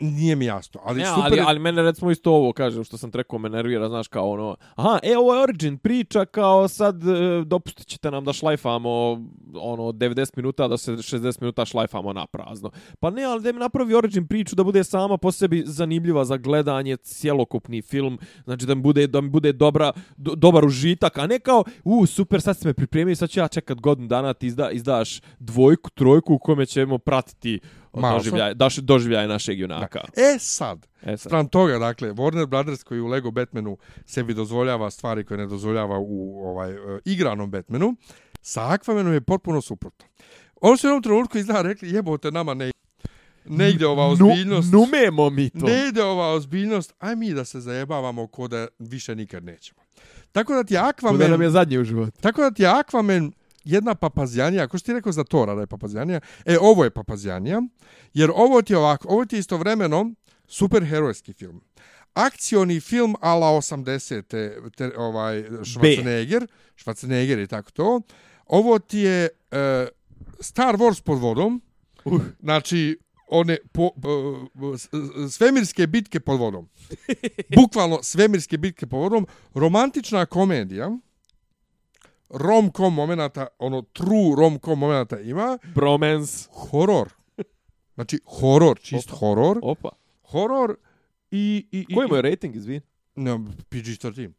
nije 0.00 0.36
mi 0.36 0.44
jasno. 0.44 0.80
Ali, 0.84 1.00
ja, 1.00 1.14
super 1.14 1.32
ali, 1.32 1.42
ali 1.46 1.58
mene 1.58 1.82
recimo 1.82 2.10
isto 2.10 2.32
ovo, 2.32 2.52
kažem, 2.52 2.84
što 2.84 2.98
sam 2.98 3.10
trekao, 3.10 3.38
me 3.38 3.48
nervira, 3.48 3.88
znaš, 3.88 4.08
kao 4.08 4.30
ono, 4.30 4.56
aha, 4.74 4.98
e, 5.02 5.16
ovo 5.16 5.34
je 5.34 5.42
Origin 5.42 5.78
priča, 5.78 6.24
kao 6.24 6.68
sad 6.68 7.08
e, 7.08 7.44
dopustit 7.44 7.86
ćete 7.86 8.10
nam 8.10 8.24
da 8.24 8.32
šlajfamo 8.32 8.90
ono, 9.54 9.82
90 9.82 10.30
minuta, 10.36 10.68
da 10.68 10.76
se 10.76 10.92
60 10.92 11.40
minuta 11.40 11.64
šlajfamo 11.64 12.12
na 12.12 12.26
prazno. 12.26 12.70
Pa 13.00 13.10
ne, 13.10 13.24
ali 13.24 13.42
da 13.42 13.52
mi 13.52 13.58
napravi 13.58 13.94
Origin 13.94 14.26
priču 14.26 14.56
da 14.56 14.64
bude 14.64 14.84
sama 14.84 15.18
po 15.18 15.32
sebi 15.32 15.62
zanimljiva 15.66 16.24
za 16.24 16.36
gledanje, 16.36 16.96
cjelokupni 16.96 17.82
film, 17.82 18.18
znači 18.44 18.66
da 18.66 18.75
mi 18.76 18.82
bude, 18.82 19.06
da 19.06 19.20
mi 19.20 19.28
bude 19.28 19.52
dobra, 19.52 19.92
do, 20.16 20.34
dobar 20.34 20.64
užitak, 20.64 21.18
a 21.18 21.26
ne 21.26 21.38
kao, 21.38 21.64
u, 21.84 22.06
super, 22.06 22.42
sad 22.42 22.56
ste 22.56 22.68
me 22.68 22.74
pripremili, 22.74 23.16
sad 23.16 23.30
ću 23.30 23.40
ja 23.40 23.48
čekat 23.48 23.80
godinu 23.80 24.08
dana, 24.08 24.34
ti 24.34 24.46
izda, 24.46 24.70
izdaš 24.70 25.20
dvojku, 25.38 25.90
trojku 25.90 26.34
u 26.34 26.38
kome 26.38 26.66
ćemo 26.66 26.98
pratiti 26.98 27.60
doživljaj, 27.92 28.54
daš, 28.54 28.76
doživljaj 28.76 29.28
našeg 29.28 29.58
junaka. 29.60 30.00
Da. 30.00 30.22
E 30.22 30.38
sad, 30.38 30.86
e 31.02 31.16
sad. 31.16 31.18
stran 31.18 31.48
toga, 31.48 31.78
dakle, 31.78 32.12
Warner 32.12 32.46
Brothers 32.46 32.82
koji 32.82 33.00
u 33.00 33.06
Lego 33.06 33.30
Batmanu 33.30 33.76
sebi 34.06 34.34
dozvoljava 34.34 34.90
stvari 34.90 35.24
koje 35.24 35.38
ne 35.38 35.46
dozvoljava 35.46 35.98
u 35.98 36.46
ovaj 36.46 36.72
uh, 36.72 37.00
igranom 37.04 37.50
Batmanu, 37.50 37.94
sa 38.42 38.60
Aquamanom 38.60 39.12
je 39.12 39.20
potpuno 39.20 39.60
suprotno. 39.60 40.06
Ono 40.60 40.76
su 40.76 40.86
u 40.86 40.88
jednom 40.88 41.02
trenutku 41.02 41.38
izgleda 41.38 41.62
rekli, 41.62 41.90
jebote, 41.90 42.30
nama 42.30 42.54
ne 42.54 42.70
ne 43.48 43.70
ide 43.70 43.86
ova 43.86 44.06
ozbiljnost. 44.06 44.72
Nu, 44.72 44.80
numemo 44.80 45.30
mi 45.30 45.50
to. 45.50 45.66
Ne 45.66 45.88
ide 45.88 46.02
ova 46.02 46.32
ozbiljnost, 46.32 46.94
aj 46.98 47.16
mi 47.16 47.34
da 47.34 47.44
se 47.44 47.60
zajebavamo 47.60 48.26
ko 48.26 48.48
da 48.48 48.66
više 48.78 49.14
nikad 49.14 49.44
nećemo. 49.44 49.80
Tako 50.32 50.54
da 50.54 50.64
ti 50.64 50.74
Aquaman... 50.74 51.12
Kuda 51.12 51.28
nam 51.28 51.42
je 51.42 51.50
zadnji 51.50 51.78
u 51.78 51.84
životu. 51.84 52.20
Tako 52.20 52.42
da 52.42 52.50
ti 52.50 52.62
Aquaman 52.62 53.32
jedna 53.64 53.94
papazjanija, 53.94 54.64
ako 54.64 54.78
što 54.78 54.86
ti 54.86 54.92
rekao 54.92 55.12
za 55.12 55.24
Tora 55.24 55.54
da 55.54 55.60
je 55.60 55.66
papazjanija, 55.66 56.20
e, 56.44 56.56
ovo 56.60 56.84
je 56.84 56.90
papazjanija, 56.90 57.62
jer 58.14 58.30
ovo 58.34 58.62
ti 58.62 58.72
je 58.72 58.78
ovako, 58.78 59.08
ovo 59.08 59.24
ti 59.24 59.36
je 59.36 59.40
istovremeno 59.40 60.14
superherojski 60.46 61.32
film. 61.32 61.60
Akcioni 62.14 62.80
film 62.80 63.16
ala 63.20 63.46
80. 63.46 64.22
Te, 64.76 64.92
ovaj, 64.96 65.42
Schwarzenegger, 65.42 66.46
Schwarzenegger 66.76 67.42
i 67.42 67.46
tako 67.46 67.70
to. 67.70 68.00
Ovo 68.46 68.78
ti 68.78 68.98
je 68.98 69.28
uh, 69.50 69.58
Star 70.40 70.76
Wars 70.76 71.02
pod 71.02 71.18
vodom, 71.18 71.62
uh. 72.04 72.20
znači 72.40 72.98
one 73.26 73.58
po, 73.72 73.82
uh, 73.82 74.78
svemirske 75.30 75.86
bitke 75.86 76.20
pod 76.20 76.38
vodom. 76.38 76.68
Bukvalno 77.56 78.02
svemirske 78.02 78.58
bitke 78.58 78.86
pod 78.86 79.00
vodom. 79.00 79.26
Romantična 79.54 80.26
komedija, 80.26 80.90
rom-com 82.30 82.94
momenata, 82.94 83.46
ono 83.58 83.82
true 83.82 84.36
rom-com 84.36 84.78
momenata 84.78 85.20
ima. 85.20 85.58
Bromance. 85.74 86.48
Horor. 86.52 87.08
Znači, 87.94 88.20
horor, 88.26 88.78
čist 88.78 89.08
Opa. 89.10 89.16
horor. 89.16 89.58
Opa. 89.62 89.88
Horor 90.22 90.76
i... 91.30 91.66
i, 91.72 91.86
i 91.88 91.94
Koji 91.94 92.08
mu 92.08 92.16
je 92.16 92.22
rating, 92.22 92.56
izvin? 92.56 92.80
Ne, 93.14 93.30
PG-13. 93.70 94.30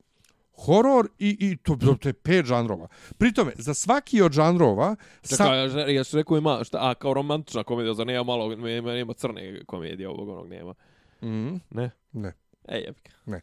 Horor 0.65 1.07
i, 1.19 1.37
i 1.39 1.57
to, 1.57 1.77
to 1.99 2.09
je 2.09 2.13
pet 2.13 2.45
žanrova. 2.45 2.87
Pritome, 3.17 3.51
za 3.55 3.73
svaki 3.73 4.21
od 4.21 4.31
žanrova... 4.31 4.95
Čekaj, 5.29 5.69
sa... 5.69 5.79
ja, 5.79 5.89
ja 5.89 6.03
što 6.03 6.17
rekao 6.17 6.37
ima, 6.37 6.63
šta, 6.63 6.77
a 6.81 6.93
kao 6.93 7.13
romantična 7.13 7.63
komedija, 7.63 7.93
za 7.93 8.03
nema 8.03 8.23
malo, 8.23 8.55
nema, 8.55 8.91
nema 8.91 9.13
crne 9.13 9.65
komedije 9.65 10.09
ovog 10.09 10.29
onog 10.29 10.47
nema. 10.47 10.73
Mm. 11.21 11.59
Ne? 11.69 11.91
Ne. 12.11 12.33
Ej, 12.67 12.81
jebika. 12.81 13.11
Ne. 13.25 13.41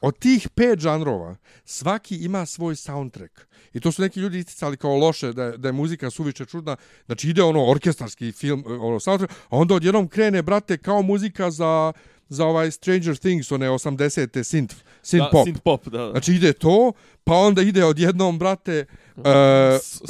od 0.00 0.18
tih 0.18 0.48
pet 0.54 0.78
žanrova, 0.78 1.36
svaki 1.64 2.16
ima 2.16 2.46
svoj 2.46 2.76
soundtrack. 2.76 3.40
I 3.72 3.80
to 3.80 3.92
su 3.92 4.02
neki 4.02 4.20
ljudi 4.20 4.38
isticali 4.38 4.76
kao 4.76 4.96
loše, 4.96 5.32
da 5.32 5.44
je, 5.44 5.58
da 5.58 5.68
je 5.68 5.72
muzika 5.72 6.10
suviše 6.10 6.44
čudna. 6.44 6.76
Znači 7.06 7.30
ide 7.30 7.42
ono 7.42 7.70
orkestarski 7.70 8.32
film, 8.32 8.64
ono 8.66 9.00
soundtrack, 9.00 9.32
a 9.48 9.56
onda 9.56 9.74
odjednom 9.74 10.08
krene, 10.08 10.42
brate, 10.42 10.78
kao 10.78 11.02
muzika 11.02 11.50
za 11.50 11.92
za 12.28 12.46
ovaj 12.46 12.70
Stranger 12.70 13.16
Things, 13.16 13.52
one 13.52 13.68
80-te 13.68 14.40
synth, 14.40 14.74
synth 15.02 15.24
da, 15.24 15.30
pop. 15.32 15.46
Synth 15.46 15.60
pop, 15.60 15.88
da, 15.88 15.98
da. 15.98 16.10
Znači 16.10 16.34
ide 16.34 16.52
to, 16.52 16.92
pa 17.24 17.34
onda 17.34 17.62
ide 17.62 17.84
odjednom, 17.84 18.38
brate... 18.38 18.84
Uh, 19.18 19.24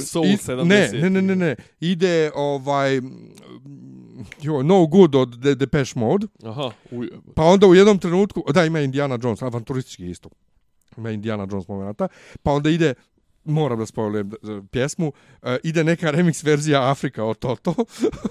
Soul 0.04 0.24
i, 0.26 0.36
70. 0.36 0.64
Ne, 0.64 0.90
ne, 0.92 1.10
ne, 1.10 1.22
ne, 1.22 1.36
ne. 1.36 1.56
Ide 1.80 2.30
ovaj... 2.34 3.00
Jo, 4.42 4.62
no 4.62 4.86
good 4.86 5.14
od 5.14 5.40
The 5.42 5.54
Depeche 5.54 5.92
Mode. 5.96 6.26
Aha, 6.44 6.70
uje. 6.90 7.10
Pa 7.34 7.42
onda 7.42 7.66
u 7.66 7.74
jednom 7.74 7.98
trenutku... 7.98 8.44
Da, 8.54 8.64
ima 8.64 8.80
Indiana 8.80 9.18
Jones, 9.22 9.42
avanturistički 9.42 10.10
isto. 10.10 10.28
Ima 10.96 11.10
Indiana 11.10 11.46
Jones 11.50 11.68
momenta. 11.68 12.08
Pa 12.42 12.52
onda 12.52 12.70
ide 12.70 12.94
moram 13.44 13.78
da 13.78 13.86
spojlujem 13.86 14.30
pjesmu, 14.70 15.12
uh, 15.42 15.48
ide 15.62 15.84
neka 15.84 16.12
remix 16.12 16.44
verzija 16.44 16.90
Afrika 16.90 17.24
od 17.24 17.38
Toto. 17.38 17.74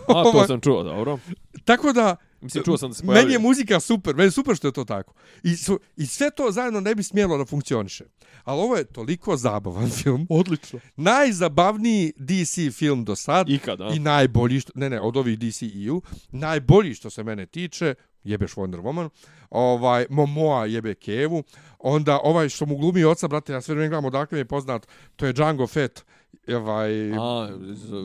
A, 0.07 0.23
to 0.23 0.43
sam 0.47 0.61
čuo, 0.61 0.83
dobro. 0.83 1.17
Tako 1.65 1.93
da, 1.93 2.15
Mislim, 2.41 2.63
čuo 2.63 2.77
sam 2.77 2.89
da 2.89 2.95
se 2.95 3.03
pojavio. 3.05 3.21
Meni 3.21 3.33
je 3.33 3.39
muzika 3.39 3.79
super, 3.79 4.15
meni 4.15 4.27
je 4.27 4.31
super 4.31 4.55
što 4.55 4.67
je 4.67 4.71
to 4.71 4.83
tako. 4.83 5.13
I, 5.43 5.55
su, 5.55 5.79
I 5.97 6.05
sve 6.05 6.31
to 6.31 6.51
zajedno 6.51 6.79
ne 6.79 6.95
bi 6.95 7.03
smjelo 7.03 7.37
da 7.37 7.45
funkcioniše. 7.45 8.05
Ali 8.43 8.61
ovo 8.61 8.75
je 8.75 8.83
toliko 8.83 9.37
zabavan 9.37 9.89
film. 10.03 10.27
Odlično. 10.29 10.79
Najzabavniji 10.95 12.13
DC 12.17 12.77
film 12.77 13.05
do 13.05 13.15
sad. 13.15 13.49
Ikada. 13.49 13.89
I 13.95 13.99
najbolji, 13.99 14.59
što, 14.59 14.71
ne 14.75 14.89
ne, 14.89 15.01
od 15.01 15.17
ovih 15.17 15.39
DC 15.39 15.61
EU. 15.87 16.01
Najbolji 16.31 16.93
što 16.93 17.09
se 17.09 17.23
mene 17.23 17.45
tiče, 17.45 17.95
jebeš 18.23 18.53
Wonder 18.53 18.81
Woman, 18.81 19.09
ovaj, 19.49 20.05
Momoa 20.09 20.65
jebe 20.65 20.95
Kevu, 20.95 21.43
onda 21.79 22.19
ovaj 22.23 22.49
što 22.49 22.65
mu 22.65 22.77
glumi 22.77 23.03
oca, 23.03 23.27
brate, 23.27 23.53
ja 23.53 23.61
sve 23.61 23.75
vreme 23.75 23.89
gledam 23.89 24.05
odakle 24.05 24.35
mi 24.35 24.39
je 24.39 24.45
poznat, 24.45 24.87
to 25.15 25.25
je 25.25 25.33
Django 25.33 25.67
Fett, 25.67 26.05
ovaj, 26.47 27.11
A, 27.11 27.49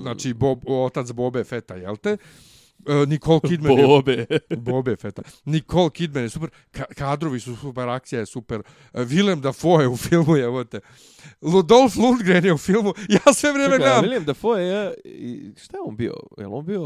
znači 0.02 0.34
Bob, 0.34 0.62
otac 0.66 1.12
Bobe 1.12 1.44
Feta, 1.44 1.74
jel 1.74 1.96
te? 1.96 2.16
Uh, 2.86 3.08
Nicole 3.08 3.40
Kidman 3.40 3.76
Bobe. 3.76 4.26
je... 4.30 4.40
Bobe 4.56 4.96
feta. 4.96 5.22
Nicole 5.44 5.90
Kidman 5.90 6.22
je 6.22 6.30
super. 6.30 6.50
Ka 6.70 6.84
kadrovi 6.84 7.40
su 7.40 7.56
super, 7.56 7.88
akcija 7.88 8.18
je 8.18 8.26
super. 8.26 8.60
Uh, 8.60 9.00
Willem 9.00 9.40
Dafoe 9.40 9.84
je 9.84 9.88
u 9.88 9.96
filmu, 9.96 10.36
je, 10.36 10.44
evo 10.44 10.64
te. 10.64 10.80
Ludolf 11.42 11.96
Lundgren 11.96 12.44
je 12.44 12.52
u 12.52 12.58
filmu. 12.58 12.94
Ja 13.26 13.32
sve 13.34 13.52
vrijeme 13.52 13.78
gledam. 13.78 14.04
Willem 14.04 14.24
Dafoe 14.24 14.62
je... 14.62 14.94
Šta 15.56 15.76
je 15.76 15.80
on 15.84 15.96
bio? 15.96 16.14
Je 16.38 16.46
on 16.46 16.64
bio... 16.66 16.82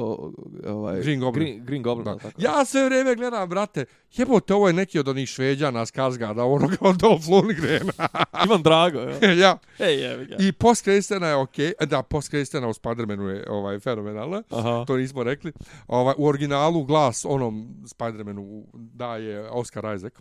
Ovaj, 0.67 1.01
Green 1.01 1.21
Goblin. 1.21 1.45
Green, 1.45 1.65
Green 1.65 1.83
Goblin, 1.83 2.05
da. 2.05 2.19
tako. 2.19 2.43
Ja 2.43 2.65
sve 2.65 2.85
vrijeme 2.85 3.15
gledam, 3.15 3.49
brate. 3.49 3.85
Jebote, 4.17 4.55
ovo 4.55 4.67
je 4.67 4.73
neki 4.73 4.99
od 4.99 5.09
onih 5.09 5.29
šveđana 5.29 5.87
s 5.87 5.91
Karsgada, 5.91 6.45
onoga 6.45 6.77
od 6.81 6.97
Dolph 6.97 7.29
Lundgren. 7.29 7.89
Ivan 8.45 8.63
Drago, 8.63 9.01
ja. 9.01 9.33
ja. 9.33 9.59
Ej, 9.79 9.95
je, 9.95 10.27
ja. 10.31 10.37
I 10.39 10.53
post-Kristjana 10.53 11.27
je 11.27 11.35
okej. 11.35 11.73
Okay. 11.81 11.87
Da, 11.87 12.03
post-Kristjana 12.03 12.69
u 12.69 12.73
Spider-Manu 12.73 13.29
je 13.29 13.45
ovaj, 13.49 13.79
fenomenalna. 13.79 14.43
Aha. 14.51 14.85
To 14.87 14.97
nismo 14.97 15.23
rekli. 15.23 15.53
Ovaj, 15.89 16.15
u 16.19 16.27
originalu 16.27 16.85
glas 16.85 17.25
onom 17.25 17.77
Spider-Manu 17.85 18.65
daje 18.75 19.51
Oscar 19.51 19.97
Isaac. 19.97 20.13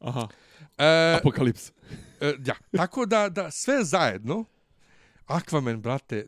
Aha. 0.00 0.28
E, 0.78 1.16
Apokalips. 1.18 1.72
E, 2.20 2.34
ja, 2.46 2.54
tako 2.76 3.06
da, 3.06 3.28
da 3.28 3.50
sve 3.50 3.84
zajedno, 3.84 4.44
Aquaman, 5.26 5.80
brate, 5.80 6.26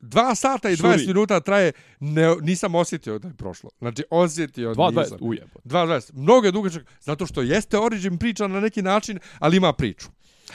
dva 0.00 0.34
sata 0.34 0.70
i 0.70 0.76
20 0.76 1.06
minuta 1.06 1.40
traje, 1.40 1.72
ne, 2.00 2.36
nisam 2.40 2.74
osjetio 2.74 3.18
da 3.18 3.28
je 3.28 3.34
prošlo. 3.34 3.70
Znači, 3.78 4.04
osjetio 4.10 4.74
dva, 4.74 4.90
nisam. 4.90 5.18
20, 5.18 5.28
ujebo. 5.28 5.60
Dva, 5.64 5.86
20. 5.86 6.10
Mnogo 6.14 6.46
je 6.46 6.52
dugačak, 6.52 6.86
zato 7.00 7.26
što 7.26 7.42
jeste 7.42 7.78
origin 7.78 8.18
priča 8.18 8.46
na 8.46 8.60
neki 8.60 8.82
način, 8.82 9.18
ali 9.38 9.56
ima 9.56 9.72
priču. 9.72 10.08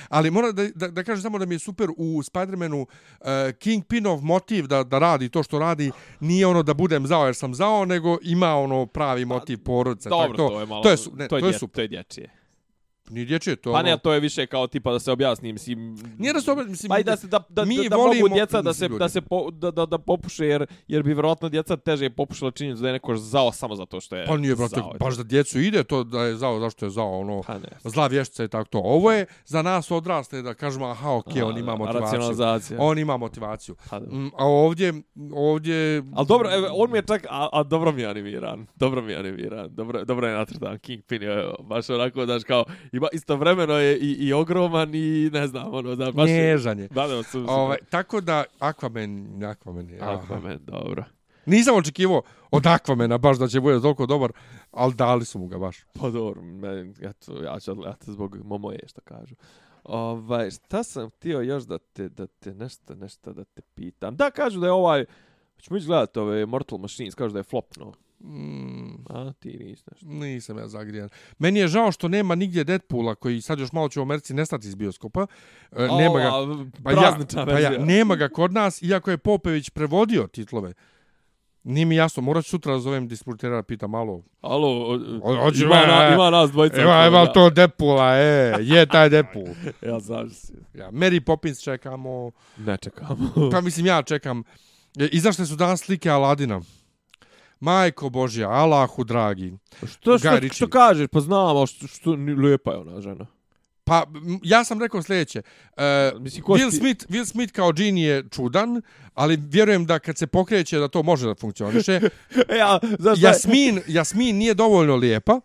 Ali 0.10 0.32
moram 0.32 0.56
da, 0.56 0.68
da, 0.76 0.88
da 0.88 1.04
kažem 1.04 1.22
samo 1.22 1.38
da 1.38 1.46
mi 1.46 1.56
je 1.56 1.60
super 1.60 1.90
u 1.98 2.24
Spider-Manu 2.24 2.86
uh, 2.86 3.28
Kingpinov 3.60 4.22
motiv 4.22 4.68
da, 4.68 4.84
da 4.84 5.00
radi 5.00 5.30
to 5.30 5.44
što 5.44 5.60
radi, 5.60 5.92
nije 6.20 6.48
ono 6.48 6.64
da 6.64 6.74
budem 6.74 7.08
zao 7.08 7.26
jer 7.26 7.36
sam 7.36 7.56
zao, 7.56 7.86
nego 7.86 8.18
ima 8.22 8.56
ono 8.56 8.86
pravi 8.86 9.26
motiv 9.26 9.64
porodice. 9.64 10.10
Dobro, 10.10 10.38
to, 10.38 10.50
to 10.50 10.60
je 10.60 10.66
malo... 10.66 10.84
To 10.84 10.90
je, 10.90 10.98
ne, 11.14 11.28
to 11.28 11.36
je, 11.38 11.42
to 11.42 11.48
je 11.48 11.52
dje, 11.52 11.60
super. 11.60 11.76
To 11.76 11.82
je 11.82 11.88
dječije. 11.88 12.45
Nije 13.10 13.26
dječje, 13.26 13.56
to 13.56 13.72
Pa 13.72 13.80
ono... 13.80 13.90
ne, 13.90 13.98
to 13.98 14.14
je 14.14 14.20
više 14.20 14.48
kao 14.48 14.68
tipa 14.68 14.92
da 14.92 15.00
se 15.00 15.12
objasni, 15.12 15.54
mislim... 15.54 15.98
Nije 16.18 16.34
da 16.34 16.42
se 16.42 16.52
objasni, 16.52 16.72
mislim... 16.72 16.90
Pa 16.90 17.00
i 17.00 17.04
da, 17.04 17.18
se, 17.18 17.28
da, 17.28 17.40
da, 17.50 17.66
mi 17.66 17.84
da, 17.84 17.90
da 17.90 17.96
volimo, 17.96 18.22
mogu 18.22 18.36
djeca 18.36 18.62
da 18.62 18.74
se, 18.74 18.88
da 18.88 19.10
se 19.10 19.22
po, 19.22 19.52
da, 19.52 19.72
da, 19.72 19.86
da 19.86 19.98
popuše, 19.98 20.46
jer, 20.46 20.66
jer 20.88 21.04
bi 21.04 21.14
vjerojatno 21.14 21.50
djeca 21.50 21.78
teže 21.78 22.10
popušala 22.10 22.52
činjenicu 22.52 22.82
da 22.82 22.88
je 22.90 22.94
neko 22.94 23.16
zao 23.16 23.52
samo 23.52 23.76
zato 23.76 24.02
što 24.02 24.16
je 24.16 24.26
Pa 24.26 24.38
nije, 24.38 24.56
brate, 24.56 24.76
zao. 24.76 24.94
baš 25.00 25.16
da 25.16 25.24
djecu 25.24 25.60
ide 25.60 25.84
to 25.84 26.04
da 26.04 26.24
je 26.24 26.36
zao, 26.36 26.60
zašto 26.60 26.86
je 26.86 26.90
zao, 26.90 27.20
ono, 27.20 27.42
pa 27.48 27.54
ne. 27.54 27.70
zla 27.84 28.08
vještica 28.08 28.44
i 28.44 28.48
tako 28.48 28.70
to. 28.70 28.80
Ovo 28.80 29.12
je 29.12 29.26
za 29.46 29.62
nas 29.62 29.92
odrasle 29.92 30.42
da 30.42 30.54
kažemo, 30.54 30.86
aha, 30.86 31.12
okej, 31.12 31.42
okay, 31.42 31.46
on 31.46 31.58
ima 31.58 31.76
motivaciju. 31.76 32.78
On 32.80 33.00
ima 33.00 33.18
motivaciju. 33.18 33.76
Pa, 33.90 34.00
mm, 34.00 34.28
a 34.38 34.46
ovdje, 34.46 34.94
ovdje... 35.34 36.04
Ali 36.16 36.28
dobro, 36.28 36.50
evo, 36.54 36.68
on 36.74 36.92
mi 36.92 36.98
je 36.98 37.04
čak, 37.08 37.26
a, 37.30 37.50
a 37.52 37.64
dobro 37.64 37.92
mi 37.92 38.02
je 38.02 38.08
animiran. 38.08 38.68
Dobro 38.76 39.02
mi 39.02 39.12
je 39.12 39.20
animiran. 39.20 39.68
Dobro, 39.70 40.06
dobro 40.06 40.28
je 40.28 40.34
natrtan 40.38 40.80
Kingpin. 40.80 41.22
Je, 41.22 41.46
baš 41.64 41.90
onako, 41.90 42.26
daš 42.26 42.44
kao, 42.44 42.66
ima 42.96 43.08
istovremeno 43.14 43.74
je 43.74 43.98
i, 44.00 44.12
i 44.12 44.34
ogroman 44.34 44.96
i 44.96 45.30
ne 45.34 45.48
znam, 45.48 45.74
ono, 45.74 45.96
da 45.96 46.12
baš... 46.12 46.30
Nježan 46.30 46.80
je. 46.80 46.88
Da, 46.88 47.08
da, 47.08 47.24
su, 47.24 47.32
su, 47.32 47.46
ovaj, 47.48 47.78
tako 47.90 48.22
da, 48.22 48.44
Aquaman, 48.60 49.40
Aquaman 49.40 49.90
je... 49.90 50.00
Aquaman, 50.00 50.46
aha. 50.46 50.58
dobro. 50.58 51.04
Nisam 51.46 51.76
očekivao 51.76 52.22
od 52.52 52.64
Aquamana 52.64 53.18
baš 53.18 53.38
da 53.38 53.48
će 53.48 53.60
bude 53.60 53.82
toliko 53.82 54.06
dobar, 54.06 54.32
ali 54.72 54.94
dali 54.94 55.26
su 55.26 55.40
mu 55.40 55.48
ga 55.48 55.58
baš. 55.58 55.78
Pa 55.94 56.10
dobro, 56.10 56.42
men, 56.42 56.94
eto, 57.02 57.44
ja 57.44 57.60
ću 57.60 57.72
odgledati 57.72 58.12
zbog 58.12 58.38
momoje, 58.44 58.80
što 58.88 59.02
kažu. 59.02 59.36
Ovaj, 59.84 60.52
šta 60.52 60.84
sam 60.84 61.10
htio 61.10 61.42
još 61.42 61.64
da 61.64 61.78
te, 61.78 62.10
da 62.10 62.28
te 62.28 62.54
nešto, 62.54 62.96
nešto 62.96 63.34
da 63.34 63.44
te 63.44 63.62
pitam. 63.76 64.16
Da, 64.16 64.32
kažu 64.32 64.60
da 64.60 64.66
je 64.66 64.72
ovaj, 64.72 65.06
ćemo 65.58 65.78
ići 65.78 65.88
gledati 65.88 66.20
ove 66.20 66.46
Mortal 66.46 66.78
Machines, 66.78 67.16
kažu 67.16 67.34
da 67.34 67.40
je 67.40 67.44
flop, 67.44 67.78
no. 67.78 67.94
Mm. 68.26 68.96
A, 69.10 69.34
ti 69.40 69.48
nisi 69.48 69.84
nešto. 69.92 70.06
Nisam 70.06 70.58
ja 70.58 70.68
zagrijan. 70.68 71.10
Meni 71.40 71.60
je 71.60 71.68
žao 71.68 71.92
što 71.92 72.08
nema 72.08 72.36
nigdje 72.36 72.64
Deadpoola, 72.64 73.16
koji 73.16 73.42
sad 73.42 73.60
još 73.60 73.72
malo 73.72 73.90
će 73.90 74.00
u 74.00 74.04
Americi 74.04 74.34
nestati 74.34 74.68
iz 74.68 74.76
bioskopa. 74.76 75.28
E, 75.72 75.88
o, 75.90 75.98
nema 75.98 76.20
ga, 76.20 76.32
pa 76.84 76.92
ja, 76.92 77.18
pa 77.46 77.60
ja, 77.60 77.70
nema 77.70 78.16
ga 78.16 78.30
kod 78.30 78.54
nas, 78.54 78.82
iako 78.82 79.12
je 79.12 79.18
Popević 79.18 79.70
prevodio 79.70 80.28
titlove. 80.28 80.74
Nije 81.64 81.86
mi 81.86 81.96
jasno, 81.96 82.24
morat 82.24 82.44
ću 82.44 82.50
sutra 82.50 82.74
da 82.74 82.80
zovem 82.80 83.08
distributera, 83.08 83.64
pita 83.64 83.88
malo. 83.88 84.22
Alo, 84.42 85.00
Ođu, 85.24 85.66
ima, 85.66 85.76
na, 85.76 86.14
ima 86.14 86.30
nas 86.30 86.52
dvojica. 86.52 86.82
Ima, 86.82 87.06
ima 87.08 87.26
to 87.26 87.50
Deadpoola, 87.50 88.18
e, 88.18 88.56
je 88.62 88.86
taj 88.86 89.10
Deadpool. 89.10 89.48
ja 89.90 90.00
znam 90.00 90.30
si. 90.30 90.54
Ja, 90.74 90.92
Mary 90.92 91.20
Poppins 91.20 91.64
čekamo. 91.64 92.32
Ne 92.58 92.78
čekamo. 92.78 93.50
pa 93.52 93.62
mislim, 93.62 93.86
ja 93.86 94.04
čekam. 94.04 94.44
Izašle 95.12 95.46
su 95.46 95.56
danas 95.56 95.82
slike 95.82 96.10
Aladina. 96.10 96.62
Majko 97.60 98.10
Božja, 98.10 98.50
Allahu 98.50 99.04
dragi. 99.04 99.54
Što, 99.78 100.18
što, 100.18 100.30
što 100.54 100.70
kažeš? 100.70 101.08
Pa 101.12 101.20
znam, 101.20 101.58
ali 101.58 101.68
što, 101.68 101.88
što 101.88 102.12
lijepa 102.12 102.72
je 102.72 102.78
ona 102.78 103.02
žena. 103.02 103.26
Pa, 103.86 104.06
ja 104.44 104.64
sam 104.64 104.82
rekao 104.82 105.02
sljedeće. 105.02 105.42
Uh, 105.42 106.22
Mislim, 106.22 106.44
Will, 106.44 106.70
ti... 106.70 106.78
Smith, 106.78 107.06
Will 107.10 107.26
Smith 107.26 107.54
kao 107.54 107.72
Gene 107.72 108.02
je 108.02 108.24
čudan, 108.32 108.82
ali 109.14 109.40
vjerujem 109.42 109.86
da 109.86 110.00
kad 110.00 110.18
se 110.18 110.28
pokreće 110.28 110.80
da 110.80 110.88
to 110.88 111.04
može 111.04 111.28
da 111.28 111.36
funkcioniše. 111.36 111.92
e, 112.50 112.56
ja, 112.58 112.80
znaš, 113.00 113.22
Jasmin, 113.22 113.82
Jasmin 113.88 114.38
nije 114.38 114.54
dovoljno 114.54 114.96
lijepa. 114.96 115.40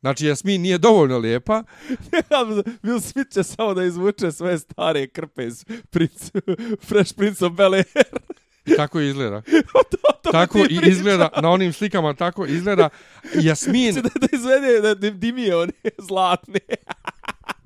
Znači, 0.00 0.26
Jasmin 0.26 0.62
nije 0.62 0.78
dovoljno 0.78 1.18
lijepa. 1.18 1.62
Will 2.82 3.00
Smith 3.00 3.32
će 3.32 3.42
samo 3.42 3.74
da 3.74 3.84
izvuče 3.84 4.32
sve 4.32 4.58
stare 4.58 5.06
krpe 5.06 5.46
iz 5.46 5.64
princ, 5.90 6.30
Fresh 6.88 7.14
Prince 7.16 7.46
of 7.46 7.52
Bel-Air. 7.52 8.04
Tako 8.76 9.00
izgleda. 9.00 9.42
to, 9.90 9.98
to 10.22 10.30
tako 10.30 10.58
i 10.58 10.78
izgleda, 10.86 11.28
na 11.42 11.50
onim 11.50 11.72
slikama 11.72 12.14
tako 12.14 12.46
izgleda. 12.46 12.88
Jasmin... 13.42 13.94
da, 13.94 14.00
da 14.00 14.26
izvede 14.32 14.94
da 14.94 15.10
dimije 15.10 15.56
one 15.56 15.72
zlatne. 16.08 16.60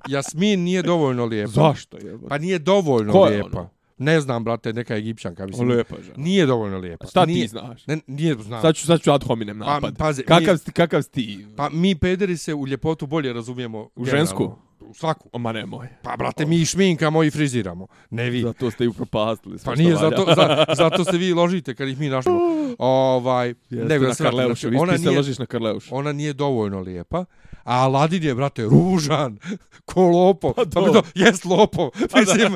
Jasmin 0.07 0.63
nije 0.63 0.81
dovoljno 0.81 1.25
lijepa. 1.25 1.51
Zašto 1.51 1.97
je? 1.97 2.17
Pa 2.29 2.37
nije 2.37 2.59
dovoljno 2.59 3.11
Ko 3.13 3.23
lijepa. 3.23 3.59
Ono? 3.59 3.69
Ne 3.97 4.21
znam, 4.21 4.43
brate, 4.43 4.73
neka 4.73 4.95
egipćanka. 4.95 5.45
Mislim, 5.45 5.69
lijepa 5.69 5.95
žena. 6.01 6.17
Nije 6.17 6.45
dovoljno 6.45 6.77
lijepa. 6.77 7.07
Šta 7.07 7.25
nije, 7.25 7.41
ti 7.41 7.47
znaš? 7.47 7.87
Ne, 7.87 7.99
nije 8.07 8.35
znam. 8.35 8.61
Sad 8.61 8.75
ću, 8.75 8.85
sad 8.85 9.01
ću 9.01 9.11
ad 9.11 9.23
hominem 9.23 9.57
napad. 9.57 9.97
Pa, 9.97 10.05
pazi, 10.05 10.23
kakav, 10.23 10.41
nije, 10.41 10.57
sti, 10.57 10.71
kakav 10.71 11.01
sti? 11.01 11.45
Pa 11.55 11.69
mi 11.69 11.95
pederi 11.95 12.37
se 12.37 12.53
u 12.53 12.67
ljepotu 12.67 13.07
bolje 13.07 13.33
razumijemo. 13.33 13.89
U 13.95 14.05
žensku? 14.05 14.55
U 14.87 14.93
svaku. 14.93 15.39
Ma 15.39 15.51
nemoj. 15.51 15.87
Pa, 16.01 16.15
brate, 16.17 16.45
mi 16.45 16.65
šminkamo 16.65 17.23
i 17.23 17.31
friziramo. 17.31 17.87
Ne 18.09 18.29
vi. 18.29 18.41
Zato 18.41 18.71
ste 18.71 18.83
i 18.83 18.87
upropastili. 18.87 19.57
Pa 19.65 19.75
nije, 19.75 19.95
zato, 19.95 20.25
za, 20.35 20.65
zato 20.75 21.03
se 21.03 21.17
vi 21.17 21.33
ložite 21.33 21.75
kad 21.75 21.87
ih 21.87 21.99
mi 21.99 22.09
našamo. 22.09 22.39
Ovaj, 22.79 23.53
Jeste 23.69 23.87
nego, 23.87 24.07
na 24.07 24.15
Karleušu. 24.15 24.69
Vi 24.69 24.77
ona 24.77 24.97
se 24.97 25.09
ložiš 25.09 25.37
na 25.37 25.45
Karleušu. 25.45 25.95
Ona 25.95 26.11
nije 26.11 26.33
dovoljno 26.33 26.79
lijepa. 26.79 27.25
A 27.63 27.83
Aladin 27.83 28.23
je, 28.23 28.35
brate, 28.35 28.63
ružan, 28.63 29.37
ko 29.89 30.01
lopo. 30.01 30.53
Pa 30.53 30.65
to. 30.65 30.81
to 30.91 31.03
jest 31.15 31.45
lopo. 31.45 31.89
Pa 32.11 32.19
Mislim. 32.19 32.55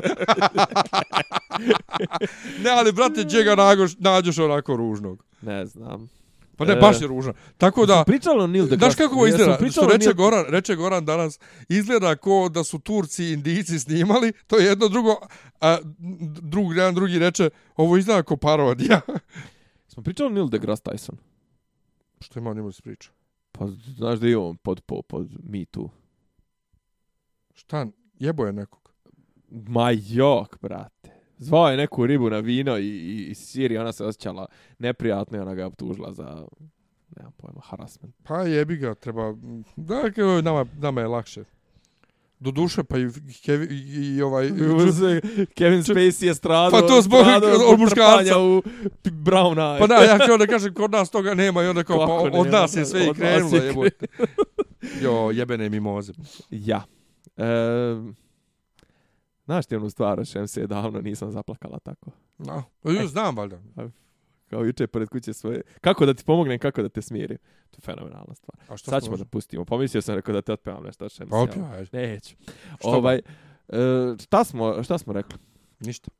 ne, 2.64 2.70
ali, 2.70 2.92
brate, 2.92 3.28
čega 3.30 3.54
nađoš, 3.54 3.96
nađoš 3.98 4.38
onako 4.38 4.76
ružnog? 4.76 5.24
Ne 5.42 5.66
znam. 5.66 6.19
Pa 6.60 6.66
ne, 6.66 6.76
baš 6.76 7.00
je 7.00 7.06
ružan. 7.06 7.34
Tako 7.58 7.86
da... 7.86 8.04
Pričalo 8.06 8.46
Neil 8.46 8.64
deGrasse... 8.64 8.94
Znaš 8.94 8.94
kako 8.94 9.14
ovo 9.14 9.26
izgleda? 9.26 9.58
Što 9.70 9.86
reče. 9.86 10.12
Goran, 10.12 10.44
reče 10.48 10.74
Goran 10.76 11.04
danas, 11.04 11.38
izgleda 11.68 12.16
ko 12.16 12.48
da 12.48 12.64
su 12.64 12.78
Turci 12.78 13.24
i 13.24 13.32
Indijci 13.32 13.78
snimali, 13.78 14.32
to 14.46 14.58
je 14.58 14.66
jedno 14.66 14.88
drugo, 14.88 15.16
a 15.60 15.78
drug, 16.42 16.76
jedan 16.76 16.94
drugi 16.94 17.18
reče, 17.18 17.50
ovo 17.76 17.96
izgleda 17.96 18.22
ko 18.22 18.36
parodija. 18.36 19.00
Smo 19.92 20.02
pričali 20.02 20.34
Neil 20.34 20.48
deGrasse 20.48 20.82
Tyson. 20.82 21.14
Što 22.20 22.38
ima 22.38 22.50
o 22.50 22.54
njemu 22.54 22.72
se 22.72 22.82
priča? 22.82 23.10
Pa 23.52 23.66
znaš 23.96 24.18
da 24.18 24.26
je 24.26 24.36
on 24.36 24.56
pod, 24.56 24.80
pod, 24.80 25.04
pod 25.08 25.28
Me 25.42 25.64
Too. 25.64 25.88
Šta? 27.54 27.86
Jebo 28.18 28.46
je 28.46 28.52
nekog? 28.52 28.92
Ma 29.50 29.90
jok, 29.90 30.60
brate. 30.62 31.19
Zvao 31.40 31.70
je 31.70 31.76
neku 31.76 32.06
ribu 32.06 32.30
na 32.30 32.38
vino 32.38 32.78
i, 32.78 32.86
i, 32.86 33.26
i 33.30 33.34
siri, 33.34 33.78
ona 33.78 33.92
se 33.92 34.04
osjećala 34.04 34.46
neprijatno 34.78 35.38
i 35.38 35.40
ona 35.40 35.54
ga 35.54 35.66
obtužila 35.66 36.12
za, 36.12 36.46
nema 37.16 37.30
pojma, 37.36 37.60
harassment. 37.64 38.14
Pa 38.22 38.42
jebi 38.42 38.76
ga, 38.76 38.94
treba, 38.94 39.34
da, 39.76 40.02
nama, 40.42 40.66
nama 40.78 41.00
je 41.00 41.06
lakše. 41.06 41.44
Do 42.38 42.50
duše, 42.50 42.84
pa 42.84 42.98
i, 42.98 43.08
Kevin, 43.44 43.68
i, 43.70 44.16
i 44.16 44.22
ovaj... 44.22 44.48
Kevin 45.58 45.82
Spacey 45.82 46.24
je 46.24 46.34
stradao. 46.34 46.80
Pa 46.80 46.86
to 46.86 47.00
zbog 47.02 47.20
od 47.72 47.80
muškarca. 47.80 48.38
u 48.38 48.62
Brown 49.04 49.58
Eye. 49.58 49.78
Pa 49.78 49.86
da, 49.86 49.94
ja 49.94 50.18
kao 50.18 50.36
da 50.36 50.46
kažem, 50.46 50.74
kod 50.74 50.90
nas 50.90 51.10
toga 51.10 51.34
nema 51.34 51.62
i 51.62 51.66
onda 51.66 51.84
kao, 51.84 52.06
pa 52.06 52.38
od 52.38 52.46
nas 52.46 52.76
je 52.76 52.86
sve 52.86 53.06
i 53.06 53.14
krenulo. 53.14 53.86
Jo, 55.02 55.30
jebene 55.30 55.68
mimoze. 55.68 56.12
Ja. 56.50 56.82
E, 57.36 57.44
Znaš 59.50 59.66
ti 59.66 59.76
onu 59.76 59.90
stvar, 59.90 60.24
šem 60.24 60.48
se 60.48 60.66
davno 60.66 61.00
nisam 61.00 61.30
zaplakala 61.30 61.78
tako. 61.78 62.10
No, 62.38 62.62
pa 62.82 62.90
znam 63.06 63.36
valjda. 63.36 63.58
Kao 64.50 64.64
juče 64.64 64.86
pored 64.86 65.08
kuće 65.08 65.32
svoje. 65.32 65.62
Kako 65.80 66.06
da 66.06 66.14
ti 66.14 66.24
pomognem, 66.24 66.58
kako 66.58 66.82
da 66.82 66.88
te 66.88 67.02
smirim. 67.02 67.38
To 67.70 67.76
je 67.76 67.80
fenomenalna 67.84 68.34
stvar. 68.34 68.56
A 68.68 68.76
što 68.76 68.90
Sad 68.90 69.04
ćemo 69.04 69.16
da 69.16 69.24
pustimo. 69.24 69.64
Pomislio 69.64 70.02
sam 70.02 70.14
rekao 70.14 70.34
da 70.34 70.42
te 70.42 70.52
otpevam 70.52 70.84
nešto. 70.84 71.08
Šem 71.08 71.28
pa 71.28 71.36
otpevaj. 71.36 71.86
Neću. 71.92 72.36
Ovaj, 72.82 73.20
uh, 73.68 73.76
šta, 74.22 74.44
smo, 74.44 74.82
šta 74.82 74.98
smo 74.98 75.12
rekli? 75.12 75.38
Ništa 75.80 76.10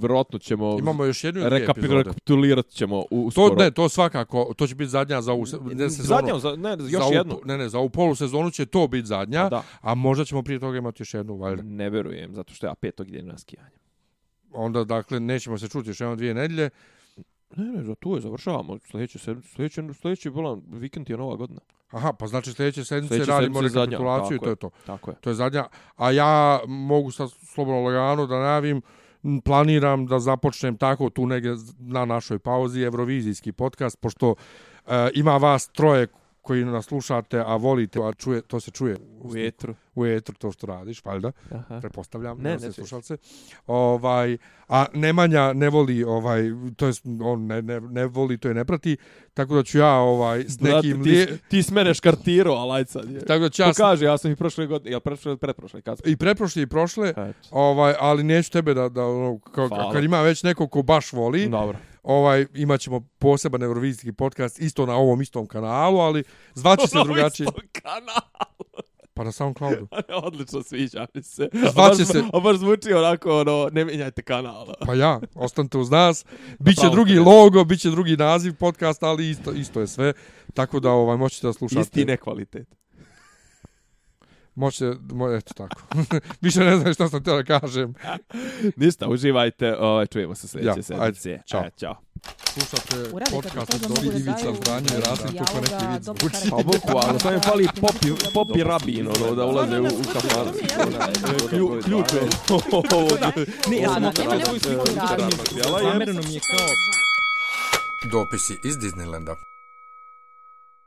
vjerojatno 0.00 0.38
ćemo 0.38 0.78
imamo 0.78 1.04
još 1.04 1.24
jednu 1.24 1.48
rekapitulirat 1.48 2.66
ćemo 2.68 3.04
u 3.10 3.30
to 3.34 3.54
ne 3.54 3.70
to 3.70 3.88
svakako 3.88 4.54
to 4.56 4.66
će 4.66 4.74
biti 4.74 4.90
zadnja 4.90 5.22
za 5.22 5.32
ovu 5.32 5.44
ne 5.74 5.90
sezonu. 5.90 6.38
zadnja 6.38 6.56
ne 6.56 6.84
još 6.84 7.08
za 7.08 7.14
jednu. 7.14 7.40
ne 7.44 7.58
ne 7.58 7.68
za 7.68 7.78
ovu 7.78 7.90
polusezonu 7.90 8.50
će 8.50 8.66
to 8.66 8.88
biti 8.88 9.06
zadnja 9.06 9.48
da. 9.48 9.62
a 9.80 9.94
možda 9.94 10.24
ćemo 10.24 10.42
prije 10.42 10.60
toga 10.60 10.78
imati 10.78 11.02
još 11.02 11.14
jednu 11.14 11.36
valjda. 11.36 11.62
Ne 11.62 11.90
vjerujem 11.90 12.34
zato 12.34 12.54
što 12.54 12.66
ja 12.66 12.74
petog 12.74 13.08
idem 13.08 13.26
na 13.26 13.38
skijanje. 13.38 13.76
Onda 14.52 14.84
dakle 14.84 15.20
nećemo 15.20 15.58
se 15.58 15.68
čuti 15.68 15.90
još 15.90 16.00
jedno 16.00 16.16
dvije 16.16 16.34
nedelje 16.34 16.70
ne 17.56 17.64
ne 17.64 17.84
za 17.84 17.94
to 17.94 18.14
je 18.14 18.20
završavamo 18.20 18.78
sljedeće 18.78 19.18
sljedeće 19.42 19.82
sljedeći 19.94 20.30
bolan 20.30 20.62
vikend 20.68 21.10
je 21.10 21.16
nova 21.16 21.36
godina 21.36 21.60
Aha, 21.92 22.12
pa 22.12 22.26
znači 22.26 22.52
sljedeće 22.52 22.84
sedmice 22.84 23.14
sljedeće 23.14 23.30
radimo 23.30 23.60
rekapitulaciju 23.60 24.36
i 24.36 24.38
to 24.38 24.50
je 24.50 24.56
to. 24.56 24.70
Tako 24.86 25.10
je. 25.10 25.16
To 25.20 25.30
je 25.30 25.34
zadnja. 25.34 25.64
A 25.96 26.10
ja 26.10 26.60
mogu 26.66 27.10
sa 27.10 27.28
slobodno 27.28 27.80
lagano 27.80 28.26
da 28.26 28.38
najavim, 28.38 28.82
planiram 29.44 30.06
da 30.06 30.18
započnem 30.20 30.76
tako 30.76 31.10
tu 31.10 31.26
negdje 31.26 31.54
na 31.78 32.04
našoj 32.04 32.38
pauzi 32.38 32.82
Eurovizijski 32.82 33.52
podcast, 33.52 34.00
pošto 34.00 34.34
e, 34.86 35.10
ima 35.14 35.36
vas 35.36 35.68
troje 35.68 36.06
koji 36.42 36.64
nas 36.64 36.86
slušate, 36.86 37.42
a 37.46 37.56
volite, 37.56 38.00
a 38.02 38.12
čuje, 38.12 38.42
to 38.42 38.60
se 38.60 38.70
čuje 38.70 38.96
u 39.20 39.36
etru. 39.36 39.74
U 39.94 40.06
etru 40.06 40.34
to 40.34 40.52
što 40.52 40.66
radiš, 40.66 41.04
valjda. 41.04 41.32
Aha. 41.50 41.80
Prepostavljam, 41.80 42.38
ne, 42.38 42.56
ne, 42.56 42.72
slušalce. 42.72 43.16
Ovaj, 43.66 44.38
a 44.68 44.86
Nemanja 44.94 45.52
ne 45.52 45.70
voli 45.70 46.04
ovaj 46.04 46.42
to 46.76 46.86
jest 46.86 47.06
on 47.22 47.46
ne, 47.46 47.62
ne, 47.62 47.80
ne 47.80 48.06
voli 48.06 48.38
to 48.38 48.48
je 48.48 48.54
ne 48.54 48.64
prati, 48.64 48.96
tako 49.34 49.54
da 49.54 49.62
ću 49.62 49.78
ja 49.78 49.92
ovaj 49.94 50.40
s 50.40 50.60
nekim 50.60 50.90
Brate, 50.90 51.02
ti, 51.02 51.10
lije... 51.10 51.38
ti 51.48 51.62
smereš 51.62 52.00
kartiro, 52.00 52.52
alaj 52.52 52.84
sad. 52.84 53.10
Je. 53.10 53.24
Tako 53.24 53.40
da 53.40 53.48
ću 53.48 53.62
ja 53.62 53.72
kaže, 53.72 54.04
ja 54.04 54.18
sam 54.18 54.30
i 54.30 54.36
prošle 54.36 54.66
godine, 54.66 54.90
ja 54.90 55.00
prošle 55.00 55.36
pretprošle 55.36 55.82
kad. 55.82 56.00
I 56.04 56.16
pretprošle 56.16 56.62
i 56.62 56.66
prošle. 56.66 57.08
Eto. 57.08 57.48
Ovaj, 57.50 57.94
ali 58.00 58.22
neću 58.22 58.50
tebe 58.50 58.74
da 58.74 58.88
da 58.88 59.06
ono, 59.06 59.38
kao, 59.38 59.90
kad 59.92 60.04
ima 60.04 60.20
već 60.20 60.42
neko 60.42 60.68
ko 60.68 60.82
baš 60.82 61.12
voli. 61.12 61.48
Dobro 61.48 61.78
ovaj 62.02 62.46
imaćemo 62.54 63.00
poseban 63.18 63.62
eurovizijski 63.62 64.12
podcast 64.12 64.60
isto 64.60 64.86
na 64.86 64.94
ovom 64.96 65.22
istom 65.22 65.46
kanalu, 65.46 65.98
ali 65.98 66.24
zvaće 66.54 66.86
se 66.86 66.98
drugačije. 67.04 67.46
Na 67.46 67.80
kanalu. 67.82 68.91
Pa 69.14 69.24
na 69.24 69.32
SoundCloudu. 69.32 69.88
Odlično 70.24 70.62
sviđa 70.62 71.06
mi 71.14 71.22
se. 71.22 71.48
Zvaće 71.72 72.04
se. 72.04 72.22
A 72.32 72.40
baš 72.40 72.56
zvuči 72.56 72.92
onako, 72.92 73.40
ono, 73.40 73.68
ne 73.72 73.84
mijenjajte 73.84 74.22
kanal. 74.22 74.66
Pa 74.86 74.94
ja, 74.94 75.20
ostanite 75.34 75.78
uz 75.78 75.90
nas. 75.90 76.24
Biće 76.58 76.88
drugi 76.92 77.18
logo, 77.18 77.64
biće 77.64 77.90
drugi 77.90 78.16
naziv 78.16 78.54
podcasta, 78.54 79.06
ali 79.06 79.30
isto, 79.30 79.52
isto 79.52 79.80
je 79.80 79.86
sve. 79.86 80.12
Tako 80.54 80.80
da 80.80 80.90
ovaj, 80.90 81.16
moćete 81.16 81.46
da 81.46 81.52
slušate. 81.52 81.80
Isti 81.80 82.04
nekvalitet. 82.04 82.81
Moće, 84.54 84.92
mo, 85.12 85.30
eto 85.30 85.54
tako. 85.54 85.82
Više 86.40 86.60
ne 86.60 86.76
znam 86.76 86.94
što 86.94 87.08
sam 87.08 87.20
htio 87.20 87.42
da 87.42 87.58
kažem. 87.60 87.94
Ništa, 88.76 89.08
uživajte. 89.08 89.76
Ovaj, 89.78 90.06
čujemo 90.06 90.34
se 90.34 90.48
sljedeće 90.48 90.78
ja, 90.78 90.82
sedmice. 90.82 91.30
Ajde, 91.30 91.42
čao. 91.46 91.60
Ajde, 91.60 91.76
čao. 91.76 91.96
Slušate 92.52 93.10
podcast 93.30 93.74
od 93.74 93.80
Dobri 93.80 94.08
Ivica 94.08 94.54
Zdanje 94.62 94.86
i 94.98 95.00
Rasim 95.00 95.38
kako 95.38 95.60
neki 95.60 95.86
vid 95.92 96.02
zvuči. 96.02 96.50
Pa 96.50 96.56
bukvalno, 96.56 97.18
to 97.18 97.30
je 97.30 97.40
fali 97.40 97.68
popi, 97.80 98.08
popi 98.34 98.62
rabin, 98.62 99.08
ono, 99.08 99.34
da 99.34 99.46
ulaze 99.46 99.80
u, 99.80 99.84
u 99.84 100.02
kafanu. 100.12 100.52
Ključ 101.84 102.12
je. 102.12 102.22
Ne, 103.70 103.76
ja 103.76 103.88
sam 103.88 104.12
sliku. 104.60 104.86
Zamereno 105.82 106.22
mi 106.22 106.34
je 106.34 106.40
kao... 106.40 106.68
Dopisi 108.10 108.58
iz 108.64 108.76
Disneylanda. 108.76 109.51